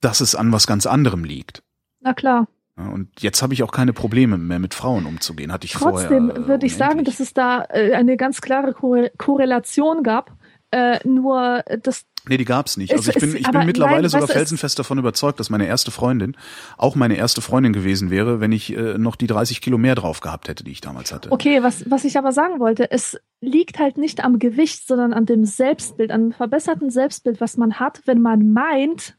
dass 0.00 0.20
es 0.20 0.34
an 0.34 0.52
was 0.52 0.66
ganz 0.66 0.84
anderem 0.86 1.24
liegt. 1.24 1.62
Na 2.00 2.12
klar. 2.12 2.48
Und 2.76 3.22
jetzt 3.22 3.40
habe 3.40 3.54
ich 3.54 3.62
auch 3.62 3.72
keine 3.72 3.94
Probleme 3.94 4.36
mehr 4.36 4.58
mit 4.58 4.74
Frauen 4.74 5.06
umzugehen, 5.06 5.50
hatte 5.50 5.64
ich 5.64 5.72
Trotzdem 5.72 5.90
vorher. 5.90 6.08
Trotzdem 6.08 6.48
würde 6.48 6.66
ich 6.66 6.76
sagen, 6.76 7.04
dass 7.04 7.20
es 7.20 7.32
da 7.32 7.64
äh, 7.70 7.94
eine 7.94 8.18
ganz 8.18 8.42
klare 8.42 8.74
Korrelation 8.74 10.02
gab 10.02 10.35
äh, 10.70 10.98
nur 11.06 11.62
das. 11.82 12.04
Nee, 12.28 12.38
die 12.38 12.44
gab's 12.44 12.76
nicht. 12.76 12.92
Also 12.92 13.10
ich 13.10 13.18
bin, 13.18 13.36
ich 13.36 13.48
bin 13.48 13.66
mittlerweile 13.66 14.02
nein, 14.02 14.10
sogar 14.10 14.26
felsenfest 14.26 14.78
davon 14.78 14.98
überzeugt, 14.98 15.38
dass 15.38 15.48
meine 15.48 15.66
erste 15.66 15.92
Freundin 15.92 16.36
auch 16.76 16.96
meine 16.96 17.16
erste 17.16 17.40
Freundin 17.40 17.72
gewesen 17.72 18.10
wäre, 18.10 18.40
wenn 18.40 18.50
ich 18.50 18.76
äh, 18.76 18.98
noch 18.98 19.14
die 19.14 19.28
30 19.28 19.60
Kilo 19.60 19.78
mehr 19.78 19.94
drauf 19.94 20.20
gehabt 20.20 20.48
hätte, 20.48 20.64
die 20.64 20.72
ich 20.72 20.80
damals 20.80 21.12
hatte. 21.12 21.30
Okay, 21.30 21.62
was, 21.62 21.88
was 21.88 22.04
ich 22.04 22.18
aber 22.18 22.32
sagen 22.32 22.58
wollte, 22.58 22.90
es 22.90 23.20
liegt 23.40 23.78
halt 23.78 23.96
nicht 23.96 24.24
am 24.24 24.40
Gewicht, 24.40 24.88
sondern 24.88 25.12
an 25.12 25.24
dem 25.24 25.44
Selbstbild, 25.44 26.10
an 26.10 26.30
dem 26.30 26.32
verbesserten 26.32 26.90
Selbstbild, 26.90 27.40
was 27.40 27.56
man 27.56 27.78
hat, 27.78 28.02
wenn 28.06 28.20
man 28.20 28.52
meint, 28.52 29.16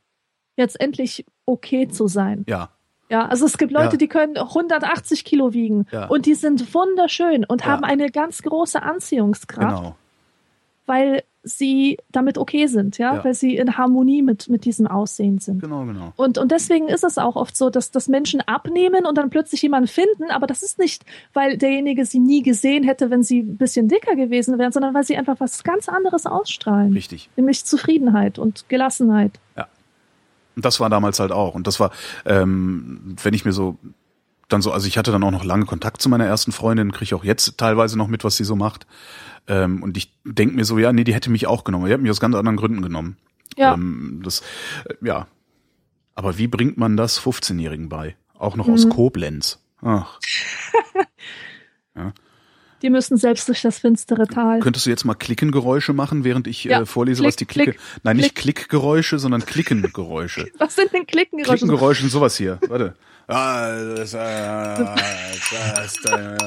jetzt 0.58 0.80
endlich 0.80 1.26
okay 1.46 1.88
zu 1.88 2.08
sein. 2.08 2.44
Ja. 2.48 2.70
Ja, 3.10 3.26
also 3.26 3.46
es 3.46 3.58
gibt 3.58 3.72
Leute, 3.72 3.94
ja. 3.94 3.98
die 3.98 4.08
können 4.08 4.38
180 4.38 5.24
Kilo 5.24 5.54
wiegen 5.54 5.86
ja. 5.92 6.08
und 6.08 6.26
die 6.26 6.34
sind 6.34 6.74
wunderschön 6.74 7.46
und 7.46 7.62
ja. 7.62 7.68
haben 7.68 7.86
eine 7.86 8.12
ganz 8.12 8.42
große 8.42 8.82
Anziehungskraft. 8.82 9.78
Genau. 9.78 9.96
Weil 10.86 11.24
sie 11.48 11.98
damit 12.12 12.38
okay 12.38 12.68
sind, 12.68 12.98
ja? 12.98 13.16
ja, 13.16 13.24
weil 13.24 13.34
sie 13.34 13.56
in 13.56 13.78
Harmonie 13.78 14.22
mit, 14.22 14.50
mit 14.50 14.66
diesem 14.66 14.88
Aussehen 14.88 15.40
sind. 15.40 15.62
Genau, 15.62 15.86
genau. 15.86 16.14
Und, 16.16 16.38
und 16.38 16.52
deswegen 16.52 16.88
ist 16.88 17.04
es 17.04 17.18
auch 17.18 17.36
oft 17.36 17.56
so, 17.56 17.70
dass, 17.70 17.92
dass 17.92 18.08
Menschen 18.08 18.42
abnehmen 18.42 19.06
und 19.06 19.18
dann 19.18 19.30
plötzlich 19.30 19.62
jemanden 19.62 19.88
finden, 19.88 20.30
aber 20.30 20.48
das 20.48 20.64
ist 20.64 20.80
nicht, 20.80 21.06
weil 21.34 21.58
derjenige 21.58 22.06
sie 22.06 22.20
nie 22.20 22.44
gesehen 22.44 22.84
hätte, 22.84 23.10
wenn 23.10 23.24
sie 23.24 23.40
ein 23.40 23.58
bisschen 23.58 23.88
dicker 23.88 24.16
gewesen 24.16 24.58
wären, 24.60 24.72
sondern 24.72 24.94
weil 24.94 25.04
sie 25.04 25.18
einfach 25.18 25.40
was 25.40 25.64
ganz 25.64 25.90
anderes 25.90 26.26
ausstrahlen. 26.26 26.94
Richtig. 26.94 27.30
Nämlich 27.36 27.66
Zufriedenheit 27.66 28.40
und 28.40 28.66
Gelassenheit. 28.70 29.40
Ja. 29.56 29.68
Und 30.56 30.66
das 30.66 30.80
war 30.80 30.90
damals 30.90 31.20
halt 31.20 31.32
auch. 31.32 31.56
Und 31.56 31.68
das 31.68 31.80
war, 31.80 31.92
ähm, 32.26 33.16
wenn 33.22 33.34
ich 33.34 33.46
mir 33.46 33.54
so 33.54 33.78
dann 34.48 34.62
so, 34.62 34.72
also 34.72 34.88
ich 34.88 34.98
hatte 34.98 35.12
dann 35.12 35.24
auch 35.24 35.32
noch 35.32 35.44
lange 35.44 35.66
Kontakt 35.66 36.02
zu 36.02 36.10
meiner 36.10 36.26
ersten 36.26 36.52
Freundin, 36.52 36.92
kriege 36.92 37.16
auch 37.16 37.24
jetzt 37.24 37.58
teilweise 37.58 37.98
noch 37.98 38.08
mit, 38.08 38.24
was 38.24 38.38
sie 38.38 38.44
so 38.44 38.56
macht. 38.56 38.88
Ähm, 39.48 39.82
und 39.82 39.98
ich 39.98 40.14
denk 40.24 40.56
mir 40.56 40.66
so, 40.66 40.78
ja, 40.78 40.92
nee, 40.92 41.04
die 41.04 41.14
hätte 41.14 41.30
mich 41.30 41.48
auch 41.48 41.64
genommen. 41.64 41.86
Die 41.86 41.94
hat 41.94 42.02
mich 42.02 42.12
aus 42.12 42.20
ganz 42.20 42.36
anderen 42.36 42.58
Gründen 42.58 42.82
genommen. 42.82 43.18
Ja. 43.56 43.74
Ähm, 43.74 44.22
das, 44.24 44.42
äh, 44.86 44.94
ja. 45.02 45.28
Aber 46.16 46.38
wie 46.38 46.48
bringt 46.48 46.78
man 46.78 46.98
das 46.98 47.22
15-Jährigen 47.22 47.90
bei? 47.90 48.16
Auch 48.38 48.56
noch 48.56 48.68
mhm. 48.68 48.74
aus 48.74 48.90
Koblenz. 48.90 49.60
Ach. 49.82 50.20
ja. 51.96 52.14
Die 52.82 52.90
müssen 52.90 53.18
selbst 53.18 53.48
durch 53.48 53.62
das 53.62 53.80
finstere 53.80 54.28
Tal. 54.28 54.60
Könntest 54.60 54.86
du 54.86 54.90
jetzt 54.90 55.04
mal 55.04 55.16
Klickengeräusche 55.16 55.94
machen, 55.94 56.24
während 56.24 56.46
ich 56.48 56.64
ja. 56.64 56.82
äh, 56.82 56.86
vorlese, 56.86 57.22
Klick, 57.22 57.28
was 57.28 57.36
die 57.36 57.46
Klicke. 57.46 57.72
Klick, 57.72 57.82
Nein, 58.04 58.18
nicht 58.18 58.36
Klick. 58.36 58.58
Klickgeräusche, 58.58 59.18
sondern 59.18 59.46
Klickengeräusche. 59.46 60.52
was 60.58 60.76
sind 60.76 60.94
denn 60.94 61.08
Klickengeräusche? 61.08 61.58
Klickengeräusche 61.58 62.02
sind 62.02 62.12
sowas 62.12 62.38
hier. 62.38 62.60
Warte. 62.68 62.96
Das, 63.28 64.14
äh, 64.14 64.78
das, 64.78 65.96
äh, 66.06 66.38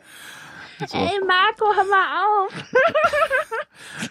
So. 0.88 0.96
Ey, 0.96 1.20
Marco, 1.26 1.76
hör 1.76 1.84
mal 1.84 2.24
auf. 2.24 2.52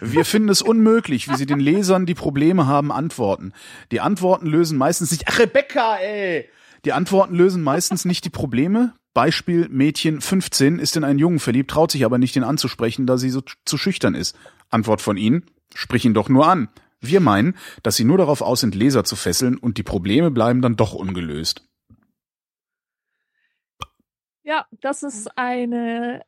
Wir 0.00 0.24
finden 0.24 0.48
es 0.50 0.62
unmöglich, 0.62 1.28
wie 1.28 1.34
sie 1.34 1.46
den 1.46 1.58
Lesern, 1.58 2.06
die 2.06 2.14
Probleme 2.14 2.68
haben, 2.68 2.92
antworten. 2.92 3.52
Die 3.90 4.00
Antworten 4.00 4.46
lösen 4.46 4.78
meistens 4.78 5.10
nicht. 5.10 5.24
Ach, 5.26 5.40
Rebecca, 5.40 5.96
ey! 5.96 6.48
Die 6.84 6.92
Antworten 6.92 7.34
lösen 7.34 7.64
meistens 7.64 8.04
nicht 8.04 8.24
die 8.24 8.30
Probleme. 8.30 8.94
Beispiel 9.14 9.68
Mädchen 9.68 10.20
15 10.20 10.78
ist 10.78 10.96
in 10.96 11.02
einen 11.02 11.18
Jungen 11.18 11.40
verliebt, 11.40 11.72
traut 11.72 11.90
sich 11.90 12.04
aber 12.04 12.18
nicht, 12.18 12.36
ihn 12.36 12.44
anzusprechen, 12.44 13.04
da 13.06 13.18
sie 13.18 13.30
so 13.30 13.42
zu 13.64 13.76
schüchtern 13.76 14.14
ist. 14.14 14.36
Antwort 14.70 15.00
von 15.00 15.16
Ihnen, 15.16 15.44
sprich 15.74 16.04
ihn 16.04 16.14
doch 16.14 16.28
nur 16.28 16.46
an. 16.46 16.68
Wir 17.00 17.20
meinen, 17.20 17.56
dass 17.82 17.96
sie 17.96 18.04
nur 18.04 18.18
darauf 18.18 18.42
aus 18.42 18.60
sind, 18.60 18.74
Leser 18.74 19.04
zu 19.04 19.16
fesseln 19.16 19.56
und 19.56 19.78
die 19.78 19.82
Probleme 19.82 20.30
bleiben 20.30 20.60
dann 20.60 20.76
doch 20.76 20.92
ungelöst. 20.92 21.66
Ja, 24.42 24.66
das 24.80 25.02
ist 25.02 25.38
eine 25.38 26.22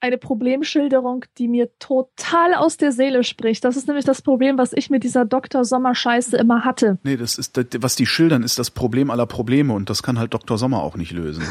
eine 0.00 0.18
Problemschilderung, 0.18 1.26
die 1.36 1.46
mir 1.46 1.68
total 1.78 2.54
aus 2.54 2.78
der 2.78 2.90
Seele 2.90 3.22
spricht. 3.22 3.64
Das 3.64 3.76
ist 3.76 3.86
nämlich 3.86 4.06
das 4.06 4.22
Problem, 4.22 4.56
was 4.56 4.72
ich 4.72 4.88
mit 4.88 5.04
dieser 5.04 5.24
Dr. 5.26 5.64
Sommer 5.64 5.94
Scheiße 5.94 6.36
immer 6.36 6.64
hatte. 6.64 6.98
Nee, 7.02 7.16
das 7.16 7.36
ist 7.36 7.60
was 7.80 7.96
die 7.96 8.06
schildern 8.06 8.42
ist 8.42 8.58
das 8.58 8.70
Problem 8.70 9.10
aller 9.10 9.26
Probleme 9.26 9.74
und 9.74 9.90
das 9.90 10.02
kann 10.02 10.18
halt 10.18 10.32
Dr. 10.32 10.56
Sommer 10.56 10.82
auch 10.82 10.96
nicht 10.96 11.12
lösen. 11.12 11.44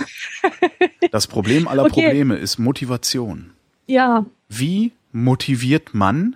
das 1.11 1.27
Problem 1.27 1.67
aller 1.67 1.85
okay. 1.85 2.05
Probleme 2.05 2.37
ist 2.37 2.57
Motivation. 2.57 3.51
Ja. 3.85 4.25
Wie 4.47 4.93
motiviert 5.11 5.93
man 5.93 6.35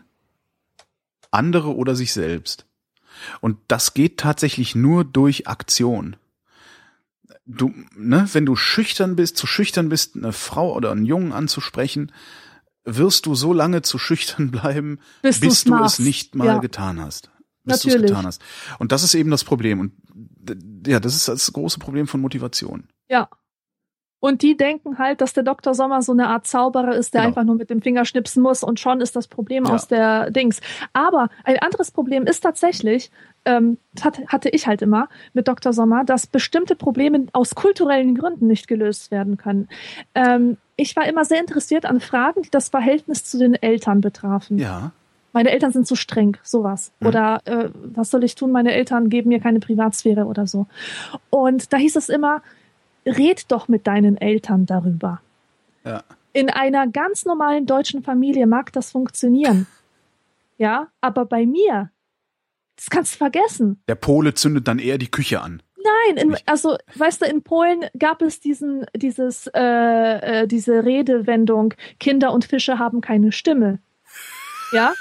andere 1.33 1.75
oder 1.75 1.95
sich 1.95 2.13
selbst? 2.13 2.65
Und 3.41 3.57
das 3.67 3.93
geht 3.93 4.17
tatsächlich 4.17 4.75
nur 4.75 5.05
durch 5.05 5.47
Aktion 5.47 6.17
du, 7.45 7.73
ne, 7.95 8.27
wenn 8.33 8.45
du 8.45 8.55
schüchtern 8.55 9.15
bist, 9.15 9.37
zu 9.37 9.47
schüchtern 9.47 9.89
bist, 9.89 10.15
eine 10.15 10.33
Frau 10.33 10.73
oder 10.73 10.91
einen 10.91 11.05
Jungen 11.05 11.31
anzusprechen, 11.31 12.11
wirst 12.85 13.25
du 13.25 13.35
so 13.35 13.53
lange 13.53 13.81
zu 13.81 13.97
schüchtern 13.97 14.51
bleiben, 14.51 14.99
bis, 15.21 15.39
bis 15.39 15.63
du 15.63 15.71
machst. 15.71 15.99
es 15.99 16.05
nicht 16.05 16.35
mal 16.35 16.45
ja. 16.45 16.57
getan 16.59 16.99
hast. 16.99 17.29
Bis 17.65 17.85
Natürlich. 17.85 18.07
getan 18.07 18.25
hast. 18.25 18.41
Und 18.77 18.91
das 18.91 19.03
ist 19.03 19.13
eben 19.13 19.31
das 19.31 19.45
Problem. 19.45 19.79
Und 19.79 19.93
ja, 20.85 20.99
das 20.99 21.15
ist 21.15 21.29
das 21.29 21.53
große 21.53 21.79
Problem 21.79 22.07
von 22.07 22.19
Motivation. 22.19 22.89
Ja. 23.07 23.29
Und 24.23 24.41
die 24.41 24.55
denken 24.55 24.99
halt, 24.99 25.19
dass 25.19 25.33
der 25.33 25.43
Dr. 25.43 25.73
Sommer 25.73 26.01
so 26.01 26.13
eine 26.13 26.29
Art 26.29 26.47
Zauberer 26.47 26.95
ist, 26.95 27.13
der 27.13 27.23
genau. 27.23 27.27
einfach 27.27 27.43
nur 27.43 27.55
mit 27.55 27.69
dem 27.69 27.81
Finger 27.81 28.05
schnipsen 28.05 28.41
muss 28.41 28.63
und 28.63 28.79
schon 28.79 29.01
ist 29.01 29.17
das 29.17 29.27
Problem 29.27 29.65
ja. 29.65 29.73
aus 29.73 29.89
der 29.89 30.31
Dings. 30.31 30.61
Aber 30.93 31.27
ein 31.43 31.59
anderes 31.59 31.91
Problem 31.91 32.25
ist 32.25 32.39
tatsächlich, 32.39 33.11
ähm, 33.43 33.77
hatte 33.99 34.47
ich 34.47 34.65
halt 34.65 34.81
immer 34.81 35.09
mit 35.33 35.49
Dr. 35.49 35.73
Sommer, 35.73 36.05
dass 36.05 36.25
bestimmte 36.25 36.77
Probleme 36.77 37.25
aus 37.33 37.53
kulturellen 37.53 38.15
Gründen 38.15 38.47
nicht 38.47 38.69
gelöst 38.69 39.11
werden 39.11 39.35
können. 39.35 39.67
Ähm, 40.15 40.55
ich 40.77 40.95
war 40.95 41.05
immer 41.05 41.25
sehr 41.25 41.41
interessiert 41.41 41.85
an 41.85 41.99
Fragen, 41.99 42.43
die 42.43 42.49
das 42.49 42.69
Verhältnis 42.69 43.25
zu 43.25 43.37
den 43.37 43.55
Eltern 43.55 43.99
betrafen. 43.99 44.57
Ja. 44.57 44.93
Meine 45.33 45.51
Eltern 45.51 45.73
sind 45.73 45.85
zu 45.85 45.97
streng, 45.97 46.37
sowas. 46.43 46.93
Mhm. 47.01 47.07
Oder 47.07 47.41
äh, 47.43 47.69
was 47.93 48.09
soll 48.09 48.23
ich 48.23 48.35
tun? 48.35 48.51
Meine 48.53 48.71
Eltern 48.71 49.09
geben 49.09 49.27
mir 49.27 49.41
keine 49.41 49.59
Privatsphäre 49.59 50.23
oder 50.27 50.47
so. 50.47 50.67
Und 51.29 51.73
da 51.73 51.77
hieß 51.77 51.97
es 51.97 52.07
immer, 52.07 52.41
red 53.05 53.51
doch 53.51 53.67
mit 53.67 53.87
deinen 53.87 54.17
Eltern 54.17 54.65
darüber. 54.65 55.21
Ja. 55.83 56.03
In 56.33 56.49
einer 56.49 56.87
ganz 56.87 57.25
normalen 57.25 57.65
deutschen 57.65 58.03
Familie 58.03 58.47
mag 58.47 58.71
das 58.73 58.91
funktionieren. 58.91 59.67
Ja, 60.59 60.89
aber 61.01 61.25
bei 61.25 61.47
mir 61.47 61.89
das 62.75 62.89
kannst 62.89 63.13
du 63.13 63.17
vergessen. 63.17 63.81
Der 63.87 63.95
Pole 63.95 64.33
zündet 64.33 64.67
dann 64.67 64.79
eher 64.79 64.97
die 64.97 65.11
Küche 65.11 65.41
an. 65.41 65.61
Nein, 65.77 66.17
in, 66.17 66.37
also 66.45 66.77
weißt 66.95 67.21
du, 67.21 67.25
in 67.25 67.43
Polen 67.43 67.85
gab 67.97 68.21
es 68.21 68.39
diesen, 68.39 68.85
dieses, 68.95 69.47
äh, 69.53 70.41
äh, 70.43 70.47
diese 70.47 70.85
Redewendung: 70.85 71.73
Kinder 71.99 72.31
und 72.31 72.45
Fische 72.45 72.79
haben 72.79 73.01
keine 73.01 73.31
Stimme. 73.31 73.79
Ja. 74.71 74.93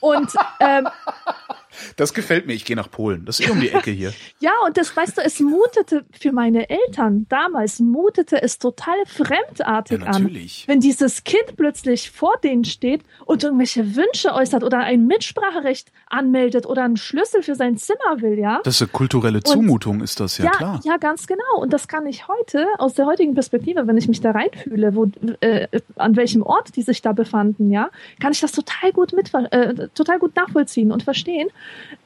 Und 0.00 0.32
ähm, 0.60 0.88
das 1.96 2.14
gefällt 2.14 2.46
mir. 2.46 2.54
Ich 2.54 2.64
gehe 2.64 2.76
nach 2.76 2.90
Polen. 2.90 3.24
Das 3.24 3.40
ist 3.40 3.48
eh 3.48 3.50
um 3.50 3.60
die 3.60 3.68
Ecke 3.72 3.90
hier. 3.90 4.12
ja, 4.40 4.52
und 4.66 4.76
das, 4.76 4.96
weißt 4.96 5.18
du, 5.18 5.22
es 5.22 5.40
mutete 5.40 6.04
für 6.18 6.32
meine 6.32 6.68
Eltern 6.68 7.26
damals, 7.28 7.80
mutete 7.80 8.42
es 8.42 8.58
total 8.58 8.94
fremdartig 9.06 10.00
ja, 10.00 10.06
an. 10.06 10.30
Wenn 10.66 10.80
dieses 10.80 11.24
Kind 11.24 11.56
plötzlich 11.56 12.10
vor 12.10 12.34
denen 12.42 12.64
steht 12.64 13.02
und 13.26 13.44
irgendwelche 13.44 13.96
Wünsche 13.96 14.32
äußert 14.32 14.64
oder 14.64 14.78
ein 14.78 15.06
Mitspracherecht 15.06 15.92
anmeldet 16.08 16.66
oder 16.66 16.84
einen 16.84 16.96
Schlüssel 16.96 17.42
für 17.42 17.54
sein 17.54 17.76
Zimmer 17.76 18.20
will, 18.20 18.38
ja. 18.38 18.60
Das 18.64 18.76
ist 18.76 18.82
eine 18.82 18.90
kulturelle 18.90 19.42
Zumutung, 19.42 19.96
und, 19.96 20.02
ist 20.02 20.20
das 20.20 20.38
ja, 20.38 20.46
ja, 20.46 20.50
klar. 20.50 20.80
Ja, 20.84 20.96
ganz 20.96 21.26
genau. 21.26 21.58
Und 21.58 21.72
das 21.72 21.88
kann 21.88 22.06
ich 22.06 22.28
heute 22.28 22.66
aus 22.78 22.94
der 22.94 23.06
heutigen 23.06 23.34
Perspektive, 23.34 23.86
wenn 23.86 23.96
ich 23.96 24.08
mich 24.08 24.20
da 24.20 24.32
reinfühle, 24.32 24.94
wo, 24.94 25.10
äh, 25.40 25.68
an 25.96 26.16
welchem 26.16 26.42
Ort 26.42 26.76
die 26.76 26.82
sich 26.82 27.02
da 27.02 27.12
befanden, 27.12 27.70
ja, 27.70 27.90
kann 28.20 28.32
ich 28.32 28.40
das 28.40 28.52
total 28.52 28.92
gut 28.92 29.12
mit, 29.12 29.32
äh, 29.34 29.88
total 29.94 30.18
gut 30.18 30.36
nachvollziehen 30.36 30.92
und 30.92 31.02
verstehen. 31.02 31.48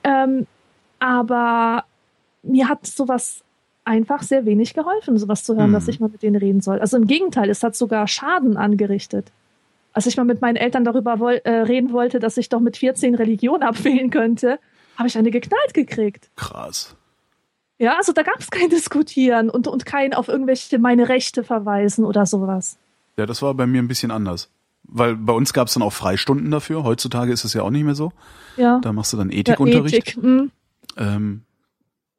Ähm, 0.02 0.46
aber 0.98 1.84
mir 2.42 2.68
hat 2.68 2.86
sowas 2.86 3.42
einfach 3.84 4.22
sehr 4.22 4.46
wenig 4.46 4.74
geholfen, 4.74 5.18
sowas 5.18 5.44
zu 5.44 5.56
hören, 5.56 5.70
mhm. 5.70 5.74
dass 5.74 5.88
ich 5.88 6.00
mal 6.00 6.08
mit 6.08 6.22
denen 6.22 6.36
reden 6.36 6.60
soll. 6.60 6.80
Also 6.80 6.96
im 6.96 7.06
Gegenteil, 7.06 7.50
es 7.50 7.62
hat 7.62 7.76
sogar 7.76 8.08
Schaden 8.08 8.56
angerichtet. 8.56 9.30
Als 9.92 10.06
ich 10.06 10.16
mal 10.16 10.24
mit 10.24 10.40
meinen 10.40 10.56
Eltern 10.56 10.84
darüber 10.84 11.20
woll 11.20 11.40
äh, 11.44 11.50
reden 11.50 11.92
wollte, 11.92 12.18
dass 12.18 12.36
ich 12.36 12.48
doch 12.48 12.60
mit 12.60 12.76
14 12.76 13.14
Religion 13.14 13.62
abwählen 13.62 14.10
könnte, 14.10 14.58
habe 14.96 15.08
ich 15.08 15.18
eine 15.18 15.30
geknallt 15.30 15.74
gekriegt. 15.74 16.30
Krass. 16.36 16.96
Ja, 17.78 17.96
also 17.96 18.12
da 18.12 18.22
gab 18.22 18.38
es 18.38 18.50
kein 18.50 18.70
Diskutieren 18.70 19.50
und, 19.50 19.66
und 19.66 19.84
kein 19.84 20.14
auf 20.14 20.28
irgendwelche 20.28 20.78
meine 20.78 21.08
Rechte 21.08 21.42
verweisen 21.42 22.04
oder 22.04 22.24
sowas. 22.24 22.78
Ja, 23.16 23.26
das 23.26 23.42
war 23.42 23.54
bei 23.54 23.66
mir 23.66 23.82
ein 23.82 23.88
bisschen 23.88 24.10
anders. 24.10 24.48
Weil 24.84 25.16
bei 25.16 25.32
uns 25.32 25.52
gab 25.52 25.68
es 25.68 25.74
dann 25.74 25.82
auch 25.82 25.92
Freistunden 25.92 26.50
dafür. 26.50 26.84
Heutzutage 26.84 27.32
ist 27.32 27.44
es 27.44 27.54
ja 27.54 27.62
auch 27.62 27.70
nicht 27.70 27.84
mehr 27.84 27.94
so. 27.94 28.12
Ja. 28.56 28.80
Da 28.80 28.92
machst 28.92 29.12
du 29.12 29.16
dann 29.16 29.30
Ethikunterricht. 29.30 29.94
Ja, 29.94 29.98
Ethik. 29.98 30.22
Mhm. 30.22 30.50
Ähm, 30.96 31.42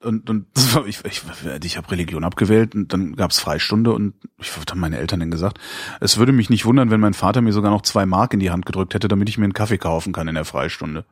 und, 0.01 0.29
und 0.29 0.45
war, 0.73 0.85
ich, 0.85 1.03
ich, 1.05 1.21
ich 1.63 1.77
habe 1.77 1.91
Religion 1.91 2.23
abgewählt 2.23 2.75
und 2.75 2.93
dann 2.93 3.15
gab's 3.15 3.39
Freistunde 3.39 3.91
und 3.93 4.13
ich 4.39 4.55
was 4.55 4.65
haben 4.69 4.79
meine 4.79 4.97
Eltern 4.97 5.19
denn 5.19 5.31
gesagt? 5.31 5.59
Es 5.99 6.17
würde 6.17 6.31
mich 6.31 6.49
nicht 6.49 6.65
wundern, 6.65 6.91
wenn 6.91 6.99
mein 6.99 7.13
Vater 7.13 7.41
mir 7.41 7.53
sogar 7.53 7.71
noch 7.71 7.81
zwei 7.81 8.05
Mark 8.05 8.33
in 8.33 8.39
die 8.39 8.51
Hand 8.51 8.65
gedrückt 8.65 8.93
hätte, 8.93 9.07
damit 9.07 9.29
ich 9.29 9.37
mir 9.37 9.45
einen 9.45 9.53
Kaffee 9.53 9.77
kaufen 9.77 10.13
kann 10.13 10.27
in 10.27 10.35
der 10.35 10.45
Freistunde. 10.45 11.05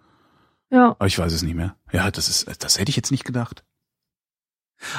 Ja. 0.69 0.91
Aber 0.91 1.07
ich 1.07 1.17
weiß 1.17 1.33
es 1.33 1.43
nicht 1.43 1.55
mehr. 1.55 1.75
Ja, 1.91 2.09
das 2.11 2.29
ist, 2.29 2.63
das 2.63 2.79
hätte 2.79 2.89
ich 2.89 2.95
jetzt 2.95 3.11
nicht 3.11 3.25
gedacht. 3.25 3.63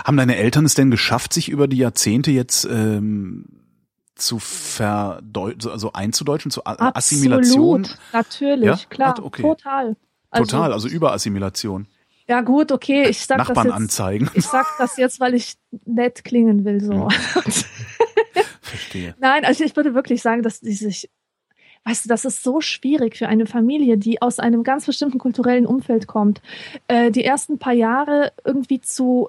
Haben 0.04 0.16
deine 0.16 0.36
Eltern 0.36 0.64
es 0.64 0.74
denn 0.74 0.90
geschafft, 0.90 1.32
sich 1.32 1.48
über 1.48 1.68
die 1.68 1.76
Jahrzehnte 1.76 2.30
jetzt 2.30 2.64
ähm, 2.64 3.63
zu 4.14 4.38
verdeutschen, 4.38 5.70
also 5.70 5.92
einzudeutschen, 5.92 6.50
zu 6.50 6.64
Absolut, 6.64 6.96
Assimilation? 6.96 7.88
Natürlich, 8.12 8.64
ja? 8.64 8.78
klar, 8.88 9.22
okay. 9.22 9.42
total. 9.42 9.96
Also, 10.30 10.44
total, 10.44 10.72
also 10.72 10.88
über 10.88 11.12
Assimilation. 11.12 11.86
Ja 12.26 12.40
gut, 12.40 12.72
okay, 12.72 13.08
ich 13.08 13.26
sag 13.26 13.38
Nachbarn 13.38 13.56
das 13.56 13.64
jetzt, 13.64 13.74
anzeigen. 13.74 14.30
Ich 14.34 14.46
sag 14.46 14.66
das 14.78 14.96
jetzt, 14.96 15.20
weil 15.20 15.34
ich 15.34 15.56
nett 15.84 16.24
klingen 16.24 16.64
will, 16.64 16.80
so. 16.80 17.08
Verstehe. 18.62 19.14
Nein, 19.18 19.44
also 19.44 19.62
ich 19.62 19.76
würde 19.76 19.94
wirklich 19.94 20.22
sagen, 20.22 20.42
dass 20.42 20.60
die 20.60 20.72
sich, 20.72 21.10
weißt 21.84 22.06
du, 22.06 22.08
das 22.08 22.24
ist 22.24 22.42
so 22.42 22.60
schwierig 22.60 23.16
für 23.16 23.28
eine 23.28 23.46
Familie, 23.46 23.98
die 23.98 24.22
aus 24.22 24.38
einem 24.38 24.64
ganz 24.64 24.86
bestimmten 24.86 25.18
kulturellen 25.18 25.66
Umfeld 25.66 26.06
kommt, 26.06 26.40
äh, 26.88 27.10
die 27.10 27.24
ersten 27.24 27.58
paar 27.58 27.74
Jahre 27.74 28.32
irgendwie 28.44 28.80
zu 28.80 29.28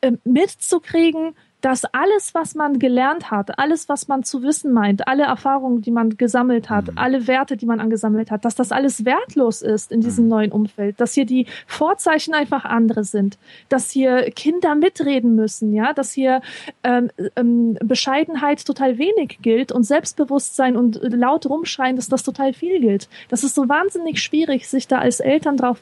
äh, 0.00 0.12
mitzukriegen, 0.24 1.34
dass 1.66 1.84
alles, 1.86 2.32
was 2.32 2.54
man 2.54 2.78
gelernt 2.78 3.32
hat, 3.32 3.58
alles, 3.58 3.88
was 3.88 4.06
man 4.06 4.22
zu 4.22 4.44
wissen 4.44 4.72
meint, 4.72 5.08
alle 5.08 5.24
Erfahrungen, 5.24 5.82
die 5.82 5.90
man 5.90 6.16
gesammelt 6.16 6.70
hat, 6.70 6.86
mhm. 6.86 6.92
alle 6.94 7.26
Werte, 7.26 7.56
die 7.56 7.66
man 7.66 7.80
angesammelt 7.80 8.30
hat, 8.30 8.44
dass 8.44 8.54
das 8.54 8.70
alles 8.70 9.04
wertlos 9.04 9.62
ist 9.62 9.90
in 9.90 10.00
diesem 10.00 10.26
mhm. 10.26 10.30
neuen 10.30 10.52
Umfeld, 10.52 11.00
dass 11.00 11.14
hier 11.14 11.26
die 11.26 11.46
Vorzeichen 11.66 12.34
einfach 12.34 12.64
andere 12.64 13.02
sind, 13.02 13.36
dass 13.68 13.90
hier 13.90 14.30
Kinder 14.30 14.76
mitreden 14.76 15.34
müssen, 15.34 15.72
ja, 15.72 15.92
dass 15.92 16.12
hier 16.12 16.40
ähm, 16.84 17.10
ähm, 17.34 17.76
Bescheidenheit 17.82 18.64
total 18.64 18.96
wenig 18.98 19.40
gilt 19.42 19.72
und 19.72 19.82
Selbstbewusstsein 19.82 20.76
und 20.76 21.00
laut 21.02 21.46
rumschreien, 21.46 21.96
dass 21.96 22.08
das 22.08 22.22
total 22.22 22.52
viel 22.52 22.78
gilt. 22.78 23.08
Das 23.28 23.42
ist 23.42 23.56
so 23.56 23.68
wahnsinnig 23.68 24.22
schwierig, 24.22 24.68
sich 24.68 24.86
da 24.86 25.00
als 25.00 25.18
Eltern 25.18 25.56
drauf 25.56 25.78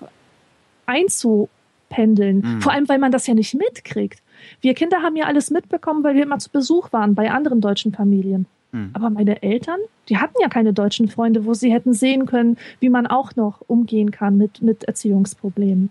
einzupendeln. 0.87 2.39
Mhm. 2.39 2.63
Vor 2.63 2.73
allem, 2.73 2.89
weil 2.89 2.99
man 2.99 3.13
das 3.13 3.27
ja 3.27 3.35
nicht 3.35 3.53
mitkriegt. 3.53 4.24
Wir 4.61 4.75
Kinder 4.75 5.03
haben 5.03 5.17
ja 5.17 5.27
alles 5.27 5.51
mitbekommen, 5.51 6.05
weil 6.05 6.15
wir 6.15 6.23
immer 6.23 6.39
zu 6.39 6.51
Besuch 6.51 6.93
waren 6.93 7.15
bei 7.15 7.31
anderen 7.31 7.61
deutschen 7.61 7.93
Familien. 7.93 8.47
Mhm. 8.73 8.91
Aber 8.93 9.11
meine 9.11 9.43
Eltern, 9.43 9.79
die 10.09 10.19
hatten 10.19 10.37
ja 10.41 10.49
keine 10.49 10.73
deutschen 10.73 11.09
Freunde, 11.09 11.45
wo 11.45 11.55
sie 11.55 11.73
hätten 11.73 11.95
sehen 11.95 12.27
können, 12.27 12.57
wie 12.81 12.89
man 12.89 13.07
auch 13.07 13.37
noch 13.37 13.61
umgehen 13.67 14.11
kann 14.11 14.37
mit, 14.37 14.63
mit 14.63 14.85
Erziehungsproblemen. 14.85 15.91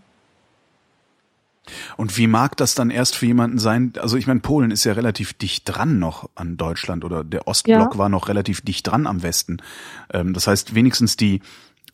Und 1.96 2.18
wie 2.18 2.28
mag 2.28 2.58
das 2.58 2.76
dann 2.76 2.90
erst 2.90 3.16
für 3.16 3.26
jemanden 3.26 3.58
sein? 3.58 3.94
Also 3.98 4.18
ich 4.18 4.28
meine, 4.28 4.42
Polen 4.42 4.70
ist 4.70 4.84
ja 4.84 4.94
relativ 4.94 5.34
dicht 5.34 5.64
dran 5.66 5.98
noch 5.98 6.30
an 6.36 6.58
Deutschland 6.58 7.06
oder 7.06 7.24
der 7.24 7.48
Ostblock 7.48 7.94
ja. 7.94 7.98
war 7.98 8.10
noch 8.10 8.28
relativ 8.28 8.62
dicht 8.62 8.86
dran 8.88 9.08
am 9.08 9.24
Westen. 9.24 9.62
Ähm, 10.12 10.34
das 10.34 10.48
heißt, 10.48 10.76
wenigstens 10.76 11.16
die, 11.16 11.42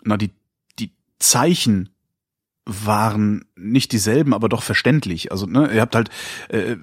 na 0.04 0.18
die, 0.18 0.32
die 0.80 0.92
Zeichen 1.20 1.90
waren 2.70 3.46
nicht 3.56 3.92
dieselben, 3.92 4.34
aber 4.34 4.50
doch 4.50 4.64
verständlich. 4.64 5.32
Also 5.32 5.46
ne, 5.46 5.74
ihr 5.74 5.82
habt 5.82 5.96
halt, 5.96 6.10
äh, 6.50 6.76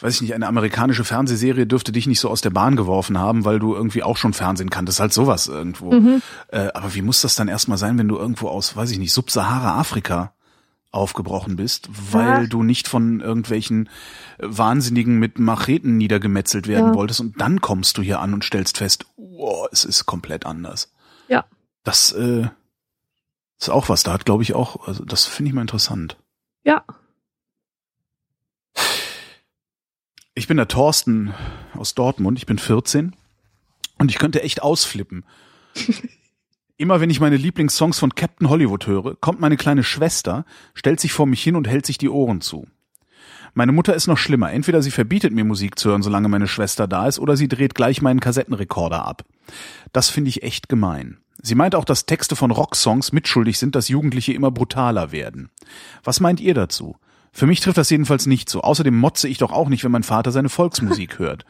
weiß 0.00 0.16
ich 0.16 0.22
nicht, 0.22 0.34
eine 0.34 0.46
amerikanische 0.46 1.04
Fernsehserie 1.04 1.66
dürfte 1.66 1.92
dich 1.92 2.06
nicht 2.06 2.20
so 2.20 2.28
aus 2.28 2.40
der 2.40 2.50
Bahn 2.50 2.76
geworfen 2.76 3.18
haben, 3.18 3.44
weil 3.44 3.58
du 3.58 3.74
irgendwie 3.74 4.02
auch 4.02 4.16
schon 4.16 4.32
Fernsehen 4.32 4.70
kanntest, 4.70 5.00
halt 5.00 5.12
sowas 5.12 5.46
irgendwo. 5.48 5.92
Mhm. 5.92 6.22
Äh, 6.48 6.68
aber 6.74 6.94
wie 6.94 7.02
muss 7.02 7.22
das 7.22 7.34
dann 7.34 7.48
erstmal 7.48 7.78
sein, 7.78 7.98
wenn 7.98 8.08
du 8.08 8.16
irgendwo 8.16 8.48
aus, 8.48 8.76
weiß 8.76 8.90
ich 8.90 8.98
nicht, 8.98 9.12
Subsahara-Afrika 9.12 10.32
aufgebrochen 10.90 11.56
bist, 11.56 11.88
weil 12.12 12.44
Ach. 12.44 12.48
du 12.48 12.62
nicht 12.62 12.88
von 12.88 13.20
irgendwelchen 13.20 13.88
Wahnsinnigen 14.38 15.18
mit 15.18 15.38
Macheten 15.38 15.96
niedergemetzelt 15.96 16.66
werden 16.66 16.88
ja. 16.88 16.94
wolltest 16.94 17.20
und 17.20 17.40
dann 17.40 17.60
kommst 17.60 17.98
du 17.98 18.02
hier 18.02 18.20
an 18.20 18.32
und 18.32 18.44
stellst 18.44 18.78
fest, 18.78 19.06
wow, 19.16 19.68
es 19.70 19.84
ist 19.84 20.06
komplett 20.06 20.46
anders. 20.46 20.90
Ja. 21.28 21.44
Das 21.84 22.12
äh, 22.12 22.48
ist 23.58 23.68
auch 23.70 23.88
was. 23.88 24.02
Da 24.02 24.12
hat, 24.12 24.24
glaube 24.24 24.42
ich, 24.42 24.54
auch, 24.54 24.86
also 24.86 25.04
das 25.04 25.26
finde 25.26 25.48
ich 25.48 25.54
mal 25.54 25.62
interessant. 25.62 26.16
Ja. 26.64 26.84
Ich 30.34 30.46
bin 30.46 30.56
der 30.56 30.68
Thorsten 30.68 31.34
aus 31.74 31.94
Dortmund, 31.94 32.38
ich 32.38 32.46
bin 32.46 32.58
14 32.58 33.16
und 33.98 34.10
ich 34.10 34.18
könnte 34.18 34.42
echt 34.42 34.62
ausflippen. 34.62 35.24
Immer 36.76 37.00
wenn 37.00 37.10
ich 37.10 37.18
meine 37.18 37.36
Lieblingssongs 37.36 37.98
von 37.98 38.14
Captain 38.14 38.48
Hollywood 38.48 38.86
höre, 38.86 39.16
kommt 39.16 39.40
meine 39.40 39.56
kleine 39.56 39.82
Schwester, 39.82 40.44
stellt 40.74 41.00
sich 41.00 41.12
vor 41.12 41.26
mich 41.26 41.42
hin 41.42 41.56
und 41.56 41.66
hält 41.66 41.86
sich 41.86 41.98
die 41.98 42.08
Ohren 42.08 42.40
zu. 42.40 42.68
Meine 43.54 43.72
Mutter 43.72 43.94
ist 43.94 44.06
noch 44.06 44.18
schlimmer. 44.18 44.52
Entweder 44.52 44.82
sie 44.82 44.92
verbietet 44.92 45.32
mir 45.32 45.42
Musik 45.42 45.76
zu 45.76 45.90
hören, 45.90 46.02
solange 46.02 46.28
meine 46.28 46.46
Schwester 46.46 46.86
da 46.86 47.08
ist, 47.08 47.18
oder 47.18 47.36
sie 47.36 47.48
dreht 47.48 47.74
gleich 47.74 48.00
meinen 48.00 48.20
Kassettenrekorder 48.20 49.04
ab. 49.04 49.24
Das 49.92 50.08
finde 50.08 50.28
ich 50.28 50.44
echt 50.44 50.68
gemein. 50.68 51.18
Sie 51.40 51.54
meint 51.54 51.74
auch, 51.74 51.84
dass 51.84 52.06
Texte 52.06 52.36
von 52.36 52.50
Rocksongs 52.50 53.12
mitschuldig 53.12 53.58
sind, 53.58 53.74
dass 53.74 53.88
Jugendliche 53.88 54.32
immer 54.32 54.50
brutaler 54.50 55.12
werden. 55.12 55.50
Was 56.02 56.20
meint 56.20 56.40
ihr 56.40 56.54
dazu? 56.54 56.96
Für 57.32 57.46
mich 57.46 57.60
trifft 57.60 57.78
das 57.78 57.90
jedenfalls 57.90 58.26
nicht 58.26 58.50
so. 58.50 58.62
Außerdem 58.62 58.96
motze 58.96 59.28
ich 59.28 59.38
doch 59.38 59.52
auch 59.52 59.68
nicht, 59.68 59.84
wenn 59.84 59.92
mein 59.92 60.02
Vater 60.02 60.32
seine 60.32 60.48
Volksmusik 60.48 61.18
hört. 61.18 61.44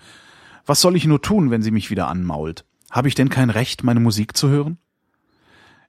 Was 0.67 0.81
soll 0.81 0.97
ich 0.97 1.07
nur 1.07 1.23
tun, 1.23 1.51
wenn 1.51 1.63
sie 1.63 1.71
mich 1.71 1.91
wieder 1.91 2.09
anmault? 2.09 2.65
Habe 2.91 3.09
ich 3.09 3.15
denn 3.15 3.31
kein 3.31 3.51
Recht, 3.51 3.85
meine 3.85 4.01
Musik 4.01 4.37
zu 4.37 4.49
hören? 4.49 4.79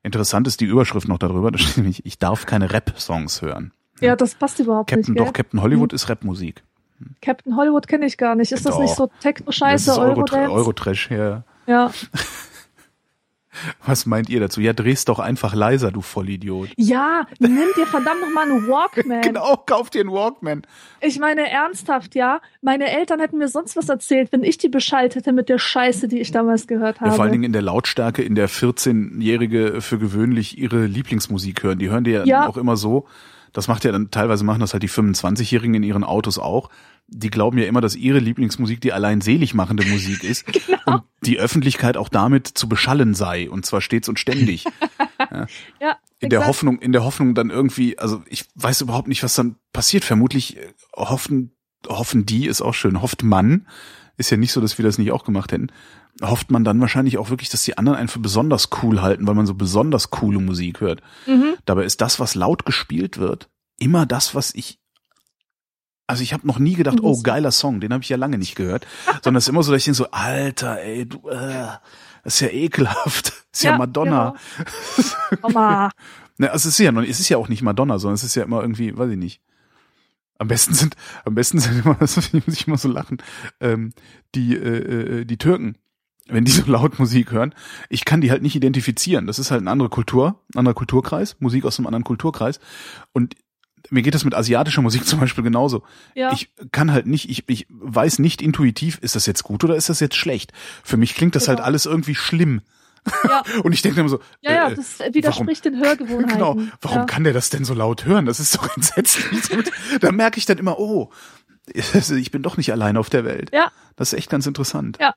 Interessant 0.01 0.47
ist 0.47 0.61
die 0.61 0.65
Überschrift 0.65 1.07
noch 1.09 1.17
darüber, 1.17 1.51
da 1.51 1.57
steht 1.57 1.77
nämlich, 1.77 2.05
ich 2.05 2.17
darf 2.19 2.45
keine 2.45 2.71
Rap-Songs 2.71 3.41
hören. 3.41 3.73
Ja, 3.99 4.15
das 4.15 4.35
passt 4.35 4.59
überhaupt 4.59 4.89
Captain, 4.89 5.13
nicht. 5.13 5.27
Doch, 5.27 5.33
Captain 5.33 5.61
Hollywood 5.61 5.91
hm. 5.91 5.95
ist 5.95 6.07
Rapmusik. 6.07 6.63
Captain 7.21 7.55
Hollywood 7.55 7.87
kenne 7.87 8.05
ich 8.05 8.17
gar 8.17 8.35
nicht. 8.35 8.51
Ist 8.51 8.65
das 8.65 8.75
doch. 8.75 8.81
nicht 8.81 8.95
so 8.95 9.09
Techno-Scheiße? 9.21 9.97
Eurotrash, 9.97 11.11
ja. 11.11 11.43
Ja. 11.67 11.91
Was 13.85 14.05
meint 14.05 14.29
ihr 14.29 14.39
dazu? 14.39 14.61
Ja, 14.61 14.73
drehst 14.73 15.09
doch 15.09 15.19
einfach 15.19 15.55
leiser, 15.55 15.91
du 15.91 16.01
Vollidiot. 16.01 16.69
Ja, 16.77 17.25
nimm 17.39 17.57
dir 17.75 17.87
verdammt 17.87 18.21
nochmal 18.21 18.49
einen 18.49 18.67
Walkman. 18.67 19.21
genau, 19.23 19.55
kauf 19.65 19.89
dir 19.89 20.01
einen 20.01 20.11
Walkman. 20.11 20.61
Ich 21.01 21.19
meine, 21.19 21.49
ernsthaft, 21.49 22.15
ja. 22.15 22.41
Meine 22.61 22.89
Eltern 22.91 23.19
hätten 23.19 23.37
mir 23.37 23.47
sonst 23.47 23.75
was 23.75 23.89
erzählt, 23.89 24.31
wenn 24.31 24.43
ich 24.43 24.57
die 24.57 24.69
Bescheid 24.69 25.15
hätte 25.15 25.33
mit 25.33 25.49
der 25.49 25.57
Scheiße, 25.57 26.07
die 26.07 26.19
ich 26.19 26.31
damals 26.31 26.67
gehört 26.67 27.01
habe. 27.01 27.09
Ja, 27.09 27.15
vor 27.15 27.23
allen 27.23 27.31
Dingen 27.31 27.43
in 27.43 27.53
der 27.53 27.61
Lautstärke, 27.61 28.21
in 28.21 28.35
der 28.35 28.49
14-Jährige 28.49 29.81
für 29.81 29.97
gewöhnlich 29.97 30.57
ihre 30.57 30.85
Lieblingsmusik 30.85 31.63
hören. 31.63 31.79
Die 31.79 31.89
hören 31.89 32.03
dir 32.03 32.25
ja 32.25 32.47
auch 32.47 32.57
immer 32.57 32.77
so. 32.77 33.07
Das 33.51 33.67
macht 33.67 33.83
ja 33.83 33.91
dann, 33.91 34.11
teilweise 34.11 34.43
machen 34.43 34.59
das 34.59 34.73
halt 34.73 34.83
die 34.83 34.89
25-Jährigen 34.89 35.73
in 35.73 35.83
ihren 35.83 36.03
Autos 36.03 36.37
auch 36.37 36.69
die 37.11 37.29
glauben 37.29 37.57
ja 37.57 37.65
immer, 37.65 37.81
dass 37.81 37.95
ihre 37.95 38.19
Lieblingsmusik 38.19 38.81
die 38.81 38.93
allein 38.93 39.21
selig 39.21 39.53
machende 39.53 39.85
Musik 39.85 40.23
ist 40.23 40.45
genau. 40.67 40.79
und 40.85 41.03
die 41.23 41.39
Öffentlichkeit 41.39 41.97
auch 41.97 42.09
damit 42.09 42.47
zu 42.47 42.69
beschallen 42.69 43.13
sei 43.13 43.49
und 43.49 43.65
zwar 43.65 43.81
stets 43.81 44.09
und 44.09 44.19
ständig. 44.19 44.65
ja. 45.31 45.47
ja 45.81 45.97
in 46.19 46.29
der 46.29 46.47
Hoffnung, 46.47 46.79
in 46.79 46.91
der 46.91 47.03
Hoffnung 47.03 47.33
dann 47.33 47.49
irgendwie, 47.49 47.97
also 47.97 48.21
ich 48.27 48.45
weiß 48.55 48.81
überhaupt 48.81 49.07
nicht, 49.07 49.23
was 49.23 49.35
dann 49.35 49.55
passiert. 49.71 50.03
Vermutlich 50.03 50.57
äh, 50.57 50.73
hoffen, 50.95 51.51
hoffen 51.87 52.25
die 52.25 52.45
ist 52.45 52.61
auch 52.61 52.73
schön, 52.73 53.01
hofft 53.01 53.23
man, 53.23 53.67
ist 54.17 54.29
ja 54.29 54.37
nicht 54.37 54.51
so, 54.51 54.59
dass 54.59 54.77
wir 54.77 54.83
das 54.83 54.97
nicht 54.97 55.11
auch 55.11 55.23
gemacht 55.23 55.51
hätten, 55.51 55.71
hofft 56.21 56.51
man 56.51 56.65
dann 56.65 56.81
wahrscheinlich 56.81 57.17
auch 57.17 57.29
wirklich, 57.29 57.49
dass 57.49 57.63
die 57.63 57.77
anderen 57.77 57.97
einen 57.97 58.09
für 58.09 58.19
besonders 58.19 58.69
cool 58.83 59.01
halten, 59.01 59.27
weil 59.27 59.35
man 59.35 59.45
so 59.45 59.53
besonders 59.53 60.09
coole 60.09 60.39
Musik 60.39 60.81
hört. 60.81 61.01
Mhm. 61.25 61.55
Dabei 61.65 61.85
ist 61.85 62.01
das, 62.01 62.19
was 62.19 62.35
laut 62.35 62.65
gespielt 62.65 63.17
wird, 63.17 63.49
immer 63.79 64.05
das, 64.05 64.35
was 64.35 64.53
ich 64.53 64.78
also 66.09 66.23
ich 66.23 66.33
habe 66.33 66.47
noch 66.47 66.57
nie 66.57 66.73
gedacht, 66.73 66.97
oh 67.03 67.21
geiler 67.21 67.51
Song, 67.51 67.79
den 67.79 67.93
habe 67.93 68.01
ich 68.01 68.09
ja 68.09 68.17
lange 68.17 68.39
nicht 68.39 68.55
gehört, 68.55 68.87
sondern 69.23 69.35
es 69.35 69.43
ist 69.43 69.49
immer 69.49 69.61
so, 69.61 69.71
dass 69.71 69.77
ich 69.77 69.85
denke 69.85 69.97
so, 69.97 70.09
Alter, 70.09 70.81
ey, 70.81 71.05
du, 71.05 71.29
äh, 71.29 71.67
das 72.23 72.33
ist 72.33 72.39
ja 72.39 72.49
ekelhaft, 72.49 73.27
das 73.27 73.45
ist 73.53 73.63
ja, 73.63 73.71
ja 73.73 73.77
Madonna. 73.77 74.33
Genau. 74.57 75.49
Mama. 75.53 75.91
ne, 76.39 76.49
also 76.49 76.67
es 76.67 76.73
ist 76.73 76.83
ja 76.83 76.91
noch, 76.91 77.03
es 77.03 77.19
ist 77.19 77.29
ja 77.29 77.37
auch 77.37 77.47
nicht 77.47 77.61
Madonna, 77.61 77.99
sondern 77.99 78.15
es 78.15 78.23
ist 78.23 78.33
ja 78.33 78.43
immer 78.43 78.61
irgendwie, 78.61 78.97
weiß 78.97 79.11
ich 79.11 79.17
nicht. 79.17 79.41
Am 80.39 80.47
besten 80.47 80.73
sind, 80.73 80.95
am 81.25 81.35
besten 81.35 81.59
sind 81.59 81.85
immer, 81.85 81.93
das 81.99 82.33
muss 82.33 82.43
ich 82.47 82.67
immer 82.67 82.79
so 82.79 82.89
lachen, 82.89 83.21
ähm, 83.59 83.93
die 84.33 84.55
äh, 84.55 85.19
äh, 85.19 85.25
die 85.25 85.37
Türken, 85.37 85.75
wenn 86.27 86.43
die 86.43 86.51
so 86.51 86.63
laut 86.65 86.97
Musik 86.97 87.31
hören, 87.31 87.53
ich 87.87 88.03
kann 88.03 88.21
die 88.21 88.31
halt 88.31 88.41
nicht 88.41 88.55
identifizieren. 88.55 89.27
Das 89.27 89.37
ist 89.37 89.51
halt 89.51 89.61
eine 89.61 89.69
andere 89.69 89.89
Kultur, 89.89 90.41
ein 90.55 90.59
anderer 90.59 90.75
Kulturkreis, 90.75 91.35
Musik 91.39 91.65
aus 91.65 91.77
einem 91.77 91.85
anderen 91.85 92.03
Kulturkreis. 92.03 92.59
Und 93.13 93.35
mir 93.91 94.01
geht 94.01 94.15
das 94.15 94.25
mit 94.25 94.35
asiatischer 94.35 94.81
Musik 94.81 95.05
zum 95.07 95.19
Beispiel 95.19 95.43
genauso. 95.43 95.83
Ja. 96.15 96.31
Ich 96.33 96.51
kann 96.71 96.91
halt 96.91 97.07
nicht, 97.07 97.29
ich, 97.29 97.43
ich 97.47 97.67
weiß 97.69 98.19
nicht 98.19 98.41
intuitiv, 98.41 98.99
ist 98.99 99.15
das 99.15 99.25
jetzt 99.25 99.43
gut 99.43 99.63
oder 99.63 99.75
ist 99.75 99.89
das 99.89 99.99
jetzt 99.99 100.15
schlecht? 100.15 100.51
Für 100.83 100.97
mich 100.97 101.15
klingt 101.15 101.35
das 101.35 101.47
halt 101.47 101.57
genau. 101.57 101.65
halt 101.65 101.73
alles 101.73 101.85
irgendwie 101.85 102.15
schlimm. 102.15 102.61
Ja. 103.27 103.43
Und 103.63 103.71
ich 103.73 103.81
denke 103.81 103.99
immer 103.99 104.09
so, 104.09 104.19
ja, 104.41 104.51
ja, 104.51 104.69
äh, 104.69 104.75
das 104.75 104.99
widerspricht 105.13 105.65
warum, 105.65 105.79
den 105.79 105.85
Hörgewohnheiten. 105.85 106.27
Genau, 106.27 106.57
warum 106.81 106.97
ja. 106.99 107.05
kann 107.05 107.23
der 107.23 107.33
das 107.33 107.49
denn 107.49 107.65
so 107.65 107.73
laut 107.73 108.05
hören? 108.05 108.25
Das 108.25 108.39
ist 108.39 108.55
doch 108.55 108.75
entsetzlich. 108.75 109.41
da 109.99 110.11
merke 110.11 110.37
ich 110.37 110.45
dann 110.45 110.57
immer, 110.57 110.79
oh, 110.79 111.11
ich 111.73 112.31
bin 112.31 112.41
doch 112.41 112.57
nicht 112.57 112.71
allein 112.71 112.97
auf 112.97 113.09
der 113.09 113.25
Welt. 113.25 113.51
Ja. 113.53 113.71
Das 113.95 114.13
ist 114.13 114.19
echt 114.19 114.29
ganz 114.29 114.47
interessant. 114.47 114.97
Ja. 114.99 115.13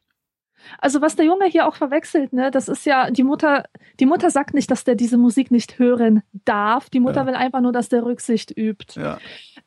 Also 0.78 1.00
was 1.00 1.16
der 1.16 1.26
Junge 1.26 1.46
hier 1.46 1.66
auch 1.66 1.76
verwechselt, 1.76 2.32
ne, 2.32 2.50
das 2.50 2.68
ist 2.68 2.86
ja, 2.86 3.10
die 3.10 3.22
Mutter, 3.22 3.64
die 4.00 4.06
Mutter 4.06 4.30
sagt 4.30 4.54
nicht, 4.54 4.70
dass 4.70 4.84
der 4.84 4.94
diese 4.94 5.18
Musik 5.18 5.50
nicht 5.50 5.78
hören 5.78 6.22
darf. 6.44 6.90
Die 6.90 7.00
Mutter 7.00 7.22
ja. 7.22 7.26
will 7.26 7.34
einfach 7.34 7.60
nur, 7.60 7.72
dass 7.72 7.88
der 7.88 8.04
Rücksicht 8.04 8.56
übt. 8.56 9.00
Ja. 9.00 9.18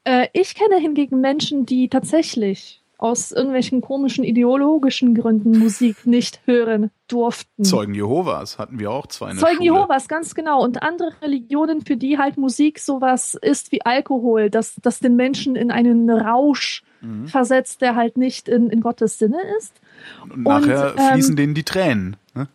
Äh, 0.03 0.27
ich 0.33 0.55
kenne 0.55 0.77
hingegen 0.77 1.21
Menschen, 1.21 1.65
die 1.65 1.89
tatsächlich 1.89 2.81
aus 2.97 3.31
irgendwelchen 3.31 3.81
komischen 3.81 4.23
ideologischen 4.23 5.15
Gründen 5.15 5.59
Musik 5.59 6.05
nicht 6.05 6.41
hören 6.45 6.91
durften. 7.07 7.63
Zeugen 7.63 7.93
Jehovas 7.93 8.57
hatten 8.57 8.79
wir 8.79 8.91
auch 8.91 9.07
zwei. 9.07 9.33
Zeugen 9.33 9.57
Schule. 9.57 9.63
Jehovas, 9.63 10.07
ganz 10.07 10.33
genau. 10.33 10.63
Und 10.63 10.81
andere 10.81 11.11
Religionen, 11.21 11.81
für 11.81 11.97
die 11.97 12.17
halt 12.17 12.37
Musik 12.37 12.79
sowas 12.79 13.37
ist 13.39 13.71
wie 13.71 13.85
Alkohol, 13.85 14.49
dass 14.49 14.75
das 14.81 14.99
den 14.99 15.15
Menschen 15.15 15.55
in 15.55 15.71
einen 15.71 16.09
Rausch 16.09 16.83
mhm. 17.01 17.27
versetzt, 17.27 17.81
der 17.81 17.95
halt 17.95 18.17
nicht 18.17 18.47
in, 18.47 18.69
in 18.69 18.81
Gottes 18.81 19.19
Sinne 19.19 19.39
ist. 19.57 19.73
Und 20.21 20.43
nachher 20.43 20.93
und, 20.93 20.99
ähm, 20.99 21.13
fließen 21.13 21.35
denen 21.35 21.53
die 21.53 21.63
Tränen. 21.63 22.17
Ne? 22.33 22.47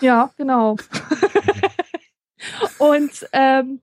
Ja, 0.00 0.30
genau. 0.36 0.76
und 2.78 3.10
ähm, 3.32 3.80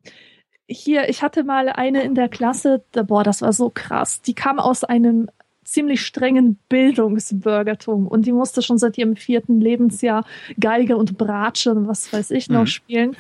hier, 0.67 1.09
ich 1.09 1.23
hatte 1.23 1.43
mal 1.43 1.69
eine 1.69 2.03
in 2.03 2.15
der 2.15 2.29
Klasse, 2.29 2.83
boah, 2.91 3.23
das 3.23 3.41
war 3.41 3.53
so 3.53 3.71
krass. 3.73 4.21
Die 4.21 4.35
kam 4.35 4.59
aus 4.59 4.83
einem 4.83 5.29
ziemlich 5.69 6.01
strengen 6.01 6.57
Bildungsbürgertum 6.67 8.07
und 8.07 8.25
die 8.25 8.31
musste 8.31 8.61
schon 8.61 8.77
seit 8.77 8.97
ihrem 8.97 9.15
vierten 9.15 9.61
Lebensjahr 9.61 10.25
Geige 10.59 10.97
und 10.97 11.17
Bratsche 11.17 11.71
und 11.71 11.87
was 11.87 12.11
weiß 12.11 12.31
ich 12.31 12.49
noch 12.49 12.61
mhm. 12.61 12.67
spielen. 12.67 13.17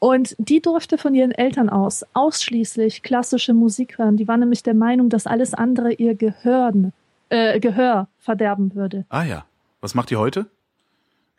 Und 0.00 0.34
die 0.38 0.60
durfte 0.60 0.98
von 0.98 1.14
ihren 1.14 1.30
Eltern 1.30 1.68
aus 1.68 2.04
ausschließlich 2.12 3.02
klassische 3.02 3.54
Musik 3.54 3.98
hören. 3.98 4.16
Die 4.16 4.26
war 4.26 4.36
nämlich 4.36 4.62
der 4.62 4.74
Meinung, 4.74 5.10
dass 5.10 5.26
alles 5.26 5.54
andere 5.54 5.92
ihr 5.92 6.14
Gehirn 6.16 6.92
äh, 7.32 7.60
Gehör 7.60 8.08
verderben 8.18 8.74
würde. 8.74 9.06
Ah 9.08 9.24
ja. 9.24 9.46
Was 9.80 9.94
macht 9.94 10.10
die 10.10 10.16
heute? 10.16 10.46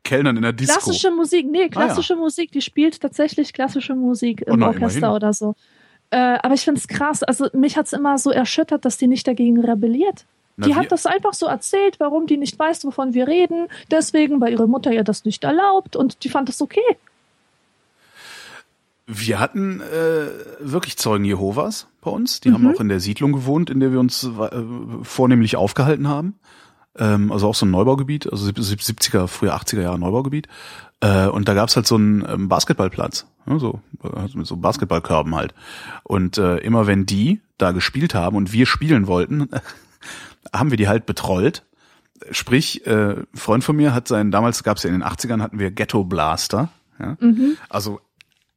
Kellnern 0.03 0.35
in 0.35 0.41
der 0.41 0.51
Disco. 0.51 0.73
Klassische 0.73 1.11
Musik, 1.11 1.49
nee, 1.49 1.69
klassische 1.69 2.13
ah, 2.13 2.17
ja. 2.17 2.21
Musik, 2.21 2.51
die 2.51 2.61
spielt 2.61 2.99
tatsächlich 2.99 3.53
klassische 3.53 3.95
Musik 3.95 4.41
im 4.41 4.61
oh, 4.61 4.65
Orchester 4.65 4.97
immerhin. 4.97 5.15
oder 5.15 5.33
so. 5.33 5.55
Äh, 6.09 6.17
aber 6.17 6.55
ich 6.55 6.61
finde 6.61 6.79
es 6.79 6.87
krass, 6.87 7.23
also 7.23 7.47
mich 7.53 7.77
hat 7.77 7.85
es 7.85 7.93
immer 7.93 8.17
so 8.17 8.31
erschüttert, 8.31 8.85
dass 8.85 8.97
die 8.97 9.07
nicht 9.07 9.27
dagegen 9.27 9.61
rebelliert. 9.61 10.25
Na, 10.57 10.67
die 10.67 10.75
hat 10.75 10.91
das 10.91 11.05
einfach 11.05 11.33
so 11.33 11.45
erzählt, 11.45 11.99
warum 11.99 12.27
die 12.27 12.37
nicht 12.37 12.57
weiß, 12.59 12.85
wovon 12.85 13.13
wir 13.13 13.27
reden. 13.27 13.67
Deswegen, 13.89 14.41
weil 14.41 14.51
ihre 14.51 14.67
Mutter 14.67 14.91
ihr 14.91 15.03
das 15.03 15.25
nicht 15.25 15.43
erlaubt 15.43 15.95
und 15.95 16.23
die 16.23 16.29
fand 16.29 16.49
das 16.49 16.61
okay. 16.61 16.81
Wir 19.05 19.39
hatten 19.39 19.81
äh, 19.81 20.27
wirklich 20.59 20.97
Zeugen 20.97 21.25
Jehovas 21.25 21.88
bei 22.01 22.09
uns. 22.09 22.39
Die 22.39 22.49
mhm. 22.49 22.53
haben 22.53 22.73
auch 22.73 22.80
in 22.80 22.89
der 22.89 22.99
Siedlung 22.99 23.34
gewohnt, 23.34 23.69
in 23.69 23.80
der 23.80 23.91
wir 23.91 23.99
uns 23.99 24.23
äh, 24.23 24.63
vornehmlich 25.01 25.57
aufgehalten 25.57 26.07
haben. 26.07 26.35
Ähm, 26.97 27.31
also 27.31 27.47
auch 27.47 27.55
so 27.55 27.65
ein 27.65 27.71
Neubaugebiet, 27.71 28.31
also 28.31 28.49
70er, 28.49 29.27
früher 29.27 29.55
80er 29.55 29.81
Jahre 29.81 29.99
Neubaugebiet. 29.99 30.47
Äh, 31.01 31.27
und 31.27 31.47
da 31.47 31.53
gab's 31.53 31.75
halt 31.75 31.88
so 31.88 31.95
einen 31.95 32.23
ähm, 32.27 32.49
Basketballplatz, 32.49 33.27
ne, 33.45 33.59
so 33.59 33.81
also 34.01 34.38
mit 34.38 34.47
so 34.47 34.55
Basketballkörben 34.57 35.35
halt. 35.35 35.53
Und 36.03 36.38
äh, 36.38 36.57
immer 36.57 36.88
wenn 36.88 37.05
die 37.05 37.41
da 37.57 37.71
gespielt 37.71 38.15
haben 38.15 38.38
und 38.38 38.53
wir 38.53 38.65
spielen 38.65 39.07
wollten, 39.07 39.49
haben 40.53 40.69
wir 40.69 40.77
die 40.77 40.88
halt 40.88 41.05
betrollt. 41.05 41.65
Sprich, 42.31 42.85
äh, 42.88 43.15
Freund 43.34 43.65
von 43.65 43.75
mir 43.75 43.93
hat 43.93 44.07
seinen, 44.07 44.31
damals 44.31 44.63
gab's 44.63 44.84
ja 44.84 44.89
in 44.89 44.99
den 44.99 45.03
80ern 45.03 45.41
hatten 45.41 45.59
wir 45.59 45.71
Ghetto 45.71 46.05
Blaster. 46.05 46.69
Ja? 46.99 47.17
Mhm. 47.19 47.57
Also 47.69 47.99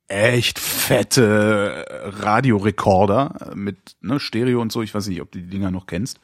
echt 0.09 0.59
fette 0.59 1.85
Radiorekorder 2.21 3.53
mit 3.55 3.97
ne, 4.01 4.21
Stereo 4.21 4.61
und 4.61 4.73
so. 4.73 4.83
Ich 4.83 4.95
weiß 4.95 5.07
nicht, 5.09 5.21
ob 5.21 5.33
du 5.33 5.39
die 5.39 5.49
Dinger 5.49 5.71
noch 5.71 5.87
kennst. 5.87 6.21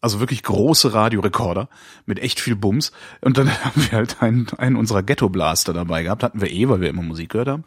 Also 0.00 0.18
wirklich 0.18 0.42
große 0.42 0.92
Radiorekorder 0.92 1.68
mit 2.06 2.18
echt 2.18 2.40
viel 2.40 2.56
Bums. 2.56 2.92
Und 3.20 3.38
dann 3.38 3.48
haben 3.64 3.82
wir 3.82 3.92
halt 3.92 4.22
einen, 4.22 4.48
einen 4.58 4.76
unserer 4.76 5.02
Ghetto-Blaster 5.02 5.72
dabei 5.72 6.02
gehabt. 6.02 6.22
Hatten 6.22 6.40
wir 6.40 6.50
eh, 6.50 6.68
weil 6.68 6.80
wir 6.80 6.88
immer 6.88 7.02
Musik 7.02 7.30
gehört 7.30 7.48
haben. 7.48 7.64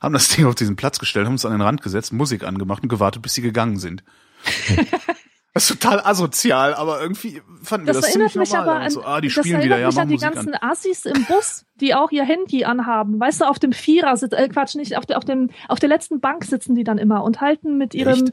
Haben 0.00 0.14
das 0.14 0.28
Ding 0.28 0.46
auf 0.46 0.54
diesen 0.54 0.76
Platz 0.76 0.98
gestellt, 0.98 1.26
haben 1.26 1.34
uns 1.34 1.44
an 1.44 1.52
den 1.52 1.60
Rand 1.60 1.82
gesetzt, 1.82 2.12
Musik 2.12 2.44
angemacht 2.44 2.82
und 2.82 2.88
gewartet, 2.88 3.20
bis 3.22 3.34
sie 3.34 3.42
gegangen 3.42 3.78
sind. 3.78 4.02
Das 5.52 5.68
ist 5.68 5.80
total 5.80 6.00
asozial, 6.00 6.74
aber 6.74 7.00
irgendwie 7.00 7.42
fanden 7.62 7.86
wir 7.86 7.94
das, 7.94 8.02
das 8.02 8.12
ziemlich 8.12 8.34
normal. 8.36 8.68
Aber 8.68 8.80
an, 8.80 8.90
so, 8.90 9.02
ah, 9.02 9.20
die 9.20 9.30
spielen 9.30 9.62
wieder, 9.62 9.78
ja, 9.78 9.88
mich 9.88 9.98
an 9.98 10.08
die 10.08 10.14
Musik 10.14 10.32
ganzen 10.32 10.54
an. 10.54 10.70
Assis 10.70 11.04
im 11.04 11.24
Bus, 11.24 11.64
die 11.80 11.94
auch 11.94 12.12
ihr 12.12 12.24
Handy 12.24 12.64
anhaben. 12.64 13.18
Weißt 13.18 13.40
du, 13.40 13.46
auf 13.46 13.58
dem 13.58 13.72
Vierer 13.72 14.16
sitzen, 14.16 14.36
äh, 14.36 14.48
Quatsch, 14.48 14.76
nicht, 14.76 14.96
auf 14.96 15.06
der, 15.06 15.18
auf 15.18 15.24
dem, 15.24 15.50
auf 15.66 15.80
der 15.80 15.88
letzten 15.88 16.20
Bank 16.20 16.44
sitzen 16.44 16.76
die 16.76 16.84
dann 16.84 16.98
immer 16.98 17.24
und 17.24 17.40
halten 17.40 17.78
mit 17.78 17.94
ihrem, 17.94 18.30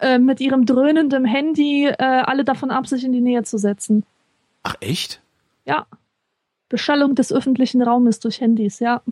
äh, 0.00 0.18
mit 0.18 0.40
ihrem 0.40 0.66
dröhnenden 0.66 1.24
Handy 1.24 1.86
äh, 1.86 2.02
alle 2.02 2.44
davon 2.44 2.72
ab, 2.72 2.88
sich 2.88 3.04
in 3.04 3.12
die 3.12 3.20
Nähe 3.20 3.44
zu 3.44 3.58
setzen. 3.58 4.04
Ach, 4.64 4.74
echt? 4.80 5.22
Ja. 5.66 5.86
Beschallung 6.68 7.14
des 7.14 7.32
öffentlichen 7.32 7.80
Raumes 7.80 8.18
durch 8.18 8.40
Handys, 8.40 8.80
ja. 8.80 9.02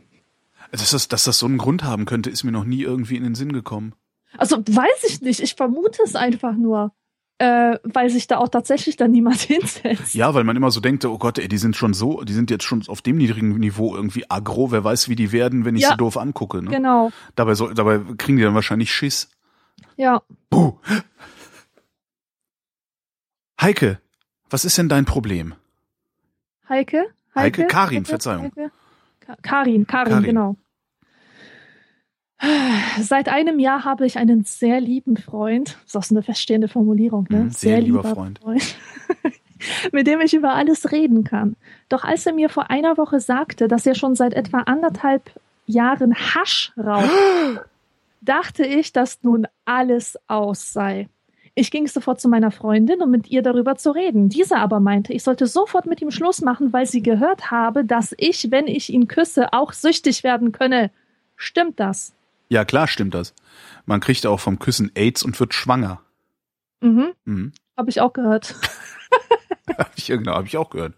Dass 0.73 0.91
das, 0.91 1.07
dass 1.07 1.23
das 1.23 1.39
so 1.39 1.47
einen 1.47 1.59
Grund 1.59 1.85
haben 1.85 2.05
könnte, 2.05 2.31
ist 2.31 2.43
mir 2.43 2.51
noch 2.51 2.65
nie 2.65 2.83
irgendwie 2.83 3.17
in 3.17 3.23
den 3.23 3.37
Sinn 3.37 3.53
gekommen. 3.53 3.95
Also 4.37 4.59
weiß 4.59 5.05
ich 5.07 5.21
nicht, 5.21 5.39
ich 5.39 5.55
vermute 5.55 6.03
es 6.03 6.17
einfach 6.17 6.55
nur 6.55 6.93
äh, 7.39 7.79
weil 7.83 8.11
sich 8.11 8.27
da 8.27 8.39
auch 8.39 8.49
tatsächlich 8.49 8.97
dann 8.97 9.11
niemand 9.11 9.41
hinsetzt. 9.41 10.15
Ja, 10.15 10.35
weil 10.35 10.45
man 10.45 10.57
immer 10.57 10.71
so 10.71 10.81
denkt, 10.81 11.05
oh 11.05 11.19
Gott, 11.19 11.39
ey, 11.39 11.49
die 11.49 11.59
sind 11.59 11.77
schon 11.77 11.95
so, 11.95 12.23
die 12.23 12.33
sind 12.33 12.51
jetzt 12.51 12.65
schon 12.65 12.83
auf 12.89 13.03
dem 13.03 13.17
niedrigen 13.17 13.59
Niveau 13.59 13.95
irgendwie 13.95 14.31
aggro, 14.31 14.71
wer 14.71 14.85
weiß, 14.85 15.09
wie 15.09 15.17
die 15.17 15.33
werden, 15.33 15.65
wenn 15.65 15.77
ich 15.77 15.83
ja, 15.83 15.91
sie 15.91 15.97
doof 15.97 16.17
angucke. 16.17 16.63
Ne? 16.63 16.71
Genau. 16.71 17.11
Dabei, 17.35 17.55
so, 17.55 17.73
dabei 17.73 18.01
kriegen 18.19 18.37
die 18.37 18.45
dann 18.45 18.55
wahrscheinlich 18.55 18.93
Schiss. 18.93 19.29
Ja. 19.97 20.23
Buh. 20.51 20.75
Heike, 23.61 24.01
was 24.51 24.65
ist 24.65 24.79
denn 24.79 24.89
dein 24.89 25.05
Problem? 25.05 25.55
Heike? 26.69 27.07
Heike, 27.35 27.63
Heike 27.63 27.67
Karin, 27.67 27.99
Heike? 27.99 28.09
Verzeihung. 28.09 28.45
Heike? 28.45 28.71
Karin, 29.43 29.87
Karin, 29.87 29.87
Karin, 29.87 30.23
genau. 30.23 30.57
Seit 33.01 33.29
einem 33.29 33.59
Jahr 33.59 33.85
habe 33.85 34.07
ich 34.07 34.19
einen 34.19 34.45
sehr 34.45 34.81
lieben 34.81 35.17
Freund. 35.17 35.79
Das 35.83 35.87
ist 35.87 35.97
auch 35.97 36.03
so 36.03 36.15
eine 36.15 36.23
feststehende 36.23 36.69
Formulierung, 36.69 37.27
ne? 37.31 37.45
Mhm, 37.45 37.51
sehr, 37.51 37.71
sehr 37.71 37.81
lieber, 37.81 38.03
lieber 38.03 38.15
Freund. 38.15 38.39
Freund. 38.41 38.77
mit 39.93 40.07
dem 40.07 40.21
ich 40.21 40.35
über 40.35 40.55
alles 40.55 40.93
reden 40.93 41.25
kann. 41.25 41.57
Doch 41.89 42.05
als 42.05 42.27
er 42.27 42.33
mir 42.33 42.49
vor 42.49 42.71
einer 42.71 42.97
Woche 42.97 43.21
sagte, 43.21 43.69
dass 43.69 43.87
er 43.87 43.95
schon 43.95 44.15
seit 44.15 44.35
etwa 44.35 44.61
anderthalb 44.61 45.31
Jahren 45.67 46.15
Hasch 46.15 46.73
raucht, 46.77 47.09
dachte 48.21 48.65
ich, 48.65 48.93
dass 48.93 49.23
nun 49.23 49.47
alles 49.65 50.19
aus 50.27 50.73
sei. 50.73 51.09
Ich 51.57 51.71
ging 51.71 51.87
sofort 51.87 52.21
zu 52.21 52.29
meiner 52.29 52.51
Freundin, 52.51 53.01
um 53.01 53.11
mit 53.11 53.31
ihr 53.31 53.43
darüber 53.43 53.77
zu 53.77 53.93
reden. 53.93 54.29
Diese 54.29 54.57
aber 54.57 54.81
meinte, 54.81 55.13
ich 55.13 55.23
sollte 55.23 55.47
sofort 55.47 55.87
mit 55.87 56.03
ihm 56.03 56.11
Schluss 56.11 56.43
machen, 56.43 56.73
weil 56.73 56.87
sie 56.87 57.01
gehört 57.01 57.53
habe, 57.53 57.85
dass 57.85 58.13
ich, 58.19 58.51
wenn 58.51 58.67
ich 58.67 58.93
ihn 58.93 59.07
küsse, 59.07 59.53
auch 59.53 59.73
süchtig 59.73 60.25
werden 60.25 60.51
könne. 60.51 60.91
Stimmt 61.37 61.79
das? 61.79 62.13
Ja, 62.55 62.65
klar 62.65 62.87
stimmt 62.87 63.15
das. 63.15 63.35
Man 63.85 63.99
kriegt 63.99 64.25
auch 64.27 64.39
vom 64.39 64.61
Küssen 64.61 64.93
AIDS 64.95 65.25
und 65.25 65.41
wird 65.41 65.55
schwanger. 65.55 66.03
Mhm. 66.81 67.13
mhm. 67.25 67.53
Habe 67.77 67.91
ich 67.91 68.01
auch 68.01 68.13
gehört. 68.13 68.55
hab 69.77 69.91
ich, 69.97 70.07
genau, 70.07 70.35
habe 70.35 70.47
ich 70.47 70.57
auch 70.57 70.71
gehört. 70.71 70.95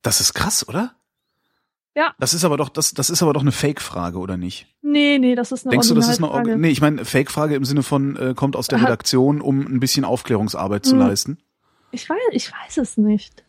Das 0.00 0.20
ist 0.20 0.32
krass, 0.32 0.68
oder? 0.68 0.94
Ja. 1.96 2.14
Das 2.20 2.34
ist 2.34 2.44
aber 2.44 2.56
doch, 2.56 2.68
das, 2.68 2.94
das 2.94 3.10
ist 3.10 3.20
aber 3.20 3.32
doch 3.32 3.40
eine 3.40 3.50
Fake-Frage, 3.50 4.18
oder 4.18 4.36
nicht? 4.36 4.68
Nee, 4.80 5.18
nee, 5.18 5.34
das 5.34 5.50
ist 5.50 5.66
eine 5.66 5.72
Denkst 5.72 5.88
du, 5.88 5.94
das 5.94 6.08
ist 6.08 6.22
eine, 6.22 6.56
nee, 6.56 6.68
ich 6.68 6.80
meine, 6.80 7.04
Fake-Frage 7.04 7.56
im 7.56 7.64
Sinne 7.64 7.82
von, 7.82 8.14
äh, 8.14 8.34
kommt 8.34 8.54
aus 8.54 8.68
der 8.68 8.80
Redaktion, 8.80 9.40
um 9.40 9.66
ein 9.66 9.80
bisschen 9.80 10.04
Aufklärungsarbeit 10.04 10.84
zu 10.84 10.92
hm. 10.92 11.00
leisten? 11.00 11.38
Ich 11.90 12.08
weiß, 12.08 12.16
ich 12.30 12.52
weiß 12.52 12.76
es 12.76 12.96
nicht. 12.96 13.44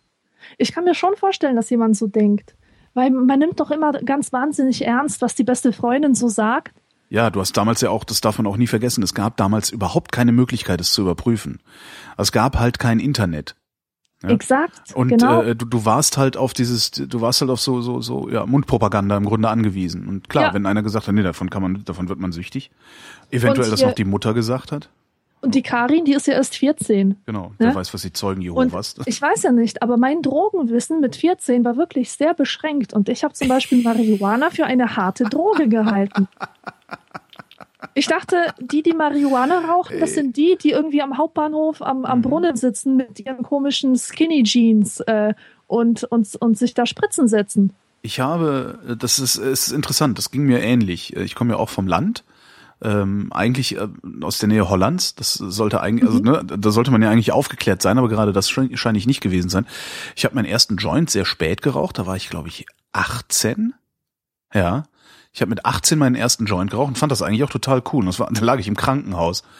Ich 0.58 0.72
kann 0.72 0.86
mir 0.86 0.96
schon 0.96 1.16
vorstellen, 1.16 1.56
dass 1.56 1.70
jemand 1.70 1.96
so 1.96 2.08
denkt. 2.08 2.56
Weil 2.94 3.12
man 3.12 3.40
nimmt 3.40 3.60
doch 3.60 3.72
immer 3.72 3.94
ganz 3.94 4.34
wahnsinnig 4.34 4.86
ernst, 4.86 5.22
was 5.22 5.36
die 5.36 5.44
beste 5.44 5.74
Freundin 5.74 6.16
so 6.16 6.28
sagt. 6.28 6.74
Ja, 7.10 7.32
du 7.32 7.40
hast 7.40 7.58
damals 7.58 7.82
ja 7.82 7.90
auch, 7.90 8.04
das 8.04 8.22
darf 8.22 8.38
man 8.38 8.46
auch 8.46 8.58
nie 8.58 8.68
vergessen, 8.68 9.04
es 9.04 9.16
gab 9.16 9.36
damals 9.38 9.72
überhaupt 9.72 10.12
keine 10.12 10.32
Möglichkeit, 10.32 10.80
es 10.80 10.92
zu 10.92 11.02
überprüfen. 11.02 11.60
Es 12.18 12.32
gab 12.32 12.60
halt 12.60 12.78
kein 12.78 13.00
Internet. 13.00 13.56
Ja? 14.22 14.30
Exakt. 14.30 14.94
Und 14.94 15.10
genau. 15.10 15.42
äh, 15.42 15.56
du, 15.56 15.66
du 15.66 15.86
warst 15.86 16.18
halt 16.18 16.38
auf 16.38 16.54
dieses, 16.54 16.92
du 16.92 17.22
warst 17.22 17.42
halt 17.42 17.50
auf 17.50 17.62
so 17.62 17.82
so 17.82 18.02
so 18.02 18.30
ja 18.30 18.46
Mundpropaganda 18.46 19.16
im 19.18 19.26
Grunde 19.26 19.50
angewiesen. 19.50 20.08
Und 20.08 20.30
klar, 20.30 20.48
ja. 20.48 20.54
wenn 20.54 20.66
einer 20.66 20.84
gesagt 20.84 21.08
hat, 21.08 21.16
nee, 21.16 21.24
davon 21.24 21.50
kann 21.50 21.62
man, 21.62 21.84
davon 21.86 22.10
wird 22.10 22.20
man 22.20 22.32
süchtig, 22.32 22.70
eventuell 23.32 23.70
das 23.70 23.82
noch 23.82 23.94
die 23.94 24.06
Mutter 24.06 24.34
gesagt 24.34 24.72
hat. 24.72 24.90
Und 25.42 25.56
die 25.56 25.62
Karin, 25.62 26.04
die 26.04 26.14
ist 26.14 26.28
ja 26.28 26.34
erst 26.34 26.56
14. 26.56 27.16
Genau, 27.26 27.54
wer 27.58 27.70
ne? 27.70 27.76
weiß, 27.76 27.94
was 27.94 28.02
die 28.02 28.12
Zeugen 28.12 28.42
Jehovas. 28.42 28.96
Und 28.96 29.08
ich 29.08 29.22
weiß 29.22 29.44
ja 29.44 29.52
nicht, 29.52 29.82
aber 29.82 29.96
mein 29.96 30.22
Drogenwissen 30.22 31.00
mit 31.00 31.16
14 31.16 31.64
war 31.64 31.78
wirklich 31.78 32.12
sehr 32.12 32.34
beschränkt. 32.34 32.94
Und 32.94 33.08
ich 33.08 33.24
habe 33.24 33.34
zum 33.34 33.48
Beispiel 33.48 33.82
Marihuana 33.82 34.50
für 34.50 34.66
eine 34.66 34.98
harte 34.98 35.24
Droge 35.26 35.70
gehalten. 35.70 36.28
Ich 37.94 38.08
dachte, 38.08 38.36
die, 38.60 38.84
die 38.84 38.94
Marihuana 38.94 39.60
rauchen, 39.60 40.00
das 40.02 40.14
sind 40.14 40.36
die, 40.36 40.58
die 40.62 40.72
irgendwie 40.72 41.02
am 41.02 41.18
Hauptbahnhof 41.18 41.82
am, 41.82 42.04
am 42.04 42.20
mhm. 42.20 42.24
Brunnen 42.24 42.56
sitzen 42.58 42.98
mit 42.98 43.20
ihren 43.22 43.44
komischen 43.44 43.98
Skinny 43.98 44.44
Jeans 44.44 45.00
äh, 45.02 45.34
und, 45.68 46.04
und, 46.04 46.36
und 46.36 46.58
sich 46.58 46.74
da 46.74 46.86
Spritzen 46.86 47.30
setzen. 47.30 47.74
Ich 48.02 48.20
habe, 48.20 48.98
das 49.00 49.20
ist, 49.20 49.36
ist 49.36 49.72
interessant, 49.72 50.18
das 50.18 50.32
ging 50.32 50.44
mir 50.44 50.62
ähnlich. 50.62 51.16
Ich 51.16 51.36
komme 51.36 51.54
ja 51.54 51.58
auch 51.58 51.70
vom 51.70 51.88
Land 51.88 52.24
ähm, 52.82 53.32
eigentlich 53.32 53.78
äh, 53.78 53.88
aus 54.22 54.40
der 54.40 54.50
Nähe 54.50 54.70
Hollands. 54.70 55.16
Das 55.16 55.34
sollte 55.34 55.82
eigentlich, 55.82 56.10
also, 56.10 56.20
mhm. 56.20 56.30
also 56.30 56.42
ne, 56.42 56.58
da 56.58 56.72
sollte 56.72 56.92
man 56.92 57.02
ja 57.02 57.10
eigentlich 57.10 57.32
aufgeklärt 57.32 57.82
sein, 57.82 57.98
aber 57.98 58.10
gerade 58.10 58.34
das 58.34 58.50
scheint 58.50 58.98
ich 58.98 59.08
nicht 59.08 59.22
gewesen 59.22 59.50
sein. 59.50 59.66
Ich 60.16 60.26
habe 60.26 60.36
meinen 60.36 60.46
ersten 60.46 60.78
Joint 60.78 61.10
sehr 61.10 61.26
spät 61.26 61.62
geraucht, 61.62 61.98
da 61.98 62.06
war 62.06 62.16
ich 62.16 62.30
glaube 62.30 62.48
ich 62.48 62.66
18. 62.94 63.74
Ja. 64.54 64.84
Ich 65.32 65.42
habe 65.42 65.50
mit 65.50 65.66
18 65.66 66.00
meinen 66.00 66.16
ersten 66.16 66.46
Joint 66.46 66.72
geraucht 66.72 66.90
und 66.90 66.98
fand 66.98 67.12
das 67.12 67.22
eigentlich 67.22 67.44
auch 67.44 67.52
total 67.52 67.84
cool. 67.94 68.00
Und 68.00 68.08
das 68.08 68.20
war, 68.20 68.30
da 68.32 68.42
lag 68.42 68.60
ich 68.60 68.68
im 68.68 68.76
Krankenhaus. 68.76 69.44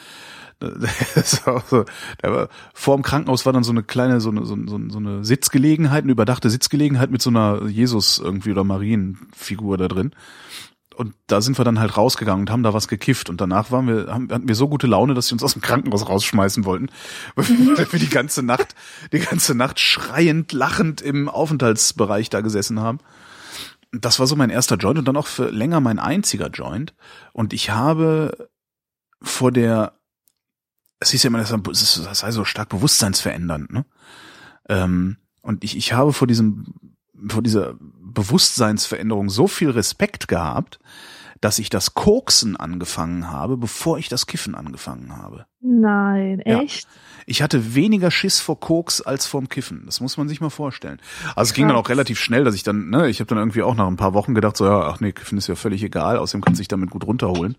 So, 1.24 1.86
war, 2.22 2.48
vor 2.74 2.94
dem 2.94 3.02
Krankenhaus 3.02 3.46
war 3.46 3.54
dann 3.54 3.64
so 3.64 3.72
eine 3.72 3.82
kleine, 3.82 4.20
so 4.20 4.28
eine, 4.28 4.44
so, 4.44 4.58
so, 4.66 4.78
so 4.90 4.98
eine 4.98 5.24
Sitzgelegenheit, 5.24 6.02
eine 6.02 6.12
überdachte 6.12 6.50
Sitzgelegenheit 6.50 7.10
mit 7.10 7.22
so 7.22 7.30
einer 7.30 7.66
Jesus 7.66 8.18
irgendwie 8.18 8.50
oder 8.50 8.62
Marienfigur 8.62 9.78
da 9.78 9.88
drin 9.88 10.12
und 11.00 11.14
da 11.28 11.40
sind 11.40 11.56
wir 11.56 11.64
dann 11.64 11.80
halt 11.80 11.96
rausgegangen 11.96 12.42
und 12.42 12.50
haben 12.50 12.62
da 12.62 12.74
was 12.74 12.86
gekifft 12.86 13.30
und 13.30 13.40
danach 13.40 13.70
waren 13.70 13.86
wir, 13.86 14.12
haben, 14.12 14.30
hatten 14.30 14.46
wir 14.46 14.54
so 14.54 14.68
gute 14.68 14.86
Laune, 14.86 15.14
dass 15.14 15.28
sie 15.28 15.32
uns 15.32 15.42
aus 15.42 15.54
dem 15.54 15.62
Krankenhaus 15.62 16.06
rausschmeißen 16.06 16.66
wollten, 16.66 16.90
weil 17.36 17.90
wir 17.90 17.98
die 17.98 18.10
ganze 18.10 18.42
Nacht, 18.42 18.74
die 19.10 19.20
ganze 19.20 19.54
Nacht 19.54 19.80
schreiend, 19.80 20.52
lachend 20.52 21.00
im 21.00 21.30
Aufenthaltsbereich 21.30 22.28
da 22.28 22.42
gesessen 22.42 22.80
haben. 22.80 22.98
Das 23.92 24.20
war 24.20 24.26
so 24.26 24.36
mein 24.36 24.50
erster 24.50 24.76
Joint 24.76 24.98
und 24.98 25.08
dann 25.08 25.16
auch 25.16 25.26
für 25.26 25.48
länger 25.48 25.80
mein 25.80 25.98
einziger 25.98 26.48
Joint. 26.48 26.92
Und 27.32 27.54
ich 27.54 27.70
habe 27.70 28.50
vor 29.22 29.52
der, 29.52 29.94
es 30.98 31.12
hieß 31.12 31.22
ja 31.22 31.28
immer, 31.28 31.38
das 31.38 31.94
sei 31.94 32.30
so 32.30 32.44
stark 32.44 32.68
bewusstseinsverändernd, 32.68 33.72
ne? 33.72 33.86
Ähm, 34.68 35.16
und 35.40 35.64
ich, 35.64 35.78
ich 35.78 35.94
habe 35.94 36.12
vor 36.12 36.26
diesem 36.26 36.66
vor 37.28 37.42
dieser 37.42 37.74
Bewusstseinsveränderung 38.12 39.30
so 39.30 39.46
viel 39.46 39.70
Respekt 39.70 40.28
gehabt, 40.28 40.78
dass 41.40 41.58
ich 41.58 41.70
das 41.70 41.94
Koksen 41.94 42.56
angefangen 42.56 43.30
habe, 43.30 43.56
bevor 43.56 43.98
ich 43.98 44.08
das 44.08 44.26
Kiffen 44.26 44.54
angefangen 44.54 45.16
habe. 45.16 45.46
Nein, 45.60 46.40
echt? 46.40 46.84
Ja. 46.84 46.90
Ich 47.26 47.42
hatte 47.42 47.74
weniger 47.74 48.10
Schiss 48.10 48.40
vor 48.40 48.60
Koks 48.60 49.00
als 49.00 49.26
vorm 49.26 49.48
Kiffen. 49.48 49.84
Das 49.86 50.00
muss 50.00 50.16
man 50.16 50.28
sich 50.28 50.40
mal 50.40 50.50
vorstellen. 50.50 51.00
Also 51.36 51.50
es 51.50 51.54
ging 51.54 51.68
dann 51.68 51.76
auch 51.76 51.88
relativ 51.88 52.18
schnell, 52.18 52.44
dass 52.44 52.54
ich 52.54 52.62
dann, 52.62 52.90
ne, 52.90 53.08
ich 53.08 53.20
habe 53.20 53.28
dann 53.28 53.38
irgendwie 53.38 53.62
auch 53.62 53.74
nach 53.74 53.86
ein 53.86 53.96
paar 53.96 54.14
Wochen 54.14 54.34
gedacht, 54.34 54.56
so 54.56 54.66
ja, 54.66 54.82
ach 54.82 55.00
nee, 55.00 55.12
Kiffen 55.12 55.38
ist 55.38 55.46
ja 55.46 55.54
völlig 55.54 55.82
egal, 55.82 56.18
außerdem 56.18 56.42
kannst 56.42 56.58
du 56.58 56.62
dich 56.62 56.68
damit 56.68 56.90
gut 56.90 57.06
runterholen. 57.06 57.56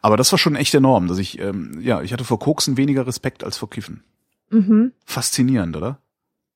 Aber 0.00 0.16
das 0.16 0.32
war 0.32 0.38
schon 0.38 0.56
echt 0.56 0.74
enorm, 0.74 1.06
dass 1.06 1.18
ich, 1.18 1.38
ähm, 1.38 1.80
ja, 1.80 2.02
ich 2.02 2.12
hatte 2.12 2.24
vor 2.24 2.38
Koksen 2.38 2.76
weniger 2.76 3.06
Respekt 3.06 3.44
als 3.44 3.58
vor 3.58 3.70
Kiffen. 3.70 4.02
Mhm. 4.50 4.92
Faszinierend, 5.04 5.76
oder? 5.76 5.98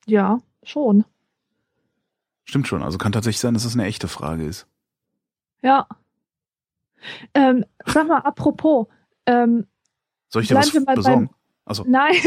Ja, 0.07 0.39
schon. 0.63 1.05
Stimmt 2.49 2.67
schon. 2.67 2.83
Also 2.83 2.97
kann 2.97 3.13
tatsächlich 3.13 3.41
sein, 3.41 3.53
dass 3.53 3.67
es 3.67 3.75
eine 3.75 3.85
echte 3.85 4.09
Frage 4.09 4.45
ist. 4.45 4.67
Ja. 5.61 5.87
Ähm, 7.35 7.67
sag 7.85 8.09
mal, 8.09 8.21
apropos. 8.21 8.87
Ähm, 9.27 9.67
Soll 10.31 10.43
ich 10.43 10.49
dir 10.49 10.55
was 10.55 10.73
besorgen? 10.73 11.29
also. 11.67 11.85
Nein. 11.87 12.15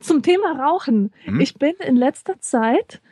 Zum 0.00 0.22
Thema 0.22 0.58
Rauchen. 0.58 1.12
Hm? 1.24 1.40
Ich 1.40 1.54
bin 1.54 1.74
in 1.86 1.96
letzter 1.96 2.40
Zeit 2.40 3.02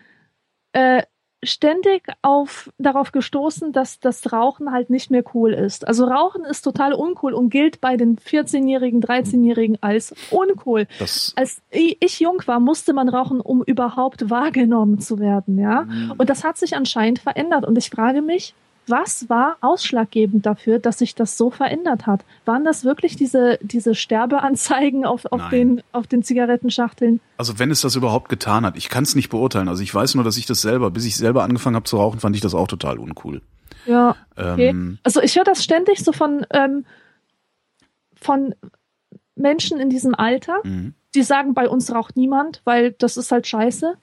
äh, 0.73 1.03
ständig 1.43 2.03
auf, 2.23 2.71
darauf 2.79 3.13
gestoßen, 3.13 3.73
dass 3.73 4.01
das 4.01 4.33
Rauchen 4.33 4.73
halt 4.73 4.91
nicht 4.91 5.11
mehr 5.11 5.25
cool 5.35 5.53
ist. 5.53 5.87
Also 5.87 6.05
Rauchen 6.05 6.45
ist 6.45 6.63
total 6.63 6.93
uncool 6.93 7.33
und 7.33 7.51
gilt 7.51 7.81
bei 7.81 7.97
den 7.97 8.19
14-Jährigen, 8.19 9.03
13-Jährigen 9.03 9.79
als 9.81 10.15
uncool. 10.31 10.87
Das 10.99 11.33
Als 11.37 11.63
ich 11.71 12.21
jung 12.21 12.43
war, 12.47 12.61
musste 12.61 12.93
man 12.93 13.09
rauchen, 13.09 13.41
um 13.41 13.63
überhaupt 13.63 14.29
wahrgenommen 14.29 15.01
zu 15.01 15.19
werden, 15.19 15.59
ja. 15.59 15.83
Mhm. 15.83 16.15
Und 16.19 16.29
das 16.29 16.45
hat 16.45 16.59
sich 16.59 16.77
anscheinend 16.77 17.21
verändert. 17.21 17.65
Und 17.65 17.79
ich 17.79 17.91
frage 17.91 18.21
mich, 18.23 18.55
was 18.91 19.29
war 19.29 19.57
ausschlaggebend 19.61 20.45
dafür, 20.47 20.79
dass 20.79 20.99
sich 20.99 21.15
das 21.15 21.37
so 21.37 21.51
verändert 21.51 22.07
hat? 22.07 22.25
Waren 22.45 22.65
das 22.65 22.85
wirklich 22.85 23.17
diese, 23.17 23.59
diese 23.63 23.95
Sterbeanzeigen 23.95 25.05
auf, 25.05 25.27
auf, 25.27 25.41
Nein. 25.41 25.51
den, 25.51 25.83
auf 25.93 26.07
den 26.07 26.23
Zigarettenschachteln? 26.23 27.21
Also 27.37 27.59
wenn 27.59 27.71
es 27.71 27.81
das 27.81 27.97
überhaupt 27.97 28.29
getan 28.29 28.65
hat, 28.67 28.77
ich 28.77 28.89
kann 28.89 29.05
es 29.05 29.15
nicht 29.15 29.31
beurteilen. 29.31 29.69
Also 29.69 29.83
ich 29.83 29.95
weiß 29.95 30.15
nur, 30.15 30.25
dass 30.25 30.37
ich 30.37 30.47
das 30.47 30.61
selber, 30.61 30.91
bis 30.91 31.05
ich 31.05 31.17
selber 31.17 31.43
angefangen 31.43 31.77
habe 31.77 31.85
zu 31.85 31.97
rauchen, 31.97 32.21
fand 32.21 32.37
ich 32.37 32.43
das 32.43 32.55
auch 32.55 32.69
total 32.69 32.99
uncool. 32.99 33.43
Ja, 33.87 34.17
okay. 34.37 34.69
Ähm, 34.69 34.99
Also 35.03 35.23
ich 35.23 35.37
höre 35.37 35.45
das 35.45 35.65
ständig 35.65 36.05
so 36.05 36.13
von, 36.13 36.47
ähm, 36.51 36.85
von 38.15 38.55
Menschen 39.35 39.81
in 39.81 39.91
diesem 39.91 40.15
Alter, 40.15 40.61
mhm. 40.65 40.95
die 41.15 41.23
sagen, 41.23 41.55
bei 41.55 41.69
uns 41.69 41.93
raucht 41.93 42.17
niemand, 42.17 42.61
weil 42.65 42.93
das 42.93 43.17
ist 43.17 43.33
halt 43.33 43.47
scheiße. 43.47 43.95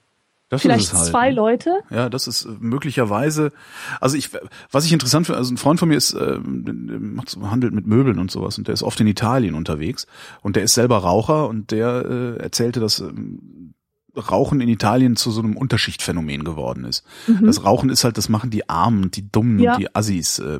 Das 0.48 0.62
Vielleicht 0.62 0.94
halt. 0.94 1.06
zwei 1.06 1.28
ne? 1.28 1.34
Leute. 1.36 1.70
Ja, 1.90 2.08
das 2.08 2.26
ist 2.26 2.46
äh, 2.46 2.48
möglicherweise, 2.58 3.52
also 4.00 4.16
ich, 4.16 4.30
was 4.70 4.86
ich 4.86 4.92
interessant 4.92 5.26
finde, 5.26 5.38
also 5.38 5.52
ein 5.52 5.58
Freund 5.58 5.78
von 5.78 5.88
mir 5.88 5.96
ist, 5.96 6.14
äh, 6.14 6.38
macht 6.38 7.36
handelt 7.42 7.74
mit 7.74 7.86
Möbeln 7.86 8.18
und 8.18 8.30
sowas 8.30 8.56
und 8.56 8.66
der 8.66 8.72
ist 8.74 8.82
oft 8.82 8.98
in 9.00 9.06
Italien 9.06 9.54
unterwegs 9.54 10.06
und 10.40 10.56
der 10.56 10.62
ist 10.62 10.74
selber 10.74 10.98
Raucher 10.98 11.48
und 11.48 11.70
der 11.70 12.04
äh, 12.06 12.42
erzählte, 12.42 12.80
dass 12.80 13.00
ähm, 13.00 13.74
Rauchen 14.16 14.60
in 14.60 14.68
Italien 14.68 15.16
zu 15.16 15.30
so 15.30 15.42
einem 15.42 15.56
Unterschichtphänomen 15.56 16.42
geworden 16.44 16.84
ist. 16.84 17.04
Mhm. 17.26 17.46
Das 17.46 17.64
Rauchen 17.64 17.90
ist 17.90 18.04
halt, 18.04 18.18
das 18.18 18.28
machen 18.28 18.50
die 18.50 18.68
Armen, 18.68 19.10
die 19.10 19.30
Dummen 19.30 19.58
Ja. 19.60 19.74
und 19.74 19.80
die 19.80 19.94
Assis, 19.94 20.38
äh, 20.38 20.54
äh, 20.54 20.58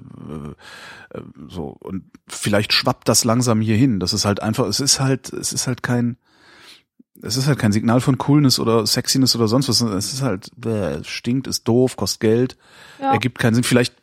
äh, 1.19 1.23
so 1.49 1.77
und 1.81 2.05
vielleicht 2.29 2.73
schwappt 2.73 3.09
das 3.09 3.25
langsam 3.25 3.61
hier 3.61 3.77
hin. 3.77 4.01
Das 4.01 4.13
ist 4.13 4.27
halt 4.27 4.43
einfach, 4.43 4.67
es 4.67 4.81
ist 4.81 5.01
halt, 5.01 5.33
es 5.33 5.53
ist 5.53 5.67
halt 5.67 5.83
kein 5.83 6.19
es 7.23 7.37
ist 7.37 7.47
halt 7.49 7.59
kein 7.59 7.73
Signal 7.73 8.01
von 8.01 8.19
Coolness 8.19 8.59
oder 8.61 8.87
Sexiness 8.87 9.35
oder 9.37 9.49
sonst 9.49 9.69
was. 9.69 9.81
Es 9.81 10.13
ist 10.13 10.23
halt, 10.23 10.51
bäh, 10.57 10.97
es 11.01 11.07
stinkt, 11.09 11.47
ist 11.47 11.67
doof, 11.67 11.97
kostet 11.97 12.21
Geld, 12.21 12.57
Ja. 13.01 13.13
ergibt 13.13 13.39
keinen 13.39 13.55
Sinn. 13.55 13.65
Vielleicht 13.65 13.95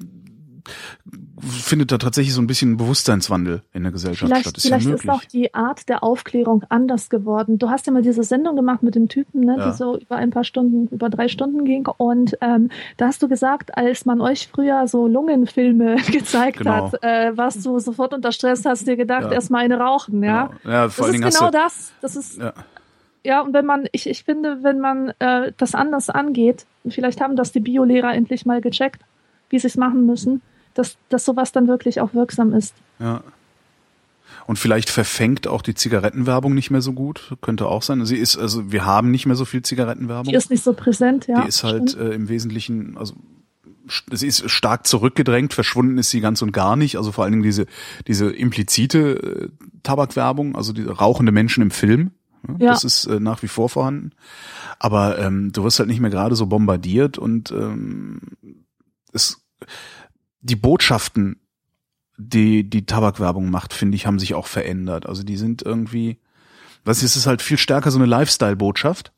findet 1.40 1.92
da 1.92 1.98
tatsächlich 2.00 2.34
so 2.34 2.42
ein 2.42 2.48
bisschen 2.48 2.72
ein 2.72 2.78
Bewusstseinswandel 2.78 3.62
in 3.72 3.84
der 3.84 3.92
Gesellschaft 3.92 4.28
Vielleicht, 4.30 4.42
statt. 4.46 4.58
Ist 4.58 4.64
vielleicht 4.66 4.88
ja 4.88 4.96
ist 4.96 5.10
auch 5.10 5.24
die 5.24 5.54
Art 5.54 5.88
der 5.90 6.04
Aufklärung 6.04 6.64
anders 6.70 7.10
geworden. 7.10 7.60
Du 7.60 7.70
hast 7.70 7.86
ja 7.86 7.94
mal 7.94 8.02
diese 8.02 8.24
Sendung 8.24 8.56
gemacht 8.56 8.82
mit 8.82 8.96
dem 8.96 9.08
Typen, 9.08 9.42
ne, 9.42 9.58
Ja. 9.60 9.70
die 9.72 9.78
so 9.78 9.98
über 10.00 10.16
ein 10.16 10.32
paar 10.32 10.44
Stunden, 10.44 10.88
über 10.88 11.10
drei 11.10 11.28
Stunden 11.28 11.64
ging. 11.66 11.86
Und 11.98 12.36
ähm, 12.42 12.70
da 12.98 13.08
hast 13.08 13.22
du 13.22 13.28
gesagt, 13.28 13.78
als 13.78 14.06
man 14.06 14.22
euch 14.22 14.48
früher 14.48 14.88
so 14.88 15.08
Lungenfilme 15.08 15.98
gezeigt 16.12 16.58
Genau. 16.60 16.92
hat, 16.92 17.04
äh, 17.04 17.38
warst 17.38 17.64
du 17.66 17.78
sofort 17.78 18.14
unter 18.16 18.32
Stress, 18.32 18.66
hast 18.66 18.88
dir 18.88 18.96
gedacht, 18.98 19.26
Ja. 19.26 19.32
erstmal 19.34 19.66
eine 19.66 19.78
rauchen, 19.78 20.24
ja. 20.24 20.48
Genau. 20.64 20.74
ja 20.74 20.90
vor 20.90 21.06
Das 21.06 21.14
allen 21.14 21.24
ist 21.24 21.34
Dingen 21.34 21.34
genau 21.38 21.52
das. 21.52 21.92
Das 22.02 22.16
ist 22.16 22.40
ja, 23.26 23.42
und 23.42 23.54
wenn 23.54 23.66
man, 23.66 23.88
ich, 23.92 24.08
ich 24.08 24.24
finde, 24.24 24.60
wenn 24.62 24.80
man 24.80 25.10
äh, 25.20 25.52
das 25.58 25.76
anders 25.76 26.10
angeht, 26.10 26.66
und 26.84 26.94
vielleicht 26.94 27.22
haben 27.22 27.36
das 27.36 27.52
die 27.52 27.60
Biolehrer 27.60 28.14
endlich 28.14 28.46
mal 28.46 28.62
gecheckt, 28.62 29.02
wie 29.50 29.60
sie 29.60 29.68
es 29.68 29.78
machen 29.78 30.06
müssen, 30.06 30.42
dass, 30.74 30.98
dass 31.10 31.26
sowas 31.26 31.52
dann 31.52 31.68
wirklich 31.68 32.02
auch 32.02 32.14
wirksam 32.14 32.54
ist. 32.54 32.76
ja. 33.00 33.22
Und 34.48 34.60
vielleicht 34.60 34.90
verfängt 34.90 35.48
auch 35.48 35.62
die 35.62 35.74
Zigarettenwerbung 35.74 36.54
nicht 36.54 36.70
mehr 36.70 36.82
so 36.82 36.94
gut. 36.94 37.36
Könnte 37.42 37.68
auch 37.68 37.82
sein. 37.82 38.06
Sie 38.06 38.18
ist, 38.18 38.38
also 38.38 38.72
wir 38.72 38.86
haben 38.86 39.10
nicht 39.10 39.26
mehr 39.26 39.36
so 39.36 39.46
viel 39.46 39.64
Zigarettenwerbung. 39.64 40.32
Die 40.32 40.36
ist 40.36 40.52
nicht 40.52 40.64
so 40.64 40.74
präsent, 40.74 41.28
ja. 41.28 41.42
die 41.42 41.48
ist 41.48 41.64
halt 41.64 41.98
äh, 41.98 42.12
im 42.12 42.30
Wesentlichen, 42.30 42.96
also 42.98 43.16
sie 44.12 44.28
ist 44.28 44.50
stark 44.50 44.86
zurückgedrängt, 44.86 45.54
verschwunden 45.54 45.98
ist 45.98 46.10
sie 46.10 46.22
ganz 46.22 46.42
und 46.42 46.52
gar 46.52 46.76
nicht. 46.76 46.98
Also 46.98 47.12
vor 47.12 47.24
allen 47.24 47.34
Dingen 47.34 47.44
diese, 47.44 47.66
diese 48.08 48.32
implizite 48.32 49.00
äh, 49.00 49.50
Tabakwerbung, 49.84 50.56
also 50.56 50.74
diese 50.74 50.92
rauchende 50.92 51.32
Menschen 51.32 51.64
im 51.64 51.72
Film. 51.72 52.12
Ne, 52.48 52.58
Ja. 52.60 52.72
Das 52.72 52.84
ist 52.84 53.06
äh, 53.06 53.20
nach 53.20 53.44
wie 53.44 53.48
vor 53.48 53.70
vorhanden. 53.70 54.12
Aber 54.80 55.20
ähm, 55.20 55.52
du 55.52 55.64
wirst 55.64 55.80
halt 55.80 55.90
nicht 55.90 56.00
mehr 56.00 56.10
gerade 56.10 56.36
so 56.36 56.48
bombardiert 56.48 57.18
und 57.18 57.52
ähm, 57.52 58.20
es, 59.14 59.46
die 60.42 60.56
Botschaften, 60.56 61.40
die 62.18 62.70
die 62.70 62.86
Tabakwerbung 62.86 63.50
macht, 63.50 63.74
finde 63.74 63.96
ich, 63.96 64.06
haben 64.06 64.20
sich 64.20 64.36
auch 64.36 64.48
verändert. 64.48 65.06
Also 65.08 65.24
die 65.24 65.38
sind 65.38 65.62
irgendwie, 65.62 66.20
was 66.84 66.98
ist 66.98 67.12
es 67.12 67.18
ist 67.18 67.28
halt 67.28 67.42
viel 67.42 67.58
stärker 67.58 67.92
so 67.92 67.98
eine 67.98 68.06
Lifestyle-Botschaft 68.06 69.12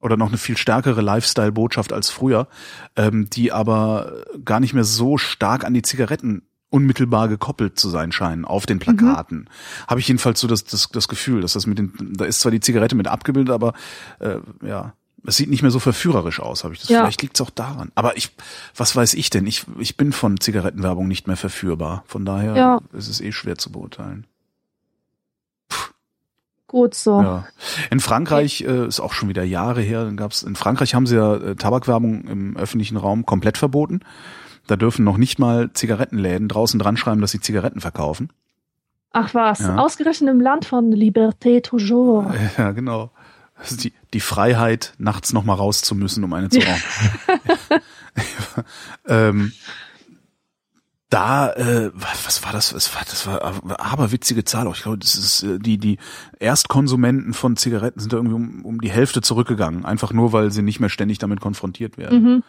oder 0.00 0.16
noch 0.16 0.28
eine 0.28 0.38
viel 0.38 0.56
stärkere 0.56 1.02
Lifestyle-Botschaft 1.02 1.92
als 1.92 2.10
früher, 2.10 2.48
ähm, 2.96 3.28
die 3.30 3.52
aber 3.52 4.24
gar 4.44 4.60
nicht 4.60 4.72
mehr 4.72 4.84
so 4.84 5.18
stark 5.18 5.64
an 5.64 5.74
die 5.74 5.82
Zigaretten 5.82 6.42
unmittelbar 6.70 7.28
gekoppelt 7.28 7.78
zu 7.78 7.88
sein 7.90 8.12
scheinen 8.12 8.44
auf 8.44 8.64
den 8.64 8.78
Plakaten. 8.78 9.50
Habe 9.88 10.00
ich 10.00 10.08
jedenfalls 10.08 10.40
so 10.40 10.46
das, 10.46 10.64
das, 10.64 10.88
das 10.88 11.08
Gefühl, 11.08 11.40
dass 11.40 11.52
das 11.54 11.66
mit 11.66 11.78
den, 11.78 11.92
da 12.00 12.24
ist 12.24 12.40
zwar 12.40 12.52
die 12.52 12.60
Zigarette 12.60 12.94
mit 12.94 13.08
abgebildet, 13.08 13.52
aber 13.52 13.74
äh, 14.20 14.36
ja, 14.64 14.92
es 15.26 15.36
sieht 15.36 15.50
nicht 15.50 15.62
mehr 15.62 15.70
so 15.70 15.80
verführerisch 15.80 16.40
aus, 16.40 16.64
habe 16.64 16.72
ich 16.72 16.80
das. 16.80 16.88
Ja. 16.88 17.00
Vielleicht 17.02 17.20
liegt 17.22 17.36
es 17.36 17.40
auch 17.46 17.50
daran. 17.50 17.92
Aber 17.94 18.16
ich, 18.16 18.30
was 18.74 18.94
weiß 18.96 19.14
ich 19.14 19.28
denn? 19.30 19.46
Ich, 19.46 19.66
ich 19.78 19.96
bin 19.96 20.12
von 20.12 20.40
Zigarettenwerbung 20.40 21.08
nicht 21.08 21.26
mehr 21.26 21.36
verführbar. 21.36 22.04
Von 22.06 22.24
daher 22.24 22.56
Ja. 22.56 22.80
ist 22.92 23.08
es 23.08 23.20
eh 23.20 23.32
schwer 23.32 23.58
zu 23.58 23.70
beurteilen. 23.70 24.26
Gut 26.68 26.94
so. 26.94 27.20
Ja. 27.20 27.48
In 27.90 27.98
Frankreich 27.98 28.60
äh, 28.60 28.86
ist 28.86 29.00
auch 29.00 29.12
schon 29.12 29.28
wieder 29.28 29.42
Jahre 29.42 29.80
her. 29.80 30.04
Dann 30.04 30.16
gab's 30.16 30.44
in 30.44 30.54
Frankreich 30.54 30.94
haben 30.94 31.06
sie 31.06 31.16
ja 31.16 31.34
äh, 31.34 31.56
Tabakwerbung 31.56 32.28
im 32.28 32.56
öffentlichen 32.56 32.96
Raum 32.96 33.26
komplett 33.26 33.58
verboten. 33.58 34.00
Da 34.66 34.76
dürfen 34.76 35.04
noch 35.04 35.16
nicht 35.16 35.38
mal 35.38 35.72
Zigarettenläden 35.72 36.48
draußen 36.48 36.78
dran 36.78 36.96
schreiben, 36.96 37.20
dass 37.20 37.32
sie 37.32 37.40
Zigaretten 37.40 37.80
verkaufen. 37.80 38.28
Ach 39.12 39.34
was, 39.34 39.60
Ja. 39.60 39.76
ausgerechnet 39.76 40.30
im 40.30 40.40
Land 40.40 40.64
von 40.64 40.92
Liberté 40.92 41.62
toujours. 41.62 42.26
Ja, 42.58 42.70
genau. 42.72 43.10
Also 43.56 43.76
die, 43.76 43.92
die 44.14 44.20
Freiheit, 44.20 44.94
nachts 44.98 45.32
noch 45.32 45.44
mal 45.44 45.54
raus 45.54 45.82
zu 45.82 45.94
müssen, 45.94 46.24
um 46.24 46.32
eine 46.32 46.48
zu 46.48 46.60
rauchen. 46.60 47.80
ähm, 49.06 49.52
da, 51.10 51.52
äh, 51.54 51.90
was 51.94 52.44
war 52.44 52.52
das? 52.52 52.72
Was 52.72 52.94
war, 52.94 53.02
das 53.02 53.26
war 53.26 53.44
eine 53.64 53.80
aberwitzige 53.80 54.44
Zahl 54.44 54.68
auch. 54.68 54.76
Ich 54.76 54.82
glaube, 54.82 54.98
das 54.98 55.16
ist 55.16 55.42
äh, 55.42 55.58
die 55.58 55.76
die 55.76 55.98
Erstkonsumenten 56.38 57.34
von 57.34 57.56
Zigaretten 57.56 57.98
sind 58.00 58.12
da 58.12 58.16
irgendwie 58.16 58.36
um, 58.36 58.64
um 58.64 58.80
die 58.80 58.90
Hälfte 58.90 59.20
zurückgegangen, 59.20 59.84
einfach 59.84 60.12
nur 60.12 60.32
weil 60.32 60.52
sie 60.52 60.62
nicht 60.62 60.78
mehr 60.78 60.88
ständig 60.88 61.18
damit 61.18 61.40
konfrontiert 61.40 61.98
werden. 61.98 62.22
Mhm. 62.22 62.42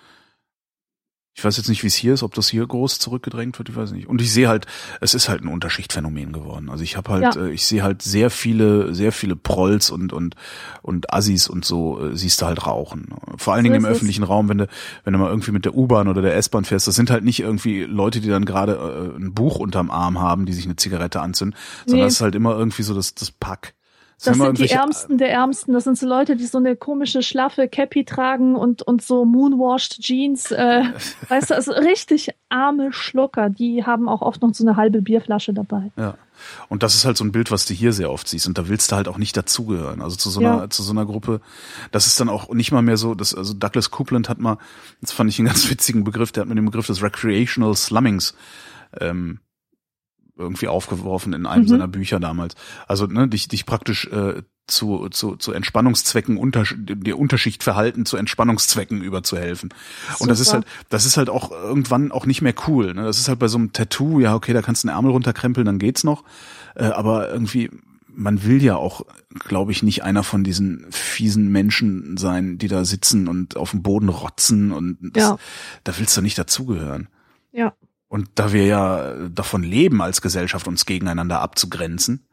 Ich 1.34 1.46
weiß 1.46 1.56
jetzt 1.56 1.70
nicht, 1.70 1.82
wie 1.84 1.88
es 1.88 1.96
hier 1.96 2.14
ist, 2.14 2.24
ob 2.24 2.34
das 2.34 2.50
hier 2.50 2.68
groß 2.68 3.00
zurückgedrängt 3.00 3.58
wird, 3.58 3.70
ich 3.70 3.76
weiß 3.76 3.94
nicht. 3.94 4.08
Und 4.08 4.22
ich 4.22 4.34
sehe 4.34 4.50
halt, 4.50 4.66
es 5.00 5.14
ist 5.14 5.30
halt 5.30 5.42
ein 5.42 5.48
Unterschichtphänomen 5.48 6.34
geworden. 6.34 6.70
Also 6.70 6.84
ich 6.84 6.98
habe 6.98 7.10
halt, 7.10 7.36
Ja. 7.36 7.46
äh, 7.46 7.52
ich 7.52 7.66
sehe 7.66 7.84
halt 7.84 8.02
sehr 8.02 8.30
viele, 8.30 8.94
sehr 8.94 9.14
viele 9.14 9.38
Prolls 9.38 9.92
und 9.92 10.12
und 10.12 10.36
und 10.82 11.14
Assis 11.14 11.48
und 11.48 11.64
so 11.64 12.02
äh, 12.06 12.18
siehst 12.18 12.42
du 12.42 12.48
halt 12.48 12.68
rauchen. 12.68 13.14
Vor 13.38 13.54
allen 13.54 13.62
So 13.64 13.72
Dingen 13.72 13.76
im 13.78 13.86
ist 13.86 13.90
es. 13.92 13.96
öffentlichen 13.96 14.24
Raum, 14.24 14.50
wenn 14.50 14.58
du 14.58 14.68
wenn 15.06 15.14
du 15.14 15.20
mal 15.20 15.30
irgendwie 15.30 15.52
mit 15.52 15.64
der 15.64 15.74
U-Bahn 15.74 16.10
oder 16.10 16.22
der 16.22 16.36
S-Bahn 16.36 16.66
fährst, 16.66 16.88
das 16.88 16.96
sind 16.96 17.10
halt 17.10 17.24
nicht 17.24 17.40
irgendwie 17.40 17.84
Leute, 17.84 18.20
die 18.20 18.28
dann 18.30 18.44
gerade 18.44 18.74
äh, 18.74 19.18
ein 19.18 19.34
Buch 19.34 19.56
unterm 19.58 19.90
Arm 19.90 20.20
haben, 20.20 20.46
die 20.46 20.54
sich 20.54 20.66
eine 20.66 20.76
Zigarette 20.76 21.22
anzünden, 21.22 21.58
sondern 21.86 22.06
Nee. 22.06 22.08
es 22.10 22.16
ist 22.16 22.22
halt 22.22 22.36
immer 22.36 22.58
irgendwie 22.58 22.84
so 22.84 22.94
das 22.94 23.16
das 23.16 23.32
Pack. 23.32 23.74
Das 24.24 24.38
sind 24.38 24.60
die 24.60 24.70
Ärmsten 24.70 25.18
der 25.18 25.32
Ärmsten. 25.32 25.74
Das 25.74 25.84
sind 25.86 25.98
so 25.98 26.08
Leute, 26.08 26.36
die 26.36 26.46
so 26.46 26.60
eine 26.60 26.76
komische, 26.76 27.24
schlaffe 27.24 27.68
Cappy 27.68 28.06
tragen 28.06 28.56
und, 28.56 28.82
und 28.84 29.02
so 29.02 29.26
moonwashed 29.26 30.00
Jeans. 30.00 30.52
Äh, 30.52 30.84
weißt 31.30 31.50
du, 31.50 31.56
also 31.56 31.72
richtig 31.72 32.30
arme 32.50 32.94
Schlucker. 32.94 33.50
Die 33.50 33.84
haben 33.86 34.08
auch 34.08 34.22
oft 34.22 34.42
noch 34.42 34.54
so 34.54 34.64
eine 34.64 34.76
halbe 34.76 35.02
Bierflasche 35.02 35.54
dabei. 35.54 35.92
Ja. 35.98 36.16
Und 36.70 36.84
das 36.84 36.96
ist 36.96 37.06
halt 37.06 37.18
so 37.18 37.24
ein 37.24 37.32
Bild, 37.32 37.52
was 37.52 37.66
du 37.66 37.74
hier 37.74 37.94
sehr 37.94 38.12
oft 38.12 38.28
siehst. 38.28 38.48
Und 38.48 38.58
da 38.58 38.68
willst 38.68 38.92
du 38.92 38.96
halt 38.96 39.08
auch 39.08 39.18
nicht 39.18 39.36
dazugehören. 39.36 40.02
Also 40.02 40.16
zu 40.16 40.30
so 40.30 40.42
Ja. 40.42 40.54
einer, 40.54 40.70
zu 40.70 40.84
so 40.84 40.92
einer 40.92 41.06
Gruppe. 41.06 41.42
Das 41.92 42.08
ist 42.08 42.20
dann 42.20 42.30
auch 42.30 42.54
nicht 42.54 42.72
mal 42.72 42.82
mehr 42.82 42.98
so, 42.98 43.16
das, 43.16 43.34
also 43.34 43.54
Douglas 43.54 43.92
Coupland 43.92 44.30
hat 44.30 44.40
mal, 44.40 44.58
das 45.02 45.12
fand 45.12 45.30
ich 45.30 45.40
einen 45.40 45.48
ganz 45.48 45.68
witzigen 45.70 46.04
Begriff, 46.04 46.32
der 46.32 46.42
hat 46.42 46.50
mit 46.50 46.58
dem 46.58 46.66
Begriff 46.66 46.88
des 46.88 47.02
Recreational 47.02 47.76
Slummings, 47.76 48.36
ähm, 49.00 49.40
irgendwie 50.38 50.68
aufgeworfen 50.68 51.34
in 51.34 51.46
einem 51.46 51.64
Mhm. 51.64 51.68
seiner 51.68 51.88
Bücher 51.88 52.20
damals. 52.20 52.56
Also, 52.88 53.06
ne, 53.06 53.28
dich, 53.28 53.48
dich 53.48 53.66
praktisch, 53.66 54.08
äh, 54.08 54.42
zu, 54.68 55.10
zu, 55.10 55.36
zu 55.36 55.52
Entspannungszwecken 55.52 56.38
unter, 56.38 56.64
dir 56.64 57.20
Unterschichtverhalten 57.20 58.06
zu 58.06 58.16
Entspannungszwecken 58.16 59.02
überzuhelfen. 59.02 59.74
Und 60.20 60.30
das 60.30 60.40
ist 60.40 60.54
halt, 60.54 60.66
das 60.88 61.06
ist 61.06 61.18
halt 61.18 61.30
auch 61.30 61.52
irgendwann 61.52 62.12
auch 62.14 62.26
nicht 62.26 62.42
mehr 62.42 62.54
cool. 62.68 62.94
Ne? 62.94 63.04
Das 63.04 63.20
ist 63.20 63.28
halt 63.28 63.40
bei 63.40 63.50
so 63.50 63.58
einem 63.58 63.74
Tattoo, 63.74 64.20
ja, 64.22 64.34
okay, 64.34 64.54
da 64.54 64.62
kannst 64.62 64.84
du 64.84 64.88
einen 64.88 64.96
Ärmel 64.96 65.12
runterkrempeln, 65.12 65.66
dann 65.66 65.80
geht's 65.80 66.06
noch. 66.06 66.24
Äh, 66.76 66.86
aber 66.86 67.30
irgendwie, 67.34 67.70
man 68.08 68.46
will 68.46 68.64
ja 68.64 68.78
auch, 68.78 69.02
glaube 69.40 69.74
ich, 69.74 69.84
nicht 69.84 70.04
einer 70.04 70.24
von 70.24 70.44
diesen 70.46 70.86
fiesen 70.92 71.52
Menschen 71.52 72.16
sein, 72.16 72.58
die 72.58 72.68
da 72.70 72.86
sitzen 72.86 73.28
und 73.28 73.58
auf 73.58 73.72
dem 73.72 73.82
Boden 73.82 74.08
rotzen 74.08 74.72
und 74.72 74.98
das, 75.02 75.24
Ja. 75.24 75.38
da 75.84 75.98
willst 75.98 76.16
du 76.16 76.22
nicht 76.22 76.38
dazugehören. 76.38 77.10
Ja. 77.52 77.74
Und 78.12 78.28
da 78.36 78.52
wir 78.52 78.66
ja 78.66 79.30
davon 79.30 79.64
leben 79.64 80.02
als 80.02 80.22
Gesellschaft, 80.22 80.68
uns 80.68 80.86
gegeneinander 80.86 81.40
abzugrenzen, 81.40 82.26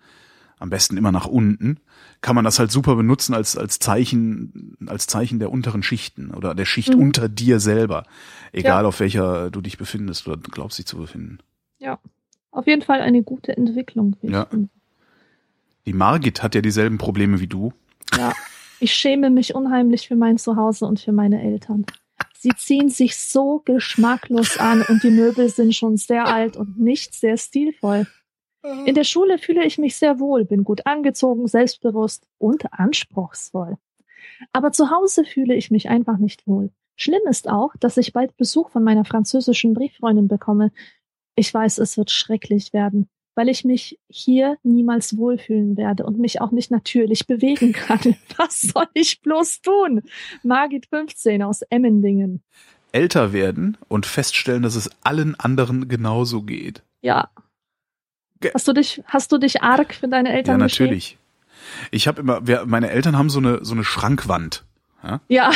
am 0.59 0.70
besten 0.70 0.96
immer 0.96 1.12
nach 1.12 1.26
unten, 1.28 1.78
kann 2.20 2.34
man 2.34 2.44
das 2.44 2.59
halt 2.59 2.72
super 2.72 2.96
benutzen 2.96 3.32
als, 3.32 3.56
als 3.56 3.78
Zeichen, 3.78 4.76
als 4.88 5.06
Zeichen 5.06 5.38
der 5.38 5.52
unteren 5.52 5.84
Schichten 5.84 6.32
oder 6.32 6.56
der 6.56 6.64
Schicht 6.64 6.96
mhm. 6.96 7.02
unter 7.02 7.28
dir 7.28 7.60
selber. 7.60 8.06
Egal 8.50 8.82
ja. 8.82 8.88
auf 8.88 8.98
welcher 8.98 9.52
du 9.52 9.60
dich 9.60 9.78
befindest 9.78 10.26
oder 10.26 10.36
glaubst 10.36 10.80
dich 10.80 10.86
zu 10.86 10.96
befinden. 10.96 11.38
Ja. 11.78 12.00
Auf 12.50 12.66
jeden 12.66 12.82
Fall 12.82 13.00
eine 13.00 13.22
gute 13.22 13.56
Entwicklung. 13.56 14.16
Ja. 14.22 14.48
Die 15.86 15.92
Margit 15.92 16.42
hat 16.42 16.56
ja 16.56 16.60
dieselben 16.60 16.98
Probleme 16.98 17.38
wie 17.38 17.46
du. 17.46 17.72
Ja. 18.16 18.32
Ich 18.80 18.94
schäme 18.94 19.30
mich 19.30 19.55
unheimlich 19.55 20.09
für 20.09 20.16
mein 20.16 20.38
Zuhause 20.38 20.86
und 20.86 20.98
für 20.98 21.12
meine 21.12 21.40
Eltern. 21.40 21.86
Sie 22.34 22.52
ziehen 22.56 22.88
sich 22.88 23.16
so 23.16 23.62
geschmacklos 23.64 24.58
an 24.58 24.82
und 24.88 25.02
die 25.02 25.10
Möbel 25.10 25.48
sind 25.48 25.74
schon 25.74 25.96
sehr 25.96 26.26
alt 26.26 26.56
und 26.56 26.78
nicht 26.78 27.14
sehr 27.14 27.36
stilvoll. 27.36 28.06
In 28.84 28.94
der 28.94 29.04
Schule 29.04 29.38
fühle 29.38 29.64
ich 29.64 29.78
mich 29.78 29.96
sehr 29.96 30.18
wohl, 30.18 30.44
bin 30.44 30.64
gut 30.64 30.86
angezogen, 30.86 31.46
selbstbewusst 31.46 32.26
und 32.38 32.72
anspruchsvoll. 32.72 33.78
Aber 34.52 34.72
zu 34.72 34.90
Hause 34.90 35.24
fühle 35.24 35.54
ich 35.54 35.70
mich 35.70 35.88
einfach 35.88 36.18
nicht 36.18 36.46
wohl. 36.46 36.70
Schlimm 36.96 37.22
ist 37.28 37.48
auch, 37.48 37.74
dass 37.78 37.96
ich 37.96 38.12
bald 38.12 38.36
Besuch 38.36 38.70
von 38.70 38.82
meiner 38.82 39.04
französischen 39.04 39.74
Brieffreundin 39.74 40.28
bekomme. 40.28 40.72
Ich 41.36 41.52
weiß, 41.54 41.78
es 41.78 41.96
wird 41.96 42.10
schrecklich 42.10 42.72
werden, 42.72 43.08
weil 43.39 43.48
ich 43.48 43.65
mich 43.65 44.01
hier 44.09 44.59
niemals 44.65 45.16
wohlfühlen 45.16 45.77
werde 45.77 46.05
und 46.05 46.19
mich 46.19 46.40
auch 46.40 46.51
nicht 46.51 46.73
natürlich 46.73 47.28
bewegen 47.28 47.73
kann. 47.73 48.16
Was 48.36 48.62
soll 48.62 48.89
ich 48.94 49.20
bloß 49.20 49.60
tun? 49.60 50.02
Margit 50.43 50.86
15 50.86 51.44
aus 51.44 51.62
Emmendingen. 51.62 52.43
Älter 52.90 53.32
werden 53.32 53.77
und 53.86 54.06
feststellen, 54.06 54.65
dass 54.65 54.74
es 54.74 54.90
allen 55.05 55.36
anderen 55.36 55.86
genauso 55.86 56.43
geht. 56.43 56.82
Ja, 57.01 57.31
Hast 58.55 58.66
du 58.66 58.73
dich, 58.73 59.02
hast 59.06 59.31
du 59.31 59.39
dich 59.39 59.62
arg 59.62 59.94
für 59.94 60.09
deine 60.09 60.32
Eltern 60.32 60.59
Ja, 60.59 60.66
natürlich. 60.66 61.05
Geschehen? 61.05 61.19
Ich 61.93 62.09
habe 62.09 62.20
immer, 62.20 62.44
wir, 62.44 62.66
meine 62.66 62.90
Eltern 62.90 63.16
haben 63.16 63.31
so 63.31 63.39
eine 63.39 63.65
so 63.65 63.74
eine 63.74 63.85
Schrankwand. 63.85 64.65
Ja. 65.02 65.20
ja. 65.28 65.50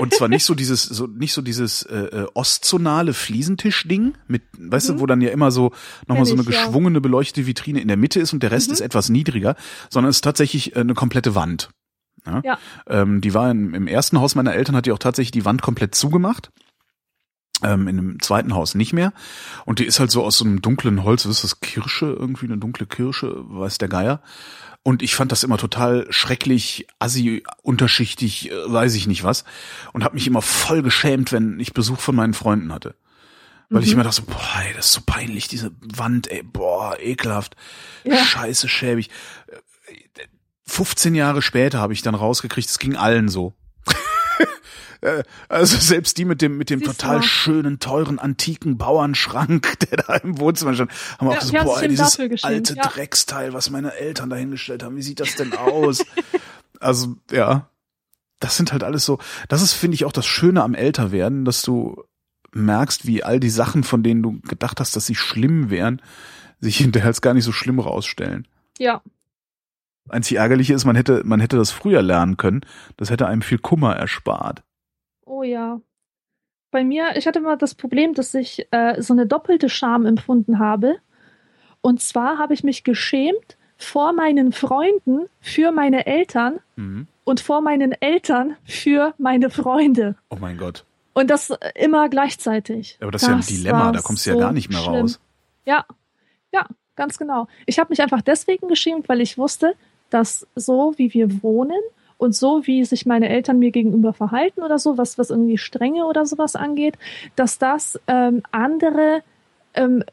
Und 0.00 0.14
zwar 0.14 0.28
nicht 0.28 0.44
so 0.44 0.54
dieses, 0.54 0.82
so 0.82 1.06
nicht 1.06 1.32
so 1.32 1.42
dieses 1.42 1.82
äh, 1.82 1.96
äh 1.96 2.26
ostzonale 2.34 3.12
Fliesentisch-Ding 3.12 4.14
mit, 4.26 4.42
weißt 4.58 4.90
mhm. 4.90 4.94
du, 4.94 5.00
wo 5.00 5.06
dann 5.06 5.20
ja 5.20 5.30
immer 5.30 5.50
so 5.50 5.72
nochmal 6.06 6.24
so 6.24 6.32
eine 6.32 6.42
ich, 6.42 6.48
geschwungene 6.48 7.00
beleuchtete 7.00 7.46
Vitrine 7.46 7.80
in 7.80 7.88
der 7.88 7.96
Mitte 7.96 8.20
ist 8.20 8.32
und 8.32 8.42
der 8.42 8.50
Rest 8.50 8.68
mhm. 8.68 8.74
ist 8.74 8.80
etwas 8.80 9.08
niedriger, 9.08 9.56
sondern 9.90 10.10
es 10.10 10.18
ist 10.18 10.24
tatsächlich 10.24 10.74
äh, 10.76 10.80
eine 10.80 10.94
komplette 10.94 11.34
Wand. 11.34 11.70
Ja. 12.26 12.40
ja. 12.44 12.58
Ähm, 12.86 13.20
die 13.20 13.34
war 13.34 13.50
im, 13.50 13.74
im 13.74 13.86
ersten 13.86 14.20
Haus 14.20 14.34
meiner 14.34 14.54
Eltern 14.54 14.76
hat 14.76 14.86
die 14.86 14.92
auch 14.92 14.98
tatsächlich 14.98 15.32
die 15.32 15.44
Wand 15.44 15.62
komplett 15.62 15.94
zugemacht. 15.94 16.50
Ähm, 17.62 17.88
in 17.88 17.98
einem 17.98 18.22
zweiten 18.22 18.54
Haus 18.54 18.76
nicht 18.76 18.92
mehr. 18.92 19.12
Und 19.64 19.80
die 19.80 19.84
ist 19.84 19.98
halt 19.98 20.12
so 20.12 20.24
aus 20.24 20.38
so 20.38 20.44
einem 20.44 20.62
dunklen 20.62 21.02
Holz, 21.02 21.26
was 21.26 21.36
ist 21.36 21.44
das, 21.44 21.60
Kirsche, 21.60 22.06
irgendwie 22.06 22.46
eine 22.46 22.58
dunkle 22.58 22.86
Kirsche, 22.86 23.34
weiß 23.34 23.78
der 23.78 23.88
Geier. 23.88 24.22
Und 24.84 25.02
ich 25.02 25.14
fand 25.16 25.32
das 25.32 25.42
immer 25.42 25.58
total 25.58 26.06
schrecklich, 26.10 26.86
assi, 26.98 27.42
unterschichtig, 27.62 28.50
äh, 28.50 28.72
weiß 28.72 28.94
ich 28.94 29.06
nicht 29.06 29.24
was. 29.24 29.44
Und 29.92 30.04
habe 30.04 30.14
mich 30.14 30.26
immer 30.26 30.40
voll 30.40 30.82
geschämt, 30.82 31.32
wenn 31.32 31.58
ich 31.58 31.74
Besuch 31.74 31.98
von 31.98 32.14
meinen 32.14 32.34
Freunden 32.34 32.72
hatte. 32.72 32.94
Weil 33.70 33.80
mhm. 33.80 33.86
ich 33.86 33.92
immer 33.92 34.04
dachte, 34.04 34.22
so, 34.22 34.32
boah, 34.32 34.62
ey, 34.64 34.72
das 34.74 34.86
ist 34.86 34.92
so 34.92 35.00
peinlich, 35.04 35.48
diese 35.48 35.72
Wand, 35.80 36.30
ey, 36.30 36.42
boah, 36.42 36.96
ekelhaft, 37.00 37.56
ja. 38.04 38.16
scheiße, 38.16 38.68
schäbig. 38.68 39.10
15 40.64 41.14
Jahre 41.14 41.42
später 41.42 41.80
habe 41.80 41.92
ich 41.92 42.02
dann 42.02 42.14
rausgekriegt, 42.14 42.68
es 42.68 42.78
ging 42.78 42.96
allen 42.96 43.28
so. 43.28 43.54
Äh, 45.00 45.22
also 45.48 45.76
selbst 45.76 46.18
die 46.18 46.24
mit 46.24 46.42
dem 46.42 46.58
mit 46.58 46.70
dem 46.70 46.80
Siehst 46.80 46.90
total 46.98 47.22
schönen 47.22 47.78
teuren 47.78 48.18
antiken 48.18 48.78
Bauernschrank, 48.78 49.78
der 49.90 49.98
da 49.98 50.16
im 50.16 50.40
Wohnzimmer 50.40 50.74
stand, 50.74 50.90
haben 51.20 51.30
ja, 51.30 51.38
auch 51.38 51.40
so 51.40 51.52
boah, 51.52 51.80
dieses 51.86 52.18
alte 52.42 52.74
ja. 52.74 52.82
Drecksteil, 52.82 53.52
was 53.52 53.70
meine 53.70 53.94
Eltern 53.94 54.28
da 54.28 54.34
hingestellt 54.34 54.82
haben. 54.82 54.96
Wie 54.96 55.02
sieht 55.02 55.20
das 55.20 55.36
denn 55.36 55.52
aus? 55.52 56.04
also 56.80 57.14
ja, 57.30 57.68
das 58.40 58.56
sind 58.56 58.72
halt 58.72 58.82
alles 58.82 59.04
so. 59.04 59.20
Das 59.48 59.62
ist 59.62 59.74
finde 59.74 59.94
ich 59.94 60.04
auch 60.04 60.10
das 60.10 60.26
Schöne 60.26 60.64
am 60.64 60.74
Älterwerden, 60.74 61.44
dass 61.44 61.62
du 61.62 62.02
merkst, 62.50 63.06
wie 63.06 63.22
all 63.22 63.38
die 63.38 63.50
Sachen, 63.50 63.84
von 63.84 64.02
denen 64.02 64.24
du 64.24 64.40
gedacht 64.40 64.80
hast, 64.80 64.96
dass 64.96 65.06
sie 65.06 65.14
schlimm 65.14 65.70
wären, 65.70 66.02
sich 66.60 66.78
hinterher 66.78 67.06
als 67.06 67.20
gar 67.20 67.34
nicht 67.34 67.44
so 67.44 67.52
schlimm 67.52 67.78
rausstellen. 67.78 68.48
Ja, 68.78 69.02
Einzig 70.10 70.38
ärgerliche 70.38 70.74
ist, 70.74 70.84
man 70.84 70.96
hätte, 70.96 71.22
man 71.24 71.40
hätte 71.40 71.56
das 71.56 71.70
früher 71.70 72.02
lernen 72.02 72.36
können. 72.36 72.62
Das 72.96 73.10
hätte 73.10 73.26
einem 73.26 73.42
viel 73.42 73.58
Kummer 73.58 73.96
erspart. 73.96 74.62
Oh 75.24 75.42
ja. 75.42 75.80
Bei 76.70 76.84
mir, 76.84 77.16
ich 77.16 77.26
hatte 77.26 77.38
immer 77.38 77.56
das 77.56 77.74
Problem, 77.74 78.14
dass 78.14 78.34
ich 78.34 78.66
äh, 78.70 79.00
so 79.00 79.14
eine 79.14 79.26
doppelte 79.26 79.68
Scham 79.68 80.04
empfunden 80.06 80.58
habe. 80.58 80.96
Und 81.80 82.02
zwar 82.02 82.38
habe 82.38 82.54
ich 82.54 82.64
mich 82.64 82.84
geschämt 82.84 83.56
vor 83.76 84.12
meinen 84.12 84.52
Freunden 84.52 85.28
für 85.40 85.70
meine 85.70 86.06
Eltern 86.06 86.58
mhm. 86.76 87.06
und 87.24 87.40
vor 87.40 87.62
meinen 87.62 87.92
Eltern 87.92 88.56
für 88.64 89.14
meine 89.18 89.50
Freunde. 89.50 90.16
Oh 90.28 90.36
mein 90.40 90.58
Gott. 90.58 90.84
Und 91.14 91.30
das 91.30 91.52
immer 91.74 92.08
gleichzeitig. 92.08 92.98
Aber 93.00 93.10
das, 93.10 93.22
das 93.22 93.28
ist 93.28 93.50
ja 93.50 93.56
ein 93.56 93.62
Dilemma, 93.62 93.92
da 93.92 94.00
kommst 94.00 94.26
du 94.26 94.30
so 94.30 94.36
ja 94.36 94.44
gar 94.44 94.52
nicht 94.52 94.68
mehr 94.68 94.80
schlimm. 94.80 94.94
raus. 94.94 95.20
Ja, 95.64 95.86
ja, 96.52 96.66
ganz 96.96 97.18
genau. 97.18 97.48
Ich 97.66 97.78
habe 97.78 97.90
mich 97.90 98.02
einfach 98.02 98.22
deswegen 98.22 98.68
geschämt, 98.68 99.08
weil 99.08 99.20
ich 99.20 99.38
wusste, 99.38 99.74
dass 100.10 100.46
so 100.54 100.94
wie 100.96 101.12
wir 101.14 101.42
wohnen 101.42 101.80
und 102.18 102.34
so 102.34 102.66
wie 102.66 102.84
sich 102.84 103.06
meine 103.06 103.28
Eltern 103.28 103.58
mir 103.58 103.70
gegenüber 103.70 104.12
verhalten 104.12 104.62
oder 104.62 104.78
so, 104.78 104.98
was, 104.98 105.18
was 105.18 105.30
irgendwie 105.30 105.58
Strenge 105.58 106.04
oder 106.06 106.26
sowas 106.26 106.56
angeht, 106.56 106.98
dass 107.36 107.58
das 107.58 107.98
ähm, 108.08 108.42
andere, 108.50 109.22
ähm, 109.74 110.04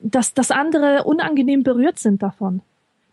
dass, 0.00 0.34
dass 0.34 0.50
andere 0.50 1.04
unangenehm 1.04 1.64
berührt 1.64 1.98
sind 1.98 2.22
davon. 2.22 2.62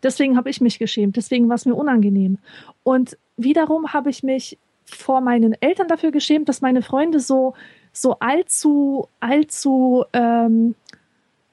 Deswegen 0.02 0.36
habe 0.36 0.50
ich 0.50 0.60
mich 0.60 0.78
geschämt, 0.78 1.16
deswegen 1.16 1.48
war 1.48 1.56
es 1.56 1.66
mir 1.66 1.74
unangenehm. 1.74 2.38
Und 2.84 3.18
wiederum 3.36 3.92
habe 3.92 4.10
ich 4.10 4.22
mich 4.22 4.56
vor 4.84 5.20
meinen 5.20 5.60
Eltern 5.60 5.88
dafür 5.88 6.12
geschämt, 6.12 6.48
dass 6.48 6.60
meine 6.60 6.82
Freunde 6.82 7.18
so, 7.18 7.54
so 7.92 8.18
allzu, 8.20 9.08
allzu 9.18 10.04
ähm, 10.12 10.76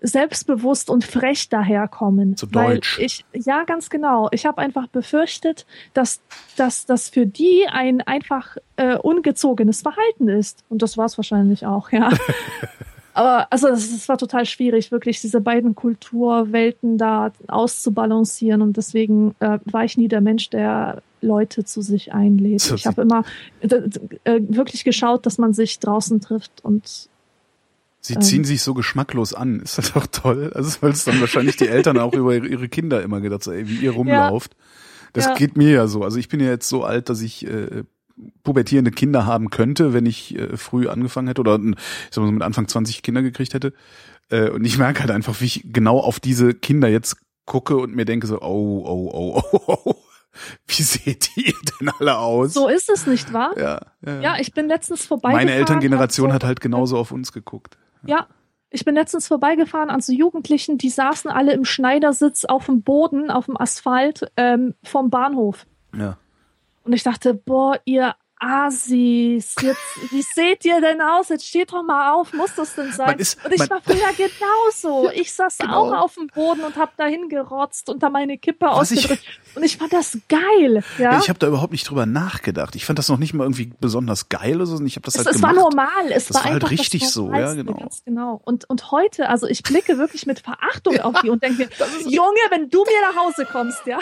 selbstbewusst 0.03 0.89
und 0.89 1.05
frech 1.05 1.49
daherkommen. 1.49 2.35
Zu 2.35 2.45
deutsch. 2.45 2.99
ich, 2.99 3.25
ja, 3.33 3.63
ganz 3.63 3.89
genau. 3.89 4.27
Ich 4.31 4.45
habe 4.45 4.59
einfach 4.59 4.87
befürchtet, 4.87 5.65
dass, 5.93 6.21
dass 6.57 6.85
das 6.85 7.09
für 7.09 7.25
die 7.25 7.65
ein 7.71 8.01
einfach 8.01 8.57
äh, 8.75 8.97
ungezogenes 8.97 9.81
Verhalten 9.81 10.27
ist. 10.27 10.63
Und 10.69 10.81
das 10.81 10.97
war 10.97 11.05
es 11.05 11.17
wahrscheinlich 11.17 11.65
auch, 11.65 11.91
ja. 11.91 12.09
Aber 13.15 13.47
also 13.51 13.69
es 13.69 14.09
war 14.09 14.17
total 14.17 14.45
schwierig, 14.45 14.91
wirklich 14.91 15.21
diese 15.21 15.39
beiden 15.39 15.75
Kulturwelten 15.75 16.97
da 16.97 17.31
auszubalancieren. 17.47 18.61
Und 18.61 18.75
deswegen 18.75 19.35
äh, 19.39 19.59
war 19.65 19.85
ich 19.85 19.97
nie 19.97 20.07
der 20.07 20.21
Mensch, 20.21 20.49
der 20.49 21.01
Leute 21.21 21.63
zu 21.63 21.81
sich 21.81 22.13
einlädt. 22.13 22.71
Ich 22.75 22.87
habe 22.87 23.03
immer 23.03 23.23
äh, 23.61 23.67
äh, 24.23 24.41
wirklich 24.49 24.83
geschaut, 24.83 25.25
dass 25.25 25.37
man 25.37 25.53
sich 25.53 25.79
draußen 25.79 26.19
trifft 26.21 26.65
und 26.65 27.09
Sie 28.05 28.19
ziehen 28.19 28.39
ähm. 28.39 28.45
sich 28.45 28.61
so 28.61 28.73
geschmacklos 28.73 29.33
an. 29.33 29.59
Ist 29.63 29.77
das 29.77 29.93
doch 29.93 30.05
toll? 30.07 30.51
Also, 30.53 30.81
weil 30.81 30.91
es 30.91 31.05
dann 31.05 31.19
wahrscheinlich 31.21 31.55
die 31.55 31.67
Eltern 31.67 31.97
auch 31.97 32.13
über 32.13 32.35
ihre 32.35 32.69
Kinder 32.69 33.01
immer 33.01 33.21
gedacht 33.21 33.47
haben, 33.47 33.53
ey, 33.53 33.67
wie 33.67 33.77
ihr 33.77 33.91
rumlauft. 33.91 34.53
Ja. 34.53 34.63
Das 35.13 35.25
ja. 35.25 35.33
geht 35.35 35.57
mir 35.57 35.69
ja 35.69 35.87
so. 35.87 36.03
Also 36.03 36.17
ich 36.17 36.27
bin 36.27 36.39
ja 36.39 36.47
jetzt 36.47 36.67
so 36.67 36.83
alt, 36.83 37.07
dass 37.07 37.21
ich 37.21 37.47
äh, 37.47 37.83
pubertierende 38.43 38.91
Kinder 38.91 39.25
haben 39.25 39.51
könnte, 39.51 39.93
wenn 39.93 40.05
ich 40.05 40.37
äh, 40.37 40.57
früh 40.57 40.87
angefangen 40.87 41.27
hätte 41.27 41.41
oder 41.41 41.59
ich 41.59 41.75
sag 42.09 42.23
mal, 42.23 42.31
mit 42.31 42.41
Anfang 42.41 42.67
20 42.67 43.03
Kinder 43.03 43.21
gekriegt 43.21 43.53
hätte. 43.53 43.73
Äh, 44.29 44.49
und 44.49 44.65
ich 44.65 44.77
merke 44.77 45.01
halt 45.01 45.11
einfach, 45.11 45.39
wie 45.39 45.45
ich 45.45 45.61
genau 45.65 45.99
auf 45.99 46.19
diese 46.19 46.53
Kinder 46.53 46.87
jetzt 46.87 47.17
gucke 47.45 47.77
und 47.77 47.95
mir 47.95 48.05
denke 48.05 48.25
so, 48.25 48.41
oh, 48.41 48.83
oh, 48.85 49.11
oh, 49.13 49.43
oh, 49.51 49.77
oh. 49.85 49.95
Wie 50.65 50.81
seht 50.81 51.29
ihr 51.37 51.53
denn 51.79 51.91
alle 51.99 52.17
aus? 52.17 52.53
So 52.53 52.67
ist 52.67 52.89
es 52.89 53.05
nicht 53.05 53.33
wahr? 53.33 53.53
Ja, 53.55 53.81
ja, 54.03 54.21
ja. 54.21 54.35
ich 54.39 54.51
bin 54.51 54.67
letztens 54.67 55.05
vorbeigefahren. 55.05 55.45
Meine 55.45 55.57
Elterngeneration 55.57 56.29
so 56.29 56.33
hat 56.33 56.43
halt 56.43 56.59
genauso 56.59 56.97
auf 56.97 57.11
uns 57.11 57.31
geguckt. 57.31 57.77
Ja, 58.05 58.27
ich 58.69 58.85
bin 58.85 58.95
letztens 58.95 59.27
vorbeigefahren 59.27 59.89
an 59.89 60.01
so 60.01 60.11
Jugendlichen, 60.11 60.77
die 60.77 60.89
saßen 60.89 61.29
alle 61.29 61.53
im 61.53 61.63
Schneidersitz 61.63 62.43
auf 62.43 62.65
dem 62.65 62.81
Boden, 62.81 63.29
auf 63.29 63.45
dem 63.45 63.59
Asphalt 63.59 64.31
ähm, 64.35 64.73
vom 64.83 65.09
Bahnhof. 65.09 65.65
Ja. 65.95 66.17
Und 66.83 66.93
ich 66.93 67.03
dachte, 67.03 67.33
boah, 67.35 67.79
ihr 67.85 68.15
Asis, 68.43 69.55
jetzt, 69.61 70.11
wie 70.11 70.21
seht 70.21 70.65
ihr 70.65 70.81
denn 70.81 71.01
aus? 71.01 71.29
Jetzt 71.29 71.47
steht 71.47 71.71
doch 71.71 71.83
mal 71.83 72.13
auf, 72.13 72.33
muss 72.33 72.55
das 72.55 72.75
denn 72.75 72.91
sein? 72.91 73.17
Ist, 73.17 73.43
und 73.45 73.53
ich 73.53 73.69
war 73.69 73.79
früher 73.81 74.11
genauso. 74.17 75.09
Ich 75.13 75.33
saß 75.33 75.59
genau. 75.59 75.73
auch 75.73 76.03
auf 76.03 76.15
dem 76.15 76.27
Boden 76.27 76.61
und 76.61 76.75
hab 76.75 76.97
dahin 76.97 77.29
gerotzt 77.29 77.89
und 77.89 78.03
da 78.03 78.09
meine 78.09 78.37
Kippe 78.37 78.65
Was 78.65 78.91
ausgedrückt. 78.91 79.23
Ich, 79.23 79.42
und 79.55 79.63
ich 79.63 79.77
fand 79.77 79.93
das 79.93 80.17
geil. 80.29 80.83
Ja? 80.97 81.19
Ich 81.19 81.29
habe 81.29 81.39
da 81.39 81.47
überhaupt 81.47 81.71
nicht 81.71 81.89
drüber 81.89 82.05
nachgedacht. 82.05 82.75
Ich 82.75 82.85
fand 82.85 82.99
das 82.99 83.09
noch 83.09 83.17
nicht 83.17 83.33
mal 83.33 83.43
irgendwie 83.43 83.71
besonders 83.79 84.29
geil 84.29 84.55
oder 84.55 84.65
so. 84.65 84.83
Ich 84.83 84.95
habe 84.95 85.05
das 85.05 85.15
es, 85.15 85.25
halt 85.25 85.35
es 85.35 85.41
gemacht. 85.41 85.55
war 85.55 85.63
normal. 85.63 86.11
Es 86.11 86.27
das 86.27 86.35
war, 86.35 86.45
war 86.45 86.51
halt 86.51 86.69
richtig 86.69 87.09
so, 87.09 87.31
ja 87.33 87.53
genau. 87.53 87.73
Ganz 87.73 88.03
genau. 88.03 88.41
Und 88.43 88.69
und 88.69 88.91
heute, 88.91 89.29
also 89.29 89.47
ich 89.47 89.63
blicke 89.63 89.97
wirklich 89.97 90.25
mit 90.25 90.39
Verachtung 90.39 90.99
auf 91.01 91.21
die 91.21 91.29
und 91.29 91.43
denke 91.43 91.63
mir, 91.63 91.69
Junge, 92.09 92.39
wenn 92.49 92.69
du 92.69 92.83
mir 92.83 93.01
nach 93.01 93.23
Hause 93.23 93.45
kommst, 93.45 93.85
ja. 93.85 93.99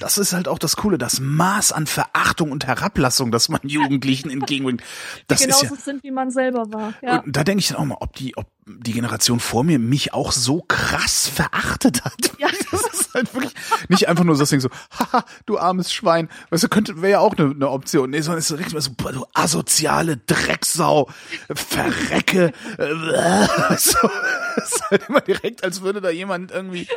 Das 0.00 0.18
ist 0.18 0.32
halt 0.32 0.48
auch 0.48 0.58
das 0.58 0.76
Coole, 0.76 0.98
das 0.98 1.20
Maß 1.20 1.72
an 1.72 1.86
Verachtung 1.86 2.50
und 2.50 2.66
Herablassung, 2.66 3.32
das 3.32 3.48
man 3.48 3.60
Jugendlichen 3.64 4.30
entgegenbringt. 4.30 4.82
Das 5.26 5.42
genauso 5.42 5.66
ist 5.66 5.70
ja, 5.70 5.76
sind, 5.78 6.04
wie 6.04 6.10
man 6.10 6.30
selber 6.30 6.72
war. 6.72 6.94
Ja. 7.02 7.20
Und 7.20 7.36
da 7.36 7.44
denke 7.44 7.60
ich 7.60 7.68
dann 7.68 7.78
auch 7.78 7.84
mal, 7.84 7.98
ob 8.00 8.14
die, 8.14 8.36
ob 8.36 8.46
die 8.64 8.92
Generation 8.92 9.40
vor 9.40 9.64
mir 9.64 9.78
mich 9.78 10.14
auch 10.14 10.30
so 10.30 10.62
krass 10.62 11.28
verachtet 11.28 12.04
hat. 12.04 12.32
Ja. 12.38 12.48
Das 12.72 13.00
ist 13.00 13.14
halt 13.14 13.34
wirklich 13.34 13.52
nicht 13.88 14.08
einfach 14.08 14.24
nur 14.24 14.34
so 14.34 14.40
das 14.40 14.48
Ding 14.48 14.60
so, 14.60 14.70
haha, 14.98 15.26
du 15.44 15.58
armes 15.58 15.92
Schwein. 15.92 16.30
Weißt 16.48 16.64
du, 16.64 16.68
könnte, 16.68 17.02
wäre 17.02 17.12
ja 17.12 17.18
auch 17.18 17.36
eine, 17.36 17.50
eine 17.50 17.68
Option. 17.68 18.08
Nee, 18.08 18.22
sondern 18.22 18.38
es 18.38 18.50
ist 18.50 18.72
mal 18.72 18.80
so, 18.80 18.92
du 19.12 19.26
asoziale 19.34 20.16
Drecksau, 20.16 21.10
verrecke. 21.54 22.52
Äh, 22.78 23.74
so, 23.76 24.08
es 24.56 24.72
ist 24.72 24.90
halt 24.90 25.08
immer 25.08 25.20
direkt, 25.20 25.64
als 25.64 25.82
würde 25.82 26.00
da 26.00 26.08
jemand 26.08 26.50
irgendwie 26.50 26.88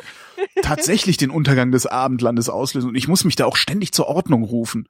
tatsächlich 0.61 1.17
den 1.17 1.29
Untergang 1.29 1.71
des 1.71 1.85
Abendlandes 1.85 2.47
auslösen. 2.47 2.89
Und 2.89 2.95
ich 2.95 3.09
muss 3.09 3.25
mich 3.25 3.35
da 3.35 3.45
auch 3.45 3.57
ständig 3.57 3.91
zur 3.91 4.07
Ordnung 4.07 4.43
rufen. 4.43 4.87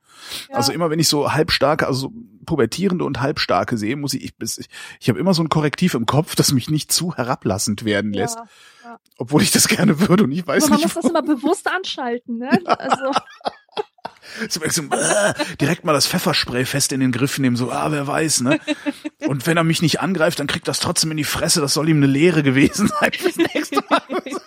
Ja. 0.50 0.58
Also 0.58 0.72
immer 0.72 0.92
wenn 0.92 1.00
ich 1.00 1.08
so 1.08 1.34
halbstarke, 1.34 1.88
also 1.88 2.12
pubertierende 2.46 3.04
und 3.04 3.22
halbstarke 3.22 3.78
sehe, 3.78 3.96
muss 3.96 4.14
ich, 4.14 4.34
ich, 4.40 4.70
ich, 5.00 5.10
habe 5.10 5.20
immer 5.20 5.34
so 5.34 5.44
ein 5.44 5.50
Korrektiv 5.50 5.94
im 5.94 6.06
Kopf, 6.06 6.36
das 6.36 6.52
mich 6.52 6.70
nicht 6.70 6.92
zu 6.92 7.16
herablassend 7.16 7.86
werden 7.86 8.14
lässt. 8.14 8.38
Ja. 8.84 9.00
Obwohl 9.18 9.42
ich 9.42 9.52
das 9.52 9.68
gerne 9.68 10.00
würde 10.00 10.26
und 10.26 10.32
ich 10.32 10.46
weiß 10.46 10.70
man 10.70 10.80
nicht. 10.80 10.86
muss 10.86 10.96
das 10.96 11.06
immer 11.06 11.24
bewusst 11.24 11.68
anschalten, 11.68 12.38
ne? 12.38 12.50
Also, 12.66 13.12
So, 14.50 14.60
so, 14.68 14.82
äh, 14.84 15.34
direkt 15.62 15.86
mal 15.86 15.94
das 15.94 16.08
Pfefferspray 16.08 16.66
fest 16.66 16.92
in 16.92 17.00
den 17.00 17.12
Griff 17.12 17.38
nehmen, 17.40 17.56
so, 17.56 17.72
ah, 17.72 17.92
wer 17.92 18.06
weiß, 18.06 18.42
ne? 18.42 18.60
Und 19.28 19.48
wenn 19.48 19.58
er 19.58 19.64
mich 19.64 19.82
nicht 19.82 20.02
angreift, 20.02 20.40
dann 20.40 20.48
kriegt 20.48 20.68
das 20.68 20.80
trotzdem 20.80 21.12
in 21.12 21.18
die 21.18 21.24
Fresse, 21.24 21.62
das 21.62 21.74
soll 21.74 21.90
ihm 21.90 21.98
eine 21.98 22.08
Lehre 22.08 22.44
gewesen 22.44 22.92
sein 23.00 23.12
fürs 23.18 23.38
nächste 23.38 23.82
Mal. 23.90 24.02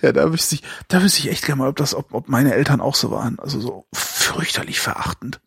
Ja, 0.00 0.12
da 0.12 0.32
wüsste 0.32 0.56
ich, 0.56 0.62
da 0.88 1.02
wüsste 1.02 1.20
ich 1.20 1.30
echt 1.30 1.44
gerne 1.44 1.60
mal, 1.62 1.68
ob 1.68 1.76
das, 1.76 1.94
ob, 1.94 2.12
ob 2.14 2.28
meine 2.28 2.54
Eltern 2.54 2.80
auch 2.80 2.94
so 2.94 3.10
waren. 3.10 3.38
Also 3.38 3.60
so 3.60 3.86
fürchterlich 3.92 4.80
verachtend. 4.80 5.40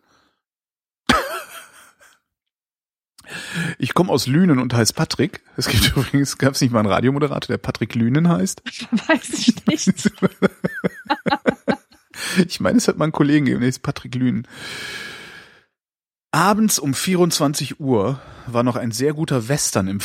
Ich 3.80 3.96
komme 3.96 4.12
aus 4.12 4.28
Lünen 4.28 4.60
und 4.60 4.72
heiße 4.74 4.94
Patrick. 4.94 5.42
Es 5.58 5.68
gibt 5.68 5.88
übrigens, 5.98 6.38
gab 6.38 6.54
es 6.54 6.62
nicht 6.62 6.72
mal 6.72 6.80
einen 6.80 6.92
Radiomoderator, 6.92 7.48
der 7.48 7.58
Patrick 7.58 7.96
Lünen 7.96 8.30
heißt? 8.30 8.62
weiß 9.08 9.30
ich 9.34 9.66
nicht. 9.66 10.12
Ich 12.48 12.60
meine, 12.60 12.78
es 12.78 12.88
hat 12.88 12.98
mal 12.98 13.06
einen 13.06 13.12
Kollegen 13.12 13.46
gegeben, 13.46 13.62
der 13.62 13.70
ist 13.70 13.82
Patrick 13.82 14.14
Lünen. 14.14 14.48
Abends 16.32 16.80
um 16.80 16.94
24 16.94 17.80
Uhr 17.80 18.20
war 18.46 18.64
noch 18.64 18.76
ein 18.76 18.92
sehr 18.92 19.14
guter 19.14 19.48
Western 19.48 19.88
im 19.88 20.02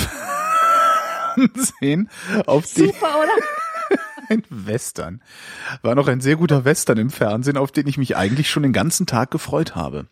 Fernsehen, 1.34 2.08
auf 2.46 2.66
Super, 2.66 3.18
oder? 3.20 3.32
Ein 4.30 4.42
Western. 4.48 5.20
War 5.82 5.94
noch 5.94 6.08
ein 6.08 6.20
sehr 6.20 6.36
guter 6.36 6.64
Western 6.64 6.98
im 6.98 7.10
Fernsehen, 7.10 7.56
auf 7.56 7.72
den 7.72 7.86
ich 7.86 7.98
mich 7.98 8.16
eigentlich 8.16 8.48
schon 8.48 8.62
den 8.62 8.72
ganzen 8.72 9.06
Tag 9.06 9.30
gefreut 9.30 9.74
habe. 9.74 10.06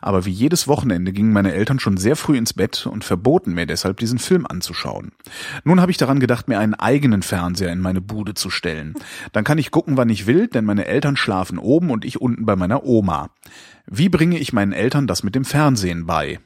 Aber 0.00 0.24
wie 0.24 0.30
jedes 0.30 0.68
Wochenende 0.68 1.12
gingen 1.12 1.32
meine 1.32 1.52
Eltern 1.52 1.80
schon 1.80 1.96
sehr 1.96 2.16
früh 2.16 2.36
ins 2.36 2.54
Bett 2.54 2.86
und 2.86 3.04
verboten 3.04 3.54
mir 3.54 3.66
deshalb 3.66 3.98
diesen 3.98 4.18
Film 4.18 4.46
anzuschauen. 4.46 5.12
Nun 5.64 5.80
habe 5.80 5.90
ich 5.90 5.96
daran 5.96 6.20
gedacht, 6.20 6.48
mir 6.48 6.60
einen 6.60 6.74
eigenen 6.74 7.22
Fernseher 7.22 7.72
in 7.72 7.80
meine 7.80 8.00
Bude 8.00 8.34
zu 8.34 8.50
stellen. 8.50 8.94
Dann 9.32 9.44
kann 9.44 9.58
ich 9.58 9.72
gucken, 9.72 9.96
wann 9.96 10.10
ich 10.10 10.26
will, 10.26 10.46
denn 10.46 10.64
meine 10.64 10.86
Eltern 10.86 11.16
schlafen 11.16 11.58
oben 11.58 11.90
und 11.90 12.04
ich 12.04 12.20
unten 12.20 12.46
bei 12.46 12.54
meiner 12.54 12.84
Oma. 12.84 13.30
Wie 13.86 14.08
bringe 14.08 14.38
ich 14.38 14.52
meinen 14.52 14.72
Eltern 14.72 15.06
das 15.06 15.22
mit 15.22 15.34
dem 15.34 15.44
Fernsehen 15.44 16.06
bei? 16.06 16.38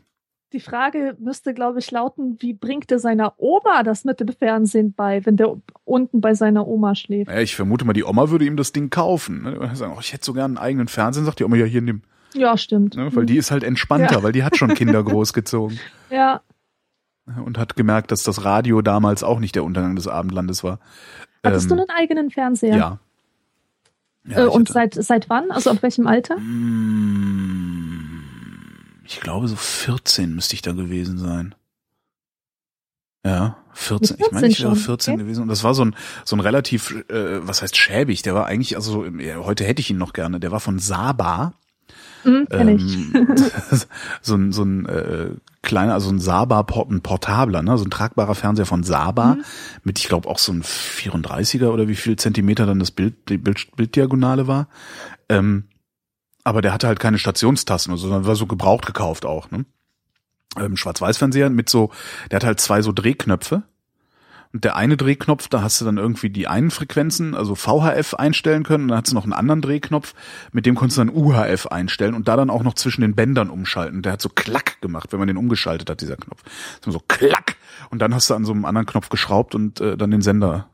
Die 0.53 0.61
Frage 0.61 1.17
müsste, 1.19 1.55
glaube 1.55 1.79
ich, 1.79 1.91
lauten, 1.91 2.37
wie 2.41 2.53
bringt 2.53 2.91
er 2.93 2.99
seiner 2.99 3.35
Oma 3.39 3.83
das 3.83 4.05
mit 4.05 4.21
dem 4.21 4.29
Fernsehen 4.29 4.93
bei, 4.93 5.25
wenn 5.25 5.37
der 5.39 5.57
unten 5.85 6.21
bei 6.21 6.35
seiner 6.35 6.67
Oma 6.67 6.95
schläft? 6.95 7.31
Ja, 7.31 7.39
ich 7.41 7.57
vermute 7.57 7.85
mal, 7.87 7.95
die 7.95 8.05
Oma 8.05 8.29
würde 8.31 8.45
ihm 8.45 8.57
das 8.59 8.73
Ding 8.73 8.91
kaufen. 8.91 9.43
Ne? 9.45 9.71
Sagen, 9.75 9.95
oh, 9.97 10.01
ich 10.01 10.13
hätte 10.13 10.25
so 10.27 10.35
gern 10.35 10.53
einen 10.53 10.59
eigenen 10.59 10.89
Fernsehen, 10.89 11.25
sagt 11.25 11.39
die 11.39 11.45
Oma, 11.45 11.57
ja, 11.57 11.65
hier 11.65 11.81
nimm. 11.81 12.03
Ja, 12.35 12.57
stimmt. 12.59 12.97
Ne? 12.97 13.15
Weil 13.15 13.25
die 13.27 13.37
ist 13.39 13.51
halt 13.51 13.63
entspannter, 13.65 14.17
Ja. 14.17 14.23
weil 14.23 14.33
die 14.33 14.45
hat 14.45 14.57
schon 14.57 14.75
Kinder 14.75 15.03
großgezogen. 15.05 15.79
Ja. 16.11 16.43
Und 17.45 17.57
hat 17.57 17.77
gemerkt, 17.77 18.11
dass 18.11 18.23
das 18.23 18.45
Radio 18.45 18.83
damals 18.83 19.23
auch 19.23 19.39
nicht 19.39 19.55
der 19.55 19.65
Untergang 19.65 19.97
des 19.97 20.09
Abendlandes 20.09 20.63
war. 20.65 20.81
Hattest 21.45 21.71
Ähm, 21.71 21.77
du 21.79 21.83
einen 21.83 21.91
eigenen 21.97 22.31
Fernseher? 22.31 22.77
Ja. 22.77 22.99
ja 24.27 24.39
äh, 24.45 24.47
und 24.49 24.69
hatte- 24.69 24.73
seit, 24.73 24.95
seit 24.95 25.31
wann? 25.31 25.51
Also 25.51 25.71
ab 25.71 25.79
welchem 25.83 26.07
Alter? 26.07 26.37
Mm, 26.39 28.12
Ich 29.13 29.21
glaube, 29.21 29.47
so 29.47 29.57
14 29.57 30.35
müsste 30.35 30.55
ich 30.55 30.63
da 30.63 30.73
gewesen 30.73 31.19
sein. 31.19 31.55
Ja, 33.25 33.59
14. 33.75 34.17
Mit 34.17 34.27
Ich 34.27 34.33
meine, 34.33 34.47
ich 34.49 34.57
14 34.57 34.65
wäre 34.67 34.77
schon, 34.77 34.85
14 34.85 35.15
okay. 35.15 35.23
gewesen. 35.23 35.43
Und 35.43 35.49
das 35.49 35.63
war 35.63 35.75
so 35.75 35.85
ein, 35.85 35.95
so 36.25 36.35
ein 36.35 36.41
relativ, 36.41 36.93
äh, 37.09 37.47
was 37.47 37.63
heißt 37.63 37.77
schäbig? 37.77 38.23
Der 38.23 38.35
war 38.35 38.47
eigentlich, 38.47 38.75
also 38.75 39.05
heute 39.45 39.65
hätte 39.65 39.81
ich 39.81 39.91
ihn 39.91 39.99
noch 39.99 40.15
gerne. 40.15 40.41
Der 40.41 40.51
war 40.51 40.61
von 40.61 40.79
Saba. 40.79 41.53
Hm, 42.23 42.47
ich. 42.51 43.15
Ähm, 43.15 43.37
so 44.23 44.35
ein, 44.35 44.53
so 44.53 44.63
ein 44.63 44.87
äh, 44.87 45.31
kleiner, 45.61 45.93
also 45.95 46.11
ein 46.11 46.19
Saba, 46.19 46.61
ein 46.89 47.01
portabler, 47.03 47.63
ne? 47.63 47.77
so 47.77 47.85
ein 47.85 47.91
tragbarer 47.91 48.35
Fernseher 48.35 48.67
von 48.67 48.83
Saba 48.83 49.35
Mhm. 49.35 49.45
mit, 49.85 49.99
ich 49.99 50.09
glaube, 50.09 50.29
auch 50.29 50.39
so 50.39 50.53
ein 50.53 50.63
34er 50.63 51.69
oder 51.69 51.87
wie 51.87 51.97
viel 51.97 52.17
Zentimeter 52.17 52.65
dann 52.65 52.79
das 52.79 52.93
Bild, 52.93 53.29
die 53.29 53.39
Bild, 53.39 53.77
Bilddiagonale 53.77 54.47
war. 54.47 54.69
Ähm, 55.29 55.65
aber 56.45 56.63
der 56.63 56.73
hatte 56.73 56.87
halt 56.87 57.01
keine 57.01 57.19
Stationstasten, 57.19 57.97
sondern 57.97 58.27
war 58.27 58.37
so 58.37 58.47
gebraucht 58.47 58.87
gekauft 58.87 59.25
auch. 59.25 59.51
Ne? 59.51 59.65
Ähm, 60.59 60.77
Schwarz-Weiß-Fernseher 60.77 61.51
mit 61.51 61.69
so, 61.69 61.91
der 62.31 62.37
hat 62.37 62.45
halt 62.45 62.61
zwei 62.61 62.83
so 62.83 62.93
Drehknöpfe. 62.93 63.63
Und 64.53 64.65
der 64.65 64.77
eine 64.77 64.99
Drehknopf, 64.99 65.49
da 65.49 65.63
hast 65.63 65.81
du 65.81 65.87
dann 65.87 65.97
irgendwie 65.97 66.29
die 66.29 66.47
einen 66.47 66.71
Frequenzen, 66.71 67.35
also 67.35 67.55
VHF 67.55 68.13
einstellen 68.15 68.65
können. 68.65 68.85
Und 68.85 68.89
dann 68.89 68.99
hast 68.99 69.11
du 69.11 69.15
noch 69.15 69.25
einen 69.25 69.33
anderen 69.33 69.63
Drehknopf, 69.63 70.15
mit 70.53 70.67
dem 70.67 70.75
konntest 70.75 70.99
du 70.99 71.05
dann 71.05 71.15
UHF 71.15 71.69
einstellen 71.69 72.15
und 72.15 72.29
da 72.29 72.37
dann 72.37 72.51
auch 72.51 72.63
noch 72.63 72.75
zwischen 72.75 73.01
den 73.01 73.15
Bändern 73.15 73.49
umschalten. 73.49 74.03
Der 74.03 74.13
hat 74.13 74.21
so 74.21 74.29
Klack 74.29 74.81
gemacht, 74.83 75.11
wenn 75.13 75.19
man 75.19 75.29
den 75.29 75.39
umgeschaltet 75.39 75.89
hat, 75.89 76.03
dieser 76.03 76.17
Knopf. 76.17 76.43
So 76.85 77.01
Klack. 77.09 77.57
Und 77.89 78.01
dann 78.01 78.15
hast 78.15 78.29
du 78.29 78.35
an 78.35 78.45
so 78.45 78.53
einem 78.53 78.67
anderen 78.67 78.87
Knopf 78.87 79.09
geschraubt 79.09 79.55
und 79.55 79.81
äh, 79.81 79.97
dann 79.97 80.11
den 80.11 80.23
Sender 80.23 80.69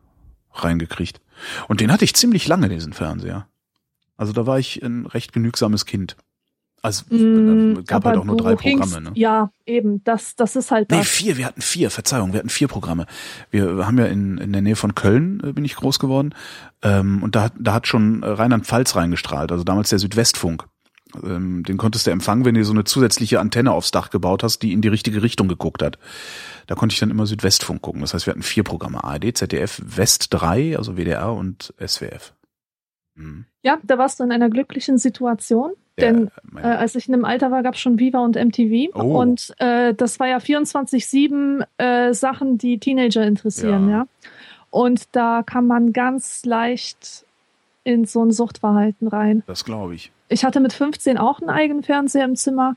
reingekriegt. 0.55 1.21
Und 1.69 1.81
den 1.81 1.93
hatte 1.93 2.05
ich 2.05 2.15
ziemlich 2.15 2.49
lange, 2.49 2.69
diesen 2.69 2.93
Fernseher. 2.93 3.47
Also 4.19 4.35
da 4.35 4.45
war 4.47 4.59
ich 4.59 4.83
ein 4.83 5.07
recht 5.07 5.33
genügsames 5.33 5.87
Kind. 5.87 6.17
Also 6.83 7.05
Mm, 7.11 7.85
gab 7.87 8.05
halt 8.05 8.19
auch 8.19 8.25
nur 8.25 8.37
drei 8.37 8.55
Programme. 8.55 9.01
Ne? 9.01 9.11
Ja, 9.15 9.51
eben. 9.67 10.05
Das, 10.05 10.37
das 10.37 10.55
ist 10.55 10.71
halt 10.71 10.91
Nee, 10.91 10.99
das. 10.99 11.09
vier, 11.09 11.37
wir 11.37 11.47
hatten 11.47 11.61
vier, 11.61 11.91
Verzeihung, 11.91 12.33
wir 12.33 12.39
hatten 12.39 12.51
vier 12.51 12.69
Programme. 12.69 13.07
Wir 13.51 13.85
haben 13.87 13.99
ja 13.99 14.05
in, 14.07 14.39
in 14.39 14.53
der 14.53 14.63
Nähe 14.63 14.77
von 14.77 14.95
Köln, 14.95 15.43
äh, 15.45 15.53
bin 15.53 15.65
ich 15.65 15.75
groß 15.75 15.99
geworden, 15.99 16.35
ähm, 16.83 17.23
und 17.23 17.35
da, 17.35 17.45
hat- 17.45 17.55
da 17.59 17.73
hat 17.73 17.87
schon 17.89 18.23
Rheinland-Pfalz 18.23 18.95
reingestrahlt, 18.95 19.51
also 19.51 19.65
damals 19.65 19.89
der 19.91 19.99
Südwestfunk. 19.99 20.67
Ähm, 21.25 21.65
den 21.65 21.79
konntest 21.79 22.07
du 22.07 22.11
empfangen, 22.13 22.45
wenn 22.45 22.55
du 22.55 22.65
so 22.65 22.73
eine 22.73 22.85
zusätzliche 22.85 23.41
Antenne 23.41 23.73
aufs 23.73 23.91
Dach 23.91 24.11
gebaut 24.11 24.43
hast, 24.45 24.61
die 24.61 24.73
in 24.73 24.81
die 24.83 24.89
richtige 24.89 25.23
Richtung 25.23 25.49
geguckt 25.49 25.83
hat. 25.83 25.99
Da 26.69 26.75
konnte 26.77 26.93
ich 26.93 27.01
dann 27.01 27.11
immer 27.11 27.27
Südwestfunk 27.27 27.83
gucken. 27.83 28.03
Das 28.03 28.15
heißt, 28.15 28.27
wir 28.27 28.33
hatten 28.33 28.43
vier 28.43 28.63
Programme, 28.63 29.03
ARD, 29.03 29.37
ZDF, 29.37 29.81
West 29.85 30.29
3, 30.31 30.77
also 30.77 30.97
WDR 30.97 31.33
und 31.33 31.73
SWF. 31.85 32.35
Mhm. 33.19 33.45
Ja, 33.63 33.79
da 33.83 33.99
warst 33.99 34.19
du 34.21 34.25
in 34.25 34.33
einer 34.33 34.49
glücklichen 34.49 34.97
Situation. 34.99 35.73
Der- 35.99 36.13
Denn 36.13 36.31
äh, 36.57 36.61
als 36.61 36.95
ich 36.95 37.09
in 37.09 37.13
dem 37.13 37.25
Alter 37.25 37.51
war, 37.51 37.63
gab 37.65 37.75
es 37.75 37.81
schon 37.81 37.99
Viva 37.99 38.21
und 38.21 38.37
MTV. 38.37 38.95
Oh. 38.95 39.21
Und 39.21 39.53
äh, 39.59 39.93
das 39.95 40.21
war 40.21 40.29
ja 40.29 40.39
24-7 40.39 41.65
äh, 41.79 42.15
Sachen, 42.15 42.59
die 42.59 42.79
Teenager 42.79 43.25
interessieren, 43.27 43.89
Ja. 43.91 43.97
ja. 43.99 44.07
Und 44.71 45.05
da 45.17 45.43
kann 45.45 45.67
man 45.67 45.93
ganz 45.93 46.45
leicht 46.45 47.25
in 47.85 48.05
so 48.05 48.23
ein 48.25 48.31
Suchtverhalten 48.31 49.09
rein. 49.09 49.43
das 49.47 49.65
glaube 49.65 49.95
ich. 49.95 50.13
Ich 50.29 50.45
hatte 50.45 50.61
mit 50.61 50.75
15 50.75 51.17
auch 51.17 51.41
einen 51.41 51.49
eigenen 51.49 51.83
Fernseher 51.83 52.27
im 52.27 52.37
Zimmer 52.37 52.77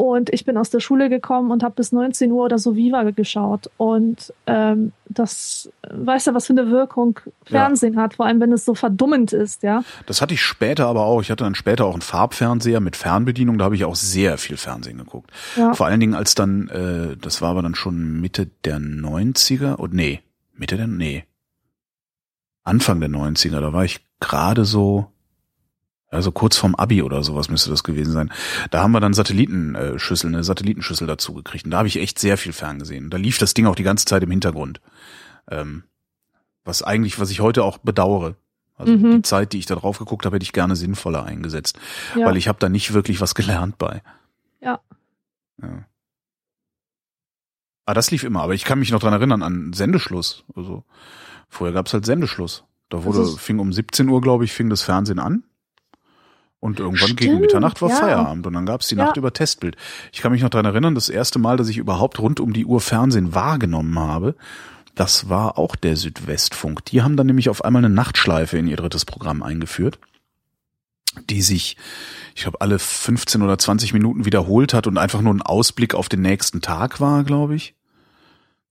und 0.00 0.32
ich 0.32 0.46
bin 0.46 0.56
aus 0.56 0.70
der 0.70 0.80
Schule 0.80 1.10
gekommen 1.10 1.50
und 1.50 1.62
habe 1.62 1.74
bis 1.74 1.92
19 1.92 2.32
Uhr 2.32 2.46
oder 2.46 2.58
so 2.58 2.74
Viva 2.74 3.02
geschaut. 3.10 3.70
Und 3.76 4.32
ähm, 4.46 4.92
das, 5.10 5.70
weißt 5.90 6.28
du, 6.28 6.34
was 6.34 6.46
für 6.46 6.54
eine 6.54 6.70
Wirkung 6.70 7.20
Fernsehen 7.44 7.98
hat, 7.98 8.14
vor 8.14 8.24
allem 8.24 8.40
wenn 8.40 8.50
es 8.50 8.64
so 8.64 8.74
verdummend 8.74 9.34
ist, 9.34 9.62
ja. 9.62 9.84
Das 10.06 10.22
hatte 10.22 10.32
ich 10.32 10.40
später 10.40 10.86
aber 10.86 11.04
auch. 11.04 11.20
Ich 11.20 11.30
hatte 11.30 11.44
dann 11.44 11.54
später 11.54 11.84
auch 11.84 11.92
einen 11.92 12.00
Farbfernseher 12.00 12.80
mit 12.80 12.96
Fernbedienung. 12.96 13.58
Da 13.58 13.66
habe 13.66 13.74
ich 13.74 13.84
auch 13.84 13.94
sehr 13.94 14.38
viel 14.38 14.56
Fernsehen 14.56 14.96
geguckt. 14.96 15.32
Ja. 15.56 15.74
Vor 15.74 15.84
allen 15.84 16.00
Dingen 16.00 16.14
als 16.14 16.34
dann, 16.34 16.68
äh, 16.68 17.18
das 17.18 17.42
war 17.42 17.50
aber 17.50 17.60
dann 17.60 17.74
schon 17.74 18.22
Mitte 18.22 18.46
der 18.64 18.78
90er. 18.78 19.74
Und 19.74 19.92
nee, 19.92 20.22
Mitte 20.54 20.78
der, 20.78 20.86
nee. 20.86 21.24
Anfang 22.64 23.00
der 23.00 23.10
90er. 23.10 23.60
Da 23.60 23.74
war 23.74 23.84
ich 23.84 24.00
gerade 24.18 24.64
so, 24.64 25.12
also 26.10 26.32
kurz 26.32 26.56
vorm 26.56 26.74
Abi 26.74 27.02
oder 27.02 27.22
sowas 27.22 27.48
müsste 27.48 27.70
das 27.70 27.84
gewesen 27.84 28.12
sein. 28.12 28.32
Da 28.70 28.82
haben 28.82 28.92
wir 28.92 29.00
dann 29.00 29.14
Satellitenschüssel, 29.14 30.28
eine 30.28 30.42
Satellitenschüssel 30.44 31.06
dazu 31.06 31.32
gekriegt. 31.34 31.64
Und 31.64 31.70
da 31.70 31.78
habe 31.78 31.88
ich 31.88 31.98
echt 31.98 32.18
sehr 32.18 32.36
viel 32.36 32.52
ferngesehen. 32.52 33.10
Da 33.10 33.16
lief 33.16 33.38
das 33.38 33.54
Ding 33.54 33.66
auch 33.66 33.76
die 33.76 33.84
ganze 33.84 34.06
Zeit 34.06 34.22
im 34.22 34.30
Hintergrund. 34.30 34.80
Ähm, 35.48 35.84
was 36.64 36.82
eigentlich, 36.82 37.18
was 37.20 37.30
ich 37.30 37.40
heute 37.40 37.64
auch 37.64 37.78
bedauere. 37.78 38.34
Also 38.76 38.92
Mhm. 38.92 39.10
die 39.16 39.22
Zeit, 39.22 39.52
die 39.52 39.58
ich 39.58 39.66
da 39.66 39.74
drauf 39.76 39.98
geguckt 39.98 40.24
habe, 40.26 40.36
hätte 40.36 40.44
ich 40.44 40.52
gerne 40.52 40.74
sinnvoller 40.74 41.24
eingesetzt. 41.24 41.78
ja. 42.16 42.26
Weil 42.26 42.36
ich 42.36 42.48
habe 42.48 42.58
da 42.58 42.68
nicht 42.68 42.92
wirklich 42.92 43.20
was 43.20 43.34
gelernt 43.34 43.78
bei. 43.78 44.02
Ja. 44.60 44.80
ja. 45.62 45.84
Ah, 47.86 47.94
das 47.94 48.10
lief 48.10 48.22
immer, 48.24 48.42
aber 48.42 48.54
ich 48.54 48.64
kann 48.64 48.78
mich 48.78 48.90
noch 48.90 49.00
dran 49.00 49.12
erinnern 49.12 49.42
an 49.42 49.72
Sendeschluss. 49.72 50.44
Also 50.54 50.84
vorher 51.48 51.74
gab's 51.74 51.92
halt 51.92 52.06
Sendeschluss. 52.06 52.64
Da 52.88 53.04
wurde, 53.04 53.18
Also 53.20 53.36
fing 53.36 53.58
um 53.58 53.72
17 53.72 54.08
Uhr, 54.08 54.20
glaube 54.20 54.44
ich, 54.44 54.52
fing 54.52 54.70
das 54.70 54.82
Fernsehen 54.82 55.18
an. 55.18 55.44
Und 56.60 56.78
irgendwann 56.78 57.08
Stimmt, 57.08 57.20
gegen 57.20 57.40
Mitternacht 57.40 57.80
war 57.80 57.88
ja. 57.88 57.96
Feierabend 57.96 58.46
und 58.46 58.52
dann 58.52 58.66
gab's 58.66 58.88
die 58.88 58.94
Nacht 58.94 59.16
ja. 59.16 59.20
über 59.20 59.32
Testbild. 59.32 59.76
Ich 60.12 60.20
kann 60.20 60.30
mich 60.30 60.42
noch 60.42 60.50
dran 60.50 60.66
erinnern, 60.66 60.94
das 60.94 61.08
erste 61.08 61.38
Mal, 61.38 61.56
dass 61.56 61.68
ich 61.68 61.78
überhaupt 61.78 62.18
rund 62.18 62.38
um 62.38 62.52
die 62.52 62.66
Uhr 62.66 62.82
Fernsehen 62.82 63.34
wahrgenommen 63.34 63.98
habe, 63.98 64.34
das 64.94 65.30
war 65.30 65.56
auch 65.56 65.76
der 65.76 65.96
Südwestfunk. 65.96 66.84
Die 66.84 67.00
haben 67.00 67.16
dann 67.16 67.26
nämlich 67.26 67.48
auf 67.48 67.64
einmal 67.64 67.82
eine 67.82 67.94
Nachtschleife 67.94 68.58
in 68.58 68.66
ihr 68.66 68.76
drittes 68.76 69.06
Programm 69.06 69.42
eingeführt, 69.42 69.98
die 71.30 71.40
sich, 71.40 71.78
ich 72.34 72.42
glaube, 72.42 72.60
alle 72.60 72.78
15 72.78 73.40
oder 73.40 73.58
20 73.58 73.94
Minuten 73.94 74.26
wiederholt 74.26 74.74
hat 74.74 74.86
und 74.86 74.98
einfach 74.98 75.22
nur 75.22 75.32
ein 75.32 75.40
Ausblick 75.40 75.94
auf 75.94 76.10
den 76.10 76.20
nächsten 76.20 76.60
Tag 76.60 77.00
war, 77.00 77.24
glaube 77.24 77.54
ich. 77.54 77.74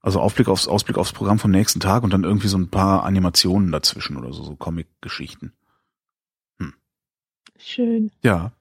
Also 0.02 0.22
Aufblick 0.22 0.48
aufs 0.48 0.68
Ausblick 0.68 0.98
aufs 1.00 1.12
Programm 1.12 1.40
vom 1.40 1.52
nächsten 1.52 1.80
Tag 1.80 2.04
und 2.04 2.14
dann 2.14 2.24
irgendwie 2.24 2.48
so 2.48 2.58
ein 2.58 2.70
paar 2.70 3.04
Animationen 3.04 3.72
dazwischen 3.72 4.16
oder 4.16 4.32
so, 4.32 4.44
so 4.44 4.56
Comic-Geschichten. 4.56 5.54
Schön. 7.60 8.12
Ja. 8.24 8.52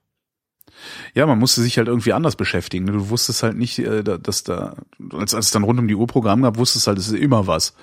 Ja, 1.13 1.25
man 1.25 1.39
musste 1.39 1.61
sich 1.61 1.77
halt 1.77 1.87
irgendwie 1.87 2.13
anders 2.13 2.35
beschäftigen. 2.35 2.85
Ne? 2.85 2.91
Du 2.93 3.09
wusstest 3.09 3.43
halt 3.43 3.57
nicht, 3.57 3.79
äh, 3.79 4.03
dass 4.03 4.43
da, 4.43 4.75
als, 5.11 5.33
als 5.33 5.47
es 5.47 5.51
dann 5.51 5.63
rund 5.63 5.79
um 5.79 5.87
die 5.87 5.95
Uhr 5.95 6.07
Programm 6.07 6.43
gab, 6.43 6.57
wusstest 6.57 6.87
halt, 6.87 6.97
es 6.97 7.07
ist 7.07 7.15
immer 7.15 7.47
was. 7.47 7.73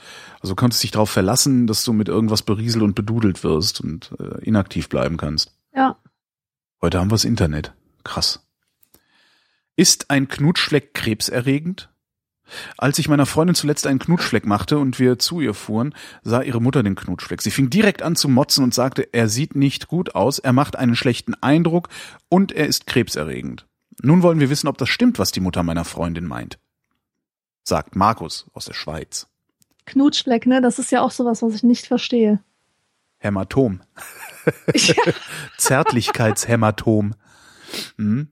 Also 0.41 0.53
du 0.53 0.57
konntest 0.57 0.83
dich 0.83 0.93
darauf 0.93 1.11
verlassen, 1.11 1.67
dass 1.67 1.85
du 1.85 1.93
mit 1.93 2.09
irgendwas 2.09 2.43
berieselt 2.43 2.83
und 2.83 2.95
bedudelt 2.95 3.43
wirst 3.45 3.81
und 3.81 4.13
äh, 4.19 4.45
inaktiv 4.45 4.89
bleiben 4.89 5.17
kannst. 5.17 5.53
Ja. 5.75 5.97
Heute 6.81 7.01
haben 7.01 7.11
wir 7.11 7.15
das 7.15 7.25
Internet. 7.25 7.75
Krass. 8.05 8.47
Ist 9.75 10.11
ein 10.11 10.29
Knutschfleck 10.29 10.95
krebserregend? 10.95 11.91
Als 12.79 12.99
ich 12.99 13.09
meiner 13.09 13.27
Freundin 13.27 13.55
zuletzt 13.55 13.87
einen 13.87 13.99
Knutschfleck 13.99 14.47
machte 14.47 14.79
und 14.79 14.99
wir 14.99 15.19
zu 15.19 15.41
ihr 15.41 15.55
fuhren, 15.55 15.95
sah 16.23 16.43
ihre 16.43 16.61
Mutter 16.61 16.83
den 16.83 16.95
Knutschfleck. 16.95 17.43
Sie 17.43 17.51
fing 17.51 17.71
direkt 17.71 18.03
an 18.03 18.17
zu 18.17 18.29
motzen 18.29 18.65
und 18.65 18.75
sagte, 18.75 19.09
er 19.13 19.29
sieht 19.29 19.57
nicht 19.57 19.89
gut 19.89 20.15
aus, 20.15 20.39
er 20.39 20.53
macht 20.53 20.77
einen 20.77 20.97
schlechten 20.97 21.35
Eindruck 21.35 21.89
und 22.29 22.53
er 22.53 22.67
ist 22.67 22.87
krebserregend. 22.87 23.67
Nun 24.03 24.23
wollen 24.23 24.41
wir 24.41 24.51
wissen, 24.51 24.69
ob 24.69 24.79
das 24.79 24.89
stimmt, 24.89 25.19
was 25.19 25.33
die 25.33 25.41
Mutter 25.41 25.63
meiner 25.63 25.85
Freundin 25.85 26.27
meint. 26.27 26.59
Sagt 27.65 27.97
Markus 27.97 28.47
aus 28.53 28.67
der 28.67 28.75
Schweiz. 28.75 29.27
Knutschfleck, 29.87 30.47
ne? 30.47 30.61
Das 30.61 30.79
ist 30.79 30.93
ja 30.93 31.01
auch 31.01 31.11
sowas, 31.11 31.43
was 31.43 31.55
ich 31.55 31.63
nicht 31.63 31.87
verstehe. 31.87 32.41
Hämatom. 33.19 33.81
Ja. 34.73 34.95
Zärtlichkeitshämatom. 35.59 37.17
Hm? 37.97 38.29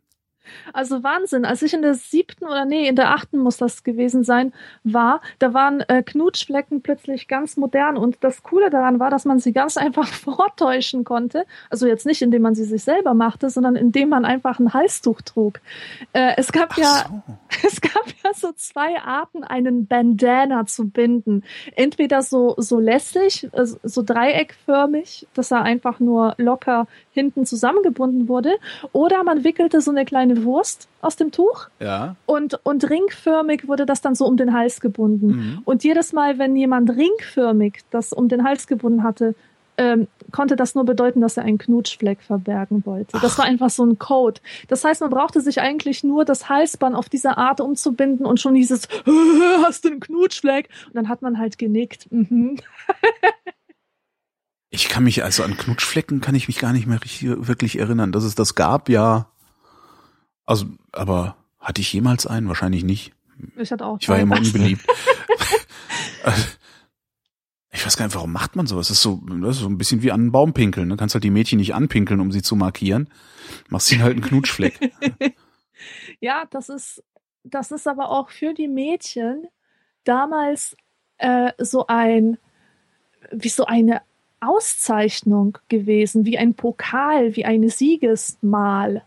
Also 0.73 1.03
Wahnsinn. 1.03 1.45
Als 1.45 1.63
ich 1.63 1.75
in 1.75 1.83
der 1.83 1.95
siebten 1.95 2.47
oder 2.47 2.65
nee, 2.65 2.89
in 2.89 2.97
der 2.97 3.11
achten 3.11 3.39
muss 3.39 3.57
das 3.57 3.85
gewesen 3.85 4.25
sein, 4.25 4.53
war, 4.83 5.21
da 5.39 5.55
waren 5.55 5.81
äh, 5.81 6.03
Knutschflecken 6.03 6.83
plötzlich 6.83 7.29
ganz 7.29 7.57
modern. 7.57 7.97
Und 7.97 8.19
das 8.21 8.43
Coole 8.43 8.71
daran 8.71 8.99
war, 8.99 9.11
dass 9.11 9.25
man 9.25 9.39
sie 9.39 9.53
ganz 9.53 9.77
einfach 9.85 10.09
vortäuschen 10.09 11.05
konnte. 11.05 11.45
Also 11.71 11.87
jetzt 11.87 12.07
nicht, 12.07 12.23
indem 12.23 12.43
man 12.43 12.55
sie 12.55 12.65
sich 12.65 12.85
selber 12.85 13.15
machte, 13.15 13.51
sondern 13.51 13.77
indem 13.77 14.09
man 14.09 14.25
einfach 14.25 14.59
ein 14.59 14.73
Halstuch 14.73 15.21
trug. 15.23 15.61
Äh, 16.13 16.33
es 16.37 16.53
gab 16.53 16.71
Ach 16.73 16.79
ja, 16.79 17.05
so. 17.09 17.23
es 17.67 17.81
gab 17.81 18.07
ja 18.23 18.31
so 18.35 18.53
zwei 18.53 19.01
Arten, 19.01 19.45
einen 19.45 19.87
Bandana 19.87 20.67
zu 20.67 20.89
binden. 20.89 21.45
Entweder 21.77 22.23
so, 22.23 22.55
so 22.59 22.79
lässig, 22.79 23.49
äh, 23.53 23.65
so 23.65 24.03
dreieckförmig, 24.03 25.27
dass 25.35 25.51
er 25.51 25.63
einfach 25.63 26.01
nur 26.01 26.35
locker 26.39 26.87
hinten 27.13 27.47
zusammengebunden 27.47 28.29
wurde, 28.29 28.55
oder 28.93 29.23
man 29.25 29.45
wickelte 29.45 29.81
so 29.81 29.91
eine 29.91 30.05
kleine 30.05 30.45
Wurst 30.45 30.54
aus 31.01 31.17
dem 31.17 31.33
Tuch. 31.33 31.69
Ja. 31.81 32.17
Und, 32.27 32.61
und 32.65 32.89
ringförmig 32.89 33.69
wurde 33.69 33.87
das 33.87 34.01
dann 34.01 34.15
so 34.15 34.27
um 34.27 34.37
den 34.37 34.53
Hals 34.53 34.81
gebunden. 34.81 35.27
Mhm. 35.27 35.63
Und 35.65 35.85
jedes 35.85 36.13
Mal, 36.13 36.39
wenn 36.39 36.57
jemand 36.57 36.91
ringförmig 36.91 37.81
das 37.91 38.13
um 38.13 38.29
den 38.29 38.45
Hals 38.45 38.67
gebunden 38.67 39.03
hatte, 39.03 39.35
ähm, 39.77 40.09
konnte 40.31 40.57
das 40.57 40.75
nur 40.75 40.85
bedeuten, 40.85 41.21
dass 41.21 41.37
er 41.37 41.45
einen 41.45 41.59
Knutschfleck 41.59 42.23
verbergen 42.23 42.85
wollte. 42.87 43.17
Ach. 43.17 43.23
Das 43.23 43.39
war 43.39 43.45
einfach 43.45 43.71
so 43.71 43.85
ein 43.85 43.99
Code. 43.99 44.41
Das 44.69 44.85
heißt, 44.85 45.01
man 45.01 45.11
brauchte 45.11 45.41
sich 45.41 45.61
eigentlich 45.61 46.05
nur 46.05 46.25
das 46.25 46.49
Halsband 46.49 46.95
auf 46.95 47.09
diese 47.09 47.37
Art 47.37 47.61
umzubinden 47.61 48.27
und 48.27 48.41
schon 48.41 48.55
dieses, 48.55 48.89
hast 49.65 49.85
du 49.85 49.91
einen 49.91 50.01
Knutschfleck? 50.01 50.69
Und 50.87 50.97
dann 50.97 51.09
hat 51.09 51.23
man 51.23 51.39
halt 51.39 51.59
genickt. 51.59 52.11
Mhm. 52.11 52.59
ich 54.71 54.89
kann 54.89 55.05
mich 55.05 55.25
also 55.25 55.43
an 55.43 55.57
Knutschflecken 55.57 56.21
kann 56.21 56.35
ich 56.35 56.49
mich 56.49 56.59
gar 56.59 56.73
nicht 56.73 56.87
mehr 56.87 57.03
richtig, 57.03 57.47
wirklich 57.47 57.79
erinnern. 57.79 58.13
Dass 58.13 58.25
es 58.25 58.35
das 58.35 58.55
gab, 58.55 58.89
ja, 58.89 59.29
also, 60.47 60.67
aber 60.93 61.37
hatte 61.59 61.81
ich 61.81 61.93
jemals 61.93 62.27
einen? 62.27 62.49
Wahrscheinlich 62.49 62.85
nicht. 62.85 63.13
Ich 63.57 63.73
hatte 63.73 63.87
auch. 63.87 63.99
Ich 64.01 64.09
war 64.09 64.17
ja 64.17 64.23
immer 64.23 64.37
unbeliebt. 64.37 64.85
ich 67.73 67.85
weiß 67.85 67.97
gar 67.97 68.07
nicht, 68.07 68.15
warum 68.15 68.33
macht 68.33 68.57
man 68.57 68.67
sowas? 68.67 68.89
Das 68.89 68.99
ist 68.99 69.03
so, 69.03 69.21
das 69.43 69.57
ist 69.57 69.63
so 69.63 69.69
ein 69.69 69.79
bisschen 69.79 70.03
wie 70.03 70.13
an 70.13 70.21
einen 70.21 70.33
Baum 70.33 70.53
pinkeln. 70.53 70.89
Du 70.89 70.97
kannst 70.97 71.15
halt 71.15 71.25
die 71.25 71.31
Mädchen 71.31 71.59
nicht 71.59 71.75
anpinkeln, 71.75 72.21
um 72.21 72.33
sie 72.33 72.43
zu 72.43 72.57
markieren. 72.57 73.09
Machst 73.69 73.91
ihnen 73.93 74.03
halt 74.03 74.13
einen 74.13 74.23
Knutschfleck. 74.23 74.79
ja, 76.21 76.45
das 76.51 76.69
ist, 76.69 77.03
das 77.43 77.71
ist 77.73 77.89
aber 77.89 78.11
auch 78.11 78.31
für 78.31 78.55
die 78.55 78.69
Mädchen 78.69 79.47
damals 80.05 80.77
äh, 81.19 81.53
so 81.59 81.87
ein, 81.87 82.39
wie 83.31 83.49
so 83.49 83.67
eine 83.67 84.03
Auszeichnung 84.41 85.59
gewesen, 85.69 86.27
wie 86.27 86.39
ein 86.39 86.55
Pokal, 86.55 87.35
wie 87.37 87.45
eine 87.45 87.71
Siegesmal. 87.71 89.03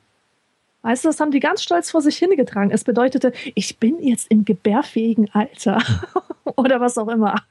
Weißt 0.81 1.03
du, 1.03 1.09
das 1.09 1.19
haben 1.19 1.31
die 1.31 1.39
ganz 1.39 1.63
stolz 1.63 1.91
vor 1.91 2.01
sich 2.01 2.17
hingetragen. 2.17 2.71
Es 2.71 2.83
bedeutete, 2.83 3.33
ich 3.55 3.77
bin 3.77 3.99
jetzt 4.01 4.29
im 4.29 4.45
gebärfähigen 4.45 5.29
Alter. 5.31 5.81
Oder 6.55 6.79
was 6.79 6.97
auch 6.97 7.07
immer. 7.09 7.43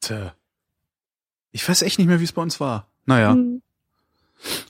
Tja. 0.00 0.34
Ich 1.52 1.68
weiß 1.68 1.82
echt 1.82 1.98
nicht 1.98 2.08
mehr, 2.08 2.20
wie 2.20 2.24
es 2.24 2.32
bei 2.32 2.42
uns 2.42 2.60
war. 2.60 2.86
Naja. 3.06 3.32
Hm. 3.32 3.62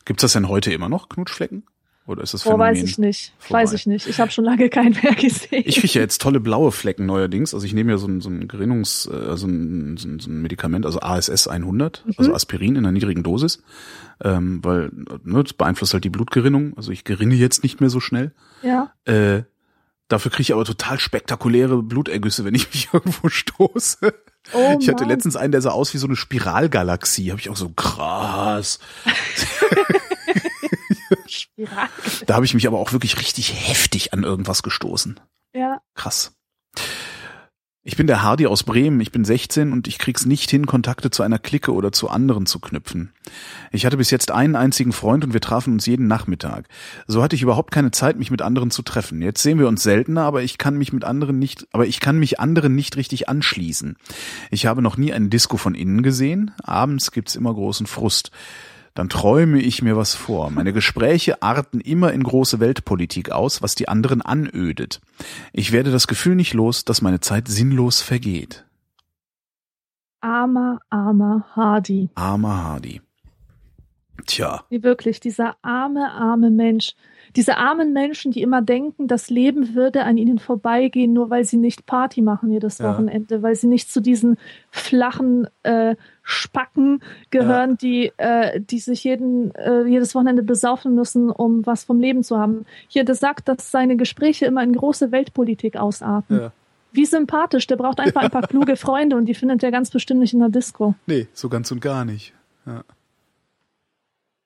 Gibt's 0.04 0.22
das 0.22 0.32
denn 0.32 0.48
heute 0.48 0.72
immer 0.72 0.88
noch, 0.88 1.08
Knutschflecken? 1.08 1.64
Oder 2.06 2.22
ist 2.22 2.34
das 2.34 2.42
Phänomen? 2.42 2.60
Oh, 2.60 2.64
weiß 2.70 2.82
ich 2.82 2.98
nicht. 2.98 3.32
Vorbei? 3.38 3.62
Weiß 3.62 3.72
ich 3.72 3.86
nicht. 3.86 4.06
Ich 4.06 4.20
habe 4.20 4.30
schon 4.30 4.44
lange 4.44 4.68
keinen 4.68 4.96
mehr 5.02 5.14
gesehen. 5.14 5.62
Ich 5.66 5.80
kriege 5.80 5.94
ja 5.94 6.00
jetzt 6.00 6.20
tolle 6.20 6.40
blaue 6.40 6.72
Flecken 6.72 7.06
neuerdings. 7.06 7.54
Also 7.54 7.66
ich 7.66 7.74
nehme 7.74 7.92
ja 7.92 7.98
so 7.98 8.08
ein, 8.08 8.20
so 8.20 8.28
ein 8.28 8.48
Gerinnungs, 8.48 9.08
also 9.08 9.46
ein, 9.46 9.96
so 9.96 10.30
ein 10.30 10.42
Medikament, 10.42 10.86
also 10.86 11.00
ASS 11.00 11.46
100, 11.46 12.04
mhm. 12.04 12.14
also 12.16 12.34
Aspirin 12.34 12.76
in 12.76 12.78
einer 12.78 12.92
niedrigen 12.92 13.22
Dosis, 13.22 13.62
ähm, 14.22 14.64
weil 14.64 14.90
ne, 15.24 15.42
das 15.42 15.52
beeinflusst 15.52 15.92
halt 15.92 16.04
die 16.04 16.10
Blutgerinnung. 16.10 16.76
Also 16.76 16.90
ich 16.90 17.04
gerinne 17.04 17.34
jetzt 17.34 17.62
nicht 17.62 17.80
mehr 17.80 17.90
so 17.90 18.00
schnell. 18.00 18.32
Ja. 18.62 18.92
Äh, 19.04 19.42
dafür 20.08 20.30
kriege 20.30 20.42
ich 20.42 20.52
aber 20.52 20.64
total 20.64 20.98
spektakuläre 20.98 21.82
Blutergüsse, 21.82 22.44
wenn 22.44 22.54
ich 22.54 22.72
mich 22.72 22.88
irgendwo 22.92 23.28
stoße. 23.28 24.14
Oh 24.52 24.78
ich 24.80 24.88
hatte 24.88 25.04
letztens 25.04 25.36
einen, 25.36 25.52
der 25.52 25.60
sah 25.60 25.70
aus 25.70 25.92
wie 25.94 25.98
so 25.98 26.06
eine 26.06 26.16
Spiralgalaxie. 26.16 27.30
Habe 27.30 27.40
ich 27.40 27.50
auch 27.50 27.56
so 27.56 27.68
krass. 27.68 28.80
Da 32.26 32.34
habe 32.34 32.44
ich 32.44 32.54
mich 32.54 32.66
aber 32.66 32.78
auch 32.78 32.92
wirklich 32.92 33.18
richtig 33.18 33.68
heftig 33.68 34.12
an 34.12 34.22
irgendwas 34.22 34.62
gestoßen. 34.62 35.20
Ja. 35.54 35.80
Krass. 35.94 36.36
Ich 37.82 37.96
bin 37.96 38.06
der 38.06 38.22
Hardy 38.22 38.46
aus 38.46 38.62
Bremen, 38.62 39.00
ich 39.00 39.10
bin 39.10 39.24
16 39.24 39.72
und 39.72 39.88
ich 39.88 39.98
krieg's 39.98 40.26
nicht 40.26 40.50
hin, 40.50 40.66
Kontakte 40.66 41.10
zu 41.10 41.22
einer 41.22 41.38
Clique 41.38 41.72
oder 41.72 41.92
zu 41.92 42.10
anderen 42.10 42.44
zu 42.44 42.60
knüpfen. 42.60 43.14
Ich 43.72 43.86
hatte 43.86 43.96
bis 43.96 44.10
jetzt 44.10 44.30
einen 44.30 44.54
einzigen 44.54 44.92
Freund 44.92 45.24
und 45.24 45.32
wir 45.32 45.40
trafen 45.40 45.72
uns 45.72 45.86
jeden 45.86 46.06
Nachmittag. 46.06 46.68
So 47.06 47.22
hatte 47.22 47.36
ich 47.36 47.42
überhaupt 47.42 47.70
keine 47.70 47.90
Zeit, 47.90 48.18
mich 48.18 48.30
mit 48.30 48.42
anderen 48.42 48.70
zu 48.70 48.82
treffen. 48.82 49.22
Jetzt 49.22 49.42
sehen 49.42 49.58
wir 49.58 49.66
uns 49.66 49.82
seltener, 49.82 50.24
aber 50.24 50.42
ich 50.42 50.58
kann 50.58 50.76
mich 50.76 50.92
mit 50.92 51.04
anderen 51.04 51.38
nicht, 51.38 51.68
aber 51.72 51.86
ich 51.86 52.00
kann 52.00 52.18
mich 52.18 52.38
anderen 52.38 52.74
nicht 52.74 52.98
richtig 52.98 53.30
anschließen. 53.30 53.96
Ich 54.50 54.66
habe 54.66 54.82
noch 54.82 54.98
nie 54.98 55.14
einen 55.14 55.30
Disco 55.30 55.56
von 55.56 55.74
innen 55.74 56.02
gesehen. 56.02 56.50
Abends 56.62 57.12
gibt's 57.12 57.34
immer 57.34 57.54
großen 57.54 57.86
Frust 57.86 58.30
dann 58.94 59.08
träume 59.08 59.60
ich 59.60 59.82
mir 59.82 59.96
was 59.96 60.14
vor. 60.14 60.50
Meine 60.50 60.72
Gespräche 60.72 61.42
arten 61.42 61.80
immer 61.80 62.12
in 62.12 62.22
große 62.22 62.60
Weltpolitik 62.60 63.30
aus, 63.30 63.62
was 63.62 63.74
die 63.74 63.88
anderen 63.88 64.22
anödet. 64.22 65.00
Ich 65.52 65.72
werde 65.72 65.90
das 65.90 66.06
Gefühl 66.06 66.34
nicht 66.34 66.54
los, 66.54 66.84
dass 66.84 67.02
meine 67.02 67.20
Zeit 67.20 67.48
sinnlos 67.48 68.00
vergeht. 68.00 68.64
Armer, 70.20 70.80
armer 70.90 71.46
Hardy. 71.54 72.10
Armer 72.14 72.64
Hardy. 72.64 73.00
Tja. 74.26 74.64
Wie 74.68 74.82
wirklich, 74.82 75.20
dieser 75.20 75.56
arme, 75.62 76.10
arme 76.10 76.50
Mensch. 76.50 76.94
Diese 77.36 77.56
armen 77.56 77.92
Menschen, 77.92 78.32
die 78.32 78.42
immer 78.42 78.60
denken, 78.60 79.06
das 79.06 79.30
Leben 79.30 79.74
würde 79.74 80.04
an 80.04 80.16
ihnen 80.16 80.38
vorbeigehen, 80.38 81.12
nur 81.12 81.30
weil 81.30 81.44
sie 81.44 81.56
nicht 81.56 81.86
Party 81.86 82.22
machen 82.22 82.50
jedes 82.50 82.78
ja. 82.78 82.90
Wochenende, 82.90 83.42
weil 83.42 83.54
sie 83.54 83.68
nicht 83.68 83.90
zu 83.90 84.00
diesen 84.00 84.36
flachen 84.70 85.46
äh, 85.62 85.96
Spacken 86.30 87.02
gehören, 87.30 87.70
ja. 87.70 87.76
die, 87.76 88.12
äh, 88.16 88.60
die 88.60 88.78
sich 88.78 89.04
jeden, 89.04 89.54
äh, 89.54 89.84
jedes 89.84 90.14
Wochenende 90.14 90.42
besaufen 90.42 90.94
müssen, 90.94 91.30
um 91.30 91.66
was 91.66 91.84
vom 91.84 92.00
Leben 92.00 92.22
zu 92.22 92.38
haben. 92.38 92.64
Hier, 92.88 93.04
das 93.04 93.20
sagt, 93.20 93.48
dass 93.48 93.70
seine 93.70 93.96
Gespräche 93.96 94.46
immer 94.46 94.62
in 94.62 94.72
große 94.72 95.12
Weltpolitik 95.12 95.76
ausarten. 95.76 96.40
Ja. 96.40 96.52
Wie 96.92 97.06
sympathisch, 97.06 97.66
der 97.66 97.76
braucht 97.76 98.00
einfach 98.00 98.22
ein 98.22 98.30
paar 98.30 98.42
kluge 98.48 98.76
Freunde 98.76 99.16
und 99.16 99.26
die 99.26 99.34
findet 99.34 99.62
er 99.62 99.70
ganz 99.70 99.90
bestimmt 99.90 100.20
nicht 100.20 100.32
in 100.32 100.40
der 100.40 100.48
Disco. 100.48 100.94
Nee, 101.06 101.28
so 101.32 101.48
ganz 101.48 101.70
und 101.70 101.80
gar 101.80 102.04
nicht. 102.04 102.34
Ja. 102.66 102.84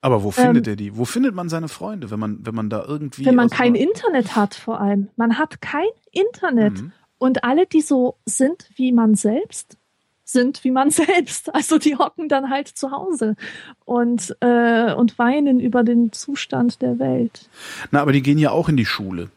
Aber 0.01 0.23
wo 0.23 0.31
findet 0.31 0.67
ähm, 0.67 0.73
er 0.73 0.77
die? 0.77 0.97
Wo 0.99 1.07
findet 1.07 1.35
man 1.35 1.49
seine 1.49 1.69
Freunde, 1.69 2.11
wenn 2.11 2.21
man, 2.21 2.45
wenn 2.45 2.55
man 2.55 2.69
da 2.69 2.85
irgendwie. 2.87 3.25
Wenn 3.25 3.35
man 3.35 3.49
kein 3.49 3.75
Internet 3.75 4.37
hat, 4.37 4.55
vor 4.55 4.79
allem. 4.79 5.09
Man 5.17 5.39
hat 5.39 5.63
kein 5.63 5.89
Internet. 6.13 6.75
Mhm. 6.75 6.93
Und 7.17 7.43
alle, 7.43 7.65
die 7.65 7.81
so 7.81 8.17
sind 8.27 8.69
wie 8.75 8.93
man 8.93 9.15
selbst, 9.15 9.79
sind 10.25 10.65
wie 10.65 10.71
man 10.71 10.91
selbst. 10.91 11.55
Also 11.55 11.79
die 11.79 11.97
hocken 11.97 12.29
dann 12.29 12.51
halt 12.51 12.69
zu 12.69 12.91
Hause 12.91 13.37
und, 13.85 14.37
äh, 14.41 14.93
und 14.95 15.19
weinen 15.19 15.61
über 15.61 15.85
den 15.85 16.13
Zustand 16.13 16.83
der 16.83 16.99
Welt. 16.99 17.49
Na, 17.91 18.01
aber 18.01 18.13
die 18.13 18.23
gehen 18.23 18.39
ja 18.39 18.51
auch 18.51 18.69
in 18.69 18.77
die 18.77 18.87
Schule. 18.87 19.31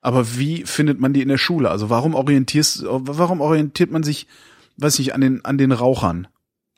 Aber 0.00 0.36
wie 0.38 0.64
findet 0.64 1.00
man 1.00 1.12
die 1.12 1.22
in 1.22 1.28
der 1.28 1.38
Schule? 1.38 1.70
Also 1.70 1.90
warum 1.90 2.14
orientierst, 2.14 2.84
warum 2.86 3.40
orientiert 3.40 3.90
man 3.90 4.02
sich, 4.02 4.26
weiß 4.76 4.98
nicht, 5.00 5.14
an 5.14 5.20
den, 5.20 5.44
an 5.44 5.58
den 5.58 5.72
Rauchern? 5.72 6.28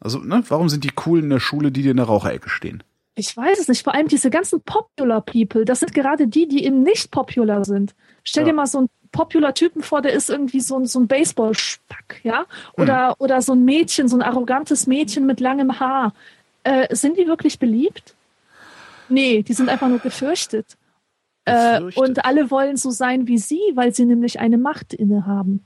Also, 0.00 0.18
ne, 0.18 0.42
warum 0.48 0.70
sind 0.70 0.84
die 0.84 0.90
coolen 0.90 1.24
in 1.24 1.30
der 1.30 1.40
Schule, 1.40 1.70
die 1.70 1.82
dir 1.82 1.90
in 1.90 1.98
der 1.98 2.06
Raucherecke 2.06 2.48
stehen? 2.48 2.82
Ich 3.14 3.36
weiß 3.36 3.58
es 3.58 3.68
nicht. 3.68 3.82
Vor 3.82 3.94
allem 3.94 4.08
diese 4.08 4.30
ganzen 4.30 4.60
Popular 4.62 5.20
People, 5.20 5.64
das 5.64 5.80
sind 5.80 5.92
gerade 5.92 6.26
die, 6.26 6.48
die 6.48 6.64
eben 6.64 6.82
nicht 6.82 7.10
popular 7.10 7.64
sind. 7.64 7.94
Stell 8.24 8.44
ja. 8.44 8.50
dir 8.50 8.54
mal 8.54 8.66
so 8.66 8.78
einen 8.78 8.88
popular 9.12 9.54
Typen 9.54 9.82
vor, 9.82 10.02
der 10.02 10.12
ist 10.12 10.30
irgendwie 10.30 10.60
so 10.60 10.78
ein, 10.78 10.86
so 10.86 11.00
ein 11.00 11.08
Baseball-Spack, 11.08 12.20
ja? 12.22 12.46
Oder, 12.74 13.08
hm. 13.08 13.14
oder 13.18 13.42
so 13.42 13.52
ein 13.52 13.64
Mädchen, 13.64 14.08
so 14.08 14.16
ein 14.16 14.22
arrogantes 14.22 14.86
Mädchen 14.86 15.26
mit 15.26 15.40
langem 15.40 15.80
Haar. 15.80 16.14
Äh, 16.62 16.94
sind 16.94 17.18
die 17.18 17.26
wirklich 17.26 17.58
beliebt? 17.58 18.14
Nee, 19.08 19.42
die 19.42 19.54
sind 19.54 19.68
einfach 19.68 19.88
nur 19.88 19.98
gefürchtet. 19.98 20.76
Äh, 21.44 21.80
und 21.96 22.24
alle 22.24 22.50
wollen 22.50 22.76
so 22.76 22.90
sein 22.90 23.26
wie 23.26 23.38
sie, 23.38 23.60
weil 23.74 23.94
sie 23.94 24.04
nämlich 24.04 24.38
eine 24.38 24.58
Macht 24.58 24.94
innehaben. 24.94 25.64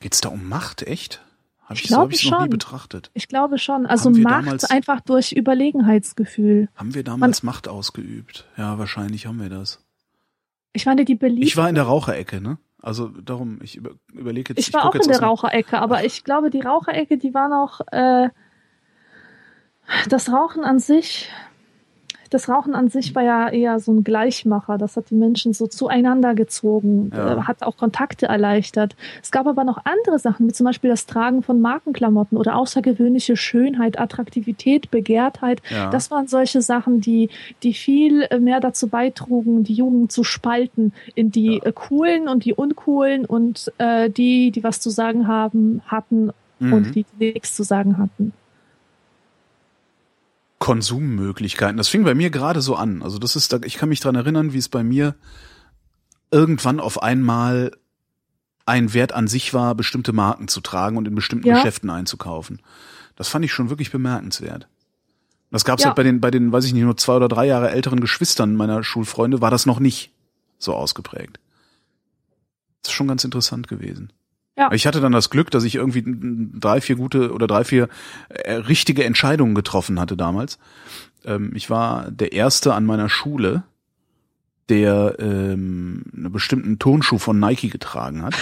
Geht's 0.00 0.20
da 0.20 0.30
um 0.30 0.48
Macht, 0.48 0.82
echt? 0.82 1.20
Hab 1.64 1.76
ich, 1.76 1.84
ich 1.84 1.88
glaube 1.88 2.14
so, 2.14 2.20
schon. 2.20 2.30
noch 2.30 2.42
nie 2.42 2.48
betrachtet. 2.48 3.10
Ich 3.14 3.28
glaube 3.28 3.58
schon. 3.58 3.86
Also 3.86 4.10
Macht 4.10 4.46
damals, 4.46 4.64
einfach 4.64 5.00
durch 5.00 5.32
Überlegenheitsgefühl. 5.32 6.68
Haben 6.74 6.94
wir 6.94 7.04
damals 7.04 7.42
Man, 7.42 7.54
Macht 7.54 7.68
ausgeübt? 7.68 8.46
Ja, 8.56 8.78
wahrscheinlich 8.78 9.26
haben 9.26 9.40
wir 9.40 9.48
das. 9.48 9.84
Ich 10.72 10.86
meine, 10.86 11.04
die 11.04 11.14
beliebt. 11.14 11.46
Ich 11.46 11.56
war 11.56 11.68
in 11.68 11.74
der 11.74 11.84
Raucherecke, 11.84 12.40
ne? 12.40 12.58
Also 12.80 13.08
darum, 13.08 13.60
ich 13.62 13.76
über, 13.76 13.92
überlege 14.12 14.50
jetzt. 14.50 14.58
Ich, 14.58 14.68
ich 14.68 14.74
war 14.74 14.86
auch 14.86 14.94
in 14.94 15.02
der 15.02 15.22
Raucherecke, 15.22 15.78
aber 15.78 16.04
ich 16.04 16.24
glaube, 16.24 16.50
die 16.50 16.60
Raucherecke, 16.60 17.16
die 17.16 17.32
war 17.32 17.48
noch 17.48 17.80
äh, 17.92 18.28
das 20.08 20.30
Rauchen 20.30 20.64
an 20.64 20.80
sich 20.80 21.30
das 22.32 22.48
Rauchen 22.48 22.74
an 22.74 22.88
sich 22.88 23.14
war 23.14 23.22
ja 23.22 23.48
eher 23.48 23.78
so 23.80 23.92
ein 23.92 24.04
Gleichmacher. 24.04 24.78
Das 24.78 24.96
hat 24.96 25.10
die 25.10 25.14
Menschen 25.14 25.52
so 25.52 25.66
zueinander 25.66 26.34
gezogen, 26.34 27.10
ja. 27.14 27.38
Äh, 27.38 27.42
hat 27.42 27.62
auch 27.62 27.76
Kontakte 27.76 28.26
erleichtert. 28.26 28.96
Es 29.22 29.30
gab 29.30 29.46
aber 29.46 29.64
noch 29.64 29.78
andere 29.84 30.18
Sachen, 30.18 30.48
wie 30.48 30.52
zum 30.52 30.64
Beispiel 30.64 30.90
das 30.90 31.06
Tragen 31.06 31.42
von 31.42 31.60
Markenklamotten 31.60 32.38
oder 32.38 32.56
außergewöhnliche 32.56 33.36
Schönheit, 33.36 33.98
Attraktivität, 33.98 34.90
Begehrtheit. 34.90 35.62
Ja. 35.70 35.90
Das 35.90 36.10
waren 36.10 36.26
solche 36.26 36.62
Sachen, 36.62 37.00
die, 37.00 37.30
die 37.62 37.74
viel 37.74 38.26
mehr 38.40 38.60
dazu 38.60 38.88
beitrugen, 38.88 39.64
die 39.64 39.74
Jugend 39.74 40.12
zu 40.12 40.24
spalten 40.24 40.92
in 41.14 41.30
die 41.30 41.60
ja. 41.64 41.72
coolen 41.72 42.28
und 42.28 42.44
die 42.44 42.54
uncoolen 42.54 43.24
und 43.24 43.72
äh, 43.78 44.08
die, 44.10 44.50
die 44.50 44.64
was 44.64 44.80
zu 44.80 44.90
sagen 44.90 45.28
haben, 45.28 45.82
hatten 45.86 46.30
mhm. 46.58 46.72
und 46.72 46.94
die, 46.94 47.04
die 47.18 47.32
nichts 47.32 47.54
zu 47.54 47.62
sagen 47.62 47.98
hatten. 47.98 48.32
Konsummöglichkeiten. 50.62 51.76
Das 51.76 51.88
fing 51.88 52.04
bei 52.04 52.14
mir 52.14 52.30
gerade 52.30 52.60
so 52.60 52.76
an. 52.76 53.02
Also 53.02 53.18
das 53.18 53.34
ist, 53.34 53.52
ich 53.64 53.74
kann 53.74 53.88
mich 53.88 53.98
dran 53.98 54.14
erinnern, 54.14 54.52
wie 54.52 54.58
es 54.58 54.68
bei 54.68 54.84
mir 54.84 55.16
irgendwann 56.30 56.78
auf 56.78 57.02
einmal 57.02 57.72
ein 58.64 58.94
Wert 58.94 59.12
an 59.12 59.26
sich 59.26 59.52
war, 59.54 59.74
bestimmte 59.74 60.12
Marken 60.12 60.46
zu 60.46 60.60
tragen 60.60 60.96
und 60.96 61.08
in 61.08 61.16
bestimmten 61.16 61.48
ja. 61.48 61.56
Geschäften 61.56 61.90
einzukaufen. 61.90 62.62
Das 63.16 63.26
fand 63.26 63.44
ich 63.44 63.52
schon 63.52 63.70
wirklich 63.70 63.90
bemerkenswert. 63.90 64.68
Das 65.50 65.64
gab's 65.64 65.82
ja. 65.82 65.88
halt 65.88 65.96
bei 65.96 66.04
den, 66.04 66.20
bei 66.20 66.30
den, 66.30 66.52
weiß 66.52 66.64
ich 66.64 66.72
nicht, 66.74 66.84
nur 66.84 66.96
zwei 66.96 67.16
oder 67.16 67.26
drei 67.26 67.46
Jahre 67.46 67.72
älteren 67.72 67.98
Geschwistern 67.98 68.54
meiner 68.54 68.84
Schulfreunde, 68.84 69.40
war 69.40 69.50
das 69.50 69.66
noch 69.66 69.80
nicht 69.80 70.12
so 70.58 70.74
ausgeprägt. 70.74 71.40
Das 72.82 72.92
ist 72.92 72.94
schon 72.94 73.08
ganz 73.08 73.24
interessant 73.24 73.66
gewesen. 73.66 74.12
Ja. 74.56 74.70
Ich 74.72 74.86
hatte 74.86 75.00
dann 75.00 75.12
das 75.12 75.30
Glück, 75.30 75.50
dass 75.50 75.64
ich 75.64 75.76
irgendwie 75.76 76.04
drei, 76.06 76.80
vier 76.80 76.96
gute 76.96 77.32
oder 77.32 77.46
drei, 77.46 77.64
vier 77.64 77.88
äh, 78.28 78.54
richtige 78.54 79.04
Entscheidungen 79.04 79.54
getroffen 79.54 79.98
hatte 79.98 80.16
damals. 80.16 80.58
Ähm, 81.24 81.52
ich 81.54 81.70
war 81.70 82.10
der 82.10 82.32
Erste 82.32 82.74
an 82.74 82.84
meiner 82.84 83.08
Schule, 83.08 83.62
der 84.68 85.16
ähm, 85.18 86.04
einen 86.14 86.32
bestimmten 86.32 86.78
Turnschuh 86.78 87.18
von 87.18 87.38
Nike 87.38 87.68
getragen 87.68 88.22
hat, 88.22 88.34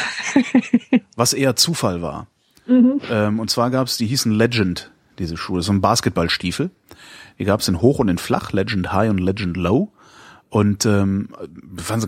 was 1.16 1.32
eher 1.32 1.56
Zufall 1.56 2.02
war. 2.02 2.26
Mhm. 2.66 3.00
Ähm, 3.08 3.40
und 3.40 3.50
zwar 3.50 3.70
gab's, 3.70 3.96
die 3.96 4.06
hießen 4.06 4.32
Legend, 4.32 4.90
diese 5.18 5.36
Schuhe, 5.36 5.62
so 5.62 5.72
ein 5.72 5.80
Basketballstiefel. 5.80 6.70
Die 7.38 7.44
gab's 7.44 7.68
in 7.68 7.80
Hoch 7.80 8.00
und 8.00 8.08
in 8.08 8.18
Flach, 8.18 8.52
Legend 8.52 8.92
High 8.92 9.10
und 9.10 9.18
Legend 9.18 9.56
Low. 9.56 9.90
Und 10.50 10.84
ähm, 10.84 11.28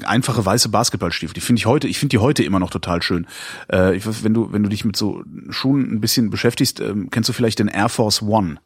einfache 0.05 0.45
weiße 0.45 0.69
Basketballstiefel. 0.69 1.33
Die 1.33 1.41
finde 1.41 1.61
ich 1.61 1.67
heute, 1.67 1.87
ich 1.87 1.99
finde 1.99 2.15
die 2.15 2.19
heute 2.19 2.43
immer 2.43 2.59
noch 2.59 2.71
total 2.71 3.01
schön. 3.01 3.27
Äh, 3.73 3.97
ich 3.97 4.05
weiß, 4.05 4.25
wenn 4.25 4.35
du, 4.35 4.53
wenn 4.53 4.65
du 4.65 4.69
dich 4.69 4.85
mit 4.85 4.97
so 4.97 5.23
Schuhen 5.49 5.93
ein 5.93 6.01
bisschen 6.01 6.29
beschäftigst, 6.29 6.81
ähm, 6.81 7.09
kennst 7.11 7.29
du 7.29 7.33
vielleicht 7.33 7.61
den 7.61 7.69
Air 7.69 7.89
Force 7.89 8.21
One 8.21 8.59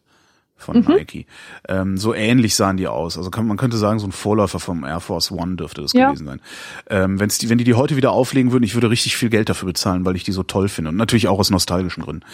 von 0.56 0.78
mhm. 0.78 0.94
Nike. 0.94 1.26
Ähm, 1.68 1.98
so 1.98 2.14
ähnlich 2.14 2.54
sahen 2.54 2.78
die 2.78 2.88
aus. 2.88 3.18
Also 3.18 3.30
kann, 3.30 3.46
man 3.46 3.58
könnte 3.58 3.76
sagen, 3.76 3.98
so 3.98 4.06
ein 4.06 4.12
Vorläufer 4.12 4.58
vom 4.58 4.84
Air 4.84 5.00
Force 5.00 5.30
One 5.30 5.56
dürfte 5.56 5.82
das 5.82 5.92
ja. 5.92 6.08
gewesen 6.08 6.26
sein. 6.26 6.40
Ähm, 6.88 7.20
wenn's 7.20 7.38
die, 7.38 7.50
wenn 7.50 7.58
die 7.58 7.64
die 7.64 7.74
heute 7.74 7.96
wieder 7.96 8.12
auflegen 8.12 8.52
würden, 8.52 8.64
ich 8.64 8.74
würde 8.74 8.90
richtig 8.90 9.16
viel 9.16 9.28
Geld 9.28 9.48
dafür 9.48 9.66
bezahlen, 9.66 10.04
weil 10.04 10.16
ich 10.16 10.24
die 10.24 10.32
so 10.32 10.42
toll 10.42 10.68
finde. 10.68 10.90
Und 10.90 10.96
natürlich 10.96 11.28
auch 11.28 11.38
aus 11.38 11.50
nostalgischen 11.50 12.02
Gründen. 12.02 12.24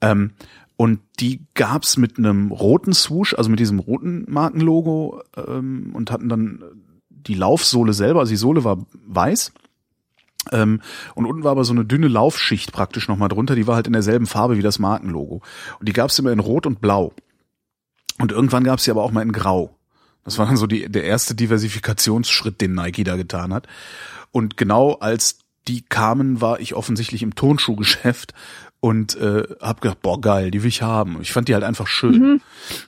Ähm, 0.00 0.30
und 0.76 1.00
die 1.20 1.46
gab's 1.54 1.96
mit 1.96 2.18
einem 2.18 2.50
roten 2.50 2.92
Swoosh, 2.92 3.34
also 3.34 3.50
mit 3.50 3.60
diesem 3.60 3.78
roten 3.78 4.24
Markenlogo 4.28 5.22
ähm, 5.36 5.92
und 5.94 6.10
hatten 6.10 6.28
dann 6.28 6.64
die 7.08 7.34
Laufsohle 7.34 7.92
selber, 7.92 8.20
also 8.20 8.30
die 8.30 8.36
Sohle 8.36 8.64
war 8.64 8.84
weiß. 9.06 9.52
Ähm, 10.52 10.82
und 11.14 11.26
unten 11.26 11.44
war 11.44 11.52
aber 11.52 11.64
so 11.64 11.72
eine 11.72 11.84
dünne 11.84 12.08
Laufschicht 12.08 12.72
praktisch 12.72 13.08
nochmal 13.08 13.28
drunter, 13.28 13.54
die 13.54 13.66
war 13.66 13.76
halt 13.76 13.86
in 13.86 13.92
derselben 13.92 14.26
Farbe 14.26 14.58
wie 14.58 14.62
das 14.62 14.78
Markenlogo. 14.78 15.42
Und 15.78 15.88
die 15.88 15.92
gab's 15.92 16.18
immer 16.18 16.32
in 16.32 16.40
Rot 16.40 16.66
und 16.66 16.80
Blau. 16.80 17.12
Und 18.18 18.32
irgendwann 18.32 18.64
gab's 18.64 18.84
sie 18.84 18.90
aber 18.90 19.02
auch 19.02 19.12
mal 19.12 19.22
in 19.22 19.32
Grau. 19.32 19.76
Das 20.24 20.38
war 20.38 20.46
dann 20.46 20.56
so 20.56 20.66
die, 20.66 20.88
der 20.90 21.04
erste 21.04 21.34
Diversifikationsschritt, 21.34 22.60
den 22.60 22.74
Nike 22.74 23.04
da 23.04 23.16
getan 23.16 23.52
hat. 23.52 23.68
Und 24.32 24.56
genau 24.56 24.94
als 24.94 25.38
die 25.68 25.82
kamen, 25.82 26.40
war 26.40 26.60
ich 26.60 26.74
offensichtlich 26.74 27.22
im 27.22 27.34
Tonschuhgeschäft 27.34 28.34
und 28.84 29.16
äh, 29.16 29.44
hab 29.62 29.80
gedacht, 29.80 30.02
boah 30.02 30.20
geil, 30.20 30.50
die 30.50 30.62
will 30.62 30.68
ich 30.68 30.82
haben. 30.82 31.16
Ich 31.22 31.32
fand 31.32 31.48
die 31.48 31.54
halt 31.54 31.64
einfach 31.64 31.86
schön. 31.86 32.18
Mhm. 32.18 32.40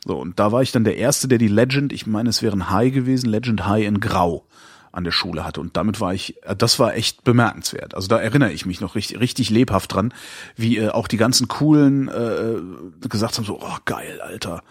So 0.05 0.19
und 0.19 0.39
da 0.39 0.53
war 0.53 0.61
ich 0.61 0.71
dann 0.71 0.85
der 0.85 0.99
erste, 0.99 1.27
der 1.27 1.39
die 1.39 1.49
Legend, 1.49 1.91
ich 1.91 2.07
meine, 2.07 2.29
es 2.29 2.43
wäre 2.43 2.55
ein 2.55 2.69
High 2.69 2.93
gewesen, 2.93 3.31
Legend 3.31 3.67
High 3.67 3.87
in 3.87 3.99
Grau 3.99 4.45
an 4.93 5.05
der 5.05 5.11
Schule 5.11 5.47
hatte 5.47 5.63
und 5.63 5.75
damit 5.79 5.99
war 5.99 6.13
ich, 6.13 6.45
äh, 6.45 6.55
das 6.55 6.79
war 6.79 6.95
echt 6.95 7.25
bemerkenswert. 7.25 7.95
Also 7.95 8.09
da 8.09 8.19
erinnere 8.19 8.53
ich 8.53 8.67
mich 8.67 8.83
noch 8.83 8.95
richtig, 8.95 9.21
richtig 9.21 9.49
lebhaft 9.49 9.95
dran, 9.95 10.13
wie 10.55 10.77
äh, 10.77 10.91
auch 10.91 11.09
die 11.09 11.17
ganzen 11.17 11.49
coolen 11.49 12.09
äh, 12.09 13.09
gesagt 13.09 13.39
haben 13.39 13.47
so, 13.47 13.59
oh 13.63 13.77
geil, 13.87 14.21
Alter, 14.21 14.63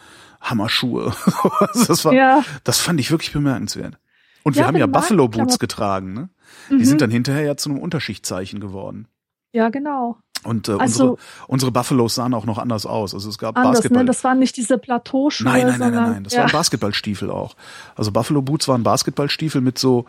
Hammerschuhe. 0.42 1.12
das 1.88 2.06
war, 2.06 2.14
ja. 2.14 2.44
das 2.64 2.82
fand 2.82 3.00
ich 3.00 3.10
wirklich 3.10 3.34
bemerkenswert. 3.34 3.98
Und 4.44 4.58
wir 4.58 4.62
ja, 4.62 4.68
haben 4.68 4.78
ja 4.78 4.86
Buffalo 4.86 5.28
Boots 5.28 5.58
getragen, 5.58 6.14
ne? 6.14 6.30
Mhm. 6.70 6.78
Die 6.78 6.86
sind 6.86 7.02
dann 7.02 7.10
hinterher 7.10 7.42
ja 7.42 7.58
zu 7.58 7.72
einem 7.72 7.80
Unterschichtzeichen 7.80 8.60
geworden. 8.60 9.08
Ja, 9.54 9.70
genau. 9.70 10.20
Und 10.46 10.70
äh, 10.70 10.74
also, 10.74 10.84
unsere, 10.84 11.18
unsere 11.48 11.72
Buffalos 11.72 12.16
sahen 12.16 12.34
auch 12.34 12.46
noch 12.46 12.58
anders 12.58 12.86
aus. 12.86 13.14
Also 13.14 13.30
es 13.30 13.38
gab 13.38 13.58
anders, 13.58 13.72
ne? 13.72 13.74
Basketball. 13.74 14.04
Ne? 14.04 14.08
Das 14.08 14.24
waren 14.24 14.40
nicht 14.40 14.58
diese 14.58 14.78
Plateauschuhe. 14.78 15.48
Nein, 15.48 15.68
nein, 15.68 15.80
nein, 15.80 15.94
nein, 15.94 16.12
nein. 16.12 16.24
Das 16.24 16.34
ja. 16.34 16.42
waren 16.42 16.52
Basketballstiefel 16.52 17.30
auch. 17.30 17.56
Also 17.96 18.12
Buffalo 18.12 18.42
Boots 18.42 18.68
waren 18.68 18.84
Basketballstiefel 18.84 19.62
mit 19.62 19.80
so 19.80 20.06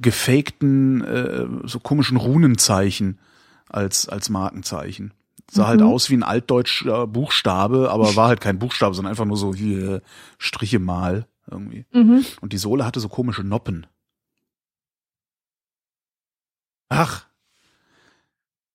gefakten, 0.00 1.02
äh, 1.02 1.46
so 1.64 1.80
komischen 1.80 2.16
Runenzeichen 2.16 3.18
als 3.68 4.08
als 4.08 4.28
Markenzeichen. 4.28 5.12
Sah 5.50 5.66
halt 5.66 5.80
mhm. 5.80 5.84
halt 5.84 5.94
aus 5.94 6.10
wie 6.10 6.16
ein 6.16 6.22
altdeutscher 6.22 7.06
Buchstabe, 7.06 7.90
aber 7.90 8.16
war 8.16 8.28
halt 8.28 8.40
kein 8.40 8.58
Buchstabe, 8.58 8.94
sondern 8.94 9.10
einfach 9.10 9.24
nur 9.24 9.38
so 9.38 9.54
hier 9.54 10.02
Striche 10.38 10.78
mal 10.78 11.26
irgendwie. 11.50 11.86
Mhm. 11.92 12.24
Und 12.40 12.52
die 12.52 12.58
Sohle 12.58 12.84
hatte 12.84 13.00
so 13.00 13.08
komische 13.08 13.42
Noppen. 13.42 13.86
Ach, 16.90 17.27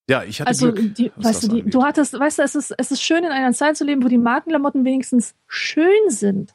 ja, 0.09 0.23
ich 0.23 0.41
hatte 0.41 0.49
also, 0.49 0.73
Glück. 0.73 0.95
Die, 0.95 1.11
weißt 1.15 1.43
du, 1.43 1.47
die, 1.47 1.63
du 1.63 1.83
hattest, 1.83 2.17
weißt 2.19 2.39
du, 2.39 2.43
es 2.43 2.55
ist, 2.55 2.73
es 2.77 2.91
ist 2.91 3.01
schön 3.01 3.23
in 3.23 3.31
einer 3.31 3.53
Zeit 3.53 3.77
zu 3.77 3.85
leben, 3.85 4.03
wo 4.03 4.07
die 4.07 4.17
Markenklamotten 4.17 4.83
wenigstens 4.83 5.33
schön 5.47 6.09
sind. 6.09 6.53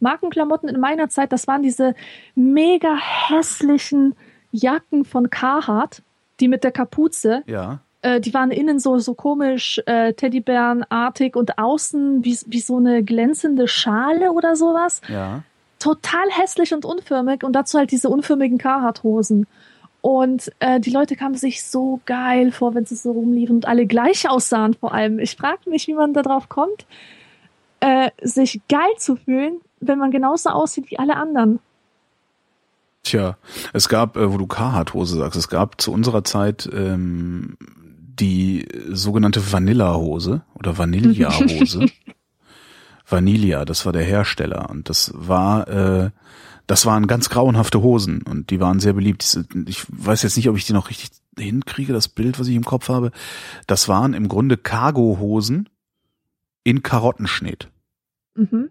Markenklamotten 0.00 0.68
in 0.68 0.80
meiner 0.80 1.08
Zeit, 1.08 1.32
das 1.32 1.46
waren 1.46 1.62
diese 1.62 1.94
mega 2.34 2.96
hässlichen 2.96 4.14
Jacken 4.50 5.04
von 5.04 5.28
Carhartt, 5.28 6.02
die 6.40 6.48
mit 6.48 6.64
der 6.64 6.72
Kapuze. 6.72 7.42
Ja. 7.46 7.80
Äh, 8.02 8.20
die 8.20 8.32
waren 8.32 8.50
innen 8.50 8.78
so, 8.78 8.98
so 8.98 9.14
komisch 9.14 9.80
äh, 9.86 10.14
Teddybärenartig 10.14 11.36
und 11.36 11.58
außen 11.58 12.24
wie, 12.24 12.38
wie 12.46 12.60
so 12.60 12.78
eine 12.78 13.02
glänzende 13.02 13.68
Schale 13.68 14.32
oder 14.32 14.56
sowas. 14.56 15.00
Ja. 15.08 15.42
Total 15.78 16.30
hässlich 16.30 16.72
und 16.72 16.86
unförmig 16.86 17.44
und 17.44 17.52
dazu 17.52 17.78
halt 17.78 17.90
diese 17.90 18.08
unförmigen 18.08 18.56
Carhartt-Hosen. 18.56 19.46
Und 20.06 20.52
äh, 20.60 20.78
die 20.78 20.92
Leute 20.92 21.16
kamen 21.16 21.34
sich 21.34 21.64
so 21.64 22.00
geil 22.06 22.52
vor, 22.52 22.76
wenn 22.76 22.86
sie 22.86 22.94
so 22.94 23.10
rumliefen 23.10 23.56
und 23.56 23.66
alle 23.66 23.86
gleich 23.86 24.30
aussahen 24.30 24.74
vor 24.74 24.94
allem. 24.94 25.18
Ich 25.18 25.34
frage 25.34 25.68
mich, 25.68 25.88
wie 25.88 25.94
man 25.94 26.14
da 26.14 26.22
drauf 26.22 26.48
kommt, 26.48 26.86
äh, 27.80 28.12
sich 28.22 28.60
geil 28.68 28.94
zu 28.98 29.16
fühlen, 29.16 29.56
wenn 29.80 29.98
man 29.98 30.12
genauso 30.12 30.50
aussieht 30.50 30.92
wie 30.92 30.98
alle 31.00 31.16
anderen. 31.16 31.58
Tja, 33.02 33.36
es 33.72 33.88
gab, 33.88 34.16
äh, 34.16 34.32
wo 34.32 34.38
du 34.38 34.46
Carhartt-Hose 34.46 35.18
sagst, 35.18 35.36
es 35.36 35.48
gab 35.48 35.80
zu 35.80 35.92
unserer 35.92 36.22
Zeit 36.22 36.70
ähm, 36.72 37.56
die 37.60 38.68
sogenannte 38.88 39.52
Vanilla-Hose 39.52 40.42
oder 40.54 40.78
Vanilla-Hose. 40.78 41.86
Vanilla, 43.08 43.64
das 43.64 43.84
war 43.84 43.92
der 43.92 44.04
Hersteller 44.04 44.70
und 44.70 44.88
das 44.88 45.10
war 45.16 45.66
äh, 45.66 46.10
das 46.66 46.86
waren 46.86 47.06
ganz 47.06 47.28
grauenhafte 47.28 47.82
Hosen 47.82 48.22
und 48.22 48.50
die 48.50 48.60
waren 48.60 48.80
sehr 48.80 48.92
beliebt. 48.92 49.38
Ich 49.66 49.86
weiß 49.88 50.22
jetzt 50.22 50.36
nicht, 50.36 50.48
ob 50.48 50.56
ich 50.56 50.64
die 50.64 50.72
noch 50.72 50.90
richtig 50.90 51.10
hinkriege, 51.38 51.92
das 51.92 52.08
Bild, 52.08 52.38
was 52.38 52.48
ich 52.48 52.56
im 52.56 52.64
Kopf 52.64 52.88
habe. 52.88 53.12
Das 53.66 53.88
waren 53.88 54.14
im 54.14 54.28
Grunde 54.28 54.56
Cargo-Hosen 54.56 55.68
in 56.64 56.82
Karottenschnitt. 56.82 57.70
Mhm. 58.34 58.70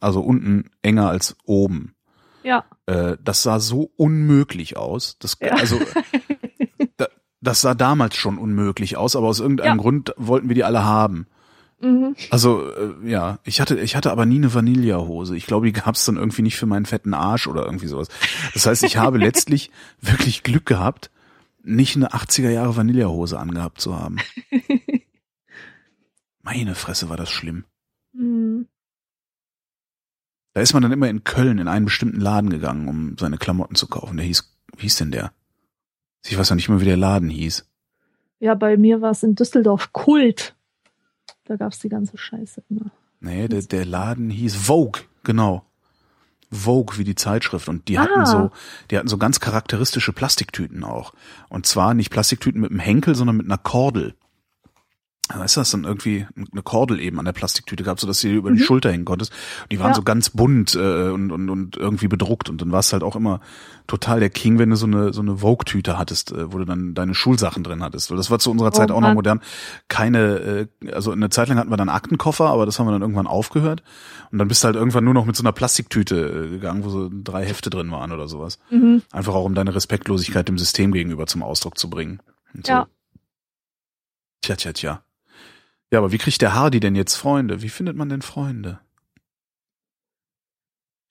Also 0.00 0.20
unten 0.20 0.70
enger 0.82 1.08
als 1.08 1.36
oben. 1.44 1.94
Ja. 2.42 2.64
Äh, 2.86 3.16
das 3.22 3.42
sah 3.42 3.60
so 3.60 3.92
unmöglich 3.96 4.76
aus. 4.76 5.16
Das, 5.18 5.36
Ja. 5.40 5.52
Also 5.54 5.80
da, 6.96 7.06
das 7.40 7.60
sah 7.60 7.74
damals 7.74 8.16
schon 8.16 8.38
unmöglich 8.38 8.96
aus, 8.96 9.14
aber 9.16 9.28
aus 9.28 9.40
irgendeinem 9.40 9.76
Ja. 9.76 9.82
Grund 9.82 10.14
wollten 10.16 10.48
wir 10.48 10.54
die 10.54 10.64
alle 10.64 10.84
haben. 10.84 11.26
Mhm. 11.80 12.14
Also 12.30 12.70
äh, 12.70 13.08
ja, 13.08 13.38
ich 13.44 13.60
hatte 13.60 13.78
ich 13.80 13.96
hatte 13.96 14.10
aber 14.10 14.26
nie 14.26 14.36
eine 14.36 14.52
Vanillahose. 14.52 15.36
Ich 15.36 15.46
glaube, 15.46 15.66
die 15.66 15.72
gab's 15.72 16.04
dann 16.04 16.16
irgendwie 16.16 16.42
nicht 16.42 16.56
für 16.56 16.66
meinen 16.66 16.86
fetten 16.86 17.14
Arsch 17.14 17.46
oder 17.46 17.64
irgendwie 17.64 17.86
sowas. 17.86 18.08
Das 18.52 18.66
heißt, 18.66 18.84
ich 18.84 18.98
habe 18.98 19.18
letztlich 19.18 19.70
wirklich 20.00 20.42
Glück 20.42 20.66
gehabt, 20.66 21.10
nicht 21.62 21.96
eine 21.96 22.12
80er 22.12 22.50
Jahre 22.50 22.76
Vanillahose 22.76 23.38
angehabt 23.38 23.80
zu 23.80 23.98
haben. 23.98 24.18
Meine 26.42 26.74
Fresse 26.74 27.08
war 27.08 27.16
das 27.16 27.30
schlimm. 27.30 27.64
Mhm. 28.12 28.66
Da 30.52 30.60
ist 30.60 30.74
man 30.74 30.82
dann 30.82 30.92
immer 30.92 31.08
in 31.08 31.24
Köln 31.24 31.58
in 31.58 31.68
einen 31.68 31.84
bestimmten 31.84 32.20
Laden 32.20 32.50
gegangen, 32.50 32.88
um 32.88 33.16
seine 33.18 33.38
Klamotten 33.38 33.76
zu 33.76 33.86
kaufen. 33.86 34.16
Der 34.16 34.26
hieß, 34.26 34.52
wie 34.76 34.82
hieß 34.82 34.96
denn 34.96 35.12
der? 35.12 35.32
Ich 36.26 36.36
weiß 36.36 36.50
noch 36.50 36.56
nicht 36.56 36.68
mal, 36.68 36.80
wie 36.80 36.86
der 36.86 36.96
Laden 36.96 37.30
hieß. 37.30 37.66
Ja, 38.40 38.54
bei 38.54 38.76
mir 38.76 39.00
war 39.00 39.12
es 39.12 39.22
in 39.22 39.34
Düsseldorf 39.34 39.92
Kult. 39.92 40.56
Da 41.50 41.56
gab's 41.56 41.80
die 41.80 41.88
ganze 41.88 42.16
Scheiße 42.16 42.62
immer. 42.70 42.92
Nee, 43.18 43.48
der, 43.48 43.62
der 43.62 43.84
Laden 43.84 44.30
hieß 44.30 44.54
Vogue, 44.54 45.02
genau. 45.24 45.64
Vogue 46.52 46.96
wie 46.96 47.02
die 47.02 47.16
Zeitschrift 47.16 47.68
und 47.68 47.88
die 47.88 47.98
Ah. 47.98 48.02
hatten 48.02 48.24
so, 48.24 48.50
die 48.88 48.96
hatten 48.96 49.08
so 49.08 49.18
ganz 49.18 49.40
charakteristische 49.40 50.12
Plastiktüten 50.12 50.84
auch. 50.84 51.12
Und 51.48 51.66
zwar 51.66 51.94
nicht 51.94 52.10
Plastiktüten 52.10 52.60
mit 52.60 52.70
einem 52.70 52.78
Henkel, 52.78 53.16
sondern 53.16 53.36
mit 53.36 53.46
einer 53.46 53.58
Kordel. 53.58 54.14
Weißt 55.32 55.56
du, 55.56 55.60
das 55.60 55.70
dann 55.70 55.84
irgendwie 55.84 56.26
eine 56.52 56.62
Kordel 56.62 56.98
eben 57.00 57.18
an 57.18 57.24
der 57.24 57.32
Plastiktüte 57.32 57.84
gab, 57.84 58.00
so 58.00 58.06
dass 58.06 58.20
die 58.20 58.32
über 58.34 58.50
die 58.50 58.58
Mhm. 58.58 58.64
Schulter 58.64 58.90
hängen 58.90 59.04
konntest. 59.04 59.32
Die 59.70 59.78
waren 59.78 59.90
Ja. 59.90 59.94
so 59.94 60.02
ganz 60.02 60.30
bunt 60.30 60.74
äh, 60.74 61.08
und, 61.10 61.30
und, 61.30 61.48
und 61.48 61.76
irgendwie 61.76 62.08
bedruckt. 62.08 62.50
Und 62.50 62.60
dann 62.60 62.72
warst 62.72 62.90
du 62.90 62.94
halt 62.94 63.02
auch 63.04 63.14
immer 63.16 63.40
total 63.86 64.18
der 64.20 64.30
King, 64.30 64.58
wenn 64.58 64.70
du 64.70 64.76
so 64.76 64.86
eine 64.86 65.12
so 65.12 65.20
eine 65.20 65.38
Vogue-Tüte 65.38 65.98
hattest, 65.98 66.32
äh, 66.32 66.52
wo 66.52 66.58
du 66.58 66.64
dann 66.64 66.94
deine 66.94 67.14
Schulsachen 67.14 67.62
drin 67.62 67.82
hattest. 67.82 68.10
Weil 68.10 68.16
das 68.16 68.30
war 68.30 68.38
zu 68.40 68.50
unserer 68.50 68.68
Oh 68.68 68.72
Zeit 68.72 68.90
auch 68.90 69.00
noch 69.00 69.14
modern. 69.14 69.40
Keine, 69.88 70.68
äh, 70.82 70.90
also 70.92 71.12
eine 71.12 71.30
Zeit 71.30 71.48
lang 71.48 71.58
hatten 71.58 71.70
wir 71.70 71.76
dann 71.76 71.88
Aktenkoffer, 71.88 72.46
aber 72.48 72.66
das 72.66 72.78
haben 72.78 72.86
wir 72.86 72.92
dann 72.92 73.02
irgendwann 73.02 73.26
aufgehört. 73.26 73.82
Und 74.32 74.38
dann 74.38 74.48
bist 74.48 74.62
du 74.62 74.66
halt 74.66 74.76
irgendwann 74.76 75.04
nur 75.04 75.14
noch 75.14 75.26
mit 75.26 75.36
so 75.36 75.42
einer 75.42 75.52
Plastiktüte 75.52 76.16
äh, 76.46 76.48
gegangen, 76.50 76.84
wo 76.84 76.88
so 76.90 77.08
drei 77.12 77.44
Hefte 77.44 77.70
drin 77.70 77.90
waren 77.90 78.12
oder 78.12 78.26
sowas. 78.28 78.58
Mhm. 78.70 79.02
Einfach 79.12 79.34
auch 79.34 79.44
um 79.44 79.54
deine 79.54 79.74
Respektlosigkeit 79.74 80.48
dem 80.48 80.58
System 80.58 80.92
gegenüber 80.92 81.26
zum 81.26 81.42
Ausdruck 81.42 81.78
zu 81.78 81.88
bringen. 81.88 82.20
Und 82.54 82.66
so. 82.66 82.72
Ja. 82.72 82.86
Tja, 84.42 84.56
tja, 84.56 84.72
tja. 84.72 85.02
Ja, 85.90 85.98
aber 85.98 86.12
wie 86.12 86.18
kriegt 86.18 86.40
der 86.40 86.54
Hardy 86.54 86.80
denn 86.80 86.94
jetzt 86.94 87.16
Freunde? 87.16 87.62
Wie 87.62 87.68
findet 87.68 87.96
man 87.96 88.08
denn 88.08 88.22
Freunde? 88.22 88.78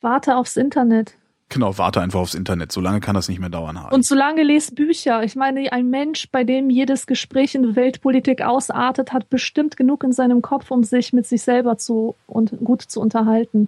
Warte 0.01 0.35
aufs 0.37 0.55
Internet. 0.55 1.15
Genau, 1.49 1.77
warte 1.79 1.99
einfach 1.99 2.19
aufs 2.19 2.35
Internet. 2.35 2.71
So 2.71 2.79
lange 2.79 2.99
kann 2.99 3.15
das 3.15 3.27
nicht 3.27 3.39
mehr 3.39 3.49
dauern, 3.49 3.81
Hardy. 3.81 3.95
Und 3.95 4.05
solange 4.05 4.43
lest 4.43 4.75
Bücher. 4.75 5.23
Ich 5.23 5.35
meine, 5.35 5.71
ein 5.73 5.89
Mensch, 5.89 6.29
bei 6.31 6.43
dem 6.43 6.69
jedes 6.69 7.07
Gespräch 7.07 7.55
in 7.55 7.75
Weltpolitik 7.75 8.41
ausartet, 8.41 9.11
hat 9.11 9.29
bestimmt 9.29 9.75
genug 9.75 10.03
in 10.03 10.13
seinem 10.13 10.41
Kopf, 10.41 10.69
um 10.71 10.83
sich 10.83 11.11
mit 11.11 11.25
sich 11.25 11.41
selber 11.41 11.77
zu 11.77 12.15
und 12.27 12.51
gut 12.63 12.83
zu 12.83 13.01
unterhalten. 13.01 13.67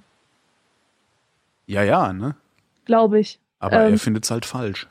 ja, 1.66 1.84
ja, 1.84 2.14
ne? 2.14 2.36
Glaube 2.86 3.20
ich. 3.20 3.40
Aber 3.60 3.86
Ähm. 3.86 3.94
er 3.94 4.00
findet's 4.00 4.30
halt 4.32 4.46
falsch. 4.46 4.88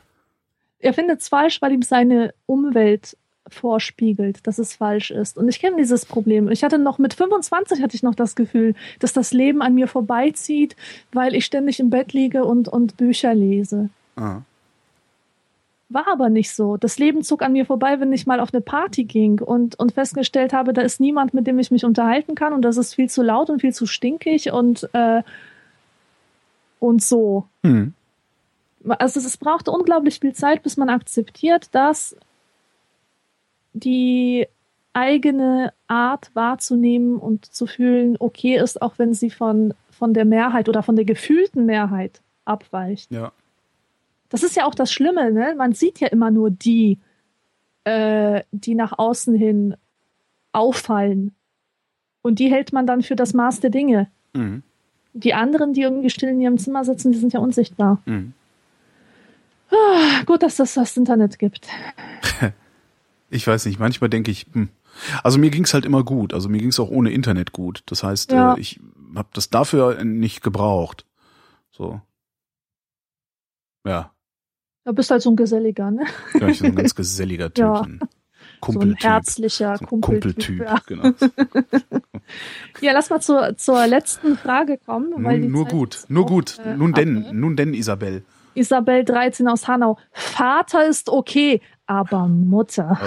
Er 0.79 0.95
findet 0.95 1.21
es 1.21 1.29
falsch, 1.29 1.61
weil 1.61 1.73
ihm 1.73 1.83
seine 1.83 2.33
Umwelt 2.47 3.17
vorspiegelt, 3.55 4.47
dass 4.47 4.59
es 4.59 4.75
falsch 4.75 5.11
ist. 5.11 5.37
Und 5.37 5.49
ich 5.49 5.61
kenne 5.61 5.77
dieses 5.77 6.07
Problem. 6.07 6.49
Ich 6.51 6.65
hatte 6.65 6.79
noch 6.79 6.99
mit 6.99 7.15
25 7.15 7.83
hatte 7.83 7.95
ich 7.95 8.03
noch 8.03 8.15
das 8.15 8.35
Gefühl, 8.35 8.75
dass 8.99 9.13
das 9.13 9.33
Leben 9.33 9.63
an 9.63 9.75
mir 9.75 9.89
vorbeizieht, 9.89 10.77
weil 11.13 11.35
ich 11.35 11.45
ständig 11.45 11.81
im 11.81 11.91
Bett 11.91 12.13
liege 12.13 12.45
und, 12.45 12.69
und 12.69 12.97
Bücher 12.97 13.35
lese. 13.35 13.91
Ah. 14.17 14.43
War 15.89 16.07
aber 16.07 16.29
nicht 16.29 16.53
so. 16.53 16.77
Das 16.77 17.01
Leben 17.01 17.25
zog 17.25 17.43
an 17.43 17.53
mir 17.53 17.67
vorbei, 17.67 17.99
wenn 17.99 18.13
ich 18.13 18.25
mal 18.25 18.39
auf 18.39 18.55
eine 18.55 18.61
Party 18.61 19.05
ging 19.05 19.41
und, 19.41 19.77
und 19.79 19.93
festgestellt 19.93 20.53
habe, 20.53 20.73
da 20.73 20.83
ist 20.83 21.01
niemand, 21.01 21.35
mit 21.35 21.49
dem 21.49 21.59
ich 21.59 21.73
mich 21.73 21.85
unterhalten 21.85 22.37
kann 22.37 22.53
und 22.53 22.63
das 22.63 22.77
ist 22.77 22.95
viel 22.95 23.11
zu 23.11 23.23
laut 23.23 23.51
und 23.51 23.61
viel 23.61 23.75
zu 23.75 23.87
stinkig 23.87 24.53
und, 24.53 24.89
äh, 24.93 25.23
und 26.79 27.03
so. 27.03 27.47
Hm. 27.65 27.95
Also 28.89 29.19
es 29.19 29.37
brauchte 29.37 29.73
unglaublich 29.73 30.21
viel 30.21 30.33
Zeit, 30.33 30.63
bis 30.63 30.77
man 30.77 30.89
akzeptiert, 30.89 31.69
dass 31.73 32.17
die 33.73 34.47
eigene 34.93 35.73
Art 35.87 36.31
wahrzunehmen 36.35 37.17
und 37.17 37.47
zu 37.47 37.67
fühlen 37.67 38.17
okay 38.19 38.57
ist, 38.57 38.83
auch 38.83 38.99
wenn 38.99 39.15
sie 39.15 39.31
von, 39.31 39.75
von 39.91 40.15
der 40.15 40.25
Mehrheit 40.25 40.69
oder 40.69 40.83
von 40.83 40.97
der 40.97 41.05
gefühlten 41.05 41.67
Mehrheit 41.67 42.21
abweicht. 42.45 43.11
Ja. 43.13 43.33
Das 44.29 44.43
ist 44.43 44.57
ja 44.57 44.65
auch 44.65 44.75
das 44.75 44.93
Schlimme, 44.93 45.33
ne? 45.33 45.55
Man 45.57 45.73
sieht 45.73 46.01
ja 46.01 46.09
immer 46.09 46.31
nur 46.31 46.51
die, 46.51 46.99
äh, 47.85 48.43
die 48.53 48.75
nach 48.75 48.99
außen 48.99 49.35
hin 49.35 49.77
auffallen. 50.53 51.35
Und 52.23 52.39
die 52.39 52.51
hält 52.51 52.73
man 52.73 52.87
dann 52.87 53.03
für 53.03 53.17
das 53.17 53.35
Maß 53.35 53.61
der 53.61 53.71
Dinge. 53.71 54.09
Mhm. 54.35 54.63
Die 55.13 55.35
anderen, 55.35 55.73
die 55.73 55.83
irgendwie 55.83 56.11
still 56.11 56.29
in 56.29 56.41
ihrem 56.41 56.59
Zimmer 56.59 56.85
sitzen, 56.85 57.13
die 57.13 57.19
sind 57.19 57.33
ja 57.33 57.41
unsichtbar. 57.41 58.01
Mhm. 58.07 58.33
Ah, 59.71 60.23
gut, 60.27 60.43
dass 60.43 60.57
das 60.57 60.75
das 60.75 60.97
Internet 60.97 61.39
gibt. 61.39 61.69
Ich 63.31 63.47
weiß 63.47 63.67
nicht, 63.67 63.79
manchmal 63.79 64.11
denke 64.11 64.31
ich, 64.31 64.47
hm. 64.53 64.69
also 65.23 65.39
mir 65.39 65.51
ging's 65.51 65.73
halt 65.73 65.85
immer 65.85 66.03
gut. 66.05 66.35
Also 66.35 66.49
mir 66.49 66.59
ging's 66.59 66.81
auch 66.81 66.91
ohne 66.91 67.11
Internet 67.13 67.53
gut. 67.53 67.83
Das 67.87 68.03
heißt, 68.03 68.33
Ja. 68.33 68.55
äh, 68.55 68.61
ich 68.61 68.81
habe 69.15 69.29
das 69.33 69.49
dafür 69.51 70.03
nicht 70.05 70.43
gebraucht. 70.43 71.07
So. 71.71 72.01
Ja, 73.87 74.13
Du 74.85 74.95
bist 74.95 75.11
halt 75.11 75.21
so 75.23 75.31
ein 75.31 75.37
Geselliger, 75.37 75.91
ne? 75.91 76.05
ja 76.35 76.49
ich 76.49 76.59
bin 76.61 76.73
so 76.73 76.73
ein 76.73 76.75
ganz 76.75 76.95
geselliger 76.95 77.53
Typ. 77.53 77.65
Ja. 77.65 77.81
Ein 77.83 78.01
So 78.01 78.07
ein 78.07 78.61
Kumpeltyp. 78.61 79.05
herzlicher 79.05 79.77
so 79.77 79.85
ein 79.85 79.89
Kumpeltyp. 79.89 80.37
Kumpeltyp, 80.37 80.61
Ja. 80.65 80.79
genau. 80.87 81.11
ja, 82.81 82.93
lass 82.93 83.11
mal 83.11 83.21
zur, 83.21 83.57
zur 83.57 83.87
letzten 83.87 84.37
Frage 84.37 84.79
kommen. 84.79 85.13
Weil 85.25 85.41
Nun, 85.41 85.51
nur 85.53 85.65
Zeit 85.65 85.73
gut, 85.73 86.05
nur 86.09 86.25
auch, 86.25 86.29
gut. 86.29 86.59
äh, 86.65 86.75
Nun 86.77 86.93
denn, 86.93 87.17
abläuft. 87.19 87.35
nun 87.35 87.57
denn, 87.57 87.75
Isabel. 87.75 88.23
Isabel 88.55 89.05
13 89.05 89.49
aus 89.49 89.69
Hanau. 89.69 89.99
Vater 90.13 90.87
ist 90.89 91.09
okay, 91.09 91.61
aber 91.91 92.29
Mutter. 92.29 92.99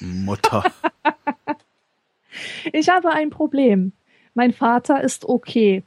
Mutter. 0.00 0.64
Ich 2.72 2.88
habe 2.88 3.10
ein 3.10 3.30
Problem. 3.30 3.92
Mein 4.34 4.52
Vater 4.52 5.02
ist 5.02 5.24
okay, 5.24 5.82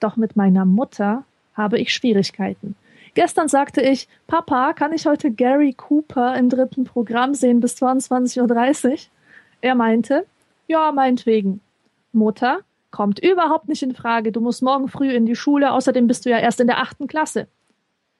doch 0.00 0.16
mit 0.16 0.34
meiner 0.34 0.64
Mutter 0.64 1.24
habe 1.54 1.78
ich 1.78 1.94
Schwierigkeiten. 1.94 2.74
Gestern 3.14 3.46
sagte 3.46 3.82
ich, 3.82 4.08
Papa, 4.26 4.72
kann 4.72 4.92
ich 4.92 5.06
heute 5.06 5.30
Gary 5.30 5.74
Cooper 5.74 6.34
im 6.36 6.48
dritten 6.48 6.84
Programm 6.84 7.34
sehen 7.34 7.60
bis 7.60 7.76
22.30 7.76 8.90
Uhr? 8.90 8.98
Er 9.60 9.74
meinte, 9.76 10.26
ja, 10.66 10.90
meinetwegen. 10.90 11.60
Mutter, 12.12 12.60
kommt 12.90 13.20
überhaupt 13.20 13.68
nicht 13.68 13.82
in 13.82 13.94
Frage. 13.94 14.32
Du 14.32 14.40
musst 14.40 14.62
morgen 14.62 14.88
früh 14.88 15.12
in 15.12 15.26
die 15.26 15.36
Schule, 15.36 15.72
außerdem 15.72 16.08
bist 16.08 16.24
du 16.24 16.30
ja 16.30 16.38
erst 16.38 16.60
in 16.60 16.66
der 16.66 16.78
achten 16.78 17.06
Klasse. 17.06 17.46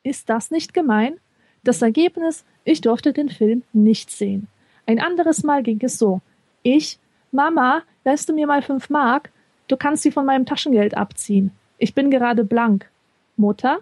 Ist 0.04 0.28
das 0.28 0.50
nicht 0.52 0.74
gemein? 0.74 1.18
Das 1.64 1.80
Ergebnis, 1.82 2.44
ich 2.64 2.80
durfte 2.80 3.12
den 3.12 3.28
Film 3.28 3.62
nicht 3.72 4.10
sehen. 4.10 4.48
Ein 4.86 5.00
anderes 5.00 5.44
Mal 5.44 5.62
ging 5.62 5.78
es 5.82 5.98
so. 5.98 6.20
Ich, 6.62 6.98
Mama, 7.30 7.82
lässt 8.04 8.28
du 8.28 8.32
mir 8.32 8.46
mal 8.46 8.62
fünf 8.62 8.90
Mark? 8.90 9.30
Du 9.68 9.76
kannst 9.76 10.02
sie 10.02 10.10
von 10.10 10.26
meinem 10.26 10.44
Taschengeld 10.44 10.96
abziehen. 10.96 11.52
Ich 11.78 11.94
bin 11.94 12.10
gerade 12.10 12.44
blank. 12.44 12.90
Mutter? 13.36 13.78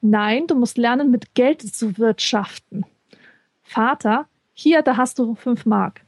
Nein, 0.00 0.46
du 0.46 0.54
musst 0.54 0.78
lernen, 0.78 1.10
mit 1.10 1.34
Geld 1.34 1.62
zu 1.62 1.98
wirtschaften. 1.98 2.84
Vater? 3.62 4.26
Hier, 4.52 4.82
da 4.82 4.96
hast 4.96 5.18
du 5.18 5.34
fünf 5.34 5.66
Mark. 5.66 6.02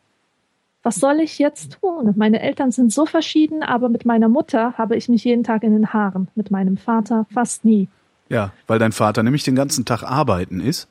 Was 0.83 0.97
soll 0.97 1.19
ich 1.19 1.41
jetzt 1.41 1.81
tun? 1.81 2.13
Meine 2.17 2.41
Eltern 2.41 2.71
sind 2.71 2.93
so 2.93 3.07
verschieden, 3.07 3.65
aber 3.65 3.89
mit 3.89 4.05
meiner 4.05 4.29
Mutter 4.29 4.75
habe 4.79 4.97
ich 4.97 5.09
mich 5.09 5.25
jeden 5.25 5.43
Tag 5.43 5.65
in 5.65 5.73
den 5.73 5.93
Haaren, 5.93 6.29
mit 6.37 6.53
meinem 6.53 6.77
Vater 6.77 7.27
fast 7.33 7.65
nie. 7.65 7.89
Ja, 8.29 8.53
weil 8.67 8.79
dein 8.79 8.93
Vater 8.93 9.23
nämlich 9.23 9.45
den 9.45 9.55
ganzen 9.55 9.85
Tag 9.85 10.03
arbeiten 10.03 10.61
ist. 10.61 10.89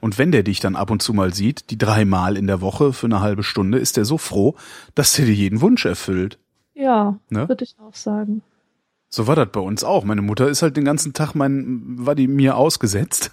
Und 0.00 0.18
wenn 0.18 0.32
der 0.32 0.42
dich 0.42 0.60
dann 0.60 0.76
ab 0.76 0.90
und 0.90 1.00
zu 1.02 1.14
mal 1.14 1.32
sieht, 1.32 1.70
die 1.70 1.78
dreimal 1.78 2.36
in 2.36 2.46
der 2.46 2.60
Woche 2.60 2.92
für 2.92 3.06
eine 3.06 3.20
halbe 3.20 3.42
Stunde, 3.42 3.78
ist 3.78 3.96
er 3.96 4.04
so 4.04 4.18
froh, 4.18 4.54
dass 4.94 5.18
er 5.18 5.24
dir 5.24 5.32
jeden 5.34 5.60
Wunsch 5.62 5.84
erfüllt. 5.86 6.38
Ja, 6.74 7.18
Ne? 7.30 7.48
würde 7.48 7.64
ich 7.64 7.76
auch 7.78 7.94
sagen. 7.94 8.42
So 9.08 9.26
war 9.26 9.36
das 9.36 9.48
bei 9.50 9.60
uns 9.60 9.84
auch. 9.84 10.04
Meine 10.04 10.22
Mutter 10.22 10.48
ist 10.48 10.60
halt 10.62 10.76
den 10.76 10.84
ganzen 10.84 11.12
Tag 11.14 11.34
mein, 11.34 11.82
war 12.04 12.14
die 12.14 12.26
mir 12.28 12.56
ausgesetzt. 12.56 13.30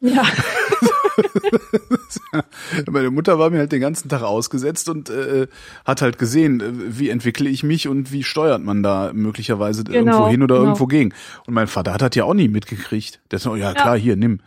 Ja, 0.00 0.22
Meine 2.90 3.10
Mutter 3.10 3.38
war 3.38 3.50
mir 3.50 3.58
halt 3.58 3.72
den 3.72 3.80
ganzen 3.80 4.08
Tag 4.08 4.22
ausgesetzt 4.22 4.88
und 4.88 5.10
äh, 5.10 5.46
hat 5.84 6.02
halt 6.02 6.18
gesehen, 6.18 6.60
äh, 6.60 6.98
wie 6.98 7.08
entwickle 7.10 7.48
ich 7.48 7.62
mich 7.62 7.88
und 7.88 8.12
wie 8.12 8.24
steuert 8.24 8.62
man 8.62 8.82
da 8.82 9.12
möglicherweise 9.12 9.84
genau, 9.84 9.96
irgendwo 9.96 10.28
hin 10.28 10.42
oder 10.42 10.54
genau. 10.56 10.66
irgendwo 10.66 10.86
gegen. 10.86 11.14
Und 11.46 11.54
mein 11.54 11.66
Vater 11.66 11.92
hat 11.92 12.02
das 12.02 12.14
ja 12.14 12.24
auch 12.24 12.34
nie 12.34 12.48
mitgekriegt. 12.48 13.20
Der 13.30 13.36
ist 13.38 13.42
so, 13.42 13.56
ja 13.56 13.72
klar, 13.72 13.96
ja. 13.96 14.02
hier, 14.02 14.16
nimm. 14.16 14.40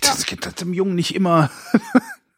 Das 0.00 0.26
geht 0.26 0.44
das 0.44 0.54
dem 0.54 0.74
Jungen 0.74 0.94
nicht 0.94 1.14
immer. 1.14 1.50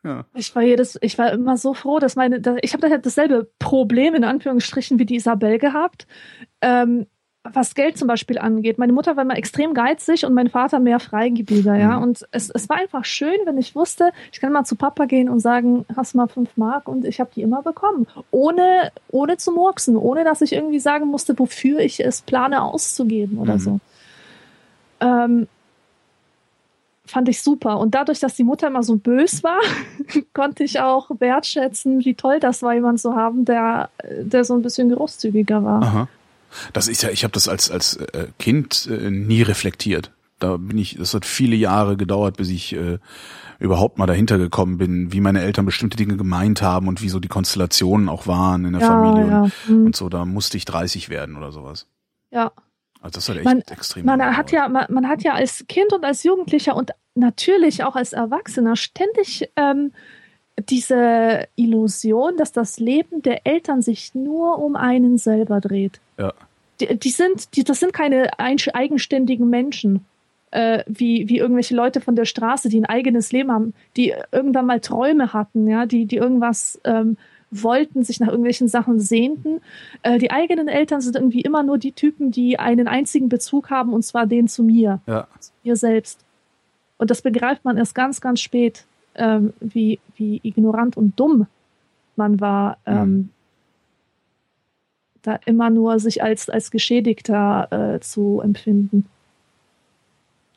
Ja. 0.03 0.25
Ich 0.33 0.55
war 0.57 0.63
jedes, 0.63 0.99
ich 1.03 1.19
war 1.19 1.31
immer 1.31 1.59
so 1.59 1.75
froh, 1.75 1.99
dass 1.99 2.17
meine, 2.17 2.41
dass, 2.41 2.57
ich 2.63 2.73
habe 2.73 2.89
da 2.89 2.97
dasselbe 2.97 3.51
Problem 3.59 4.15
in 4.15 4.25
Anführungsstrichen 4.25 4.99
wie 4.99 5.05
die 5.05 5.17
Isabel 5.17 5.59
gehabt. 5.59 6.07
Ähm, 6.63 7.07
was 7.43 7.75
Geld 7.75 7.97
zum 7.97 8.07
Beispiel 8.07 8.39
angeht. 8.39 8.79
Meine 8.79 8.93
Mutter 8.93 9.17
war 9.17 9.25
immer 9.25 9.37
extrem 9.37 9.73
geizig 9.73 10.27
und 10.27 10.35
mein 10.35 10.51
Vater 10.51 10.79
mehr 10.79 11.01
freigebiger, 11.01 11.75
ja. 11.77 11.97
Mhm. 11.97 12.03
Und 12.03 12.27
es, 12.33 12.51
es 12.51 12.69
war 12.69 12.77
einfach 12.77 13.05
schön, 13.05 13.39
wenn 13.47 13.57
ich 13.57 13.75
wusste, 13.75 14.13
ich 14.31 14.41
kann 14.41 14.53
mal 14.53 14.65
zu 14.65 14.77
Papa 14.77 15.07
gehen 15.07 15.31
und 15.31 15.41
sagen, 15.41 15.87
hast 15.97 16.13
du 16.13 16.19
mal 16.19 16.29
fünf 16.29 16.57
Mark 16.57 16.87
und 16.87 17.05
ich 17.07 17.19
habe 17.19 17.31
die 17.35 17.41
immer 17.41 17.63
bekommen. 17.63 18.07
Ohne, 18.31 18.93
ohne 19.09 19.39
zu 19.39 19.53
murksen, 19.53 19.97
ohne 19.97 20.23
dass 20.23 20.43
ich 20.43 20.53
irgendwie 20.53 20.81
sagen 20.81 21.07
musste, 21.07 21.39
wofür 21.39 21.81
ich 21.81 22.05
es 22.05 22.21
plane 22.21 22.63
auszugeben 22.63 23.39
oder 23.39 23.55
mhm. 23.55 23.59
so. 23.59 23.81
Ähm, 25.01 25.49
fand 27.07 27.29
ich 27.31 27.43
super. 27.43 27.79
Und 27.79 27.95
dadurch, 27.95 28.21
dass 28.21 28.37
die 28.37 28.45
Mutter 28.45 28.67
immer 28.67 28.83
so 28.83 28.97
bös 28.97 29.43
war, 29.43 29.61
konnte 30.35 30.63
ich 30.63 30.81
auch 30.81 31.11
wertschätzen, 31.19 32.05
wie 32.05 32.15
toll 32.15 32.39
das 32.39 32.63
war, 32.63 32.75
jemand 32.75 33.01
zu 33.01 33.17
haben, 33.17 33.47
der, 33.47 33.89
der 34.05 34.45
so 34.45 34.55
ein 34.55 34.63
bisschen 34.63 34.91
großzügiger 34.91 35.65
war. 35.65 35.83
Aha. 35.83 36.09
Das 36.73 36.89
ist 36.89 37.03
ja, 37.03 37.11
ich 37.11 37.25
habe 37.25 37.33
das 37.33 37.49
als 37.49 37.71
als 37.71 37.97
äh, 37.97 38.29
Kind 38.39 38.89
äh, 38.91 39.11
nie 39.11 39.43
reflektiert. 39.43 40.13
Da 40.39 40.57
bin 40.57 40.79
ich, 40.79 40.97
das 40.97 41.13
hat 41.13 41.27
viele 41.27 41.55
Jahre 41.55 41.97
gedauert, 41.99 42.39
bis 42.39 42.49
ich 42.49 42.75
äh, 42.75 42.99
überhaupt 43.59 43.99
mal 43.99 44.07
dahinter 44.07 44.39
gekommen 44.39 44.79
bin, 44.79 45.13
wie 45.13 45.21
meine 45.21 45.43
Eltern 45.43 45.67
bestimmte 45.67 45.99
Dinge 45.99 46.17
gemeint 46.17 46.63
haben 46.63 46.89
und 46.89 47.03
wie 47.03 47.11
so 47.11 47.21
die 47.21 47.29
Konstellationen 47.29 48.09
auch 48.09 48.27
waren 48.27 48.65
in 48.65 48.73
der 48.73 48.81
ja, 48.81 48.89
Familie 48.89 49.31
ja. 49.31 49.43
Und, 49.43 49.53
hm. 49.67 49.87
und, 49.87 49.97
so. 49.97 50.09
Da 50.09 50.25
musste 50.25 50.57
ich 50.57 50.65
30 50.65 51.11
werden 51.11 51.37
oder 51.37 51.53
sowas. 51.53 51.87
Ja. 52.31 52.53
Also 53.03 53.17
das 53.17 53.29
hat 53.29 53.37
echt 53.37 53.45
man, 53.45 53.61
extrem. 53.61 54.07
Man 54.07 54.37
hat 54.37 54.51
ja, 54.51 54.69
man, 54.69 54.87
man, 54.89 55.09
hat 55.09 55.23
ja 55.23 55.35
als 55.35 55.67
Kind 55.69 55.93
und 55.93 56.05
als 56.05 56.23
Jugendlicher 56.23 56.75
und 56.75 56.91
natürlich 57.15 57.85
auch 57.85 57.97
als 57.97 58.13
Erwachsener 58.15 58.77
ständig 58.77 59.51
ähm, 59.57 59.93
diese 60.69 61.47
Illusion, 61.57 62.37
dass 62.37 62.53
das 62.53 62.79
Leben 62.79 63.23
der 63.23 63.47
Eltern 63.47 63.83
sich 63.83 64.15
nur 64.15 64.59
um 64.59 64.77
einen 64.77 65.19
selber 65.19 65.61
dreht. 65.61 66.01
Ja. 66.19 66.33
Die, 66.81 66.99
die 66.99 67.11
sind, 67.11 67.57
die, 67.57 67.65
das 67.65 67.81
sind 67.81 67.93
keine 67.93 68.39
eigenständigen 68.39 69.49
Menschen, 69.49 70.05
äh, 70.51 70.83
wie, 70.87 71.29
wie 71.29 71.39
irgendwelche 71.39 71.75
Leute 71.75 72.01
von 72.01 72.17
der 72.17 72.25
Straße, 72.25 72.69
die 72.69 72.81
ein 72.81 72.87
eigenes 72.87 73.33
Leben 73.33 73.53
haben, 73.53 73.75
die 73.97 74.15
irgendwann 74.33 74.67
mal 74.67 74.81
Träume 74.81 75.33
hatten, 75.33 75.69
ja, 75.69 75.87
die, 75.87 76.07
die 76.07 76.17
irgendwas 76.17 76.81
ähm, 76.85 77.17
wollten, 77.51 78.05
sich 78.05 78.21
nach 78.21 78.29
irgendwelchen 78.29 78.69
Sachen 78.69 79.01
sehnten. 79.01 79.61
Äh, 80.03 80.19
die 80.19 80.31
eigenen 80.31 80.69
Eltern 80.69 81.01
sind 81.01 81.17
irgendwie 81.17 81.41
immer 81.41 81.63
nur 81.63 81.79
die 81.79 81.93
Typen, 81.93 82.31
die 82.31 82.59
einen 82.59 82.89
einzigen 82.89 83.29
Bezug 83.29 83.71
haben, 83.71 83.93
und 83.93 84.05
zwar 84.05 84.27
den 84.27 84.49
zu 84.49 84.63
mir, 84.63 85.01
ja. 85.07 85.27
zu 85.39 85.53
mir 85.65 85.77
selbst. 85.77 86.21
Und 86.99 87.11
das 87.11 87.23
begreift 87.23 87.65
man 87.65 87.77
erst 87.79 87.95
ganz, 87.95 88.21
ganz 88.21 88.41
spät 88.41 88.85
ähm, 89.15 89.53
wie, 89.61 90.01
wie 90.17 90.41
ignorant 90.43 90.97
und 90.97 91.19
dumm 91.19 91.47
man 92.17 92.41
war, 92.41 92.79
ähm, 92.87 93.11
mhm. 93.11 93.29
da 95.23 95.39
immer 95.47 95.71
nur 95.71 95.99
sich 95.99 96.23
als, 96.23 96.51
als 96.51 96.71
Geschädigter 96.71 97.95
äh, 97.95 98.01
zu 98.01 98.41
empfinden. 98.41 99.07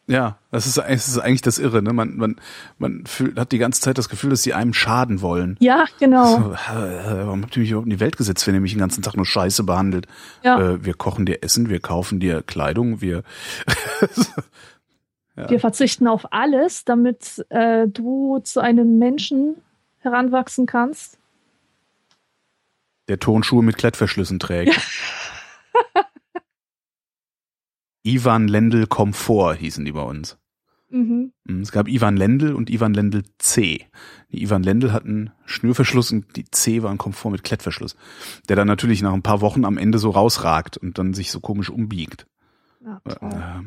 Ja, 0.05 0.37
das 0.51 0.67
ist, 0.67 0.77
das 0.77 1.07
ist 1.07 1.17
eigentlich 1.17 1.41
das 1.43 1.59
Irre. 1.59 1.81
Ne? 1.81 1.93
Man, 1.93 2.17
man, 2.17 2.35
man 2.77 3.05
fühlt, 3.05 3.39
hat 3.39 3.53
die 3.53 3.57
ganze 3.57 3.79
Zeit 3.79 3.97
das 3.97 4.09
Gefühl, 4.09 4.31
dass 4.31 4.43
sie 4.43 4.53
einem 4.53 4.73
schaden 4.73 5.21
wollen. 5.21 5.55
Ja, 5.61 5.85
genau. 5.97 6.25
So, 6.25 6.55
warum 6.73 7.41
habt 7.41 7.55
ihr 7.55 7.61
mich 7.61 7.69
überhaupt 7.69 7.85
in 7.85 7.91
die 7.91 8.01
Welt 8.01 8.17
gesetzt, 8.17 8.45
wenn 8.45 8.53
ihr 8.53 8.59
mich 8.59 8.73
den 8.73 8.81
ganzen 8.81 9.01
Tag 9.01 9.15
nur 9.15 9.25
Scheiße 9.25 9.63
behandelt? 9.63 10.07
Ja. 10.43 10.59
Äh, 10.59 10.83
wir 10.83 10.93
kochen 10.93 11.25
dir 11.25 11.41
Essen, 11.41 11.69
wir 11.69 11.79
kaufen 11.79 12.19
dir 12.19 12.43
Kleidung, 12.43 12.99
wir 12.99 13.23
Ja. 15.35 15.49
Wir 15.49 15.59
verzichten 15.59 16.07
auf 16.07 16.31
alles, 16.31 16.85
damit 16.85 17.45
äh, 17.49 17.87
du 17.87 18.39
zu 18.39 18.59
einem 18.59 18.99
Menschen 18.99 19.55
heranwachsen 19.99 20.65
kannst. 20.65 21.17
Der 23.07 23.19
Tonschuhe 23.19 23.63
mit 23.63 23.77
Klettverschlüssen 23.77 24.39
trägt. 24.39 24.79
Ivan 28.03 28.47
Lendl 28.47 28.85
Komfort 28.87 29.55
hießen 29.55 29.83
die 29.85 29.93
bei 29.93 30.03
uns. 30.03 30.37
Mhm. 30.89 31.31
mhm. 31.45 31.61
Es 31.61 31.71
gab 31.71 31.87
Ivan 31.87 32.15
Lendl 32.15 32.53
und 32.53 32.69
Ivan 32.69 32.93
Lendl 32.93 33.23
C. 33.39 33.87
Die 34.31 34.43
Ivan 34.43 34.61
Lendl 34.61 34.91
hatten 34.91 35.31
Schnürverschluss 35.45 36.11
und 36.11 36.35
die 36.35 36.45
C 36.45 36.83
war 36.83 36.91
ein 36.91 36.99
Komfort 36.99 37.31
mit 37.31 37.43
Klettverschluss, 37.43 37.95
der 38.47 38.55
dann 38.55 38.67
natürlich 38.67 39.01
nach 39.01 39.13
ein 39.13 39.23
paar 39.23 39.41
Wochen 39.41 39.65
am 39.65 39.77
Ende 39.77 39.97
so 39.97 40.11
rausragt 40.11 40.77
und 40.77 40.99
dann 40.99 41.13
sich 41.15 41.31
so 41.31 41.39
komisch 41.39 41.71
umbiegt. 41.71 42.27
Ja, 42.85 43.01
äh, 43.05 43.63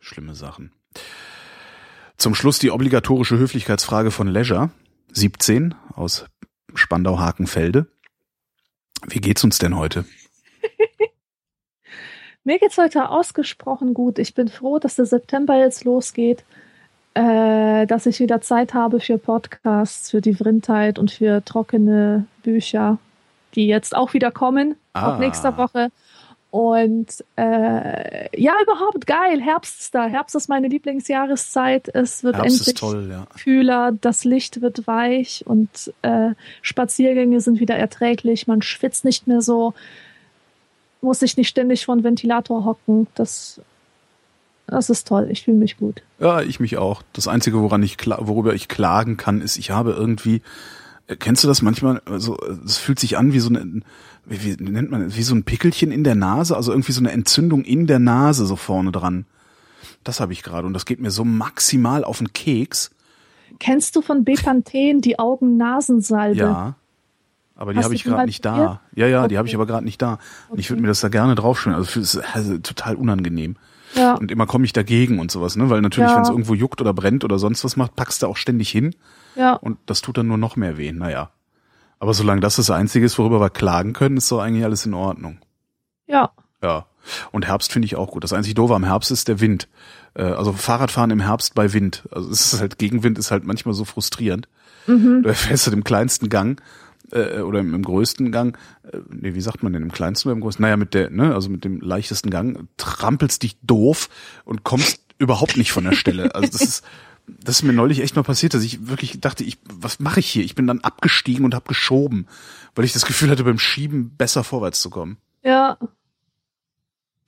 schlimme 0.00 0.34
Sachen. 0.34 0.72
Zum 2.16 2.34
Schluss 2.34 2.58
die 2.58 2.70
obligatorische 2.70 3.38
Höflichkeitsfrage 3.38 4.10
von 4.10 4.26
Leisure, 4.26 4.70
17 5.12 5.74
aus 5.94 6.26
Spandau-Hakenfelde. 6.74 7.86
Wie 9.06 9.20
geht's 9.20 9.44
uns 9.44 9.58
denn 9.58 9.76
heute? 9.76 10.04
Mir 12.44 12.58
geht's 12.58 12.78
heute 12.78 13.10
ausgesprochen 13.10 13.92
gut. 13.92 14.18
Ich 14.18 14.34
bin 14.34 14.48
froh, 14.48 14.78
dass 14.78 14.96
der 14.96 15.06
September 15.06 15.58
jetzt 15.58 15.84
losgeht, 15.84 16.44
äh, 17.14 17.86
dass 17.86 18.06
ich 18.06 18.20
wieder 18.20 18.40
Zeit 18.40 18.74
habe 18.74 19.00
für 19.00 19.18
Podcasts, 19.18 20.10
für 20.10 20.20
die 20.20 20.34
Vrindheit 20.34 20.98
und 20.98 21.10
für 21.10 21.44
trockene 21.44 22.26
Bücher, 22.42 22.98
die 23.54 23.66
jetzt 23.66 23.96
auch 23.96 24.14
wieder 24.14 24.30
kommen, 24.30 24.76
ah. 24.92 25.12
ab 25.12 25.20
nächster 25.20 25.56
Woche. 25.56 25.90
Und 26.50 27.24
äh, 27.36 28.40
ja, 28.40 28.54
überhaupt 28.62 29.06
geil. 29.06 29.40
Herbst 29.42 29.80
ist 29.80 29.94
da. 29.94 30.06
Herbst 30.06 30.34
ist 30.36 30.48
meine 30.48 30.68
Lieblingsjahreszeit. 30.68 31.88
Es 31.94 32.22
wird 32.22 32.36
Herbst 32.36 32.58
endlich 32.58 32.74
toll, 32.74 33.08
ja. 33.10 33.26
kühler, 33.38 33.92
das 34.00 34.24
Licht 34.24 34.62
wird 34.62 34.86
weich 34.86 35.44
und 35.46 35.92
äh, 36.02 36.30
Spaziergänge 36.62 37.40
sind 37.40 37.60
wieder 37.60 37.76
erträglich. 37.76 38.46
Man 38.46 38.62
schwitzt 38.62 39.04
nicht 39.04 39.26
mehr 39.26 39.42
so, 39.42 39.74
muss 41.02 41.18
sich 41.18 41.36
nicht 41.36 41.48
ständig 41.48 41.84
vor 41.84 41.96
den 41.96 42.04
Ventilator 42.04 42.64
hocken. 42.64 43.06
Das, 43.16 43.60
das 44.66 44.88
ist 44.88 45.06
toll. 45.08 45.28
Ich 45.30 45.42
fühle 45.42 45.58
mich 45.58 45.76
gut. 45.76 46.02
Ja, 46.20 46.40
ich 46.40 46.60
mich 46.60 46.78
auch. 46.78 47.02
Das 47.12 47.28
Einzige, 47.28 47.60
woran 47.60 47.82
ich 47.82 47.96
worüber 48.06 48.54
ich 48.54 48.68
klagen 48.68 49.16
kann, 49.16 49.40
ist, 49.40 49.58
ich 49.58 49.72
habe 49.72 49.92
irgendwie 49.92 50.42
Kennst 51.18 51.44
du 51.44 51.48
das 51.48 51.62
manchmal? 51.62 52.02
Also 52.04 52.36
es 52.64 52.78
fühlt 52.78 52.98
sich 52.98 53.16
an 53.16 53.32
wie 53.32 53.38
so 53.38 53.48
eine, 53.48 53.80
wie, 54.24 54.58
wie 54.58 54.62
nennt 54.62 54.90
man, 54.90 55.14
wie 55.14 55.22
so 55.22 55.34
ein 55.34 55.44
Pickelchen 55.44 55.92
in 55.92 56.02
der 56.02 56.16
Nase, 56.16 56.56
also 56.56 56.72
irgendwie 56.72 56.92
so 56.92 57.00
eine 57.00 57.12
Entzündung 57.12 57.62
in 57.64 57.86
der 57.86 58.00
Nase 58.00 58.44
so 58.44 58.56
vorne 58.56 58.90
dran. 58.90 59.24
Das 60.02 60.20
habe 60.20 60.32
ich 60.32 60.42
gerade 60.42 60.66
und 60.66 60.72
das 60.72 60.84
geht 60.84 61.00
mir 61.00 61.10
so 61.10 61.24
maximal 61.24 62.02
auf 62.02 62.18
den 62.18 62.32
Keks. 62.32 62.90
Kennst 63.58 63.94
du 63.94 64.02
von 64.02 64.24
Bepanthen 64.24 65.00
die 65.00 65.18
Augen-Nasensalbe? 65.18 66.38
Ja. 66.38 66.74
Aber 67.54 67.72
die 67.72 67.82
habe 67.82 67.94
ich 67.94 68.04
gerade 68.04 68.26
nicht 68.26 68.44
da. 68.44 68.80
Ja, 68.94 69.06
ja, 69.06 69.20
okay. 69.20 69.28
die 69.28 69.38
habe 69.38 69.48
ich 69.48 69.54
aber 69.54 69.66
gerade 69.66 69.84
nicht 69.84 70.02
da. 70.02 70.18
Und 70.48 70.58
ich 70.58 70.68
würde 70.70 70.82
mir 70.82 70.88
das 70.88 71.00
da 71.00 71.08
gerne 71.08 71.34
draufschwimmen. 71.34 71.78
Also 71.78 72.00
es 72.00 72.14
ist 72.14 72.34
also 72.34 72.58
total 72.58 72.96
unangenehm. 72.96 73.56
Ja. 73.94 74.14
Und 74.14 74.30
immer 74.30 74.46
komme 74.46 74.66
ich 74.66 74.74
dagegen 74.74 75.18
und 75.18 75.30
sowas, 75.30 75.56
ne? 75.56 75.70
Weil 75.70 75.80
natürlich, 75.80 76.10
ja. 76.10 76.16
wenn 76.16 76.22
es 76.22 76.28
irgendwo 76.28 76.54
juckt 76.54 76.80
oder 76.80 76.92
brennt 76.92 77.24
oder 77.24 77.38
sonst 77.38 77.64
was 77.64 77.76
macht, 77.76 77.96
packst 77.96 78.22
du 78.22 78.26
auch 78.26 78.36
ständig 78.36 78.68
hin. 78.68 78.94
Ja. 79.36 79.54
Und 79.54 79.78
das 79.86 80.00
tut 80.00 80.18
dann 80.18 80.26
nur 80.26 80.38
noch 80.38 80.56
mehr 80.56 80.78
weh. 80.78 80.92
Naja. 80.92 81.30
Aber 81.98 82.14
solange 82.14 82.40
das 82.40 82.56
das 82.56 82.70
Einzige 82.70 83.06
ist, 83.06 83.18
worüber 83.18 83.40
wir 83.40 83.50
klagen 83.50 83.92
können, 83.92 84.16
ist 84.16 84.30
doch 84.30 84.40
eigentlich 84.40 84.64
alles 84.64 84.84
in 84.86 84.94
Ordnung. 84.94 85.38
Ja. 86.06 86.32
Ja. 86.62 86.86
Und 87.30 87.46
Herbst 87.46 87.72
finde 87.72 87.86
ich 87.86 87.96
auch 87.96 88.10
gut. 88.10 88.24
Das 88.24 88.32
einzige 88.32 88.54
Doofe 88.54 88.74
am 88.74 88.84
Herbst 88.84 89.10
ist 89.10 89.28
der 89.28 89.40
Wind. 89.40 89.68
Äh, 90.14 90.24
also 90.24 90.52
Fahrradfahren 90.52 91.10
im 91.10 91.20
Herbst 91.20 91.54
bei 91.54 91.72
Wind. 91.72 92.08
Also 92.10 92.30
es 92.30 92.52
ist 92.52 92.60
halt 92.60 92.78
Gegenwind 92.78 93.18
ist 93.18 93.30
halt 93.30 93.44
manchmal 93.44 93.74
so 93.74 93.84
frustrierend. 93.84 94.48
Mhm. 94.86 95.22
Du 95.22 95.34
fährst 95.34 95.66
halt 95.66 95.76
im 95.76 95.84
kleinsten 95.84 96.28
Gang 96.28 96.60
äh, 97.12 97.40
oder 97.40 97.60
im, 97.60 97.74
im 97.74 97.82
größten 97.82 98.32
Gang, 98.32 98.58
äh, 98.90 98.98
nee, 99.08 99.34
wie 99.34 99.40
sagt 99.40 99.62
man 99.62 99.72
denn, 99.72 99.82
im 99.82 99.92
kleinsten 99.92 100.28
oder 100.28 100.36
im 100.36 100.40
größten? 100.40 100.62
Naja, 100.62 100.76
mit 100.76 100.94
der, 100.94 101.10
ne, 101.10 101.34
also 101.34 101.48
mit 101.48 101.64
dem 101.64 101.80
leichtesten 101.80 102.30
Gang, 102.30 102.68
trampelst 102.76 103.42
dich 103.42 103.58
doof 103.62 104.08
und 104.44 104.64
kommst 104.64 105.00
überhaupt 105.18 105.56
nicht 105.56 105.72
von 105.72 105.84
der 105.84 105.92
Stelle. 105.92 106.34
Also 106.34 106.50
das 106.50 106.62
ist, 106.62 106.84
das 107.26 107.56
ist 107.56 107.62
mir 107.62 107.72
neulich 107.72 108.00
echt 108.00 108.16
mal 108.16 108.22
passiert, 108.22 108.54
dass 108.54 108.62
ich 108.62 108.88
wirklich 108.88 109.20
dachte, 109.20 109.44
ich, 109.44 109.58
was 109.64 109.98
mache 109.98 110.20
ich 110.20 110.30
hier? 110.30 110.44
Ich 110.44 110.54
bin 110.54 110.66
dann 110.66 110.80
abgestiegen 110.80 111.44
und 111.44 111.54
habe 111.54 111.68
geschoben, 111.68 112.26
weil 112.74 112.84
ich 112.84 112.92
das 112.92 113.06
Gefühl 113.06 113.30
hatte, 113.30 113.44
beim 113.44 113.58
Schieben 113.58 114.10
besser 114.16 114.44
vorwärts 114.44 114.80
zu 114.80 114.90
kommen. 114.90 115.18
Ja. 115.42 115.78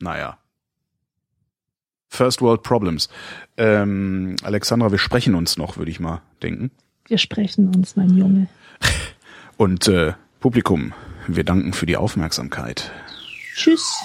Naja. 0.00 0.38
First 2.08 2.40
World 2.40 2.62
Problems. 2.62 3.08
Ähm, 3.56 4.36
Alexandra, 4.42 4.90
wir 4.90 4.98
sprechen 4.98 5.34
uns 5.34 5.56
noch, 5.56 5.76
würde 5.76 5.90
ich 5.90 6.00
mal 6.00 6.22
denken. 6.42 6.70
Wir 7.06 7.18
sprechen 7.18 7.74
uns, 7.74 7.96
mein 7.96 8.16
Junge. 8.16 8.48
Und 9.56 9.88
äh, 9.88 10.14
Publikum, 10.40 10.94
wir 11.26 11.44
danken 11.44 11.72
für 11.72 11.86
die 11.86 11.96
Aufmerksamkeit. 11.96 12.92
Tschüss. 13.54 14.00